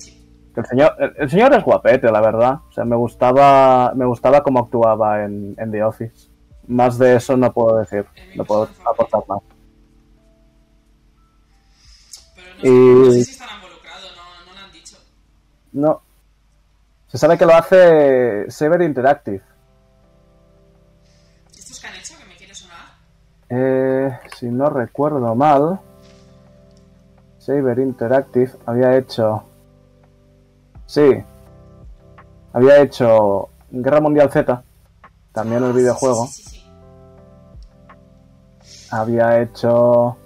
El 0.55 0.65
señor, 0.67 0.95
el, 1.01 1.15
el 1.19 1.31
señor 1.31 1.53
es 1.55 1.65
guapete, 1.65 2.09
la 2.13 2.21
verdad. 2.21 2.61
O 2.69 2.73
sea, 2.73 2.85
me 2.85 2.95
gustaba, 2.95 3.93
me 3.97 4.07
gustaba 4.07 4.45
cómo 4.45 4.61
actuaba 4.61 5.25
en, 5.25 5.57
en 5.59 5.73
The 5.73 5.83
Office. 5.83 6.31
Más 6.69 6.97
de 6.97 7.17
eso 7.17 7.37
no 7.37 7.53
puedo 7.53 7.77
decir. 7.79 8.07
No 8.37 8.45
puedo 8.45 8.69
aportar 8.85 9.25
más. 9.27 9.41
Pero 12.61 12.75
no 12.75 13.05
sé, 13.05 13.07
no 13.07 13.13
sé 13.13 13.25
si 13.25 13.31
estará 13.33 13.55
involucrado, 13.57 14.07
no, 14.17 14.53
no 14.53 14.59
lo 14.59 14.65
han 14.67 14.73
dicho. 14.73 14.97
No. 15.73 16.03
Se 17.09 17.19
sabe 17.19 17.39
que 17.39 17.47
lo 17.47 17.55
hace 17.55 18.51
Sever 18.51 18.83
Interactive. 18.83 19.43
¿Estos 21.57 21.81
que 21.81 21.87
han 21.87 21.95
hecho 21.97 22.15
que 22.19 22.25
me 22.27 22.37
quiere 22.37 22.55
sonar? 22.55 22.79
Eh, 23.49 24.19
si 24.37 24.47
no 24.47 24.69
recuerdo 24.71 25.35
mal, 25.35 25.81
Saber 27.39 27.79
Interactive 27.79 28.53
había 28.67 28.97
hecho. 28.97 29.43
Sí, 30.87 31.23
había 32.53 32.81
hecho 32.83 33.49
Guerra 33.71 34.01
Mundial 34.01 34.31
Z, 34.31 34.63
también 35.33 35.63
el 35.65 35.71
Ah, 35.71 35.75
videojuego. 35.75 36.27
Sí, 36.27 36.43
sí, 36.43 36.51
sí. 36.51 36.65
Había 38.91 39.41
hecho. 39.41 40.17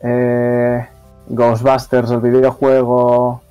eh, 0.00 0.88
Ghostbusters, 1.28 2.10
el 2.10 2.20
videojuego. 2.20 3.42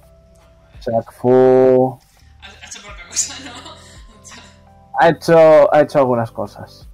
Jack 0.82 1.14
Fu. 1.14 2.00
Ha 2.42 2.68
hecho 2.68 2.82
poca 2.82 3.08
cosa, 3.08 3.36
¿no? 3.46 3.52
Ha 5.00 5.10
hecho, 5.10 5.74
ha 5.74 5.82
hecho 5.82 6.00
algunas 6.00 6.32
cosas. 6.32 6.87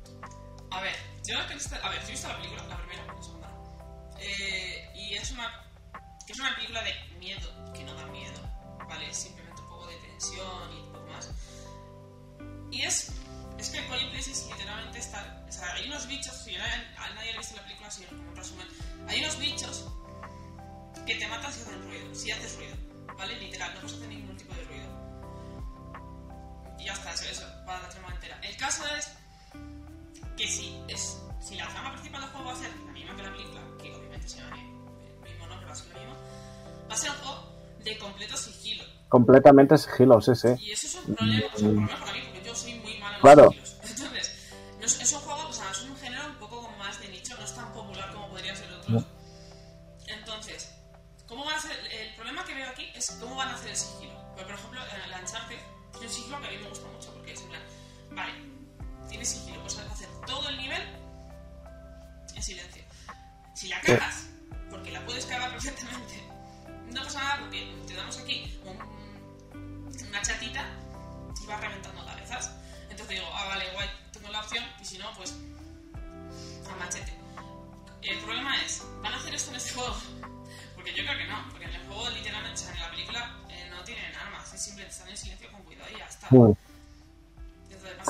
Completamente 39.13 39.77
sigilo, 39.77 40.19
sí, 40.21 40.33
sí. 40.33 40.47
Y 40.47 40.71
eso 40.71 40.87
es 40.87 40.95
un 40.95 41.05
problema, 41.05 41.45
o 41.53 41.55
sea, 41.55 41.67
un 41.69 41.75
problema 41.75 41.99
para 41.99 42.13
mí, 42.13 42.21
porque 42.25 42.41
yo 42.41 42.55
soy 42.55 42.73
muy 42.79 42.93
Claro. 43.21 43.43
sigilos. 43.43 43.72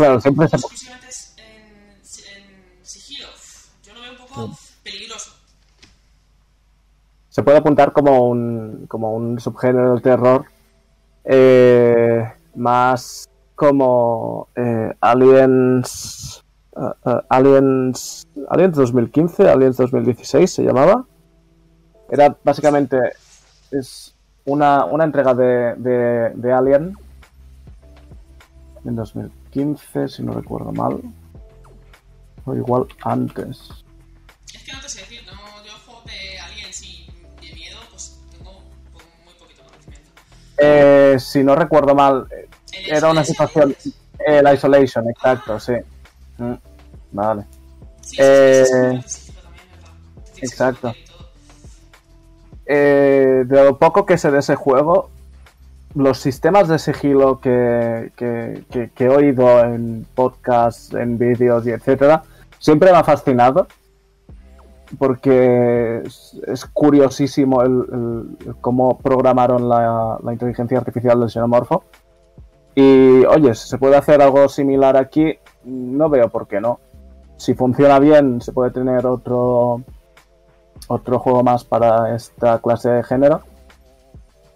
Claro, 0.03 0.19
siempre 0.19 0.49
se- 0.49 0.57
en, 0.57 0.63
en 2.01 2.85
sigilo. 2.85 3.29
Yo 3.85 3.93
lo 3.93 4.01
veo 4.01 4.11
un 4.11 4.17
poco 4.17 4.57
peligroso. 4.83 5.31
Se 7.29 7.41
puede 7.41 7.59
apuntar 7.59 7.93
como 7.93 8.27
un, 8.27 8.85
como 8.89 9.13
un 9.13 9.39
subgénero 9.39 9.93
del 9.93 10.01
terror 10.01 10.45
eh, 11.23 12.33
más 12.53 13.23
como 13.55 14.49
eh, 14.57 14.91
Aliens, 14.99 16.43
eh, 16.75 16.81
eh, 17.05 17.19
Aliens, 17.29 18.27
Aliens 18.49 18.75
2015, 18.75 19.49
Aliens 19.49 19.77
2016 19.77 20.51
se 20.53 20.63
llamaba. 20.63 21.05
Era 22.09 22.35
básicamente 22.43 22.97
es 23.71 24.13
una, 24.43 24.83
una 24.83 25.05
entrega 25.05 25.33
de, 25.33 25.75
de, 25.77 26.31
de 26.35 26.51
Alien 26.51 26.93
en 28.83 28.95
2015, 29.53 30.07
si 30.07 30.23
no 30.23 30.33
recuerdo 30.33 30.71
mal. 30.71 30.99
O 32.45 32.53
igual 32.55 32.87
antes. 33.03 33.69
Es 34.53 34.63
que 34.63 34.73
no 34.73 34.81
te 34.81 34.89
sé 34.89 35.01
decir, 35.01 35.21
no, 35.25 35.63
yo 35.65 35.71
juego 35.85 36.01
de 36.05 36.39
aliens 36.39 36.83
y 36.83 37.07
de 37.41 37.53
miedo, 37.55 37.77
pues 37.91 38.19
tengo 38.37 38.51
muy 39.23 39.33
poquito 39.39 39.63
conocimiento. 39.63 40.11
Eh, 40.57 41.17
si 41.19 41.43
no 41.43 41.55
recuerdo 41.55 41.95
mal, 41.95 42.27
eh, 42.31 42.49
era 42.87 43.09
una 43.11 43.23
situación. 43.23 43.75
El 44.25 44.53
Isolation, 44.53 45.09
exacto, 45.09 45.59
sí. 45.59 45.73
Mm, 46.37 46.53
Vale. 47.11 47.45
Sí, 48.01 48.15
Eh, 48.19 49.01
sí, 49.05 49.31
exacto. 50.41 50.93
Eh, 52.65 53.43
de 53.45 53.63
lo 53.63 53.77
poco 53.77 54.05
que 54.05 54.17
sé 54.17 54.31
de 54.31 54.39
ese 54.39 54.55
juego, 54.55 55.09
los 55.95 56.17
sistemas 56.19 56.67
de 56.67 56.79
sigilo 56.79 57.39
que, 57.39 58.11
he 58.17 59.07
oído 59.07 59.59
en 59.63 60.05
podcasts, 60.15 60.93
en 60.93 61.17
vídeos 61.17 61.65
y 61.67 61.71
etcétera, 61.71 62.23
siempre 62.59 62.91
me 62.91 62.97
ha 62.97 63.03
fascinado. 63.03 63.67
Porque 64.99 66.03
es, 66.03 66.65
curiosísimo 66.71 67.63
el, 67.63 68.37
cómo 68.61 68.99
programaron 68.99 69.67
la, 69.67 70.19
la 70.23 70.33
inteligencia 70.33 70.77
artificial 70.77 71.19
del 71.19 71.31
xenomorfo. 71.31 71.83
Y 72.75 73.25
oye, 73.25 73.55
si 73.55 73.67
se 73.69 73.77
puede 73.79 73.95
hacer 73.95 74.21
algo 74.21 74.47
similar 74.49 74.97
aquí, 74.97 75.37
no 75.63 76.09
veo 76.09 76.29
por 76.29 76.47
qué 76.47 76.61
no. 76.61 76.79
Si 77.37 77.55
funciona 77.55 77.99
bien, 77.99 78.41
se 78.41 78.51
puede 78.51 78.71
tener 78.71 79.05
otro, 79.05 79.81
otro 80.87 81.19
juego 81.19 81.43
más 81.43 81.63
para 81.63 82.15
esta 82.15 82.59
clase 82.59 82.89
de 82.89 83.03
género. 83.03 83.41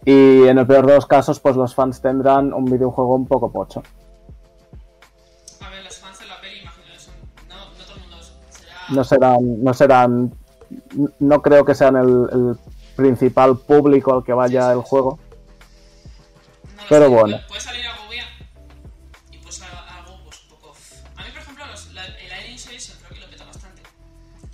Y 0.08 0.48
en 0.48 0.58
el 0.58 0.66
peor 0.66 0.86
de 0.86 0.96
los 0.96 1.06
casos, 1.06 1.42
pues 1.42 1.58
los 1.58 1.76
fans 1.76 2.00
tendrán 2.00 2.54
un 2.54 2.64
videojuego 2.64 3.14
un 3.14 3.28
poco 3.28 3.52
pocho. 3.52 3.84
A 5.60 5.70
ver, 5.70 5.84
los 5.84 5.98
fans 5.98 6.18
de 6.20 6.28
la 6.28 6.40
peli, 6.40 6.62
imagino. 6.62 6.94
No, 7.50 7.56
no 7.78 7.84
todo 7.84 7.96
el 7.96 8.02
mundo 8.04 8.18
será. 8.50 8.86
No 8.88 9.04
serán, 9.04 9.64
no 9.66 9.74
serán, 9.74 10.34
no 11.20 11.42
creo 11.42 11.66
que 11.66 11.76
sean 11.76 11.98
el, 11.98 12.08
el 12.32 12.58
principal 12.96 13.58
público 13.58 14.14
al 14.14 14.24
que 14.24 14.32
vaya 14.32 14.72
el 14.72 14.80
juego. 14.80 15.20
No 16.64 16.84
pero 16.88 17.10
sé, 17.10 17.14
bueno. 17.14 17.38
Puede, 17.50 17.60
salir 17.60 17.86
algo 17.86 18.10
bien 18.10 18.26
y 19.30 19.52
salir 19.52 19.74
algo 19.76 20.24
pues, 20.24 20.42
un 20.42 20.50
poco. 20.52 20.74
A 21.18 21.24
mí, 21.24 21.32
por 21.34 21.42
ejemplo, 21.42 21.66
los, 21.66 21.94
la, 21.94 22.06
el 22.06 22.32
Alien 22.32 22.56
Isolation 22.56 22.98
creo 23.02 23.20
que 23.20 23.26
lo 23.26 23.30
peta 23.30 23.44
bastante. 23.44 23.82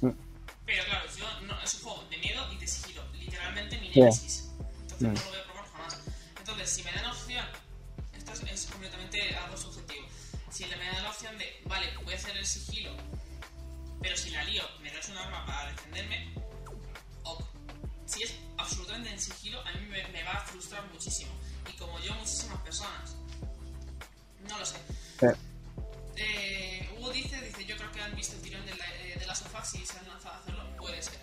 Mm. 0.02 0.18
Pero 0.66 0.84
claro, 0.86 1.06
yo 1.16 1.26
no, 1.46 1.54
es 1.64 1.74
un 1.76 1.82
juego 1.84 2.00
de 2.10 2.18
miedo 2.18 2.42
y 2.52 2.58
de 2.58 2.66
sigilo, 2.66 3.04
literalmente 3.20 3.80
mi 3.80 3.90
némesis. 3.90 4.50
Entonces 5.00 5.33
Mm. 5.33 5.33
El 12.44 12.48
sigilo, 12.48 12.92
pero 14.02 14.18
si 14.18 14.30
la 14.32 14.44
lío, 14.44 14.64
me 14.82 14.92
das 14.92 15.08
un 15.10 15.18
arma 15.18 15.46
para 15.46 15.72
defenderme, 15.72 16.34
ok. 17.24 17.42
Si 18.06 18.24
es 18.24 18.34
absolutamente 18.58 19.10
en 19.12 19.20
sigilo, 19.20 19.60
a 19.66 19.72
mí 19.72 19.86
me, 19.88 20.06
me 20.10 20.24
va 20.24 20.32
a 20.34 20.46
frustrar 20.46 20.86
muchísimo. 20.92 21.32
Y 21.74 21.78
como 21.78 21.98
yo, 22.00 22.14
muchísimas 22.16 22.60
personas. 22.62 23.16
No 24.48 24.60
lo 24.60 24.66
sé. 24.66 24.76
Sí. 25.20 25.28
Eh, 26.18 26.90
Hugo 26.98 27.12
dice, 27.12 27.40
dice, 27.42 27.66
yo 27.66 27.78
creo 27.78 27.92
que 27.92 28.02
han 28.02 28.16
visto 28.16 28.36
el 28.36 28.42
tirón 28.42 28.66
de, 28.66 28.76
la, 28.76 28.86
eh, 28.96 29.16
de 29.18 29.26
las 29.26 29.40
sofás 29.40 29.74
y 29.76 29.86
se 29.86 29.98
han 29.98 30.08
lanzado 30.08 30.36
a 30.36 30.40
hacerlo. 30.40 30.78
Puede 30.78 31.02
ser. 31.02 31.18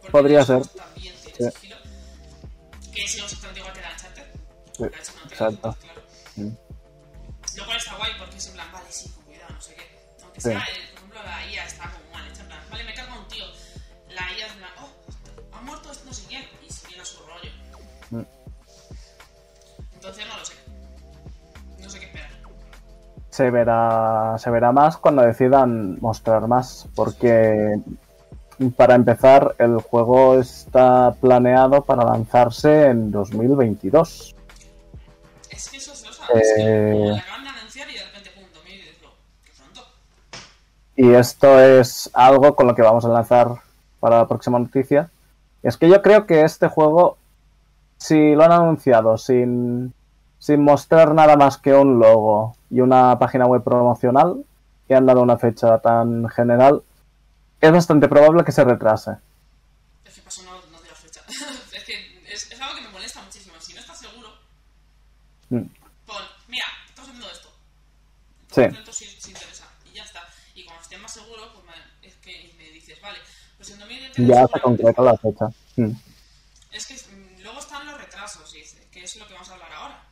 Porque 0.00 0.10
Podría 0.10 0.38
ser. 0.44 0.56
juegos 0.56 0.74
También 0.74 1.14
tiene 1.22 1.50
Sí. 1.52 1.58
sigilo. 1.60 1.76
Que 2.94 3.04
es 3.04 3.14
exactamente 3.14 3.60
igual 3.60 3.74
que 3.74 3.80
la 3.82 3.92
Uncharted. 3.92 4.26
Sí, 4.72 4.82
La 4.82 4.88
no 4.88 4.96
exacto. 4.96 5.76
claro. 5.80 6.02
Lo 7.56 7.64
cual 7.64 7.76
está 7.78 7.96
guay 7.96 8.12
porque 8.18 8.36
es 8.36 8.46
en 8.48 8.52
plan, 8.54 8.72
vale, 8.72 8.86
sí, 8.92 9.14
Aunque 10.36 10.40
Sí. 10.40 10.48
sea, 10.50 10.58
eh, 10.60 10.64
por 10.92 10.98
ejemplo, 10.98 11.20
la 11.24 11.46
IA 11.52 11.64
está 11.64 11.90
como 11.90 12.12
mal 12.12 12.28
hecha, 12.30 12.42
en 12.42 12.48
plan, 12.48 12.60
vale, 12.70 12.84
me 12.84 12.94
carga 12.94 13.14
un 13.18 13.28
tío. 13.28 13.44
La 14.10 14.32
IA 14.36 14.46
es 14.46 14.52
en 14.52 14.58
plan, 14.58 14.70
oh, 14.82 15.56
ha 15.56 15.60
muerto 15.62 15.90
no 16.04 16.12
sé 16.12 16.24
quién. 16.28 16.44
Y 16.66 16.70
se 16.70 16.86
viene 16.88 17.02
a 17.02 17.06
su 17.06 17.18
rollo. 17.20 17.50
Mm. 18.10 18.22
Entonces 19.94 20.26
no 20.28 20.36
lo 20.36 20.44
sé. 20.44 20.52
No 21.82 21.88
sé 21.90 22.00
qué 22.00 22.06
esperar. 22.06 22.30
Se 23.30 23.50
verá, 23.50 24.36
se 24.38 24.50
verá 24.50 24.72
más 24.72 24.96
cuando 24.98 25.22
decidan 25.22 25.98
mostrar 26.00 26.46
más, 26.46 26.86
porque 26.94 27.80
para 28.76 28.94
empezar, 28.94 29.54
el 29.58 29.78
juego 29.80 30.38
está 30.38 31.14
planeado 31.20 31.82
para 31.84 32.04
lanzarse 32.04 32.86
en 32.86 33.10
2022. 33.10 34.34
Es 35.50 35.68
que 35.70 35.76
eso 35.78 35.92
es 35.92 35.98
sabes. 36.00 36.42
Es 36.46 36.54
que 36.56 36.62
Eh. 36.62 36.92
como 36.92 37.10
la 37.10 37.18
acaban 37.22 37.44
de 37.44 37.50
anunciar 37.50 37.90
y 37.90 37.94
de 37.94 38.04
repente, 38.04 38.30
pum, 38.30 38.44
2010, 38.54 39.02
lo, 39.02 39.10
qué 39.44 39.52
pronto. 39.56 39.86
Y 40.96 41.12
esto 41.12 41.60
es 41.60 42.10
algo 42.14 42.56
con 42.56 42.66
lo 42.66 42.74
que 42.74 42.82
vamos 42.82 43.04
a 43.04 43.08
lanzar 43.08 43.48
para 44.00 44.18
la 44.18 44.28
próxima 44.28 44.58
noticia. 44.58 45.10
Es 45.62 45.76
que 45.76 45.88
yo 45.88 46.00
creo 46.02 46.26
que 46.26 46.42
este 46.42 46.68
juego, 46.68 47.18
si 47.98 48.34
lo 48.34 48.44
han 48.44 48.52
anunciado 48.52 49.18
sin, 49.18 49.92
sin 50.38 50.62
mostrar 50.62 51.14
nada 51.14 51.36
más 51.36 51.58
que 51.58 51.74
un 51.74 51.98
logo 51.98 52.56
y 52.70 52.80
una 52.80 53.18
página 53.18 53.46
web 53.46 53.62
promocional, 53.62 54.44
y 54.88 54.94
han 54.94 55.06
dado 55.06 55.22
una 55.22 55.36
fecha 55.36 55.78
tan 55.78 56.28
general, 56.28 56.82
es 57.60 57.72
bastante 57.72 58.08
probable 58.08 58.44
que 58.44 58.52
se 58.52 58.64
retrase. 58.64 59.12
Es 60.04 60.14
que 60.14 60.22
pasó 60.22 60.42
no, 60.44 60.52
no 60.70 60.80
de 60.82 60.88
la 60.88 60.94
fecha. 60.94 61.20
es 61.28 61.84
que 61.84 61.92
es, 62.32 62.52
es 62.52 62.60
algo 62.60 62.76
que 62.76 62.82
me 62.82 62.90
molesta 62.90 63.20
muchísimo. 63.22 63.54
Si 63.58 63.74
no 63.74 63.80
estás 63.80 63.98
seguro, 63.98 64.28
Mm. 65.48 65.62
pon, 66.06 66.22
mira, 66.48 66.64
estamos 66.88 67.10
haciendo 67.10 67.30
esto. 67.30 67.48
Sí. 68.50 68.62
Estamos 68.62 68.78
haciendo 68.78 68.78
esto 68.80 68.92
si, 68.92 69.04
si 69.20 69.30
interesa. 69.30 69.64
Y 69.84 69.94
ya 69.96 70.02
está. 70.02 70.20
Y 70.54 70.64
cuando 70.64 70.82
estés 70.82 71.00
más 71.00 71.12
seguro, 71.12 71.42
pues 71.54 71.64
me, 71.66 72.08
es 72.08 72.14
que 72.16 72.52
me 72.58 72.70
dices, 72.70 73.00
vale, 73.00 73.18
pues 73.56 73.70
en 73.70 73.78
2020 73.78 74.04
Ya 74.16 74.46
se 74.46 74.60
concreta 74.60 75.02
la 75.02 75.16
fecha. 75.18 75.46
Mm. 75.76 75.92
Es 76.72 76.86
que 76.86 76.94
mm, 76.94 77.42
luego 77.42 77.58
están 77.60 77.86
los 77.86 77.98
retrasos, 78.00 78.52
dice, 78.52 78.86
que 78.90 79.04
es 79.04 79.16
lo 79.16 79.26
que 79.26 79.34
vamos 79.34 79.48
a 79.50 79.52
hablar 79.54 79.72
ahora. 79.72 80.02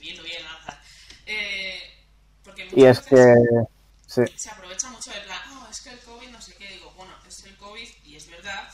Bien, 0.00 0.18
al 0.20 0.56
azar. 0.56 0.82
Eh, 1.26 2.04
porque 2.44 2.62
Y 2.62 2.66
es 2.84 2.98
muchas 2.98 3.00
que 3.06 3.14
veces- 3.14 3.68
Sí. 4.06 4.22
se 4.38 4.50
aprovecha 4.50 4.88
mucho 4.90 5.10
de 5.10 5.20
plan, 5.22 5.40
oh, 5.58 5.66
es 5.68 5.80
que 5.80 5.90
el 5.90 5.98
COVID 5.98 6.28
no 6.28 6.40
sé 6.40 6.54
qué, 6.54 6.68
digo, 6.68 6.92
bueno, 6.92 7.12
es 7.26 7.42
el 7.44 7.56
COVID 7.56 7.88
y 8.04 8.14
es 8.14 8.28
verdad, 8.28 8.72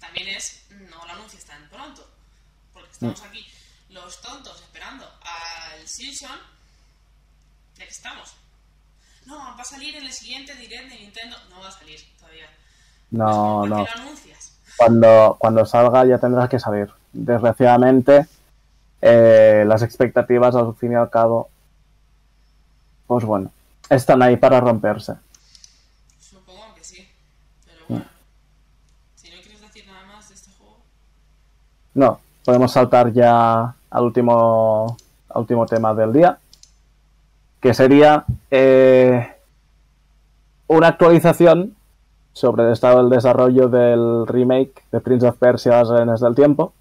también 0.00 0.26
es, 0.30 0.64
no 0.70 0.96
lo 1.06 1.12
anuncias 1.12 1.44
tan 1.44 1.68
pronto, 1.70 2.04
porque 2.72 2.90
estamos 2.90 3.22
aquí 3.22 3.46
los 3.90 4.20
tontos 4.20 4.60
esperando 4.60 5.06
al 5.22 5.86
Simpson, 5.86 6.40
ya 7.76 7.84
que 7.84 7.90
estamos. 7.90 8.34
No, 9.26 9.36
va 9.38 9.62
a 9.62 9.64
salir 9.64 9.94
en 9.94 10.04
el 10.06 10.12
siguiente 10.12 10.56
direct 10.56 10.88
de 10.90 10.98
Nintendo, 10.98 11.36
no 11.48 11.60
va 11.60 11.68
a 11.68 11.78
salir 11.78 12.00
todavía. 12.18 12.50
No, 13.12 13.60
¿Por 13.60 13.68
qué 13.68 13.74
no. 13.74 13.86
Cuando, 14.76 15.36
cuando 15.38 15.64
salga 15.66 16.04
ya 16.04 16.18
tendrás 16.18 16.48
que 16.48 16.58
salir. 16.58 16.90
Desgraciadamente, 17.12 18.26
eh, 19.00 19.64
las 19.66 19.82
expectativas 19.82 20.54
al 20.56 20.74
fin 20.74 20.92
y 20.92 20.94
al 20.94 21.10
cabo, 21.10 21.50
pues 23.06 23.24
bueno, 23.24 23.52
están 23.90 24.22
ahí 24.22 24.36
para 24.36 24.60
romperse. 24.60 25.14
Supongo 26.18 26.74
que 26.74 26.82
sí, 26.82 27.06
pero 27.66 27.84
bueno. 27.88 28.04
Si 29.14 29.30
no 29.30 29.42
quieres 29.42 29.60
decir 29.60 29.86
nada 29.86 30.06
más 30.06 30.28
de 30.28 30.34
este 30.34 30.50
juego, 30.58 30.78
No, 31.94 32.20
podemos 32.44 32.72
saltar 32.72 33.12
ya 33.12 33.74
al 33.90 34.02
último, 34.02 34.96
al 35.28 35.40
último 35.42 35.66
tema 35.66 35.94
del 35.94 36.12
día, 36.12 36.38
que 37.60 37.74
sería 37.74 38.24
eh, 38.50 39.36
una 40.66 40.88
actualización 40.88 41.76
sobre 42.32 42.64
el 42.64 42.72
estado 42.72 42.98
del 42.98 43.10
desarrollo 43.10 43.68
del 43.68 44.26
remake 44.26 44.84
de 44.90 45.00
Prince 45.00 45.26
of 45.28 45.36
Persia 45.38 45.72
Las 45.78 45.90
Arenas 45.90 46.20
del 46.20 46.34
Tiempo. 46.34 46.74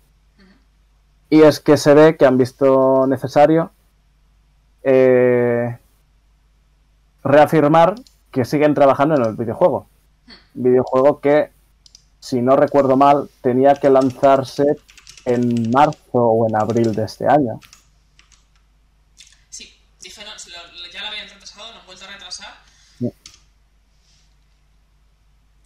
Y 1.29 1.41
es 1.41 1.59
que 1.59 1.77
se 1.77 1.93
ve 1.93 2.17
que 2.17 2.25
han 2.25 2.37
visto 2.37 3.05
necesario 3.07 3.71
eh, 4.83 5.77
reafirmar 7.23 7.95
que 8.31 8.45
siguen 8.45 8.73
trabajando 8.73 9.15
en 9.15 9.23
el 9.25 9.35
videojuego. 9.35 9.87
Videojuego 10.53 11.19
que, 11.21 11.51
si 12.19 12.41
no 12.41 12.55
recuerdo 12.55 12.97
mal, 12.97 13.29
tenía 13.41 13.75
que 13.75 13.89
lanzarse 13.89 14.77
en 15.25 15.69
marzo 15.71 15.99
o 16.13 16.47
en 16.49 16.55
abril 16.55 16.93
de 16.95 17.03
este 17.03 17.27
año. 17.27 17.59
sí, 19.49 19.71
dijeron, 20.01 20.33
se 20.37 20.49
lo- 20.49 20.55
ya 20.91 21.01
lo 21.01 21.07
habían 21.07 21.29
retrasado, 21.29 21.71
lo 21.73 21.79
han 21.79 21.85
vuelto 21.85 22.05
a 22.05 22.07
retrasar. 22.09 22.53
Sí. 22.99 23.13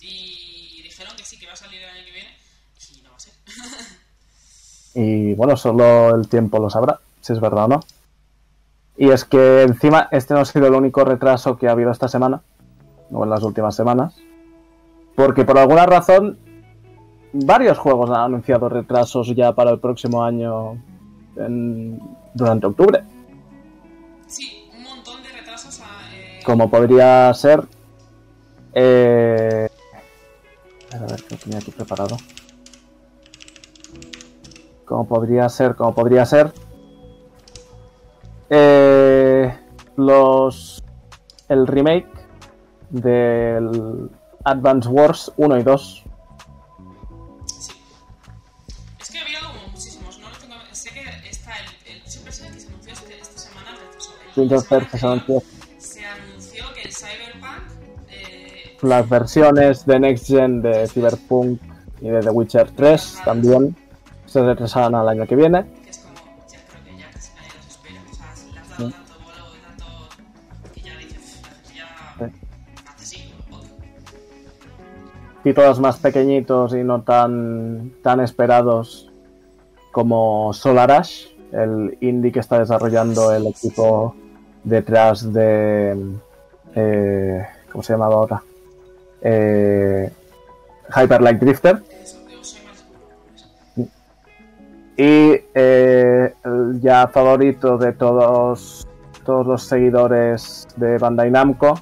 Y 0.01 0.81
dijeron 0.83 1.15
que 1.15 1.23
sí, 1.23 1.39
que 1.39 1.47
va 1.47 1.53
a 1.53 1.55
salir 1.55 1.81
el 1.81 1.89
año 1.89 2.05
que 2.05 2.11
viene, 2.11 2.37
y 2.95 3.01
no 3.01 3.09
va 3.11 3.15
a 3.15 3.19
ser. 3.19 3.33
Y 4.95 5.33
bueno, 5.35 5.57
solo 5.57 6.15
el 6.15 6.27
tiempo 6.27 6.57
lo 6.59 6.69
sabrá, 6.69 6.99
si 7.21 7.33
es 7.33 7.39
verdad 7.39 7.65
o 7.65 7.67
no. 7.67 7.79
Y 8.97 9.09
es 9.09 9.25
que 9.25 9.63
encima 9.63 10.07
este 10.11 10.33
no 10.33 10.39
ha 10.39 10.45
sido 10.45 10.67
el 10.67 10.73
único 10.73 11.03
retraso 11.03 11.57
que 11.57 11.67
ha 11.67 11.71
habido 11.71 11.91
esta 11.91 12.07
semana, 12.07 12.41
o 13.11 13.23
en 13.25 13.29
las 13.29 13.43
últimas 13.43 13.75
semanas. 13.75 14.15
Porque 15.15 15.43
por 15.43 15.57
alguna 15.57 15.85
razón, 15.85 16.37
varios 17.33 17.77
juegos 17.77 18.09
han 18.09 18.21
anunciado 18.21 18.69
retrasos 18.69 19.27
ya 19.35 19.51
para 19.51 19.71
el 19.71 19.79
próximo 19.79 20.23
año 20.23 20.77
en- 21.35 21.99
durante 22.33 22.67
octubre. 22.67 23.03
Sí, 24.27 24.69
un 24.77 24.83
montón 24.83 25.21
de 25.23 25.29
retrasos 25.29 25.81
a... 25.81 25.83
eh, 26.15 26.39
Como 26.45 26.69
podría 26.69 27.33
ser... 27.33 27.63
Eh... 28.73 29.67
A 30.93 30.99
ver, 30.99 31.23
lo 31.29 31.37
tenía 31.37 31.57
aquí 31.59 31.71
preparado. 31.71 32.15
Como 34.85 35.07
podría 35.07 35.49
ser, 35.49 35.75
como 35.75 35.93
podría 35.93 36.25
ser... 36.25 36.51
Eh, 38.49 39.57
los... 39.97 40.83
El 41.49 41.67
remake 41.67 42.07
del 42.89 44.09
Advance 44.43 44.89
Wars 44.89 45.31
1 45.37 45.57
y 45.59 45.63
2. 45.63 46.03
Sí. 47.45 47.71
Es 48.99 49.11
que 49.11 49.19
había 49.19 49.39
como 49.39 49.67
muchísimos, 49.67 50.19
no 50.19 50.29
lo 50.29 50.37
tengo... 50.37 50.55
Sé 50.71 50.89
que 50.91 51.29
está 51.29 51.51
el... 51.85 51.95
el 51.95 52.01
que 52.03 52.09
se 52.31 52.47
anunció 52.47 52.93
este- 52.93 53.19
esta 53.19 53.39
semana. 53.39 53.69
El 54.35 54.49
se 54.49 55.05
anunció 55.05 55.43
Se 55.79 56.05
anunció 56.05 56.65
que 56.73 56.81
el 56.81 56.93
Cyberpunk... 56.93 58.09
Eh, 58.09 58.77
las 58.81 59.09
versiones 59.09 59.85
de 59.85 59.99
Next 59.99 60.27
Gen 60.27 60.61
de 60.61 60.87
Cyberpunk 60.87 61.59
y 62.01 62.09
de 62.09 62.19
The 62.21 62.29
Witcher 62.29 62.69
3 62.71 63.21
también 63.23 63.75
se 64.35 64.43
retrasarán 64.43 64.93
al 64.95 65.07
año 65.07 65.25
que 65.25 65.35
viene. 65.37 65.63
que 65.81 65.89
es 65.91 65.99
como, 65.99 66.15
ya 66.49 66.59
creo 66.67 66.83
que 66.83 66.97
ya 66.97 67.09
casi 67.09 67.31
nadie 67.35 67.51
los 67.55 67.67
espera. 67.67 68.01
O 68.11 68.13
sea, 68.13 68.27
le 68.51 68.59
has 68.59 68.69
dado 68.69 68.89
tanto 68.91 69.13
bolo 69.23 69.55
y 69.55 69.59
tanto. 69.61 69.85
que 70.73 70.81
ya 70.81 70.97
dices, 70.97 71.41
la 71.41 71.49
gente 71.49 71.73
ya. 71.73 72.91
hace 72.91 73.05
sí, 73.05 73.33
ok. 73.49 73.61
títulos 75.41 75.79
más 75.79 75.95
pequeñitos 75.99 76.73
y 76.73 76.83
no 76.83 77.01
tan, 77.03 77.93
tan 78.03 78.19
esperados 78.19 79.09
como 79.93 80.51
Solar 80.51 80.91
Ash, 80.91 81.27
el 81.53 81.97
indie 82.01 82.33
que 82.33 82.41
está 82.41 82.59
desarrollando 82.59 83.31
el 83.31 83.47
equipo 83.47 84.15
detrás 84.65 85.31
de... 85.31 85.95
eh, 86.75 87.45
¿Cómo 87.71 87.83
se 87.83 87.93
llamaba 87.93 88.15
ahora? 88.15 88.43
Eh, 89.21 90.11
Hyper 90.93 91.21
Light 91.21 91.39
Drifter. 91.39 91.94
Y 94.97 95.35
eh, 95.53 96.33
el 96.43 96.79
ya 96.81 97.07
favorito 97.07 97.77
de 97.77 97.91
todos, 97.93 98.87
todos 99.25 99.45
los 99.45 99.63
seguidores 99.63 100.67
de 100.77 100.97
Bandai 100.97 101.29
Namco, 101.29 101.79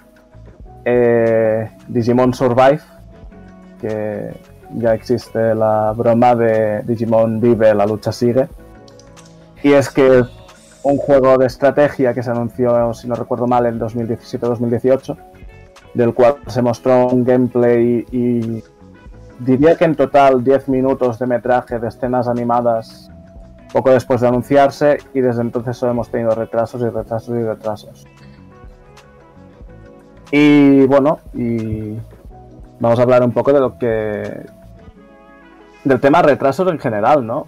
eh, 0.84 1.69
Digimon 1.88 2.34
Survive, 2.34 2.81
que 3.80 4.34
ya 4.76 4.95
existe 4.95 5.53
la 5.53 5.94
broma 5.95 6.35
de 6.35 6.81
Digimon 6.84 7.40
vive, 7.40 7.76
la 7.76 7.85
lucha 7.85 8.11
sigue. 8.11 8.48
Y 9.61 9.73
es 9.73 9.90
que 9.90 10.23
un 10.84 10.98
juego 10.98 11.38
de 11.38 11.45
estrategia 11.45 12.14
que 12.14 12.23
se 12.23 12.31
anunció, 12.31 12.94
si 12.94 13.07
no 13.07 13.15
recuerdo 13.15 13.48
mal, 13.48 13.65
en 13.65 13.80
2017-2018, 13.80 15.18
del 15.94 16.14
cual 16.14 16.38
se 16.48 16.61
mostró 16.61 17.07
un 17.07 17.23
gameplay 17.23 18.06
y 18.11 18.64
diría 19.39 19.76
que 19.76 19.85
en 19.85 19.95
total 19.95 20.43
10 20.43 20.69
minutos 20.69 21.19
de 21.19 21.27
metraje 21.27 21.80
de 21.80 21.88
escenas 21.88 22.27
animadas 22.27 23.10
poco 23.73 23.89
después 23.89 24.22
de 24.22 24.27
anunciarse 24.27 24.99
y 25.14 25.22
desde 25.22 25.41
entonces 25.41 25.76
solo 25.76 25.93
hemos 25.93 26.10
tenido 26.10 26.35
retrasos 26.35 26.81
y 26.81 26.89
retrasos 26.89 27.35
y 27.35 27.43
retrasos. 27.43 28.07
Y 30.31 30.85
bueno, 30.85 31.19
y 31.34 31.97
vamos 32.80 32.99
a 32.99 33.01
hablar 33.01 33.23
un 33.23 33.31
poco 33.31 33.51
de 33.51 33.60
lo 33.60 33.77
que... 33.77 34.45
del 35.84 35.99
tema 35.99 36.22
retrasos 36.22 36.72
en 36.72 36.80
general, 36.80 37.26
¿no? 37.26 37.47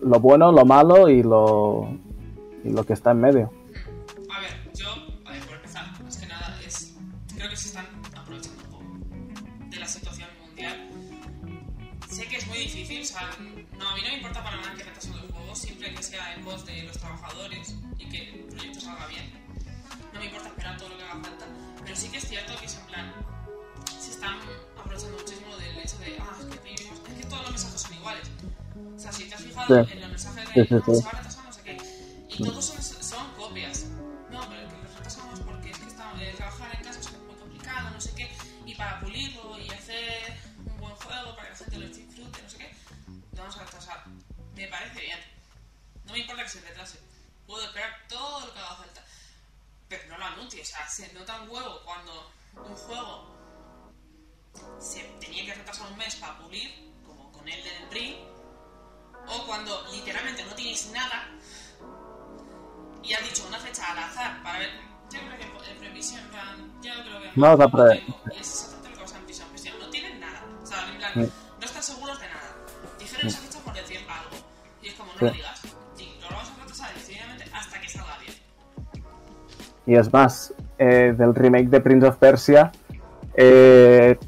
Lo 0.00 0.20
bueno, 0.20 0.52
lo 0.52 0.64
malo 0.64 1.08
y 1.08 1.22
lo, 1.22 1.88
y 2.64 2.70
lo 2.70 2.84
que 2.84 2.94
está 2.94 3.10
en 3.10 3.20
medio. 3.20 3.50
Sí. 29.68 29.74
en 29.74 29.82
los 29.82 29.90
mensajes 29.92 30.50
de 30.54 30.54
Sí, 30.54 30.66
sí, 30.66 30.72
"Ah, 30.76 30.82
sí. 30.82 31.02
se 31.02 31.02
va 31.02 31.02
a 31.02 31.02
retrasar 31.02 31.42
no 31.44 31.52
sé 31.52 31.62
qué, 31.64 31.82
y 32.28 32.40
todos 32.42 32.66
son, 32.66 32.77
cuando 59.58 59.82
literalmente 59.92 60.44
no 60.44 60.54
tienes 60.54 60.92
nada 60.92 61.26
y 63.02 63.12
has 63.12 63.24
dicho 63.24 63.44
una 63.48 63.58
fecha 63.58 63.82
al 63.90 63.98
azar 63.98 64.40
para 64.44 64.60
ver. 64.60 64.68
Yo 65.10 65.18
creo 65.20 65.38
que 65.38 65.70
en 65.72 65.78
previsión, 65.78 66.20
en 66.20 66.28
plan, 66.30 66.72
yo 66.82 66.94
no 66.94 67.02
creo 67.02 67.22
que. 67.22 67.30
No, 67.34 67.70
pre- 67.70 68.04
Y 68.36 68.40
es 68.40 68.48
exactamente 68.64 68.90
lo 68.90 68.94
que 68.96 69.02
pasa 69.02 69.16
en 69.18 69.24
prisión. 69.24 69.48
prisión. 69.48 69.74
No 69.80 69.88
tienen 69.90 70.20
nada. 70.20 70.42
O 70.62 70.66
sea, 70.66 70.88
en 70.88 70.98
plan, 70.98 71.12
Sí. 71.14 71.32
no 71.58 71.64
están 71.66 71.82
seguros 71.82 72.20
de 72.20 72.26
nada. 72.28 72.54
Dijeron 73.00 73.26
esa 73.26 73.38
fecha 73.40 73.58
por 73.60 73.74
decir 73.74 73.98
algo. 74.08 74.36
Y 74.82 74.88
es 74.88 74.94
como, 74.94 75.12
no 75.14 75.18
Sí. 75.18 75.24
lo 75.24 75.30
digas. 75.32 75.62
Sí, 75.96 76.18
lo 76.20 76.28
vamos 76.28 76.50
a 76.56 76.60
retrasar 76.60 76.90
indefinidamente 76.92 77.44
hasta 77.52 77.80
que 77.80 77.88
salga 77.88 78.18
bien. 78.18 78.34
Y 79.86 79.94
es 79.96 80.12
más, 80.12 80.54
eh, 80.78 81.14
del 81.16 81.34
remake 81.34 81.68
de 81.68 81.80
Prince 81.80 82.06
of 82.06 82.16
Persia, 82.18 82.70
eh, 83.34 84.18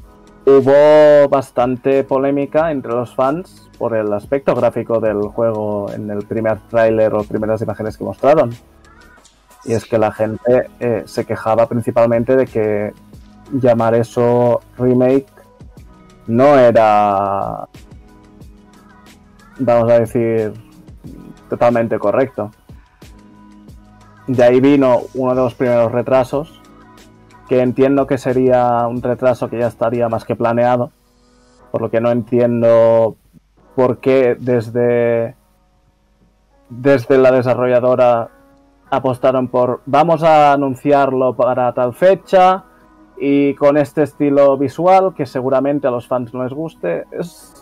hubo 0.45 1.29
bastante 1.29 2.03
polémica 2.03 2.71
entre 2.71 2.91
los 2.91 3.13
fans 3.15 3.69
por 3.81 3.95
el 3.95 4.13
aspecto 4.13 4.53
gráfico 4.53 4.99
del 4.99 5.23
juego 5.23 5.91
en 5.91 6.11
el 6.11 6.23
primer 6.27 6.59
tráiler 6.69 7.15
o 7.15 7.23
primeras 7.23 7.63
imágenes 7.63 7.97
que 7.97 8.03
mostraron. 8.03 8.51
Y 9.65 9.73
es 9.73 9.85
que 9.85 9.97
la 9.97 10.11
gente 10.11 10.69
eh, 10.79 11.01
se 11.07 11.25
quejaba 11.25 11.67
principalmente 11.67 12.35
de 12.35 12.45
que 12.45 12.93
llamar 13.51 13.95
eso 13.95 14.61
remake 14.77 15.25
no 16.27 16.59
era, 16.59 17.67
vamos 19.57 19.91
a 19.91 19.99
decir, 19.99 20.53
totalmente 21.49 21.97
correcto. 21.97 22.51
De 24.27 24.43
ahí 24.43 24.59
vino 24.59 24.99
uno 25.15 25.33
de 25.33 25.41
los 25.41 25.55
primeros 25.55 25.91
retrasos, 25.91 26.61
que 27.49 27.61
entiendo 27.61 28.05
que 28.05 28.19
sería 28.19 28.85
un 28.87 29.01
retraso 29.01 29.49
que 29.49 29.57
ya 29.57 29.65
estaría 29.65 30.07
más 30.07 30.23
que 30.23 30.35
planeado, 30.35 30.91
por 31.71 31.81
lo 31.81 31.89
que 31.89 31.99
no 31.99 32.11
entiendo 32.11 33.17
por 33.75 33.99
qué 33.99 34.35
desde, 34.39 35.35
desde 36.69 37.17
la 37.17 37.31
desarrolladora 37.31 38.29
apostaron 38.89 39.47
por 39.47 39.81
vamos 39.85 40.21
a 40.21 40.51
anunciarlo 40.51 41.33
para 41.33 41.73
tal 41.73 41.93
fecha 41.93 42.65
y 43.23 43.53
con 43.53 43.77
este 43.77 44.01
estilo 44.01 44.57
visual 44.57 45.13
que 45.15 45.27
seguramente 45.27 45.87
a 45.87 45.91
los 45.91 46.07
fans 46.07 46.33
no 46.33 46.43
les 46.43 46.53
guste. 46.53 47.05
Es, 47.11 47.53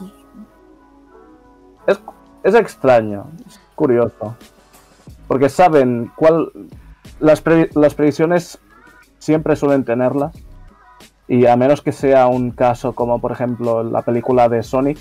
es, 2.43 2.55
extraño, 2.55 3.25
es 3.45 3.59
curioso. 3.75 4.35
Porque 5.27 5.49
saben 5.49 6.11
cuál. 6.15 6.49
Las, 7.19 7.43
las 7.75 7.93
previsiones 7.93 8.57
siempre 9.17 9.57
suelen 9.57 9.83
tenerlas. 9.83 10.33
Y 11.27 11.45
a 11.45 11.57
menos 11.57 11.81
que 11.81 11.91
sea 11.91 12.27
un 12.27 12.51
caso 12.51 12.93
como, 12.93 13.19
por 13.19 13.33
ejemplo, 13.33 13.83
la 13.83 14.01
película 14.01 14.47
de 14.47 14.63
Sonic, 14.63 14.97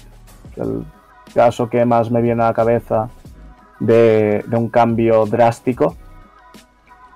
caso 1.35 1.69
que 1.69 1.85
más 1.85 2.11
me 2.11 2.21
viene 2.23 2.43
a 2.43 2.47
la 2.47 2.55
cabeza 2.55 3.09
de, 3.81 4.45
de 4.47 4.57
un 4.57 4.69
cambio 4.69 5.25
drástico, 5.27 5.97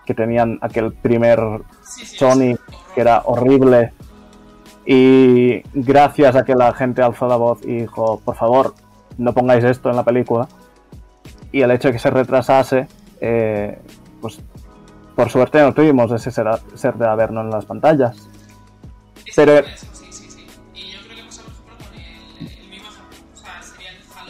que 0.06 0.14
tenían 0.14 0.58
aquel 0.62 0.92
primer 0.92 1.38
Sí, 1.82 2.04
horror. 2.24 2.58
que 2.94 3.00
era 3.00 3.22
horrible 3.24 3.92
y 4.84 5.62
gracias 5.74 6.34
a 6.34 6.44
que 6.44 6.54
la 6.56 6.72
gente 6.74 7.02
alzó 7.02 7.28
la 7.28 7.36
voz 7.36 7.60
y 7.62 7.82
dijo, 7.82 8.20
por 8.24 8.34
favor, 8.34 8.74
no 9.18 9.32
pongáis 9.32 9.62
esto 9.64 9.90
en 9.90 9.96
la 9.96 10.02
película 10.04 10.48
y 11.52 11.62
el 11.62 11.70
hecho 11.70 11.88
de 11.88 11.92
que 11.92 11.98
se 12.00 12.10
retrasase, 12.10 12.88
eh, 13.20 13.78
pues 14.20 14.40
por 15.14 15.30
suerte 15.30 15.60
no 15.60 15.72
tuvimos 15.72 16.10
ese 16.10 16.30
ser, 16.30 16.48
de 16.94 17.06
Averno 17.06 17.42
en 17.42 17.50
las 17.50 17.64
pantallas. 17.66 18.28
Pero- 19.36 19.64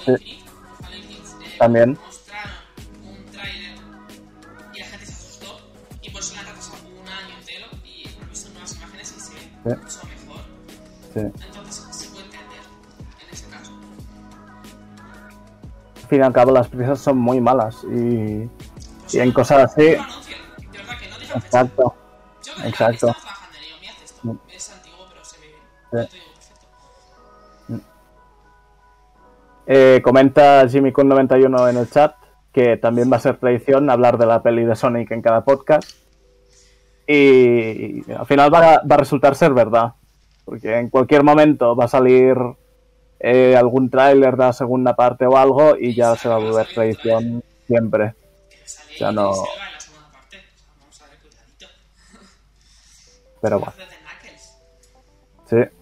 se 0.04 0.12
ve 0.12 0.18
Sí. 9.64 10.06
mejor. 10.06 10.40
Sí. 11.14 11.20
Entonces 11.20 11.96
se 11.96 12.08
puede 12.08 12.24
entender 12.24 12.60
en 13.20 13.32
ese 13.32 13.48
caso. 13.48 13.72
Al 16.02 16.08
fin 16.08 16.18
y 16.20 16.22
al 16.22 16.32
cabo 16.32 16.52
las 16.52 16.68
prisas 16.68 17.00
son 17.00 17.18
muy 17.18 17.40
malas 17.40 17.76
y, 17.84 18.46
Pues 18.46 19.14
y 19.14 19.20
en 19.20 19.28
no, 19.28 19.34
cosas 19.34 19.70
así... 19.70 19.82
De 19.82 19.96
verdad 20.72 20.98
que 20.98 21.08
no. 21.08 21.36
Exacto. 21.36 21.94
Yo 22.44 22.52
exacto. 22.64 23.06
trabajando 23.06 23.58
mira 23.80 23.92
esto. 24.04 24.38
Es 24.50 24.70
antiguo, 24.72 25.06
pero 25.10 25.24
se 25.24 25.38
ve 25.38 25.46
bien. 25.92 26.08
Sí. 26.10 26.18
Eh, 29.66 30.00
comenta 30.02 30.68
Jimmy 30.68 30.92
Kun 30.92 31.08
91 31.08 31.68
en 31.68 31.76
el 31.76 31.90
chat 31.90 32.14
que 32.52 32.76
también 32.76 33.10
va 33.10 33.16
a 33.16 33.20
ser 33.20 33.38
tradición 33.38 33.88
hablar 33.88 34.18
de 34.18 34.26
la 34.26 34.42
peli 34.42 34.64
de 34.64 34.76
Sonic 34.76 35.10
en 35.10 35.22
cada 35.22 35.44
podcast. 35.44 35.90
Y 37.06 38.10
al 38.12 38.26
final 38.26 38.52
va 38.52 38.74
a, 38.74 38.96
resultar 38.96 39.34
ser 39.34 39.54
verdad. 39.54 39.94
Porque 40.44 40.76
en 40.76 40.90
cualquier 40.90 41.24
momento 41.24 41.74
va 41.74 41.86
a 41.86 41.88
salir 41.88 42.36
eh, 43.18 43.56
algún 43.56 43.88
tráiler 43.90 44.36
de 44.36 44.44
la 44.44 44.52
segunda 44.52 44.94
parte 44.94 45.26
o 45.26 45.36
algo 45.36 45.76
y 45.78 45.94
ya 45.94 46.14
se 46.16 46.28
va 46.28 46.36
a 46.36 46.38
volver 46.38 46.66
tradición 46.66 47.42
siempre. 47.66 48.14
Ya 48.98 49.10
no- 49.12 49.32
Idris 53.42 53.42
Elba 53.42 53.72
en 55.50 55.81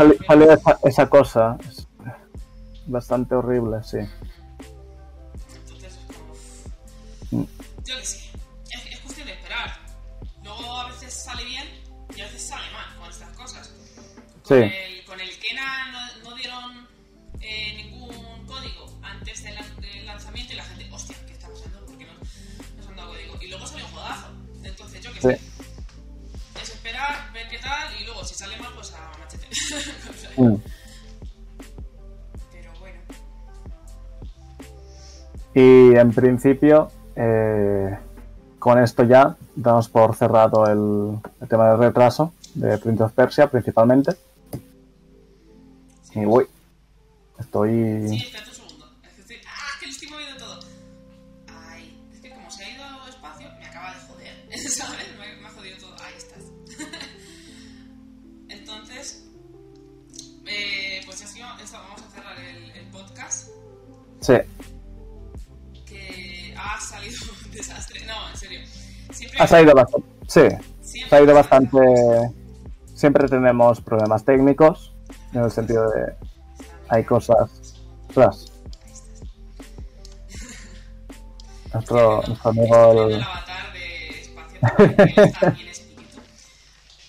Sale-. 0.00 0.18
Salió 0.26 0.50
esa, 0.52 0.78
esa 0.84 1.08
cosa. 1.10 1.58
Es 1.68 1.86
bastante 2.86 3.34
horrible, 3.34 3.82
sí. 3.82 3.98
Entonces 5.54 5.92
es 5.94 6.16
como. 6.16 7.46
Yo 7.84 7.96
que 7.96 8.04
sé, 8.04 8.30
es, 8.70 8.86
es 8.92 9.00
cuestión 9.00 9.26
de 9.26 9.34
esperar. 9.34 9.70
Luego 10.42 10.76
a 10.76 10.88
veces 10.88 11.12
sale 11.12 11.44
bien 11.44 11.66
y 12.16 12.20
a 12.20 12.24
veces 12.24 12.48
sale 12.48 12.62
mal 12.72 12.98
con 12.98 13.10
estas 13.10 13.28
cosas. 13.36 13.74
Sí. 14.44 14.54
Con 14.54 14.62
el 14.62 14.89
Mm. 30.40 30.54
Pero 32.52 32.70
bueno. 32.80 32.98
Y 35.54 35.94
en 35.96 36.12
principio, 36.12 36.90
eh, 37.14 37.96
con 38.58 38.78
esto 38.78 39.04
ya 39.04 39.36
damos 39.54 39.88
por 39.88 40.14
cerrado 40.14 40.66
el, 40.66 41.18
el 41.40 41.48
tema 41.48 41.70
del 41.70 41.78
retraso 41.78 42.32
de 42.54 42.78
Prince 42.78 43.02
of 43.02 43.12
Persia 43.12 43.48
principalmente. 43.48 44.12
Y 46.14 46.24
uy, 46.26 46.46
estoy... 47.38 48.24
Sí, 64.30 64.36
Que 65.86 66.54
ha 66.56 66.80
salido 66.80 67.18
un 67.44 67.50
desastre. 67.56 68.06
No, 68.06 68.30
en 68.30 68.36
serio. 68.36 68.60
Siempre 69.10 69.40
ha 69.40 69.46
salido 69.46 69.74
bastante... 69.74 70.08
Sí, 70.28 70.42
siempre 70.82 71.18
ha 71.18 71.22
ido 71.22 71.34
bastante... 71.34 71.78
Siempre 72.94 73.28
tenemos 73.28 73.80
problemas 73.80 74.24
técnicos, 74.24 74.94
en 75.32 75.42
el 75.42 75.50
sentido 75.50 75.90
de... 75.90 76.14
Hay 76.88 77.02
cosas... 77.04 77.76
Ostras. 78.08 78.52
Nuestro, 81.74 82.22
nuestro 82.26 82.50
amigo... 82.50 83.08
el 83.08 83.22
avatar 83.22 83.72
de 83.72 84.08
espacio. 84.20 85.54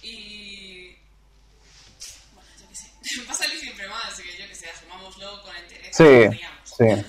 Y. 0.03 0.97
Bueno, 2.33 2.49
yo 2.59 2.67
qué 2.69 2.75
sé. 2.75 2.91
Va 3.27 3.31
a 3.31 3.35
salir 3.35 3.59
siempre 3.59 3.87
mal, 3.87 3.99
así 4.07 4.23
que 4.23 4.41
yo 4.41 4.47
que 4.47 4.55
sé, 4.55 4.67
asumámoslo 4.69 5.41
con 5.41 5.55
entereza. 5.55 5.91
Sí, 5.91 6.39
sí. 6.85 7.05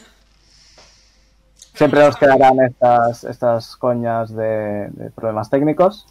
Siempre 1.74 2.00
nos 2.00 2.16
quedarán 2.16 2.60
estas, 2.60 3.24
estas 3.24 3.76
coñas 3.76 4.34
de, 4.34 4.88
de 4.90 5.10
problemas 5.10 5.48
técnicos. 5.50 6.06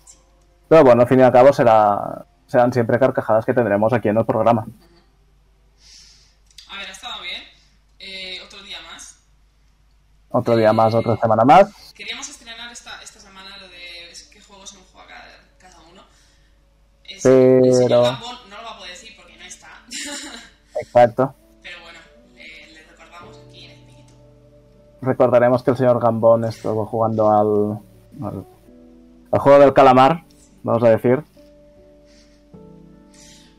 Pero 0.68 0.84
bueno, 0.84 1.04
al 1.04 1.08
fin 1.08 1.20
y 1.20 1.24
al 1.24 1.32
cabo 1.32 1.54
será, 1.54 2.26
serán 2.48 2.74
siempre 2.74 2.98
carcajadas 2.98 3.46
que 3.46 3.54
tendremos 3.54 3.94
aquí 3.94 4.08
en 4.10 4.18
el 4.18 4.26
programa. 4.26 4.66
A 6.70 6.78
ver, 6.78 6.88
ha 6.88 6.92
estado 6.92 7.22
bien. 7.22 7.42
Eh, 8.00 8.40
otro 8.46 8.62
día 8.64 8.78
más. 8.92 9.20
Otro 10.30 10.56
día 10.56 10.74
más, 10.74 10.94
otra 10.96 11.16
semana 11.18 11.44
más. 11.46 11.94
Queríamos 11.94 12.28
estrenar 12.30 12.72
esta, 12.72 13.02
esta 13.04 13.20
semana 13.20 13.58
lo 13.58 13.68
de 13.68 14.14
qué 14.32 14.42
juegos 14.42 14.74
hemos 14.74 14.88
jugado 14.88 15.10
cada, 15.10 15.28
cada 15.60 15.80
uno. 15.90 16.02
Es, 17.04 17.22
Pero- 17.24 17.66
El 17.66 17.74
señor 17.76 18.04
Gambón 18.04 18.38
no 18.50 18.58
lo 18.58 18.64
va 18.64 18.72
a 18.72 18.78
poder 18.78 18.92
decir 18.94 19.12
porque 19.16 19.38
no 19.38 19.46
está. 19.46 19.68
Exacto. 20.82 21.36
Recordaremos 25.02 25.64
que 25.64 25.72
el 25.72 25.78
señor 25.78 26.00
Gambón 26.00 26.46
estuvo 26.46 26.86
jugando 26.86 27.30
al, 27.32 27.80
al, 28.24 28.46
al 29.32 29.40
juego 29.40 29.60
del 29.60 29.74
calamar, 29.74 30.26
vamos 30.64 30.84
a 30.84 30.90
decir. 30.90 31.24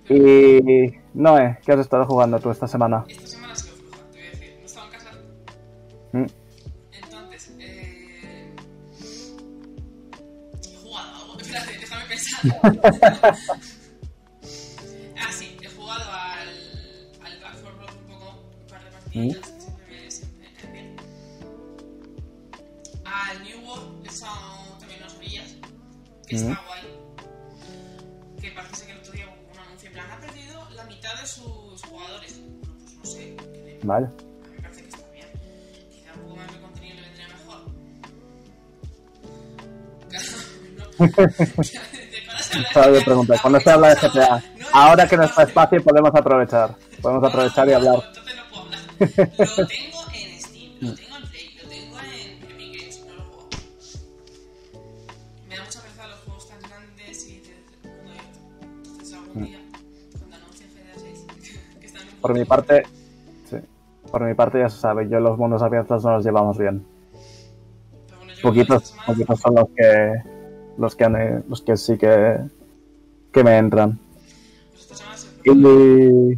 Y 0.09 0.89
Noé, 1.15 1.59
¿qué 1.65 1.73
has 1.73 1.81
estado 1.81 2.05
jugando 2.07 2.39
tú 2.39 2.51
esta 2.51 2.67
semana? 2.67 3.05
Esta 3.09 3.27
semana 3.27 3.53
ha 3.53 3.57
sido 3.57 3.75
floja, 3.77 3.99
te 4.13 4.19
voy 4.19 4.27
a 4.27 4.31
decir. 4.31 4.57
No 4.61 4.67
estaba 4.67 4.87
en 4.87 4.93
casa. 4.93 5.11
Mm, 6.13 6.27
Entonces, 7.03 7.57
eh... 7.59 8.57
he 10.63 10.77
jugado 10.77 11.15
algo. 11.15 11.39
Espérate, 11.41 11.79
déjame 11.79 12.05
pensar. 12.07 12.61
ah, 15.21 15.33
sí, 15.33 15.57
he 15.63 15.69
jugado 15.69 16.05
al, 16.11 16.49
al 17.25 17.41
Back 17.41 17.57
4 17.63 17.79
Blood 17.79 17.95
un 18.01 18.07
poco, 18.07 18.27
un 18.61 18.67
par 18.69 18.85
de 18.85 18.91
partiditas, 18.91 19.51
que 19.51 19.52
que 26.33 26.37
está 26.37 26.63
guay. 26.67 26.83
Que 28.41 28.51
parece 28.53 28.87
que 28.87 28.93
el 28.93 28.99
otro 28.99 29.13
día 29.13 29.27
hubo 29.27 29.53
un 29.53 29.59
anuncio 29.59 29.89
en 29.89 29.93
plan, 29.93 30.11
ha 30.11 30.19
perdido 30.19 30.71
la 30.75 30.85
mitad 30.85 31.21
de 31.21 31.27
sus 31.27 31.83
jugadores. 31.85 32.41
Bueno, 32.41 32.75
pues 32.83 32.95
no 32.97 33.05
sé, 33.05 33.37
Vale. 33.83 34.07
a 34.07 34.11
mí 34.11 34.17
me 34.57 34.63
parece 34.63 34.83
que 34.83 34.89
está 34.89 35.11
bien. 35.13 35.27
Quizá 35.91 36.13
un 36.15 36.21
poco 36.23 36.37
más 36.37 36.53
de 36.53 36.61
contenido 36.61 36.95
le 36.97 37.03
vendría 37.03 37.29
mejor. 37.29 37.61
no. 40.79 40.85
¿Te 42.11 42.23
paras 42.27 42.51
a 42.51 42.57
hablar 42.57 42.67
Estaba 42.69 42.87
de 42.87 42.99
yo 42.99 43.05
preguntando, 43.05 43.43
cuando 43.43 43.61
se 43.61 43.71
habla 43.71 43.89
de 43.89 43.97
GTA, 44.09 44.43
ahora 44.73 45.09
que 45.09 45.17
no 45.17 45.25
está 45.25 45.43
espacio 45.43 45.83
podemos 45.85 46.15
aprovechar. 46.15 46.75
Podemos 47.03 47.29
aprovechar 47.29 47.69
y 47.69 47.73
hablar. 47.73 47.95
Entonces 48.09 48.37
no 48.37 48.43
puedo 48.51 48.63
hablar. 48.63 48.81
Lo 49.59 49.67
tengo 49.67 50.01
en 50.15 50.41
Steam, 50.41 50.73
lo 50.81 50.95
tengo 50.95 51.12
Por 62.23 62.33
mi 62.39 62.45
parte, 62.47 62.85
sí. 63.51 63.57
Por 64.11 64.23
mi 64.25 64.33
parte 64.35 64.61
ya 64.61 64.69
se 64.71 64.79
sabe, 64.81 65.09
yo 65.09 65.21
los 65.21 65.37
mundos 65.37 65.61
abiertos 65.63 66.05
no 66.05 66.13
los 66.13 66.25
llevamos 66.25 66.57
bien. 66.57 66.87
Bueno, 68.09 68.33
Poquitos, 68.43 68.95
poquitos 69.07 69.41
son 69.41 69.55
los 69.57 69.65
que 69.77 70.15
los 70.79 70.97
que 70.97 71.05
han- 71.05 71.45
los 71.49 71.61
que 71.63 71.77
sí 71.77 71.99
que 71.99 72.39
que 73.33 73.45
me 73.45 73.59
entran. 73.59 73.99
Y 75.45 76.37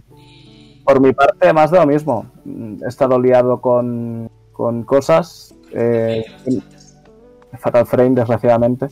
por 0.84 1.00
mi 1.00 1.12
parte 1.12 1.52
más 1.52 1.70
de 1.70 1.78
lo 1.78 1.86
mismo. 1.86 2.26
He 2.84 2.88
estado 2.88 3.18
liado 3.20 3.60
con, 3.60 4.30
con 4.52 4.82
cosas. 4.84 5.54
eh. 5.72 6.24
Fatal 7.58 7.86
Frame, 7.86 8.10
desgraciadamente. 8.16 8.88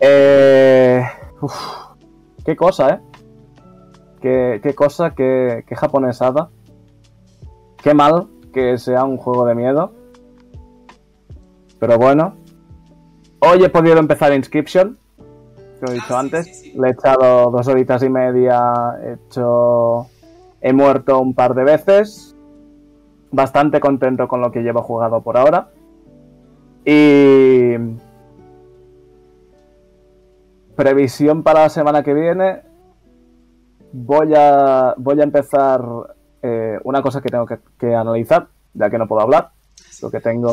Eh, 0.00 1.02
uf, 1.40 1.54
qué 2.44 2.54
cosa, 2.56 2.90
¿eh? 2.94 3.00
Qué, 4.26 4.58
qué 4.60 4.74
cosa, 4.74 5.14
qué, 5.14 5.62
qué 5.68 5.76
japonesada. 5.76 6.50
Qué 7.76 7.94
mal 7.94 8.26
que 8.52 8.76
sea 8.76 9.04
un 9.04 9.18
juego 9.18 9.46
de 9.46 9.54
miedo. 9.54 9.92
Pero 11.78 11.96
bueno. 11.96 12.34
Hoy 13.38 13.62
he 13.62 13.68
podido 13.68 13.98
empezar 13.98 14.32
Inscription, 14.32 14.98
que 15.78 15.86
lo 15.86 15.92
he 15.92 15.94
dicho 15.94 16.06
Ah, 16.16 16.22
sí, 16.22 16.26
antes. 16.26 16.46
sí, 16.46 16.54
sí. 16.54 16.72
Le 16.76 16.88
he 16.88 16.90
echado 16.90 17.52
dos 17.52 17.68
horitas 17.68 18.02
y 18.02 18.08
media. 18.08 18.98
He 19.00 19.12
hecho. 19.12 20.08
He 20.60 20.72
muerto 20.72 21.20
un 21.20 21.32
par 21.32 21.54
de 21.54 21.62
veces. 21.62 22.34
Bastante 23.30 23.78
contento 23.78 24.26
con 24.26 24.40
lo 24.40 24.50
que 24.50 24.62
llevo 24.62 24.82
jugado 24.82 25.20
por 25.20 25.36
ahora. 25.36 25.68
Y. 26.84 27.74
Previsión 30.74 31.44
para 31.44 31.60
la 31.60 31.68
semana 31.68 32.02
que 32.02 32.12
viene. 32.12 32.62
Voy 33.98 34.34
a, 34.36 34.94
voy 34.98 35.18
a 35.18 35.22
empezar 35.22 35.82
eh, 36.42 36.78
una 36.84 37.00
cosa 37.00 37.22
que 37.22 37.30
tengo 37.30 37.46
que, 37.46 37.58
que 37.78 37.94
analizar, 37.94 38.46
ya 38.74 38.90
que 38.90 38.98
no 38.98 39.08
puedo 39.08 39.22
hablar. 39.22 39.52
Lo 40.02 40.10
que 40.10 40.20
tengo. 40.20 40.52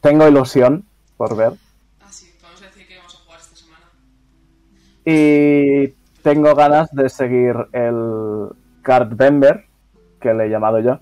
Tengo 0.00 0.26
ilusión 0.26 0.86
por 1.18 1.36
ver. 1.36 1.52
Ah, 2.00 2.06
sí, 2.10 2.32
podemos 2.40 2.62
decir 2.62 2.88
que 2.88 2.96
vamos 2.96 3.14
a 3.14 3.24
jugar 3.24 3.40
esta 3.40 3.56
semana. 3.56 3.84
Y 5.04 5.88
tengo 6.22 6.54
ganas 6.54 6.90
de 6.92 7.10
seguir 7.10 7.54
el 7.72 8.48
Card 8.80 9.14
Bember, 9.14 9.66
que 10.18 10.32
le 10.32 10.46
he 10.46 10.48
llamado 10.48 10.80
yo. 10.80 11.00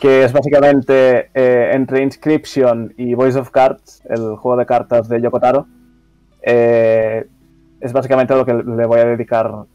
Que 0.00 0.24
es 0.24 0.32
básicamente 0.32 1.30
eh, 1.32 1.70
entre 1.74 2.02
Inscription 2.02 2.92
y 2.96 3.14
Voice 3.14 3.38
of 3.38 3.50
Cards, 3.50 4.02
el 4.08 4.34
juego 4.34 4.56
de 4.56 4.66
cartas 4.66 5.08
de 5.08 5.20
Yokotaro. 5.20 5.68
Eh, 6.42 7.24
es 7.80 7.92
básicamente 7.92 8.34
lo 8.34 8.44
que 8.44 8.54
le 8.54 8.86
voy 8.86 8.98
a 8.98 9.04
dedicar 9.04 9.66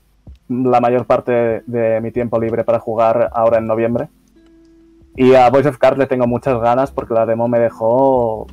la 0.48 0.80
mayor 0.82 1.06
parte 1.06 1.64
de 1.66 2.00
mi 2.02 2.12
tiempo 2.12 2.40
libre 2.40 2.64
para 2.64 2.80
jugar 2.80 3.30
ahora 3.34 3.58
en 3.58 3.68
noviembre. 3.68 4.10
Y 5.16 5.36
a 5.36 5.50
Voice 5.50 5.70
of 5.70 5.78
Cards 5.78 5.98
le 5.98 6.08
tengo 6.08 6.28
muchas 6.28 6.60
ganas 6.60 6.92
porque 6.92 7.14
la 7.14 7.26
demo 7.26 7.48
me 7.48 7.60
dejó 7.60 8.48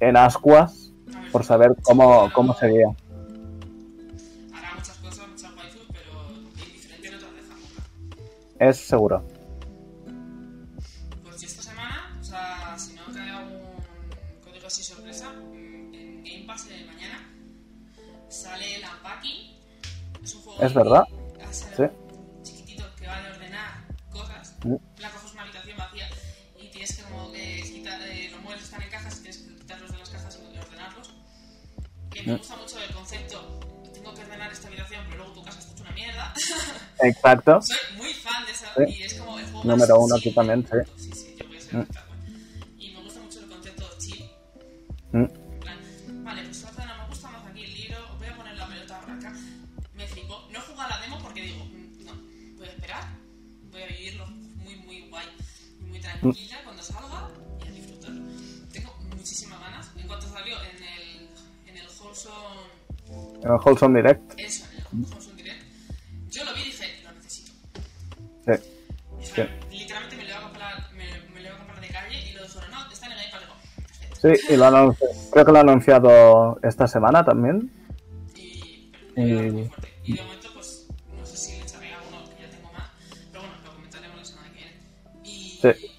en 0.00 0.16
ascuas 0.16 0.92
por 1.32 1.44
saber 1.44 1.76
cómo, 1.82 2.30
cómo 2.32 2.54
sería. 2.54 2.88
Hará 4.54 4.74
muchas 4.74 4.96
cosas, 4.98 5.28
muchas 5.28 5.56
waifus, 5.56 5.86
pero 5.92 6.64
indiferente 6.64 7.10
no 7.10 7.18
te 7.18 7.24
deja. 7.34 8.70
Es 8.70 8.78
seguro. 8.78 9.22
Es 20.60 20.74
verdad. 20.74 21.04
Sí. 21.50 21.84
chiquitito 22.42 22.84
que 22.96 23.06
va 23.06 23.16
a 23.18 23.30
ordenar 23.34 23.86
cosas. 24.10 24.54
La 24.98 25.10
coges 25.10 25.32
una 25.32 25.42
habitación 25.42 25.76
vacía 25.76 26.08
y 26.58 26.68
tienes 26.70 26.96
que 26.96 27.02
como 27.04 27.32
que 27.32 27.62
quitar, 27.62 28.00
eh, 28.02 28.30
los 28.32 28.42
muebles 28.42 28.64
están 28.64 28.82
en 28.82 28.90
cajas 28.90 29.16
y 29.18 29.22
tienes 29.22 29.38
que 29.38 29.54
quitarlos 29.56 29.92
de 29.92 29.98
las 29.98 30.10
cajas 30.10 30.38
y 30.54 30.58
ordenarlos. 30.58 31.14
Que 32.10 32.22
me 32.22 32.36
gusta 32.36 32.56
mucho 32.56 32.78
el 32.82 32.94
concepto. 32.94 33.60
Tengo 33.92 34.14
que 34.14 34.20
ordenar 34.22 34.52
esta 34.52 34.68
habitación, 34.68 35.04
pero 35.08 35.16
luego 35.18 35.32
tu 35.34 35.42
casa 35.44 35.58
está 35.60 35.72
hecha 35.72 35.82
una 35.82 35.92
mierda. 35.92 36.34
Exacto. 37.00 37.60
Soy 37.62 37.96
muy 37.98 38.12
fan 38.14 38.46
de 38.46 38.52
esa 38.52 38.66
Sí. 38.76 38.82
y 38.88 39.02
es 39.02 39.14
como 39.14 39.38
el 39.38 39.44
juego 39.46 39.64
Número 39.64 40.00
uno 40.00 40.16
aquí 40.16 40.30
también, 40.32 40.66
sí. 40.66 40.76
Sí, 40.96 41.12
sí, 41.12 41.36
yo 41.38 41.46
voy 41.46 41.56
a 41.56 41.60
ser 41.60 41.74
Mm. 41.76 41.86
Y 42.78 42.92
me 42.94 43.02
gusta 43.02 43.20
mucho 43.20 43.40
el 43.40 43.46
concepto 43.48 43.88
chill. 43.98 44.30
Mm. 45.12 45.24
Tranquila 56.32 56.60
cuando 56.64 56.82
salga 56.82 57.28
y 57.64 57.68
a 57.68 57.70
disfrutarlo. 57.72 58.22
Tengo 58.72 58.96
muchísimas 59.16 59.60
ganas. 59.60 59.90
En 59.96 60.06
cuanto 60.06 60.28
salió 60.28 60.54
en 60.62 60.76
el, 60.82 61.28
en 61.68 61.76
el 61.76 61.86
Wholesome 62.00 63.40
En 63.42 63.50
el 63.52 63.58
Wholesome 63.64 63.98
Direct. 64.02 64.32
eso, 64.40 64.64
en 64.72 64.78
el 65.04 65.06
Wholesome 65.12 65.42
Direct, 65.42 65.62
yo 66.30 66.44
lo 66.44 66.54
vi 66.54 66.60
y 66.60 66.64
dije, 66.64 67.02
lo 67.04 67.12
necesito. 67.12 67.52
Sí. 68.46 68.52
Sí. 69.34 69.42
Literalmente 69.70 70.16
me 70.16 70.22
lo 70.24 70.28
iba 70.30 70.38
a 70.38 70.42
comprar, 70.42 70.92
me, 70.92 71.04
me 71.34 71.40
lo 71.40 71.46
iba 71.46 71.54
a 71.54 71.58
comprar 71.58 71.80
de 71.80 71.88
calle 71.88 72.30
y 72.30 72.32
lo 72.34 72.42
dijeron, 72.44 72.70
no, 72.70 72.90
está 72.92 73.06
en 73.06 73.12
el 73.12 73.18
iPad. 73.26 73.40
Sí, 74.22 74.52
y 74.52 74.56
lo 74.56 74.64
anunci- 74.64 75.30
creo 75.30 75.44
que 75.44 75.52
lo 75.52 75.58
ha 75.58 75.60
anunciado 75.60 76.58
esta 76.62 76.86
semana 76.88 77.24
también. 77.24 77.70
Y 78.34 79.22
Y- 79.22 79.50
muy 79.50 79.64
fuerte. 79.68 79.92
Y 80.04 80.14
de 80.14 80.22
momento, 80.22 80.48
pues, 80.54 80.86
no 81.18 81.26
sé 81.26 81.36
si 81.36 81.52
le 81.52 81.62
echaré 81.62 81.92
alguno 81.94 82.22
que 82.36 82.42
ya 82.42 82.50
tengo 82.50 82.72
más, 82.72 82.90
pero 83.30 83.40
bueno, 83.42 83.56
lo 83.64 83.72
comentaremos 83.74 84.16
la 84.18 84.24
semana 84.24 84.48
que 84.52 84.58
viene. 84.58 84.76
Y 85.24 85.58
Sí. 85.60 85.90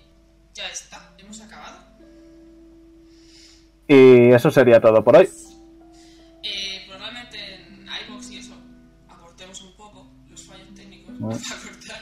Y 3.88 4.32
eso 4.34 4.52
sería 4.52 4.80
todo 4.82 5.04
por 5.04 5.16
hoy. 5.18 5.30
Eh, 6.44 6.86
probablemente 6.88 7.56
en 7.56 7.86
iBox 8.08 8.32
y 8.32 8.38
eso 8.38 8.54
acortemos 9.08 9.62
un 9.62 9.76
poco 9.76 10.10
los 10.30 10.44
fallos 10.46 10.74
técnicos 10.76 11.16
Mm. 11.20 11.30
para 11.30 11.62
cortar. 11.62 12.02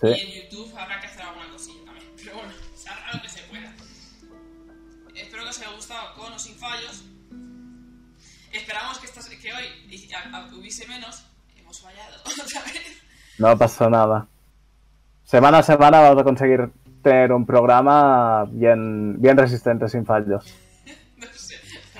Sí. 0.00 0.06
Y 0.06 0.20
en 0.38 0.42
YouTube 0.50 0.78
habrá 0.78 1.00
que 1.00 1.06
hacer 1.08 1.22
alguna 1.22 1.48
cosilla 1.50 1.84
también. 1.84 2.06
Pero 2.16 2.34
bueno, 2.34 2.52
se 2.74 2.88
hará 2.88 3.12
lo 3.14 3.22
que 3.22 3.28
se 3.28 3.40
pueda. 3.42 3.72
Espero 5.14 5.42
que 5.44 5.48
os 5.50 5.58
haya 5.60 5.70
gustado 5.74 6.14
con 6.16 6.32
o 6.32 6.38
sin 6.38 6.54
fallos. 6.56 7.04
Esperamos 8.52 8.98
que, 8.98 9.52
hoy 9.52 9.64
a- 10.14 10.54
hubiese 10.54 10.86
menos. 10.88 11.24
Hemos 11.56 11.80
fallado 11.80 12.16
otra 12.24 12.62
vez. 12.64 13.02
No 13.38 13.56
pasa 13.58 13.88
nada. 13.90 14.26
Semana 15.24 15.58
a 15.58 15.62
semana 15.62 16.00
vamos 16.00 16.20
a 16.20 16.24
conseguir 16.24 16.70
tener 17.02 17.32
un 17.32 17.46
programa 17.46 18.44
bien, 18.50 19.20
bien 19.20 19.36
resistente 19.36 19.88
sin 19.88 20.04
fallos. 20.04 20.44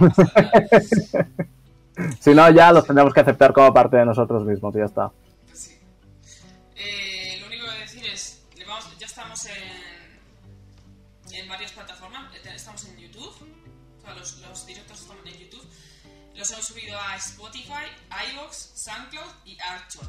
Si 2.20 2.30
no, 2.34 2.48
ya 2.50 2.72
los 2.72 2.86
tendremos 2.86 3.12
que 3.12 3.20
aceptar 3.20 3.52
como 3.52 3.74
parte 3.74 3.98
de 3.98 4.06
nosotros 4.06 4.44
mismos 4.46 4.74
y 4.74 4.78
ya 4.78 4.84
está. 4.86 5.10
Sí. 5.52 5.78
Eh, 6.76 7.36
lo 7.40 7.46
único 7.48 7.66
que 7.66 7.78
decir 7.80 8.06
es, 8.06 8.42
vamos- 8.66 8.96
ya 8.98 9.04
estamos 9.06 9.44
en, 9.46 9.52
en 11.34 11.48
varias 11.48 11.72
plataformas. 11.72 12.32
Eh, 12.34 12.38
Estamos 12.54 12.84
en 12.88 12.96
YouTube, 12.98 13.28
o 13.28 14.00
sea, 14.02 14.14
los, 14.14 14.38
los 14.40 14.66
directos 14.66 15.00
están 15.02 15.16
en 15.26 15.38
YouTube. 15.40 15.64
Los 16.34 16.50
hemos 16.52 16.66
subido 16.66 16.98
a 16.98 17.16
Spotify, 17.16 17.84
iVoox, 18.32 18.52
SoundCloud 18.74 19.30
y 19.44 19.58
Anchor. 19.60 20.06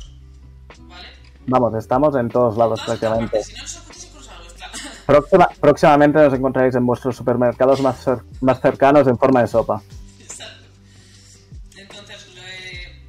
¿vale? 0.87 1.09
Vamos, 1.47 1.75
estamos 1.75 2.15
en 2.15 2.29
todos 2.29 2.55
lados 2.57 2.81
prácticamente. 2.85 3.37
partes, 3.39 3.47
Si 3.47 3.55
no, 3.55 3.63
Próxima- 5.11 5.49
próximamente 5.59 6.19
nos 6.19 6.33
encontraréis 6.33 6.75
en 6.75 6.85
vuestros 6.85 7.15
supermercados 7.17 7.81
más, 7.81 8.05
cer- 8.07 8.23
más 8.41 8.61
cercanos 8.61 9.07
en 9.07 9.17
forma 9.17 9.41
de 9.41 9.47
sopa. 9.47 9.81
Exacto. 10.19 10.65
Entonces, 11.77 12.33
lo, 12.35 12.41
eh, 12.41 13.03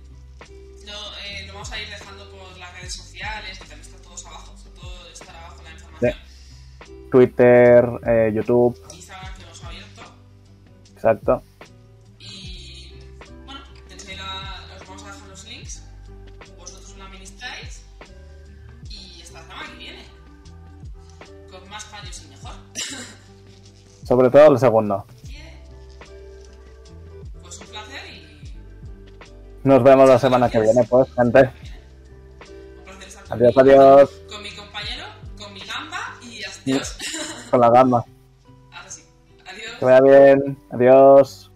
eh, 0.87 1.47
lo 1.47 1.53
vamos 1.55 1.70
a 1.73 1.81
ir 1.81 1.89
dejando 1.89 2.29
por 2.31 2.59
las 2.59 2.73
redes 2.74 2.93
sociales, 2.95 3.59
que 3.59 3.65
también 3.66 3.81
están 3.83 4.03
todos 4.03 4.27
abajo, 4.27 4.55
todo 4.81 5.11
estará 5.12 5.39
abajo 5.47 5.62
la 5.62 5.70
información. 5.70 6.15
Twitter, 7.11 7.85
eh, 8.07 8.33
YouTube, 8.35 8.77
Instagram 8.95 9.35
que 9.37 9.43
hemos 9.45 9.65
abierto. 9.65 10.03
exacto. 10.95 11.43
Sobre 24.12 24.28
todo 24.28 24.52
el 24.52 24.59
segundo. 24.59 25.06
Pues 27.40 27.60
un 27.60 27.66
placer 27.68 28.02
y 28.12 28.55
Nos 29.66 29.82
vemos 29.82 30.06
la 30.06 30.18
semana 30.18 30.51
que 30.51 30.60
viene, 30.60 30.84
pues, 30.84 31.09
gente. 31.14 31.51
Adiós, 33.30 33.56
adiós. 33.56 34.10
con 34.28 34.43
mi 34.43 34.51
compañero, 34.51 35.06
con 35.39 35.55
mi 35.55 35.60
gamba 35.60 36.18
y 36.20 36.43
adiós. 36.44 36.98
Con 37.51 37.60
la 37.62 37.70
gama. 37.70 38.05
Ahora 38.70 38.90
sí. 38.90 39.02
Adiós. 39.47 39.76
Que 39.78 39.84
vaya 39.86 40.01
bien. 40.02 40.59
Adiós. 40.72 41.52